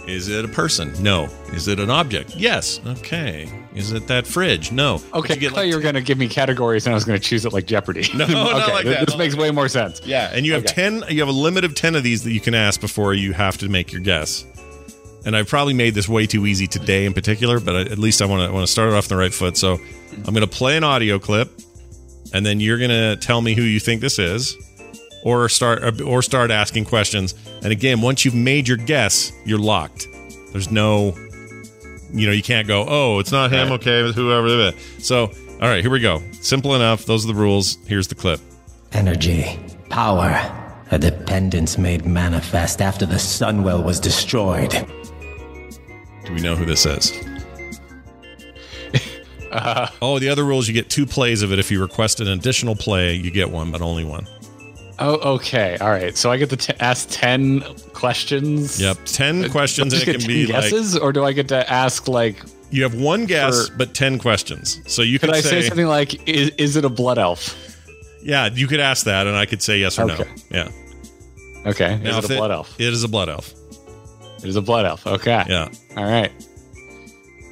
"Is 0.07 0.27
it 0.29 0.45
a 0.45 0.47
person? 0.47 0.91
No. 1.01 1.29
Is 1.53 1.67
it 1.67 1.79
an 1.79 1.89
object? 1.89 2.35
Yes. 2.35 2.79
Okay. 2.85 3.49
Is 3.75 3.91
it 3.91 4.07
that 4.07 4.25
fridge? 4.27 4.71
No. 4.71 5.01
Okay, 5.13 5.37
you 5.39 5.47
I 5.47 5.49
thought 5.51 5.57
like 5.57 5.67
you 5.69 5.75
were 5.75 5.81
going 5.81 5.95
to 5.95 6.01
give 6.01 6.17
me 6.17 6.27
categories 6.27 6.85
and 6.85 6.93
I 6.93 6.95
was 6.95 7.05
going 7.05 7.19
to 7.19 7.23
choose 7.25 7.45
it 7.45 7.53
like 7.53 7.65
Jeopardy. 7.65 8.05
No, 8.15 8.25
not 8.27 8.69
like 8.73 8.85
that. 8.85 9.05
This 9.05 9.17
makes 9.17 9.35
way 9.35 9.51
more 9.51 9.67
sense. 9.69 10.01
Yeah, 10.05 10.31
and 10.33 10.45
you 10.45 10.53
have 10.53 10.63
Okay. 10.65 10.73
ten. 10.73 11.03
You 11.09 11.19
have 11.19 11.29
a 11.29 11.31
limit 11.31 11.63
of 11.63 11.75
ten 11.75 11.95
of 11.95 12.03
these 12.03 12.23
that 12.23 12.31
you 12.31 12.39
can 12.41 12.53
ask 12.55 12.81
before 12.81 13.13
you 13.13 13.33
have 13.33 13.57
to 13.59 13.69
make 13.69 13.91
your 13.91 14.01
guess. 14.01 14.45
And 15.25 15.35
I've 15.35 15.47
probably 15.49 15.73
made 15.73 15.93
this 15.95 16.07
way 16.07 16.25
too 16.25 16.47
easy 16.47 16.65
today 16.65 17.05
in 17.05 17.13
particular, 17.13 17.59
but 17.59 17.75
at 17.91 17.97
least 17.99 18.21
I 18.21 18.25
want 18.25 18.47
to 18.47 18.53
want 18.53 18.65
to 18.65 18.71
start 18.71 18.89
it 18.89 18.95
off 18.95 19.05
on 19.11 19.17
the 19.17 19.21
right 19.21 19.33
foot. 19.33 19.57
So 19.57 19.73
I'm 20.25 20.33
going 20.33 20.41
to 20.41 20.47
play 20.47 20.77
an 20.77 20.83
audio 20.83 21.19
clip, 21.19 21.51
and 22.33 22.45
then 22.45 22.59
you're 22.59 22.77
going 22.77 22.89
to 22.89 23.15
tell 23.17 23.41
me 23.41 23.53
who 23.53 23.61
you 23.61 23.79
think 23.79 24.01
this 24.01 24.19
is, 24.19 24.55
or 25.23 25.49
start 25.49 26.01
or 26.01 26.21
start 26.21 26.51
asking 26.51 26.85
questions. 26.85 27.35
And 27.61 27.71
again, 27.71 28.01
once 28.01 28.25
you've 28.25 28.35
made 28.35 28.67
your 28.67 28.77
guess, 28.77 29.31
you're 29.45 29.59
locked. 29.59 30.07
There's 30.51 30.71
no, 30.71 31.15
you 32.11 32.25
know, 32.25 32.33
you 32.33 32.43
can't 32.43 32.67
go. 32.67 32.85
Oh, 32.87 33.19
it's 33.19 33.31
not 33.31 33.51
him. 33.51 33.71
Okay, 33.73 34.01
it's 34.01 34.15
whoever. 34.15 34.71
So 34.99 35.31
all 35.61 35.67
right, 35.67 35.81
here 35.81 35.91
we 35.91 35.99
go. 35.99 36.21
Simple 36.39 36.73
enough. 36.73 37.05
Those 37.05 37.25
are 37.25 37.27
the 37.27 37.39
rules. 37.39 37.77
Here's 37.85 38.07
the 38.07 38.15
clip. 38.15 38.39
Energy, 38.93 39.59
power, 39.89 40.31
a 40.89 40.97
dependence 40.97 41.77
made 41.77 42.05
manifest 42.05 42.81
after 42.81 43.05
the 43.05 43.15
Sunwell 43.15 43.83
was 43.83 43.99
destroyed. 43.99 44.71
Do 46.25 46.33
we 46.33 46.39
know 46.39 46.55
who 46.55 46.63
this 46.63 46.85
is? 46.85 47.11
oh, 50.01 50.19
the 50.19 50.29
other 50.29 50.43
rules 50.43 50.67
you 50.67 50.73
get 50.73 50.89
two 50.89 51.05
plays 51.05 51.41
of 51.41 51.51
it. 51.51 51.59
If 51.59 51.71
you 51.71 51.81
request 51.81 52.19
an 52.19 52.27
additional 52.27 52.75
play, 52.75 53.13
you 53.13 53.31
get 53.31 53.49
one, 53.49 53.71
but 53.71 53.81
only 53.81 54.03
one. 54.03 54.27
Oh, 54.99 55.35
okay. 55.35 55.77
All 55.77 55.89
right. 55.89 56.15
So 56.17 56.29
I 56.29 56.37
get 56.37 56.49
to 56.49 56.57
t- 56.57 56.73
ask 56.79 57.07
10 57.11 57.61
questions? 57.93 58.81
Yep, 58.81 58.97
10 59.05 59.45
uh, 59.45 59.49
questions, 59.49 59.93
Just 59.93 60.05
and 60.07 60.15
it 60.15 60.19
can 60.19 60.21
10 60.21 60.27
be 60.27 60.45
like 60.45 60.63
guesses, 60.63 60.97
or 60.97 61.13
do 61.13 61.23
I 61.23 61.31
get 61.31 61.47
to 61.49 61.69
ask, 61.71 62.07
like, 62.07 62.35
you 62.69 62.83
have 62.83 62.95
one 62.95 63.25
guess, 63.25 63.69
For- 63.69 63.77
but 63.77 63.93
10 63.93 64.19
questions. 64.19 64.81
So 64.87 65.01
you 65.01 65.17
could 65.17 65.29
could 65.29 65.37
I 65.37 65.41
say, 65.41 65.61
say, 65.61 65.67
something 65.69 65.87
like, 65.87 66.27
is, 66.27 66.49
is 66.57 66.75
it 66.75 66.83
a 66.85 66.89
blood 66.89 67.17
elf? 67.17 67.55
yeah, 68.21 68.49
you 68.53 68.67
could 68.67 68.81
ask 68.81 69.05
that, 69.05 69.25
and 69.25 69.35
I 69.37 69.45
could 69.45 69.61
say 69.61 69.79
yes 69.79 69.97
or 69.97 70.03
Okay. 70.11 70.23
no. 70.25 70.29
Yeah. 70.51 70.69
Okay. 71.65 71.97
Now, 72.03 72.19
is 72.19 72.25
it 72.25 72.31
a 72.31 72.37
blood 72.37 72.51
elf? 72.51 72.79
It 72.79 72.91
is 72.93 73.03
a 73.03 73.07
blood 73.07 73.29
elf. 73.29 73.53
It 74.39 74.45
is 74.45 74.55
a 74.57 74.61
blood 74.61 74.85
elf. 74.85 75.07
Okay. 75.07 75.43
Yeah. 75.47 75.69
All 75.95 76.03
right. 76.05 76.31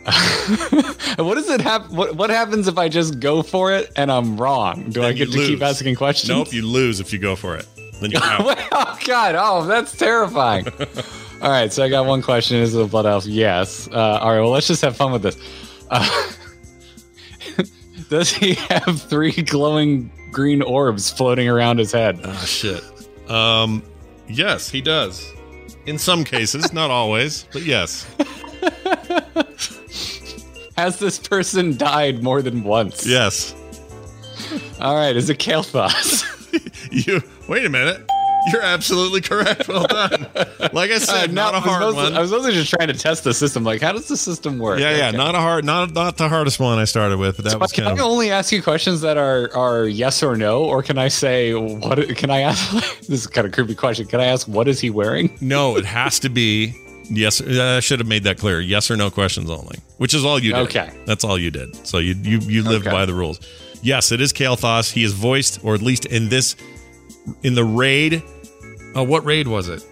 what 1.17 1.35
does 1.35 1.49
it 1.49 1.59
have? 1.59 1.91
What, 1.91 2.15
what 2.15 2.29
happens 2.29 2.69
if 2.69 2.77
I 2.77 2.87
just 2.87 3.19
go 3.19 3.43
for 3.43 3.73
it 3.73 3.91
and 3.97 4.09
I'm 4.09 4.37
wrong? 4.37 4.89
Do 4.89 5.01
I 5.01 5.07
Then 5.07 5.17
you 5.17 5.25
get 5.25 5.33
to 5.33 5.47
keep 5.47 5.61
asking 5.61 5.95
questions? 5.95 6.29
Nope, 6.29 6.53
you 6.53 6.65
lose 6.65 7.01
if 7.01 7.11
you 7.11 7.19
go 7.19 7.35
for 7.35 7.57
it. 7.57 7.65
Then 7.99 8.11
you're 8.11 8.23
out. 8.23 8.39
oh 8.71 8.97
God! 9.05 9.35
Oh, 9.37 9.65
that's 9.65 9.97
terrifying. 9.97 10.65
all 11.41 11.49
right, 11.49 11.73
so 11.73 11.83
I 11.83 11.89
got 11.89 12.05
one 12.05 12.21
question: 12.21 12.55
Is 12.57 12.73
it 12.73 12.81
a 12.81 12.87
blood 12.87 13.05
elf? 13.05 13.25
Yes. 13.25 13.89
Uh, 13.91 14.19
all 14.21 14.31
right. 14.31 14.39
Well, 14.39 14.51
let's 14.51 14.67
just 14.67 14.81
have 14.81 14.95
fun 14.95 15.11
with 15.11 15.23
this. 15.23 15.37
Uh, 15.89 16.31
does 18.09 18.31
he 18.31 18.53
have 18.53 19.01
three 19.01 19.31
glowing 19.31 20.09
green 20.31 20.61
orbs 20.61 21.11
floating 21.11 21.49
around 21.49 21.79
his 21.79 21.91
head? 21.91 22.17
oh, 22.23 22.45
shit. 22.45 22.81
Um, 23.29 23.83
yes, 24.29 24.69
he 24.69 24.79
does. 24.79 25.33
In 25.85 25.97
some 25.97 26.23
cases, 26.23 26.71
not 26.71 26.91
always, 26.91 27.45
but 27.51 27.63
yes. 27.63 28.07
Has 30.77 30.99
this 30.99 31.17
person 31.19 31.75
died 31.75 32.21
more 32.23 32.41
than 32.41 32.63
once? 32.63 33.05
Yes. 33.05 33.55
All 34.79 34.95
right. 34.95 35.15
Is 35.15 35.29
it 35.29 35.39
Kael'thas? 35.39 36.23
You 36.89 37.21
wait 37.49 37.65
a 37.65 37.69
minute. 37.69 38.09
You're 38.51 38.61
absolutely 38.61 39.19
correct. 39.19 39.67
Well 39.67 39.85
done. 39.87 40.25
Like 40.71 40.89
I 40.89 40.93
uh, 40.95 40.99
said, 40.99 41.33
Now, 41.33 41.51
not 41.51 41.53
a 41.53 41.57
I 41.57 41.59
was 41.59 41.65
hard 41.69 41.81
mostly- 41.81 42.03
one. 42.03 42.13
I 42.15 42.21
was 42.21 42.31
mostly 42.31 42.53
just 42.53 42.69
trying 42.69 42.87
to 42.87 42.93
test 42.93 43.25
the 43.25 43.33
system. 43.33 43.63
Like, 43.65 43.81
how 43.81 43.91
does 43.91 44.07
the 44.07 44.15
system 44.15 44.57
work? 44.57 44.79
yeah, 44.79 44.95
yeah, 44.95 45.07
Okay. 45.09 45.17
not 45.17 45.35
a 45.35 45.39
hard, 45.39 45.65
not 45.65 45.91
not 45.93 46.15
the 46.17 46.29
hardest 46.29 46.59
one 46.59 46.79
I 46.79 46.85
started 46.85 47.17
with, 47.19 47.35
but 47.35 47.45
that 47.45 47.59
was 47.59 47.73
Can 47.73 47.83
kind 47.83 47.99
I 47.99 48.01
of. 48.03 48.09
only 48.09 48.31
ask 48.31 48.53
you 48.53 48.63
questions 48.63 49.01
that 49.01 49.17
are 49.17 49.53
are 49.53 49.85
yes 49.87 50.23
or 50.23 50.37
no, 50.37 50.63
or 50.63 50.81
can 50.81 50.97
I 50.97 51.09
say 51.09 51.53
what? 51.53 52.15
Can 52.15 52.29
I 52.31 52.41
ask? 52.41 52.71
this 53.01 53.09
is 53.21 53.27
kind 53.27 53.45
of 53.45 53.51
creepy 53.53 53.75
question. 53.75 54.07
Can 54.07 54.21
I 54.21 54.25
ask 54.25 54.47
what 54.47 54.67
is 54.69 54.79
he 54.79 54.89
wearing? 54.89 55.35
No, 55.41 55.75
it 55.75 55.85
has 55.85 56.17
to 56.21 56.29
be 56.29 56.73
yes. 57.09 57.41
I 57.41 57.79
should 57.79 57.99
have 57.99 58.07
made 58.07 58.23
that 58.23 58.37
clear. 58.37 58.59
Yes 58.59 58.89
or 58.91 58.95
no 58.97 59.09
questions 59.09 59.49
only, 59.49 59.79
which 59.97 60.13
is 60.13 60.25
all 60.25 60.39
you 60.39 60.53
did. 60.53 60.61
Okay. 60.67 60.91
that's 61.05 61.23
all 61.23 61.37
you 61.37 61.51
did. 61.51 61.75
So 61.87 61.97
you 61.99 62.13
you 62.21 62.39
you 62.39 62.63
lived 62.63 62.87
Okay. 62.87 62.95
by 62.95 63.05
the 63.05 63.13
rules. 63.13 63.39
Yes, 63.81 64.11
it 64.11 64.21
is 64.21 64.33
Kael'thas. 64.33 64.91
He 64.91 65.03
is 65.03 65.13
voiced, 65.13 65.63
or 65.63 65.75
at 65.75 65.81
least 65.81 66.05
in 66.07 66.29
this, 66.29 66.55
in 67.43 67.53
the 67.53 67.63
raid. 67.63 68.23
Oh, 68.95 69.03
what 69.03 69.23
raid 69.23 69.47
was 69.47 69.69
it? 69.69 69.85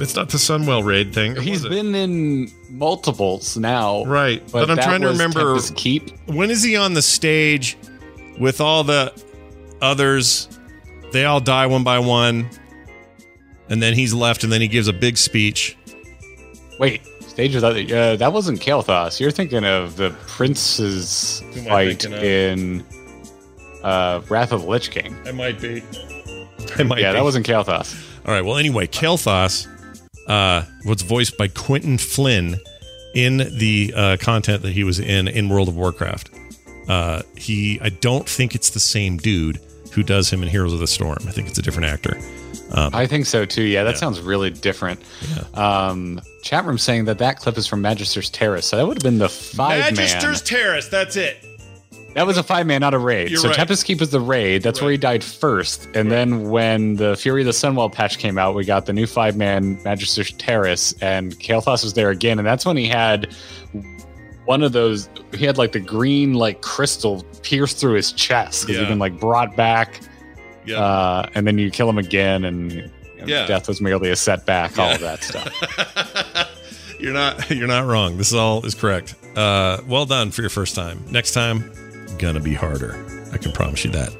It's 0.00 0.14
not 0.16 0.28
the 0.28 0.38
Sunwell 0.38 0.84
raid 0.84 1.14
thing. 1.14 1.36
He's 1.36 1.62
was 1.62 1.66
it? 1.66 1.68
been 1.70 1.94
in 1.94 2.50
multiples 2.68 3.56
now. 3.56 4.04
right, 4.04 4.42
but, 4.52 4.68
I'm 4.68 4.76
trying 4.76 5.00
to 5.02 5.08
remember 5.08 5.40
Tempest 5.54 5.76
Keep. 5.76 6.10
when 6.26 6.50
is 6.50 6.62
he 6.64 6.76
on 6.76 6.94
the 6.94 7.02
stage 7.02 7.76
with 8.38 8.60
all 8.60 8.82
the 8.84 9.12
others? 9.80 10.48
They 11.12 11.24
all 11.24 11.40
die 11.40 11.66
one 11.66 11.84
by 11.84 12.00
one, 12.00 12.50
and 13.68 13.82
then 13.82 13.94
he's 13.94 14.14
left, 14.14 14.44
and 14.44 14.52
then 14.52 14.60
he 14.60 14.68
gives 14.68 14.88
a 14.88 14.92
big 14.92 15.16
speech. 15.16 15.76
Wait, 16.78 17.02
stage 17.20 17.54
without 17.54 17.76
uh, 17.76 18.16
that 18.16 18.32
wasn't 18.32 18.60
Kael'thas. 18.60 19.20
You're 19.20 19.30
thinking 19.30 19.64
of 19.64 19.96
the 19.96 20.10
prince's 20.26 21.42
Who 21.52 21.60
am 21.60 21.72
I 21.72 21.94
fight 21.94 22.04
in 22.04 22.84
uh, 23.84 24.22
Wrath 24.28 24.50
of 24.50 24.62
the 24.62 24.66
Lich 24.66 24.90
King. 24.90 25.16
It 25.26 25.34
might 25.34 25.60
be. 25.60 25.82
It 26.78 26.86
might 26.86 26.98
yeah, 27.00 27.12
be. 27.12 27.18
that 27.18 27.24
wasn't 27.24 27.46
Kael'thas. 27.46 27.94
All 28.26 28.32
right. 28.32 28.42
Well, 28.42 28.56
anyway, 28.56 28.86
Kael'thas 28.86 29.68
uh, 30.26 30.64
was 30.86 31.02
voiced 31.02 31.36
by 31.36 31.46
Quentin 31.48 31.98
Flynn 31.98 32.58
in 33.14 33.36
the 33.36 33.92
uh, 33.94 34.16
content 34.18 34.62
that 34.62 34.72
he 34.72 34.82
was 34.82 34.98
in 34.98 35.28
in 35.28 35.50
World 35.50 35.68
of 35.68 35.76
Warcraft. 35.76 36.30
Uh, 36.88 37.22
he, 37.36 37.78
I 37.82 37.90
don't 37.90 38.26
think 38.26 38.54
it's 38.54 38.70
the 38.70 38.80
same 38.80 39.18
dude 39.18 39.60
who 39.92 40.02
does 40.02 40.30
him 40.30 40.42
in 40.42 40.48
Heroes 40.48 40.72
of 40.72 40.80
the 40.80 40.86
Storm. 40.86 41.18
I 41.28 41.32
think 41.32 41.48
it's 41.48 41.58
a 41.58 41.62
different 41.62 41.86
actor. 41.86 42.18
I 42.76 43.06
think 43.06 43.26
so 43.26 43.44
too. 43.44 43.62
Yeah, 43.62 43.84
that 43.84 43.94
Yeah. 43.94 43.96
sounds 44.00 44.20
really 44.20 44.50
different. 44.50 45.00
Um, 45.54 46.20
chat 46.42 46.64
room 46.64 46.78
saying 46.78 47.04
that 47.06 47.18
that 47.18 47.38
clip 47.38 47.56
is 47.56 47.66
from 47.66 47.80
Magister's 47.82 48.30
Terrace, 48.30 48.66
so 48.66 48.76
that 48.76 48.86
would 48.86 48.96
have 48.98 49.02
been 49.02 49.18
the 49.18 49.28
five 49.28 49.80
man. 49.80 49.94
Magister's 49.94 50.42
Terrace. 50.42 50.88
That's 50.88 51.16
it. 51.16 51.36
That 52.14 52.26
was 52.28 52.36
a 52.38 52.44
five 52.44 52.66
man, 52.66 52.80
not 52.80 52.94
a 52.94 52.98
raid. 52.98 53.30
You're 53.30 53.40
so 53.40 53.48
right. 53.48 53.56
Tempest 53.56 53.84
Keep 53.86 53.98
was 53.98 54.10
the 54.10 54.20
raid. 54.20 54.62
That's 54.62 54.80
where 54.80 54.90
he 54.92 54.96
died 54.96 55.24
first. 55.24 55.88
And 55.94 56.12
then 56.12 56.48
when 56.48 56.94
the 56.94 57.16
Fury 57.16 57.42
of 57.42 57.46
the 57.46 57.50
Sunwell 57.52 57.92
patch 57.92 58.18
came 58.18 58.38
out, 58.38 58.54
we 58.54 58.64
got 58.64 58.86
the 58.86 58.92
new 58.92 59.06
five 59.06 59.36
man 59.36 59.80
Magister's 59.82 60.30
Terrace, 60.32 60.94
and 61.00 61.36
Kael'thas 61.40 61.82
was 61.82 61.94
there 61.94 62.10
again. 62.10 62.38
And 62.38 62.46
that's 62.46 62.64
when 62.64 62.76
he 62.76 62.86
had 62.86 63.34
one 64.44 64.62
of 64.62 64.72
those. 64.72 65.08
He 65.32 65.44
had 65.44 65.58
like 65.58 65.72
the 65.72 65.80
green 65.80 66.34
like 66.34 66.60
crystal 66.60 67.24
pierced 67.42 67.78
through 67.78 67.94
his 67.94 68.12
chest 68.12 68.62
because 68.62 68.76
Yeah. 68.76 68.82
he'd 68.82 68.88
been 68.90 68.98
like 69.00 69.18
brought 69.18 69.56
back. 69.56 70.00
Yeah. 70.66 70.78
Uh, 70.80 71.28
and 71.34 71.46
then 71.46 71.58
you 71.58 71.70
kill 71.70 71.88
him 71.88 71.98
again, 71.98 72.44
and 72.44 72.72
you 72.72 72.82
know, 72.82 73.26
Yeah. 73.26 73.46
death 73.46 73.68
was 73.68 73.80
merely 73.80 74.10
a 74.10 74.16
setback. 74.16 74.78
All 74.78 74.90
of 74.92 75.00
that 75.00 75.22
stuff. 75.22 76.96
you're 77.00 77.12
not. 77.14 77.50
You're 77.50 77.68
not 77.68 77.86
wrong. 77.86 78.16
This 78.18 78.28
is 78.28 78.34
all 78.34 78.64
is 78.64 78.74
correct. 78.74 79.14
Uh, 79.36 79.78
well 79.86 80.06
done 80.06 80.30
for 80.30 80.40
your 80.42 80.50
first 80.50 80.74
time. 80.74 81.04
Next 81.10 81.32
time, 81.32 81.70
gonna 82.18 82.40
be 82.40 82.54
harder. 82.54 82.94
I 83.32 83.38
can 83.38 83.52
promise 83.52 83.84
you 83.84 83.90
that. 83.92 84.12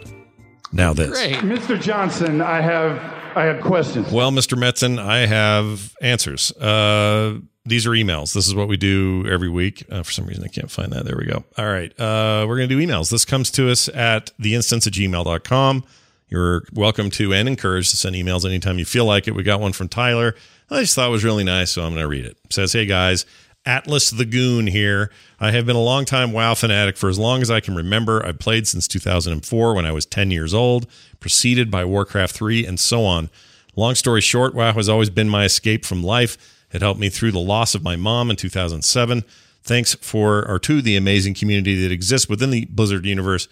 Now 0.73 0.93
this. 0.93 1.11
Great. 1.11 1.37
Mr. 1.37 1.81
Johnson, 1.81 2.41
I 2.41 2.61
have 2.61 2.99
I 3.37 3.45
have 3.45 3.61
questions. 3.63 4.11
Well, 4.13 4.31
Mr. 4.33 4.59
Metzen, 4.59 4.99
I 4.99 5.27
have 5.27 5.95
answers. 6.03 6.51
Uh, 6.53 7.39
these 7.67 7.87
are 7.87 7.91
emails. 7.91 8.35
This 8.35 8.47
is 8.47 8.55
what 8.55 8.69
we 8.69 8.77
do 8.77 9.25
every 9.29 9.49
week. 9.49 9.85
Uh, 9.91 10.03
for 10.03 10.13
some 10.13 10.27
reason, 10.27 10.45
I 10.45 10.49
can't 10.49 10.71
find 10.71 10.93
that. 10.93 11.05
There 11.07 11.17
we 11.17 11.25
go. 11.27 11.45
All 11.57 11.65
right. 11.67 11.91
Uh, 11.99 12.45
we're 12.47 12.57
going 12.59 12.69
to 12.69 12.75
do 12.79 12.87
emails. 12.87 13.11
This 13.11 13.25
comes 13.25 13.51
to 13.53 13.71
us 13.71 13.89
at 13.89 14.31
theinstance 14.41 14.87
at 14.87 14.93
gmail.com. 14.93 15.85
You're 16.29 16.65
welcome 16.73 17.11
to 17.11 17.35
and 17.35 17.49
encouraged 17.49 17.91
to 17.91 17.97
send 17.97 18.17
emails 18.17 18.45
anytime 18.45 18.79
you 18.79 18.85
feel 18.85 19.05
like 19.05 19.29
it. 19.29 19.35
We 19.35 19.43
got 19.43 19.61
one 19.61 19.73
from 19.73 19.89
Tyler. 19.89 20.35
I 20.71 20.81
just 20.81 20.95
thought 20.95 21.09
it 21.09 21.13
was 21.13 21.25
really 21.25 21.45
nice, 21.45 21.73
so 21.73 21.83
I'm 21.83 21.93
going 21.93 22.03
to 22.03 22.09
read 22.09 22.25
it. 22.25 22.39
it. 22.45 22.53
Says, 22.53 22.73
Hey 22.73 22.87
guys, 22.87 23.27
Atlas 23.67 24.11
the 24.11 24.25
Goon 24.25 24.67
here. 24.67 25.11
I 25.39 25.51
have 25.51 25.67
been 25.67 25.77
a 25.77 25.83
longtime 25.83 26.33
WoW 26.33 26.55
fanatic 26.55 26.97
for 26.97 27.09
as 27.09 27.19
long 27.19 27.43
as 27.43 27.51
I 27.51 27.61
can 27.61 27.75
remember. 27.75 28.25
I've 28.25 28.39
played 28.39 28.67
since 28.67 28.89
2004 28.89 29.75
when 29.75 29.87
I 29.87 29.93
was 29.93 30.07
10 30.07 30.31
years 30.31 30.55
old, 30.55 30.87
preceded 31.21 31.71
by 31.71 31.85
Warcraft 31.85 32.35
3 32.35 32.67
and 32.67 32.81
so 32.81 33.05
on. 33.05 33.31
Long 33.77 33.95
story 33.95 34.21
short, 34.21 34.55
WoW 34.55 34.73
has 34.73 34.89
always 34.89 35.11
been 35.11 35.29
my 35.29 35.45
escape 35.45 35.85
from 35.85 36.03
life. 36.03 36.67
It 36.73 36.83
helped 36.83 37.01
me 37.01 37.09
through 37.09 37.33
the 37.33 37.39
loss 37.39 37.75
of 37.75 37.83
my 37.83 37.97
mom 37.97 38.31
in 38.31 38.37
2007. 38.37 39.25
Thanks 39.63 39.95
for 39.95 40.47
or 40.49 40.59
to 40.61 40.83
the 40.83 40.97
amazing 40.97 41.35
community 41.35 41.81
that 41.83 41.93
exists 41.93 42.29
within 42.29 42.51
the 42.51 42.67
Blizzard 42.67 43.07
universe 43.07 43.49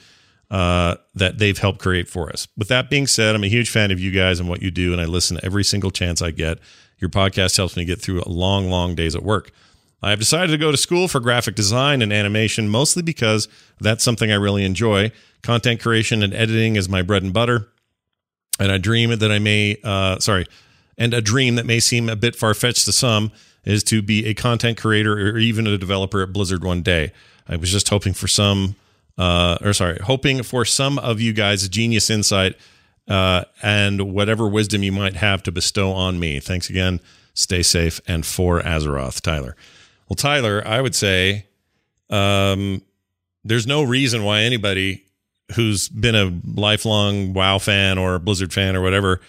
uh, 0.53 0.97
that 1.15 1.39
they've 1.39 1.57
helped 1.57 1.81
create 1.81 2.09
for 2.09 2.31
us. 2.31 2.47
With 2.59 2.69
that 2.69 2.91
being 2.91 3.07
said, 3.07 3.35
I'm 3.35 3.43
a 3.43 3.49
huge 3.49 3.71
fan 3.71 3.91
of 3.91 3.99
you 3.99 4.11
guys 4.11 4.39
and 4.39 4.51
what 4.51 4.61
you 4.61 4.71
do, 4.71 4.93
and 4.93 5.01
I 5.01 5.07
listen 5.07 5.41
every 5.43 5.65
single 5.65 5.91
chance 5.91 6.21
I 6.21 6.31
get. 6.31 6.59
Your 6.99 7.09
podcast 7.09 7.57
helps 7.57 7.75
me 7.75 7.87
get 7.87 8.03
through 8.03 8.23
long, 8.27 8.69
long 8.69 8.95
days 8.95 9.17
at 9.17 9.23
work. 9.23 9.51
I 10.03 10.11
have 10.11 10.19
decided 10.19 10.53
to 10.53 10.59
go 10.59 10.71
to 10.71 10.77
school 10.77 11.09
for 11.09 11.21
graphic 11.21 11.55
design 11.55 12.03
and 12.03 12.13
animation, 12.13 12.69
mostly 12.69 13.03
because 13.03 13.49
that's 13.81 14.05
something 14.05 14.31
I 14.31 14.35
really 14.35 14.65
enjoy. 14.65 15.11
Content 15.43 15.81
creation 15.81 16.23
and 16.23 16.35
editing 16.35 16.77
is 16.77 16.87
my 16.87 17.01
bread 17.01 17.23
and 17.23 17.33
butter. 17.33 17.69
And 18.61 18.71
I 18.71 18.77
dream 18.77 19.09
that 19.19 19.33
I 19.33 19.39
may, 19.39 19.79
uh, 19.83 20.19
sorry, 20.19 20.47
and 20.99 21.15
a 21.15 21.23
dream 21.23 21.55
that 21.55 21.65
may 21.65 21.81
seem 21.81 22.11
a 22.11 22.17
bit 22.17 22.37
far 22.37 22.53
fetched 22.53 22.85
to 22.85 22.93
some 22.93 23.33
is 23.65 23.83
to 23.85 24.03
be 24.03 24.27
a 24.27 24.35
content 24.35 24.79
creator 24.79 25.15
or 25.15 25.39
even 25.39 25.67
a 25.67 25.79
developer 25.79 26.21
at 26.23 26.33
Blizzard 26.33 26.63
one 26.63 26.83
day. 26.83 27.13
I 27.49 27.57
was 27.57 27.73
just 27.73 27.89
hoping 27.89 28.13
for 28.13 28.29
some, 28.29 28.77
uh, 29.19 29.59
or 29.61 29.73
sorry, 29.73 29.99
hoping 30.03 30.43
for 30.43 30.65
some 30.65 30.99
of 30.99 31.21
you 31.21 31.33
guys' 31.33 31.69
genius 31.69 32.11
insight 32.11 32.57
uh, 33.09 33.45
and 33.63 34.13
whatever 34.15 34.49
wisdom 34.49 34.83
you 34.83 34.93
might 34.93 35.17
have 35.17 35.43
to 35.45 35.53
bestow 35.53 35.93
on 35.93 36.19
me. 36.19 36.41
Thanks 36.41 36.71
again. 36.71 37.01
Stay 37.35 37.63
safe. 37.63 38.01
And 38.07 38.25
for 38.25 38.61
Azeroth, 38.61 39.21
Tyler. 39.21 39.57
Well, 40.09 40.17
Tyler, 40.17 40.63
I 40.67 40.81
would 40.81 40.95
say 40.95 41.47
um, 42.11 42.83
there's 43.45 43.67
no 43.67 43.83
reason 43.83 44.25
why 44.25 44.43
anybody 44.43 45.05
who's 45.55 45.89
been 45.89 46.15
a 46.15 46.33
lifelong 46.59 47.33
WoW 47.33 47.59
fan 47.59 47.99
or 47.99 48.19
Blizzard 48.19 48.53
fan 48.53 48.77
or 48.77 48.83
whatever 48.83 49.21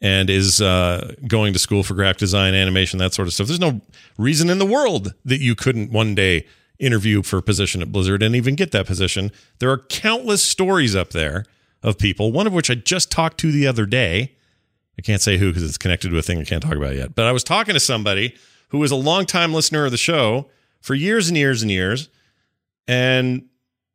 and 0.00 0.28
is 0.28 0.60
uh, 0.60 1.14
going 1.28 1.52
to 1.52 1.58
school 1.58 1.84
for 1.84 1.94
graphic 1.94 2.18
design, 2.18 2.54
animation, 2.54 2.98
that 2.98 3.14
sort 3.14 3.28
of 3.28 3.34
stuff. 3.34 3.46
There's 3.46 3.60
no 3.60 3.80
reason 4.18 4.50
in 4.50 4.58
the 4.58 4.66
world 4.66 5.14
that 5.24 5.40
you 5.40 5.54
couldn't 5.54 5.92
one 5.92 6.14
day 6.14 6.46
interview 6.82 7.22
for 7.22 7.40
position 7.40 7.80
at 7.80 7.92
Blizzard 7.92 8.22
and 8.22 8.34
even 8.34 8.56
get 8.56 8.72
that 8.72 8.86
position. 8.86 9.30
There 9.60 9.70
are 9.70 9.78
countless 9.78 10.42
stories 10.42 10.94
up 10.94 11.10
there 11.10 11.44
of 11.82 11.96
people, 11.96 12.32
one 12.32 12.46
of 12.46 12.52
which 12.52 12.70
I 12.70 12.74
just 12.74 13.10
talked 13.10 13.38
to 13.38 13.52
the 13.52 13.66
other 13.66 13.86
day. 13.86 14.34
I 14.98 15.02
can't 15.02 15.22
say 15.22 15.38
who 15.38 15.48
because 15.48 15.62
it's 15.62 15.78
connected 15.78 16.10
to 16.10 16.18
a 16.18 16.22
thing 16.22 16.38
I 16.38 16.44
can't 16.44 16.62
talk 16.62 16.76
about 16.76 16.96
yet. 16.96 17.14
But 17.14 17.26
I 17.26 17.32
was 17.32 17.44
talking 17.44 17.74
to 17.74 17.80
somebody 17.80 18.34
who 18.68 18.78
was 18.78 18.90
a 18.90 18.96
longtime 18.96 19.54
listener 19.54 19.84
of 19.84 19.92
the 19.92 19.96
show 19.96 20.50
for 20.80 20.94
years 20.94 21.28
and 21.28 21.36
years 21.36 21.62
and 21.62 21.70
years 21.70 22.08
and 22.88 23.46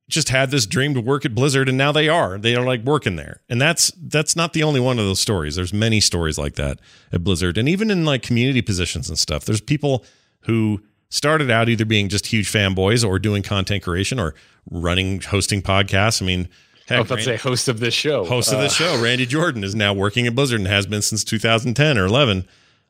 just 0.10 0.30
had 0.30 0.50
this 0.50 0.66
dream 0.66 0.94
to 0.94 1.02
work 1.02 1.26
at 1.26 1.36
Blizzard 1.36 1.68
and 1.68 1.78
now 1.78 1.92
they 1.92 2.08
are. 2.08 2.38
They 2.38 2.56
are 2.56 2.66
like 2.66 2.84
working 2.84 3.18
there. 3.18 3.42
And 3.50 3.60
that's 3.62 3.92
that's 3.98 4.36
not 4.36 4.54
the 4.54 4.64
only 4.64 4.80
one 4.80 4.98
of 4.98 5.06
those 5.06 5.20
stories. 5.20 5.56
There's 5.56 5.74
many 5.74 6.00
stories 6.00 6.38
like 6.38 6.56
that 6.56 6.80
at 7.12 7.24
Blizzard 7.24 7.58
and 7.58 7.68
even 7.68 7.92
in 7.92 8.06
like 8.06 8.24
community 8.24 8.62
positions 8.62 9.10
and 9.10 9.20
stuff. 9.20 9.44
There's 9.44 9.60
people 9.60 10.06
who 10.42 10.82
started 11.10 11.50
out 11.50 11.70
either 11.70 11.86
being 11.86 12.10
just 12.10 12.28
huge 12.28 12.52
fanboys 12.52 13.08
or 13.08 13.20
doing 13.20 13.44
content 13.44 13.84
creation 13.84 14.20
or 14.20 14.34
running 14.70 15.22
hosting 15.22 15.62
podcasts. 15.62 16.22
I 16.22 16.26
mean, 16.26 16.50
I 16.90 16.94
heck, 16.96 17.00
was 17.02 17.08
about 17.12 17.16
to 17.18 17.24
say 17.24 17.36
host 17.38 17.68
of 17.68 17.80
this 17.80 17.94
show. 17.94 18.26
host 18.26 18.52
of 18.52 18.60
Uh, 18.60 18.64
the 18.64 18.70
show, 18.70 19.02
Randy 19.04 19.26
Jordan, 19.26 19.64
is 19.64 19.76
now 19.76 19.94
working 19.94 20.28
at 20.28 20.36
Blizzard 20.36 20.60
and 20.60 20.68
has 20.68 20.86
been 20.86 21.02
since 21.02 21.24
2010 21.24 21.98
or 21.98 22.06
11. 22.06 22.48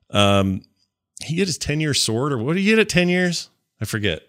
Um, 0.10 0.62
he 1.24 1.36
get 1.36 1.48
his 1.48 1.58
10 1.58 1.80
year 1.80 1.94
sword, 1.94 2.32
or 2.32 2.38
what 2.38 2.54
did 2.54 2.60
he 2.62 2.66
get 2.66 2.80
at 2.80 2.90
10 2.90 3.10
years? 3.10 3.50
I 3.82 3.86
forget. 3.86 4.22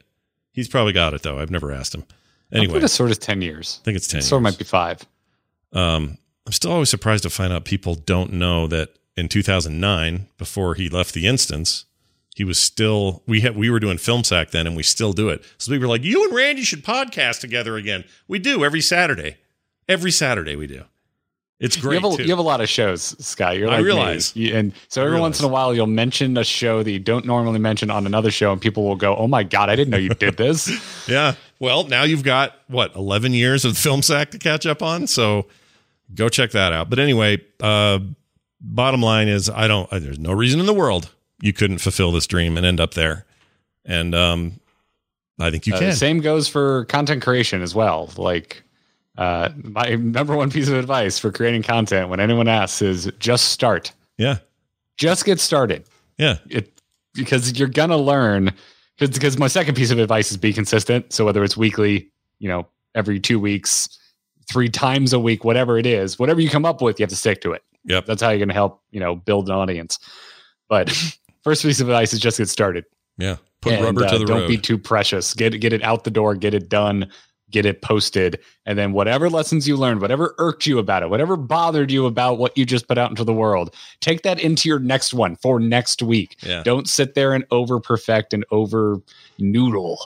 He's 0.52 0.68
probably 0.68 0.92
got 0.92 1.14
it 1.14 1.22
though. 1.22 1.38
I've 1.38 1.50
never 1.50 1.70
asked 1.72 1.94
him. 1.94 2.04
Anyway, 2.52 2.80
I 2.80 2.84
a 2.84 2.88
sword 2.88 3.10
is 3.10 3.18
ten 3.18 3.42
years. 3.42 3.78
I 3.82 3.84
think 3.84 3.96
it's 3.96 4.08
10 4.08 4.22
Sword 4.22 4.40
years. 4.42 4.52
might 4.54 4.58
be 4.58 4.64
five. 4.64 5.02
Um, 5.72 6.16
I'm 6.46 6.52
still 6.52 6.72
always 6.72 6.88
surprised 6.88 7.22
to 7.24 7.30
find 7.30 7.52
out 7.52 7.64
people 7.66 7.94
don't 7.94 8.32
know 8.32 8.66
that 8.68 8.98
in 9.18 9.28
2009, 9.28 10.28
before 10.38 10.74
he 10.74 10.88
left 10.88 11.12
the 11.12 11.26
instance, 11.26 11.84
he 12.38 12.44
was 12.44 12.56
still 12.56 13.24
we 13.26 13.40
had 13.40 13.56
we 13.56 13.68
were 13.68 13.80
doing 13.80 13.98
film 13.98 14.22
sack 14.22 14.52
then, 14.52 14.64
and 14.64 14.76
we 14.76 14.84
still 14.84 15.12
do 15.12 15.28
it. 15.28 15.42
So 15.58 15.72
we 15.72 15.78
were 15.78 15.88
like, 15.88 16.04
you 16.04 16.22
and 16.24 16.32
Randy 16.32 16.62
should 16.62 16.84
podcast 16.84 17.40
together 17.40 17.76
again. 17.76 18.04
We 18.28 18.38
do 18.38 18.64
every 18.64 18.80
Saturday. 18.80 19.38
Every 19.88 20.12
Saturday 20.12 20.54
we 20.54 20.68
do. 20.68 20.84
It's 21.58 21.74
You 21.74 21.82
great 21.82 22.00
have, 22.00 22.20
a, 22.20 22.22
you 22.22 22.28
have 22.30 22.38
a 22.38 22.42
lot 22.42 22.60
of 22.60 22.68
shows, 22.68 23.02
Scott. 23.26 23.56
You're 23.56 23.66
I 23.66 23.72
like 23.72 23.78
me. 23.80 23.84
realize. 23.86 24.36
You- 24.36 24.54
and 24.54 24.72
so 24.86 25.04
every 25.04 25.18
once 25.18 25.40
in 25.40 25.46
a 25.46 25.48
while, 25.48 25.74
you'll 25.74 25.88
mention 25.88 26.36
a 26.36 26.44
show 26.44 26.84
that 26.84 26.90
you 26.92 27.00
don't 27.00 27.26
normally 27.26 27.58
mention 27.58 27.90
on 27.90 28.06
another 28.06 28.30
show, 28.30 28.52
and 28.52 28.60
people 28.60 28.84
will 28.84 28.94
go, 28.94 29.16
"Oh 29.16 29.26
my 29.26 29.42
god, 29.42 29.68
I 29.68 29.74
didn't 29.74 29.90
know 29.90 29.96
you 29.98 30.10
did 30.10 30.36
this." 30.36 30.70
Yeah. 31.08 31.34
Well, 31.58 31.82
now 31.88 32.04
you've 32.04 32.22
got 32.22 32.54
what, 32.68 32.94
11 32.94 33.32
years 33.32 33.64
of 33.64 33.76
film 33.76 34.02
sack 34.02 34.30
to 34.30 34.38
catch 34.38 34.64
up 34.64 34.80
on. 34.80 35.08
So 35.08 35.46
go 36.14 36.28
check 36.28 36.52
that 36.52 36.72
out. 36.72 36.88
But 36.88 37.00
anyway, 37.00 37.42
uh, 37.60 37.98
bottom 38.60 39.02
line 39.02 39.26
is 39.26 39.50
I 39.50 39.66
don't, 39.66 39.92
uh, 39.92 39.98
there's 39.98 40.20
no 40.20 40.30
reason 40.32 40.60
in 40.60 40.66
the 40.66 40.74
world 40.74 41.10
you 41.40 41.52
couldn't 41.52 41.78
fulfill 41.78 42.12
this 42.12 42.26
dream 42.26 42.56
and 42.56 42.66
end 42.66 42.80
up 42.80 42.94
there. 42.94 43.24
And, 43.84 44.14
um, 44.14 44.60
I 45.40 45.50
think 45.50 45.66
you 45.66 45.74
Uh, 45.74 45.78
can. 45.78 45.92
same 45.92 46.20
goes 46.20 46.48
for 46.48 46.84
content 46.86 47.22
creation 47.22 47.62
as 47.62 47.74
well. 47.74 48.10
Like 48.16 48.62
uh, 49.16 49.50
my 49.62 49.94
number 49.94 50.36
one 50.36 50.50
piece 50.50 50.68
of 50.68 50.74
advice 50.74 51.18
for 51.18 51.30
creating 51.30 51.62
content 51.62 52.08
when 52.08 52.18
anyone 52.20 52.48
asks 52.48 52.82
is 52.82 53.10
just 53.18 53.48
start. 53.50 53.92
yeah. 54.16 54.38
Just 54.96 55.24
get 55.24 55.38
started. 55.38 55.84
Yeah. 56.18 56.38
It 56.50 56.72
because 57.14 57.56
you're 57.56 57.68
gonna 57.68 57.96
learn. 57.96 58.52
Because 58.98 59.38
my 59.38 59.46
second 59.46 59.76
piece 59.76 59.92
of 59.92 60.00
advice 60.00 60.32
is 60.32 60.36
be 60.36 60.52
consistent. 60.52 61.12
So 61.12 61.24
whether 61.24 61.44
it's 61.44 61.56
weekly, 61.56 62.10
you 62.40 62.48
know, 62.48 62.66
every 62.96 63.20
two 63.20 63.38
weeks, 63.38 63.96
three 64.50 64.68
times 64.68 65.12
a 65.12 65.20
week, 65.20 65.44
whatever 65.44 65.78
it 65.78 65.86
is, 65.86 66.18
whatever 66.18 66.40
you 66.40 66.50
come 66.50 66.64
up 66.64 66.82
with, 66.82 66.98
you 66.98 67.04
have 67.04 67.10
to 67.10 67.16
stick 67.16 67.40
to 67.42 67.52
it. 67.52 67.62
Yep. 67.84 68.06
That's 68.06 68.20
how 68.20 68.30
you're 68.30 68.38
going 68.38 68.48
to 68.48 68.54
help, 68.54 68.82
you 68.90 68.98
know, 68.98 69.14
build 69.14 69.48
an 69.48 69.54
audience. 69.54 70.00
But 70.68 70.88
first 71.42 71.62
piece 71.62 71.80
of 71.80 71.88
advice 71.88 72.12
is 72.12 72.20
just 72.20 72.38
get 72.38 72.48
started. 72.48 72.84
Yeah. 73.16 73.36
Put 73.60 73.74
And, 73.74 73.84
rubber 73.84 74.04
uh, 74.04 74.10
to 74.10 74.18
the 74.18 74.26
road. 74.26 74.40
don't 74.40 74.48
be 74.48 74.58
too 74.58 74.78
precious. 74.78 75.34
Get 75.34 75.60
get 75.60 75.72
it 75.72 75.82
out 75.82 76.04
the 76.04 76.10
door, 76.10 76.34
get 76.34 76.54
it 76.54 76.68
done, 76.68 77.10
get 77.50 77.66
it 77.66 77.82
posted, 77.82 78.38
and 78.66 78.78
then 78.78 78.92
whatever 78.92 79.28
lessons 79.28 79.66
you 79.66 79.76
learned, 79.76 80.00
whatever 80.00 80.34
irked 80.38 80.66
you 80.66 80.78
about 80.78 81.02
it, 81.02 81.10
whatever 81.10 81.36
bothered 81.36 81.90
you 81.90 82.06
about 82.06 82.38
what 82.38 82.56
you 82.56 82.64
just 82.64 82.86
put 82.86 82.98
out 82.98 83.10
into 83.10 83.24
the 83.24 83.32
world, 83.32 83.74
take 84.00 84.22
that 84.22 84.38
into 84.40 84.68
your 84.68 84.78
next 84.78 85.12
one 85.12 85.34
for 85.36 85.58
next 85.58 86.02
week. 86.02 86.36
Yeah. 86.42 86.62
Don't 86.62 86.88
sit 86.88 87.14
there 87.14 87.34
and 87.34 87.44
over 87.50 87.80
perfect 87.80 88.32
and 88.32 88.44
over 88.50 89.00
noodle 89.38 89.98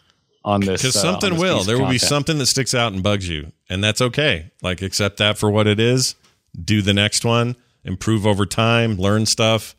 on 0.45 0.61
this. 0.61 0.83
Because 0.83 0.97
uh, 0.97 1.01
something 1.01 1.33
this 1.35 1.41
will. 1.41 1.63
There 1.63 1.79
will 1.79 1.89
be 1.91 1.99
something 1.99 2.39
that 2.39 2.47
sticks 2.47 2.75
out 2.75 2.93
and 2.93 3.03
bugs 3.03 3.29
you. 3.29 3.53
And 3.69 3.83
that's 3.83 4.01
okay. 4.01 4.51
Like, 4.63 4.83
accept 4.83 5.19
that 5.19 5.39
for 5.39 5.51
what 5.51 5.67
it 5.67 5.79
is. 5.79 6.15
Do 6.63 6.83
the 6.83 6.95
next 6.95 7.25
one. 7.25 7.57
Improve 7.85 8.27
over 8.27 8.47
time. 8.47 8.97
Learn 8.97 9.27
stuff. 9.27 9.75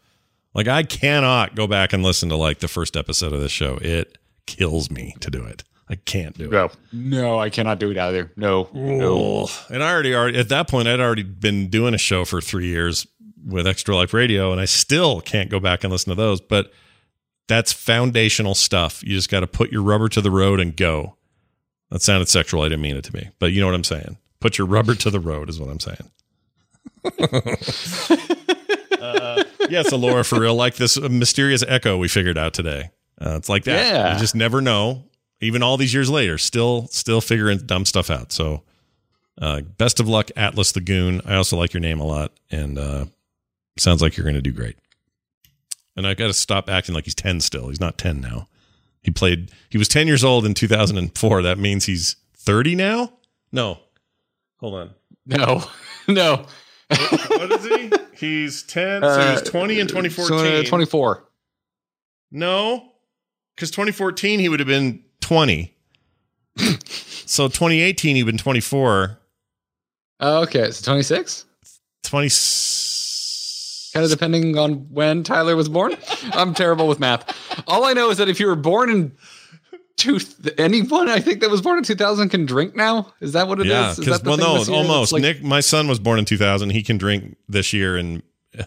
Like, 0.54 0.68
I 0.68 0.84
cannot 0.84 1.56
go 1.56 1.68
back 1.68 1.94
and 1.94 2.04
listen 2.04 2.30
to 2.30 2.36
like 2.36 2.60
the 2.60 2.68
first 2.68 2.96
episode 2.96 3.34
of 3.34 3.42
this 3.42 3.52
show. 3.52 3.78
It 3.82 4.18
kills 4.46 4.92
me 4.92 5.16
to 5.22 5.32
do 5.32 5.44
it. 5.44 5.64
I 5.90 5.96
can't 5.96 6.38
do 6.38 6.46
it. 6.46 6.52
No, 6.52 6.70
no, 6.92 7.40
I 7.40 7.50
cannot 7.50 7.80
do 7.80 7.92
it 7.92 7.98
either. 7.98 8.32
No, 8.36 8.70
no. 8.74 9.48
And 9.70 9.84
I 9.84 9.92
already, 9.92 10.16
already 10.16 10.40
at 10.40 10.50
that 10.50 10.68
point, 10.70 10.88
I'd 10.88 11.00
already 11.00 11.24
been 11.24 11.68
doing 11.68 11.94
a 11.94 11.98
show 11.98 12.24
for 12.26 12.40
three 12.40 12.68
years 12.68 13.06
with 13.46 13.68
Extra 13.68 13.96
Life 13.96 14.14
Radio, 14.14 14.52
and 14.52 14.62
I 14.62 14.66
still 14.66 15.22
can't 15.22 15.50
go 15.50 15.60
back 15.60 15.84
and 15.84 15.92
listen 15.92 16.10
to 16.10 16.16
those. 16.16 16.40
But 16.40 16.72
that's 17.48 17.74
foundational 17.74 18.56
stuff. 18.56 19.04
You 19.04 19.16
just 19.16 19.30
got 19.30 19.42
to 19.42 19.48
put 19.48 19.72
your 19.72 19.84
rubber 19.84 20.08
to 20.10 20.22
the 20.22 20.32
road 20.32 20.60
and 20.60 20.76
go. 20.76 21.18
That 21.90 22.02
sounded 22.02 22.30
sexual. 22.30 22.62
I 22.62 22.70
didn't 22.70 22.82
mean 22.82 22.96
it 22.96 23.04
to 23.04 23.12
be, 23.12 23.30
but 23.40 23.52
you 23.52 23.60
know 23.60 23.68
what 23.68 23.76
I'm 23.76 23.84
saying. 23.84 24.18
Put 24.40 24.58
your 24.58 24.68
rubber 24.68 24.96
to 24.96 25.10
the 25.10 25.20
road 25.20 25.50
is 25.50 25.60
what 25.60 25.70
I'm 25.70 25.80
saying. 25.80 26.10
uh, 29.16 29.44
yes, 29.70 29.92
Alora, 29.92 30.24
for 30.24 30.40
real, 30.40 30.56
like 30.56 30.76
this 30.76 31.00
mysterious 31.00 31.64
echo 31.68 31.98
we 31.98 32.08
figured 32.08 32.38
out 32.38 32.54
today. 32.54 32.92
Uh, 33.20 33.36
it's 33.38 33.50
like 33.50 33.66
that. 33.66 33.86
Yeah. 33.86 34.14
You 34.14 34.20
just 34.20 34.36
never 34.36 34.62
know. 34.62 35.06
Even 35.42 35.62
all 35.62 35.76
these 35.76 35.94
years 35.94 36.10
later, 36.10 36.38
still 36.38 36.88
still 36.88 37.20
figuring 37.20 37.58
dumb 37.60 37.86
stuff 37.86 38.10
out. 38.10 38.32
So, 38.32 38.64
uh, 39.42 39.62
best 39.62 40.00
of 40.00 40.08
luck, 40.08 40.32
Atlas 40.38 40.72
the 40.72 40.80
Goon. 40.80 41.22
I 41.26 41.36
also 41.36 41.58
like 41.58 41.74
your 41.74 41.82
name 41.82 42.00
a 42.00 42.06
lot, 42.06 42.32
and 42.50 42.80
uh, 42.80 43.06
sounds 43.78 44.02
like 44.02 44.16
you're 44.16 44.24
going 44.24 44.36
to 44.36 44.42
do 44.42 44.54
great. 44.54 44.78
And 45.98 46.08
I 46.08 46.14
got 46.14 46.28
to 46.28 46.34
stop 46.34 46.70
acting 46.70 46.96
like 46.96 47.04
he's 47.04 47.16
ten 47.16 47.42
still. 47.42 47.68
He's 47.68 47.82
not 47.82 47.98
ten 47.98 48.22
now. 48.22 48.48
He 49.02 49.12
played. 49.12 49.52
He 49.70 49.78
was 49.78 49.90
ten 49.90 50.08
years 50.08 50.24
old 50.24 50.46
in 50.46 50.54
2004. 50.54 51.42
That 51.42 51.60
means 51.60 51.86
he's 51.86 52.16
30 52.38 52.76
now. 52.76 53.12
No, 53.52 53.80
hold 54.58 54.76
on. 54.76 54.92
No, 55.26 55.64
no. 56.08 56.46
What 57.30 57.52
is 57.52 57.66
he? 57.66 57.92
He's 58.16 58.64
10. 58.64 59.02
so 59.02 59.10
he 59.10 59.32
was 59.32 59.42
uh, 59.42 59.46
20 59.46 59.80
in 59.80 59.88
2014. 59.88 60.66
Uh, 60.66 60.70
24. 60.70 61.24
No, 62.32 62.92
because 63.56 63.72
2014 63.72 64.40
he 64.40 64.50
would 64.50 64.60
have 64.60 64.68
been 64.68 65.04
20. 65.22 65.76
so 66.58 67.48
2018 67.48 68.16
he'd 68.16 68.24
been 68.24 68.38
24. 68.38 69.20
Oh, 70.20 70.42
okay, 70.44 70.72
so 70.72 70.86
26? 70.86 71.46
20. 72.04 72.30
Kind 73.94 74.06
of 74.06 74.10
depending 74.10 74.58
on 74.58 74.74
when 74.92 75.24
Tyler 75.24 75.56
was 75.56 75.70
born. 75.70 75.96
I'm 76.34 76.54
terrible 76.56 76.88
with 76.88 77.00
math. 77.00 77.64
All 77.68 77.86
I 77.86 77.94
know 77.94 78.10
is 78.10 78.18
that 78.18 78.28
if 78.28 78.40
you 78.40 78.48
were 78.48 78.56
born 78.56 78.90
in 78.90 79.12
two, 79.98 80.20
anyone 80.58 81.10
I 81.10 81.20
think 81.20 81.42
that 81.42 81.50
was 81.50 81.62
born 81.62 81.78
in 81.78 81.84
2000 81.84 82.30
can 82.30 82.46
drink 82.46 82.76
now. 82.76 83.14
Is 83.22 83.34
that 83.34 83.48
what 83.48 83.60
it 83.60 83.68
is? 83.68 83.72
Yeah, 83.72 83.92
Is 83.92 84.00
because 84.00 84.24
well, 84.24 84.38
no? 84.38 84.56
It's 84.58 84.70
almost. 84.70 85.12
like- 85.12 85.22
Nick, 85.22 85.44
my 85.44 85.60
son 85.60 85.88
was 85.88 86.00
born 86.00 86.20
in 86.20 86.26
2000. 86.26 86.70
He 86.72 86.84
can 86.84 86.98
drink 86.98 87.38
this 87.48 87.74
year, 87.74 87.98
and 87.98 88.24
I 88.60 88.66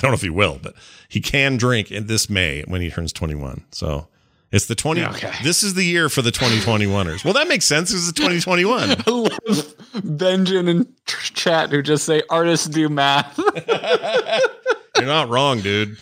don't 0.00 0.10
know 0.10 0.14
if 0.14 0.22
he 0.22 0.30
will, 0.30 0.58
but 0.62 0.74
he 1.08 1.20
can 1.20 1.56
drink 1.56 1.90
in 1.90 2.06
this 2.06 2.28
May 2.30 2.62
when 2.66 2.80
he 2.80 2.90
turns 2.90 3.12
21. 3.12 3.64
So 3.72 4.08
it's 4.52 4.66
the 4.66 4.74
20. 4.74 5.04
Okay. 5.04 5.32
This 5.42 5.62
is 5.62 5.74
the 5.74 5.84
year 5.84 6.08
for 6.08 6.22
the 6.22 6.30
2021ers. 6.30 7.24
Well, 7.24 7.34
that 7.34 7.48
makes 7.48 7.64
sense. 7.64 7.90
This 7.92 8.02
is 8.02 8.12
2021. 8.12 8.90
I 9.06 9.10
love 9.10 9.74
Benjamin 10.04 10.68
and 10.68 10.86
chat 11.06 11.70
who 11.70 11.82
just 11.82 12.04
say 12.04 12.22
artists 12.30 12.66
do 12.66 12.88
math. 12.88 13.38
You're 14.96 15.06
not 15.06 15.28
wrong, 15.28 15.60
dude. 15.60 15.98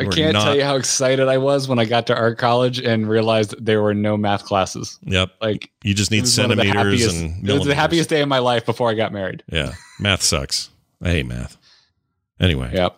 I 0.00 0.14
can't 0.14 0.32
not- 0.32 0.44
tell 0.44 0.56
you 0.56 0.62
how 0.64 0.76
excited 0.76 1.28
I 1.28 1.38
was 1.38 1.68
when 1.68 1.78
I 1.78 1.84
got 1.84 2.06
to 2.08 2.14
art 2.16 2.38
college 2.38 2.78
and 2.80 3.08
realized 3.08 3.54
there 3.64 3.82
were 3.82 3.94
no 3.94 4.16
math 4.16 4.44
classes. 4.44 4.98
Yep. 5.04 5.30
Like 5.40 5.70
You 5.82 5.94
just 5.94 6.10
need 6.10 6.22
was 6.22 6.38
one 6.38 6.50
of 6.50 6.56
the 6.56 6.64
centimeters 6.64 7.00
happiest- 7.04 7.16
and 7.40 7.48
it 7.48 7.52
was 7.52 7.66
the 7.66 7.74
happiest 7.74 8.08
day 8.10 8.20
of 8.22 8.28
my 8.28 8.38
life 8.38 8.64
before 8.66 8.90
I 8.90 8.94
got 8.94 9.12
married. 9.12 9.42
Yeah. 9.50 9.72
Math 9.98 10.22
sucks. 10.22 10.70
I 11.02 11.10
hate 11.10 11.26
math. 11.26 11.56
Anyway. 12.40 12.70
Yep. 12.72 12.96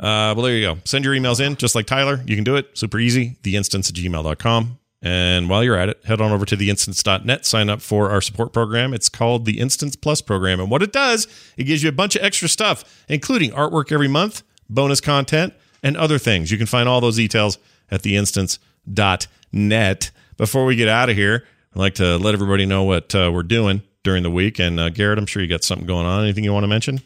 Uh, 0.00 0.32
well, 0.36 0.42
there 0.42 0.54
you 0.54 0.66
go. 0.66 0.78
Send 0.84 1.04
your 1.04 1.14
emails 1.14 1.40
in 1.44 1.56
just 1.56 1.74
like 1.74 1.86
Tyler. 1.86 2.22
You 2.26 2.34
can 2.36 2.44
do 2.44 2.56
it. 2.56 2.76
Super 2.78 2.98
easy. 2.98 3.36
Theinstance 3.42 3.88
at 3.90 3.96
gmail.com. 3.96 4.78
And 5.00 5.48
while 5.48 5.62
you're 5.62 5.76
at 5.76 5.88
it, 5.88 6.04
head 6.04 6.20
on 6.20 6.32
over 6.32 6.44
to 6.44 6.56
theinstance.net, 6.56 7.46
sign 7.46 7.68
up 7.70 7.80
for 7.80 8.10
our 8.10 8.20
support 8.20 8.52
program. 8.52 8.92
It's 8.92 9.08
called 9.08 9.44
the 9.44 9.60
Instance 9.60 9.94
Plus 9.94 10.20
program. 10.20 10.58
And 10.60 10.70
what 10.70 10.82
it 10.82 10.92
does, 10.92 11.28
it 11.56 11.64
gives 11.64 11.82
you 11.84 11.88
a 11.88 11.92
bunch 11.92 12.16
of 12.16 12.22
extra 12.24 12.48
stuff, 12.48 13.04
including 13.08 13.52
artwork 13.52 13.92
every 13.92 14.08
month, 14.08 14.42
bonus 14.68 15.00
content, 15.00 15.54
and 15.82 15.96
other 15.96 16.18
things. 16.18 16.50
You 16.50 16.58
can 16.58 16.66
find 16.66 16.88
all 16.88 17.00
those 17.00 17.16
details 17.16 17.58
at 17.90 18.02
theinstance.net. 18.02 20.10
Before 20.36 20.64
we 20.64 20.76
get 20.76 20.88
out 20.88 21.10
of 21.10 21.16
here, 21.16 21.44
I'd 21.74 21.78
like 21.78 21.94
to 21.96 22.16
let 22.16 22.34
everybody 22.34 22.66
know 22.66 22.84
what 22.84 23.14
uh, 23.14 23.30
we're 23.32 23.42
doing 23.42 23.82
during 24.04 24.22
the 24.22 24.30
week. 24.30 24.58
And 24.58 24.78
uh, 24.78 24.90
Garrett, 24.90 25.18
I'm 25.18 25.26
sure 25.26 25.42
you 25.42 25.48
got 25.48 25.64
something 25.64 25.86
going 25.86 26.06
on. 26.06 26.24
Anything 26.24 26.44
you 26.44 26.52
want 26.52 26.64
to 26.64 26.68
mention? 26.68 27.00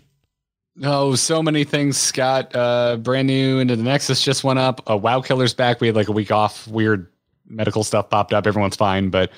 Oh, 0.82 1.14
so 1.14 1.42
many 1.42 1.64
things, 1.64 1.98
Scott. 1.98 2.54
Uh, 2.54 2.96
brand 2.96 3.26
new 3.26 3.58
into 3.58 3.76
the 3.76 3.82
Nexus 3.82 4.22
just 4.22 4.42
went 4.42 4.58
up. 4.58 4.90
Uh, 4.90 4.96
WoW 4.96 5.20
Killer's 5.20 5.52
back. 5.52 5.80
We 5.80 5.88
had 5.88 5.96
like 5.96 6.08
a 6.08 6.12
week 6.12 6.30
off. 6.30 6.66
Weird 6.66 7.08
medical 7.46 7.84
stuff 7.84 8.08
popped 8.08 8.32
up. 8.32 8.46
Everyone's 8.46 8.76
fine, 8.76 9.10
but 9.10 9.30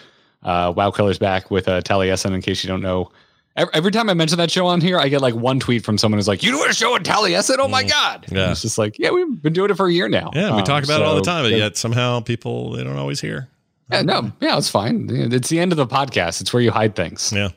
uh, 0.44 0.72
WoW 0.76 0.92
Killer's 0.92 1.18
back 1.18 1.50
with 1.50 1.66
uh, 1.66 1.80
Taliesin. 1.80 2.34
In 2.34 2.40
case 2.40 2.62
you 2.62 2.68
don't 2.68 2.82
know, 2.82 3.10
every, 3.56 3.90
time 3.90 4.10
I 4.10 4.14
mention 4.14 4.38
that 4.38 4.50
show 4.50 4.66
on 4.66 4.80
here, 4.80 4.98
I 4.98 5.08
get 5.08 5.20
like 5.20 5.34
one 5.34 5.60
tweet 5.60 5.84
from 5.84 5.98
someone 5.98 6.18
who's 6.18 6.28
like, 6.28 6.42
"You 6.42 6.52
do 6.52 6.64
a 6.64 6.72
show 6.74 6.94
on 6.94 7.02
Taliesin? 7.02 7.56
Oh 7.58 7.68
my 7.68 7.82
god!" 7.84 8.26
Yeah. 8.30 8.42
And 8.42 8.52
it's 8.52 8.62
just 8.62 8.78
like, 8.78 8.98
yeah, 8.98 9.10
we've 9.10 9.40
been 9.42 9.52
doing 9.52 9.70
it 9.70 9.76
for 9.76 9.86
a 9.86 9.92
year 9.92 10.08
now. 10.08 10.30
Yeah, 10.34 10.52
we 10.54 10.58
Um, 10.60 10.64
talk 10.64 10.84
about 10.84 11.00
it 11.00 11.06
all 11.06 11.14
the 11.16 11.22
time, 11.22 11.44
but 11.44 11.52
yet 11.52 11.76
somehow 11.76 12.20
people 12.20 12.72
they 12.72 12.84
don't 12.84 12.96
always 12.96 13.20
hear. 13.20 13.48
Yeah, 13.90 14.02
no, 14.02 14.32
yeah, 14.40 14.56
it's 14.56 14.68
fine. 14.70 15.08
It's 15.10 15.48
the 15.48 15.60
end 15.60 15.72
of 15.72 15.76
the 15.76 15.86
podcast. 15.86 16.40
It's 16.40 16.52
where 16.52 16.62
you 16.62 16.70
hide 16.70 16.96
things. 16.96 17.32
Yeah, 17.34 17.50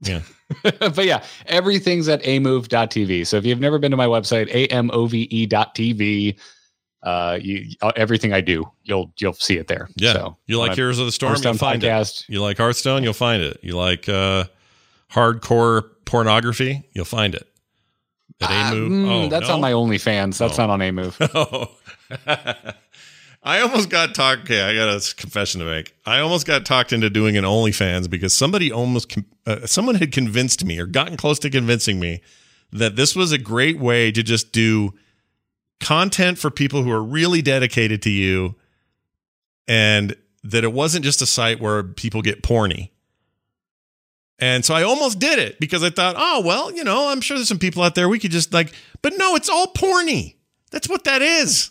yeah. 0.00 0.22
but 0.62 1.04
yeah, 1.04 1.22
everything's 1.46 2.08
at 2.08 2.26
amove.tv. 2.26 3.26
So 3.26 3.36
if 3.36 3.44
you've 3.44 3.60
never 3.60 3.78
been 3.78 3.92
to 3.92 3.96
my 3.96 4.06
website, 4.06 4.48
amove.tv, 4.72 6.36
uh, 7.02 7.38
you 7.40 7.66
uh, 7.80 7.92
everything 7.96 8.32
I 8.32 8.40
do, 8.40 8.70
you'll 8.82 9.12
you'll 9.18 9.32
see 9.34 9.56
it 9.58 9.68
there. 9.68 9.88
Yeah. 9.96 10.12
So 10.12 10.36
you 10.46 10.58
like 10.58 10.74
Heroes 10.74 10.98
of 10.98 11.06
the 11.06 11.12
Storm, 11.12 11.36
you'll 11.42 11.54
find 11.54 11.80
podcast. 11.82 12.22
it. 12.22 12.30
You 12.30 12.42
like 12.42 12.58
Hearthstone, 12.58 13.02
you'll 13.04 13.12
find 13.12 13.42
it. 13.42 13.58
You 13.62 13.76
like 13.76 14.08
uh, 14.08 14.44
hardcore 15.12 15.90
pornography, 16.04 16.88
you'll 16.92 17.04
find 17.04 17.34
it. 17.34 17.46
At 18.40 18.72
Amove. 18.72 18.90
mm, 18.90 19.10
oh, 19.10 19.28
that's 19.28 19.48
no? 19.48 19.54
on 19.54 19.60
my 19.60 19.72
OnlyFans. 19.72 20.38
That's 20.38 20.58
Oh. 20.58 20.66
not 20.66 20.70
on 20.70 20.80
Amove. 20.82 21.18
Oh. 21.34 21.70
I 23.42 23.60
almost 23.60 23.88
got 23.88 24.14
talked. 24.14 24.42
Okay, 24.42 24.60
I 24.60 24.74
got 24.74 24.88
a 24.88 25.14
confession 25.14 25.60
to 25.60 25.66
make. 25.66 25.94
I 26.04 26.20
almost 26.20 26.46
got 26.46 26.66
talked 26.66 26.92
into 26.92 27.08
doing 27.08 27.36
an 27.38 27.44
OnlyFans 27.44 28.10
because 28.10 28.34
somebody 28.34 28.70
almost, 28.70 29.16
uh, 29.46 29.66
someone 29.66 29.94
had 29.94 30.12
convinced 30.12 30.64
me 30.64 30.78
or 30.78 30.84
gotten 30.86 31.16
close 31.16 31.38
to 31.40 31.50
convincing 31.50 31.98
me 32.00 32.20
that 32.72 32.96
this 32.96 33.16
was 33.16 33.32
a 33.32 33.38
great 33.38 33.78
way 33.78 34.12
to 34.12 34.22
just 34.22 34.52
do 34.52 34.92
content 35.80 36.38
for 36.38 36.50
people 36.50 36.82
who 36.82 36.90
are 36.90 37.02
really 37.02 37.40
dedicated 37.40 38.02
to 38.02 38.10
you 38.10 38.56
and 39.66 40.14
that 40.44 40.62
it 40.62 40.72
wasn't 40.74 41.04
just 41.04 41.22
a 41.22 41.26
site 41.26 41.60
where 41.60 41.82
people 41.82 42.20
get 42.20 42.42
porny. 42.42 42.90
And 44.40 44.64
so 44.64 44.74
I 44.74 44.82
almost 44.82 45.18
did 45.18 45.38
it 45.38 45.60
because 45.60 45.82
I 45.82 45.90
thought, 45.90 46.14
oh, 46.18 46.42
well, 46.44 46.72
you 46.74 46.82
know, 46.82 47.08
I'm 47.10 47.20
sure 47.20 47.36
there's 47.36 47.48
some 47.48 47.58
people 47.58 47.82
out 47.82 47.94
there 47.94 48.08
we 48.08 48.18
could 48.18 48.30
just 48.30 48.52
like, 48.54 48.72
but 49.02 49.12
no, 49.18 49.34
it's 49.36 49.48
all 49.50 49.66
porny. 49.68 50.36
That's 50.70 50.88
what 50.88 51.04
that 51.04 51.20
is. 51.22 51.70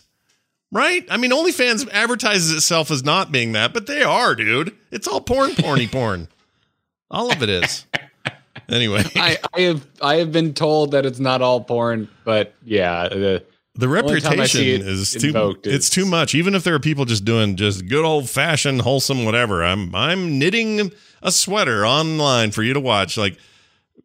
Right? 0.72 1.04
I 1.10 1.16
mean, 1.16 1.32
OnlyFans 1.32 1.90
advertises 1.90 2.52
itself 2.54 2.92
as 2.92 3.02
not 3.02 3.32
being 3.32 3.52
that, 3.52 3.74
but 3.74 3.88
they 3.88 4.02
are, 4.02 4.36
dude. 4.36 4.72
It's 4.92 5.08
all 5.08 5.20
porn, 5.20 5.50
porny 5.50 5.90
porn. 5.92 6.28
All 7.10 7.32
of 7.32 7.42
it 7.42 7.48
is. 7.48 7.86
Anyway, 8.68 9.02
I, 9.16 9.36
I 9.52 9.60
have 9.62 9.86
I 10.00 10.16
have 10.16 10.30
been 10.30 10.54
told 10.54 10.92
that 10.92 11.04
it's 11.04 11.18
not 11.18 11.42
all 11.42 11.60
porn, 11.60 12.08
but 12.24 12.54
yeah, 12.64 13.08
the 13.08 13.44
the 13.74 13.86
only 13.88 14.20
time 14.20 14.38
I 14.38 14.46
see 14.46 14.74
reputation 14.76 14.86
is 14.88 15.12
too 15.14 15.56
is- 15.64 15.74
it's 15.74 15.90
too 15.90 16.04
much. 16.04 16.36
Even 16.36 16.54
if 16.54 16.62
there 16.62 16.74
are 16.74 16.78
people 16.80 17.04
just 17.04 17.24
doing 17.24 17.56
just 17.56 17.88
good 17.88 18.04
old 18.04 18.30
fashioned 18.30 18.82
wholesome 18.82 19.24
whatever. 19.24 19.64
I'm 19.64 19.92
I'm 19.92 20.38
knitting 20.38 20.92
a 21.22 21.30
sweater 21.32 21.86
online 21.86 22.50
for 22.50 22.62
you 22.62 22.72
to 22.74 22.80
watch. 22.80 23.16
Like 23.16 23.36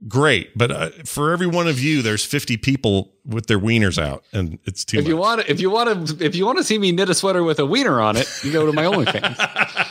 great, 0.07 0.57
but 0.57 0.71
uh, 0.71 0.89
for 1.05 1.31
every 1.31 1.47
one 1.47 1.67
of 1.67 1.79
you, 1.79 2.01
there's 2.01 2.25
50 2.25 2.57
people 2.57 3.13
with 3.25 3.47
their 3.47 3.59
wieners 3.59 4.01
out, 4.01 4.23
and 4.33 4.59
it's 4.65 4.85
too 4.85 4.97
if 4.97 5.03
much. 5.03 5.09
you 5.09 5.17
want 5.17 5.47
if 5.47 5.59
you 5.59 5.69
want 5.69 6.07
to 6.07 6.25
if 6.25 6.35
you 6.35 6.45
want 6.45 6.57
to 6.57 6.63
see 6.63 6.77
me 6.77 6.91
knit 6.91 7.09
a 7.09 7.15
sweater 7.15 7.43
with 7.43 7.59
a 7.59 7.65
wiener 7.65 8.01
on 8.01 8.17
it, 8.17 8.27
you 8.43 8.51
go 8.51 8.65
to 8.65 8.73
my 8.73 8.83
OnlyFans. 8.83 9.89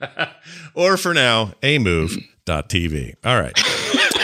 or 0.74 0.96
for 0.96 1.12
now, 1.14 1.52
amove.tv. 1.62 3.14
All 3.24 3.40
right. 3.40 3.58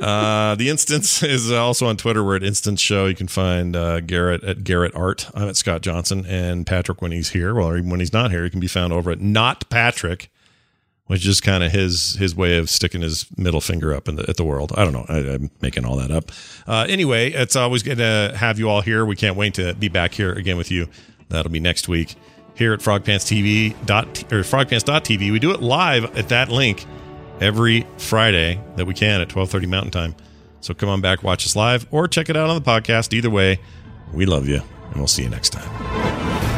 Uh, 0.00 0.54
the 0.54 0.68
instance 0.68 1.22
is 1.24 1.50
also 1.50 1.86
on 1.86 1.96
Twitter. 1.96 2.22
We're 2.22 2.36
at 2.36 2.44
Instance 2.44 2.80
Show. 2.80 3.06
You 3.06 3.16
can 3.16 3.26
find 3.26 3.74
uh, 3.74 4.00
Garrett 4.00 4.44
at 4.44 4.62
Garrett 4.62 4.94
Art. 4.94 5.28
I'm 5.34 5.48
at 5.48 5.56
Scott 5.56 5.82
Johnson, 5.82 6.24
and 6.26 6.66
Patrick 6.66 7.02
when 7.02 7.10
he's 7.10 7.30
here. 7.30 7.52
Well, 7.54 7.76
even 7.76 7.90
when 7.90 7.98
he's 7.98 8.12
not 8.12 8.30
here, 8.30 8.44
he 8.44 8.50
can 8.50 8.60
be 8.60 8.68
found 8.68 8.92
over 8.92 9.10
at 9.10 9.20
Not 9.20 9.68
Patrick, 9.70 10.30
which 11.08 11.26
is 11.26 11.40
kind 11.40 11.64
of 11.64 11.72
his 11.72 12.14
his 12.14 12.34
way 12.34 12.56
of 12.56 12.70
sticking 12.70 13.02
his 13.02 13.26
middle 13.36 13.60
finger 13.60 13.92
up 13.94 14.08
in 14.08 14.16
the, 14.16 14.28
at 14.28 14.36
the 14.36 14.44
world. 14.44 14.72
I 14.76 14.84
don't 14.84 14.92
know. 14.92 15.06
I, 15.08 15.34
I'm 15.34 15.50
making 15.60 15.84
all 15.84 15.96
that 15.96 16.10
up. 16.10 16.30
Uh, 16.66 16.86
anyway, 16.88 17.32
it's 17.32 17.56
always 17.56 17.82
good 17.82 17.98
to 17.98 18.34
have 18.36 18.58
you 18.58 18.68
all 18.68 18.82
here. 18.82 19.04
We 19.04 19.16
can't 19.16 19.36
wait 19.36 19.54
to 19.54 19.74
be 19.74 19.88
back 19.88 20.14
here 20.14 20.32
again 20.32 20.56
with 20.56 20.70
you. 20.70 20.88
That'll 21.28 21.52
be 21.52 21.60
next 21.60 21.88
week 21.88 22.14
here 22.54 22.72
at 22.72 22.80
frogpantstv 22.80 23.86
dot 23.86 24.06
or 24.32 24.40
Frogpants.tv. 24.40 25.32
We 25.32 25.38
do 25.38 25.52
it 25.52 25.62
live 25.62 26.16
at 26.16 26.28
that 26.28 26.50
link 26.50 26.84
every 27.40 27.86
Friday 27.96 28.60
that 28.76 28.86
we 28.86 28.94
can 28.94 29.20
at 29.20 29.28
12:30 29.28 29.66
Mountain 29.66 29.90
Time. 29.92 30.14
So 30.60 30.74
come 30.74 30.88
on 30.88 31.00
back, 31.00 31.22
watch 31.22 31.46
us 31.46 31.54
live, 31.56 31.86
or 31.90 32.08
check 32.08 32.28
it 32.28 32.36
out 32.36 32.50
on 32.50 32.60
the 32.60 32.70
podcast. 32.70 33.12
Either 33.14 33.30
way, 33.30 33.60
we 34.12 34.26
love 34.26 34.48
you, 34.48 34.60
and 34.88 34.96
we'll 34.96 35.06
see 35.06 35.22
you 35.22 35.30
next 35.30 35.50
time. 35.50 36.57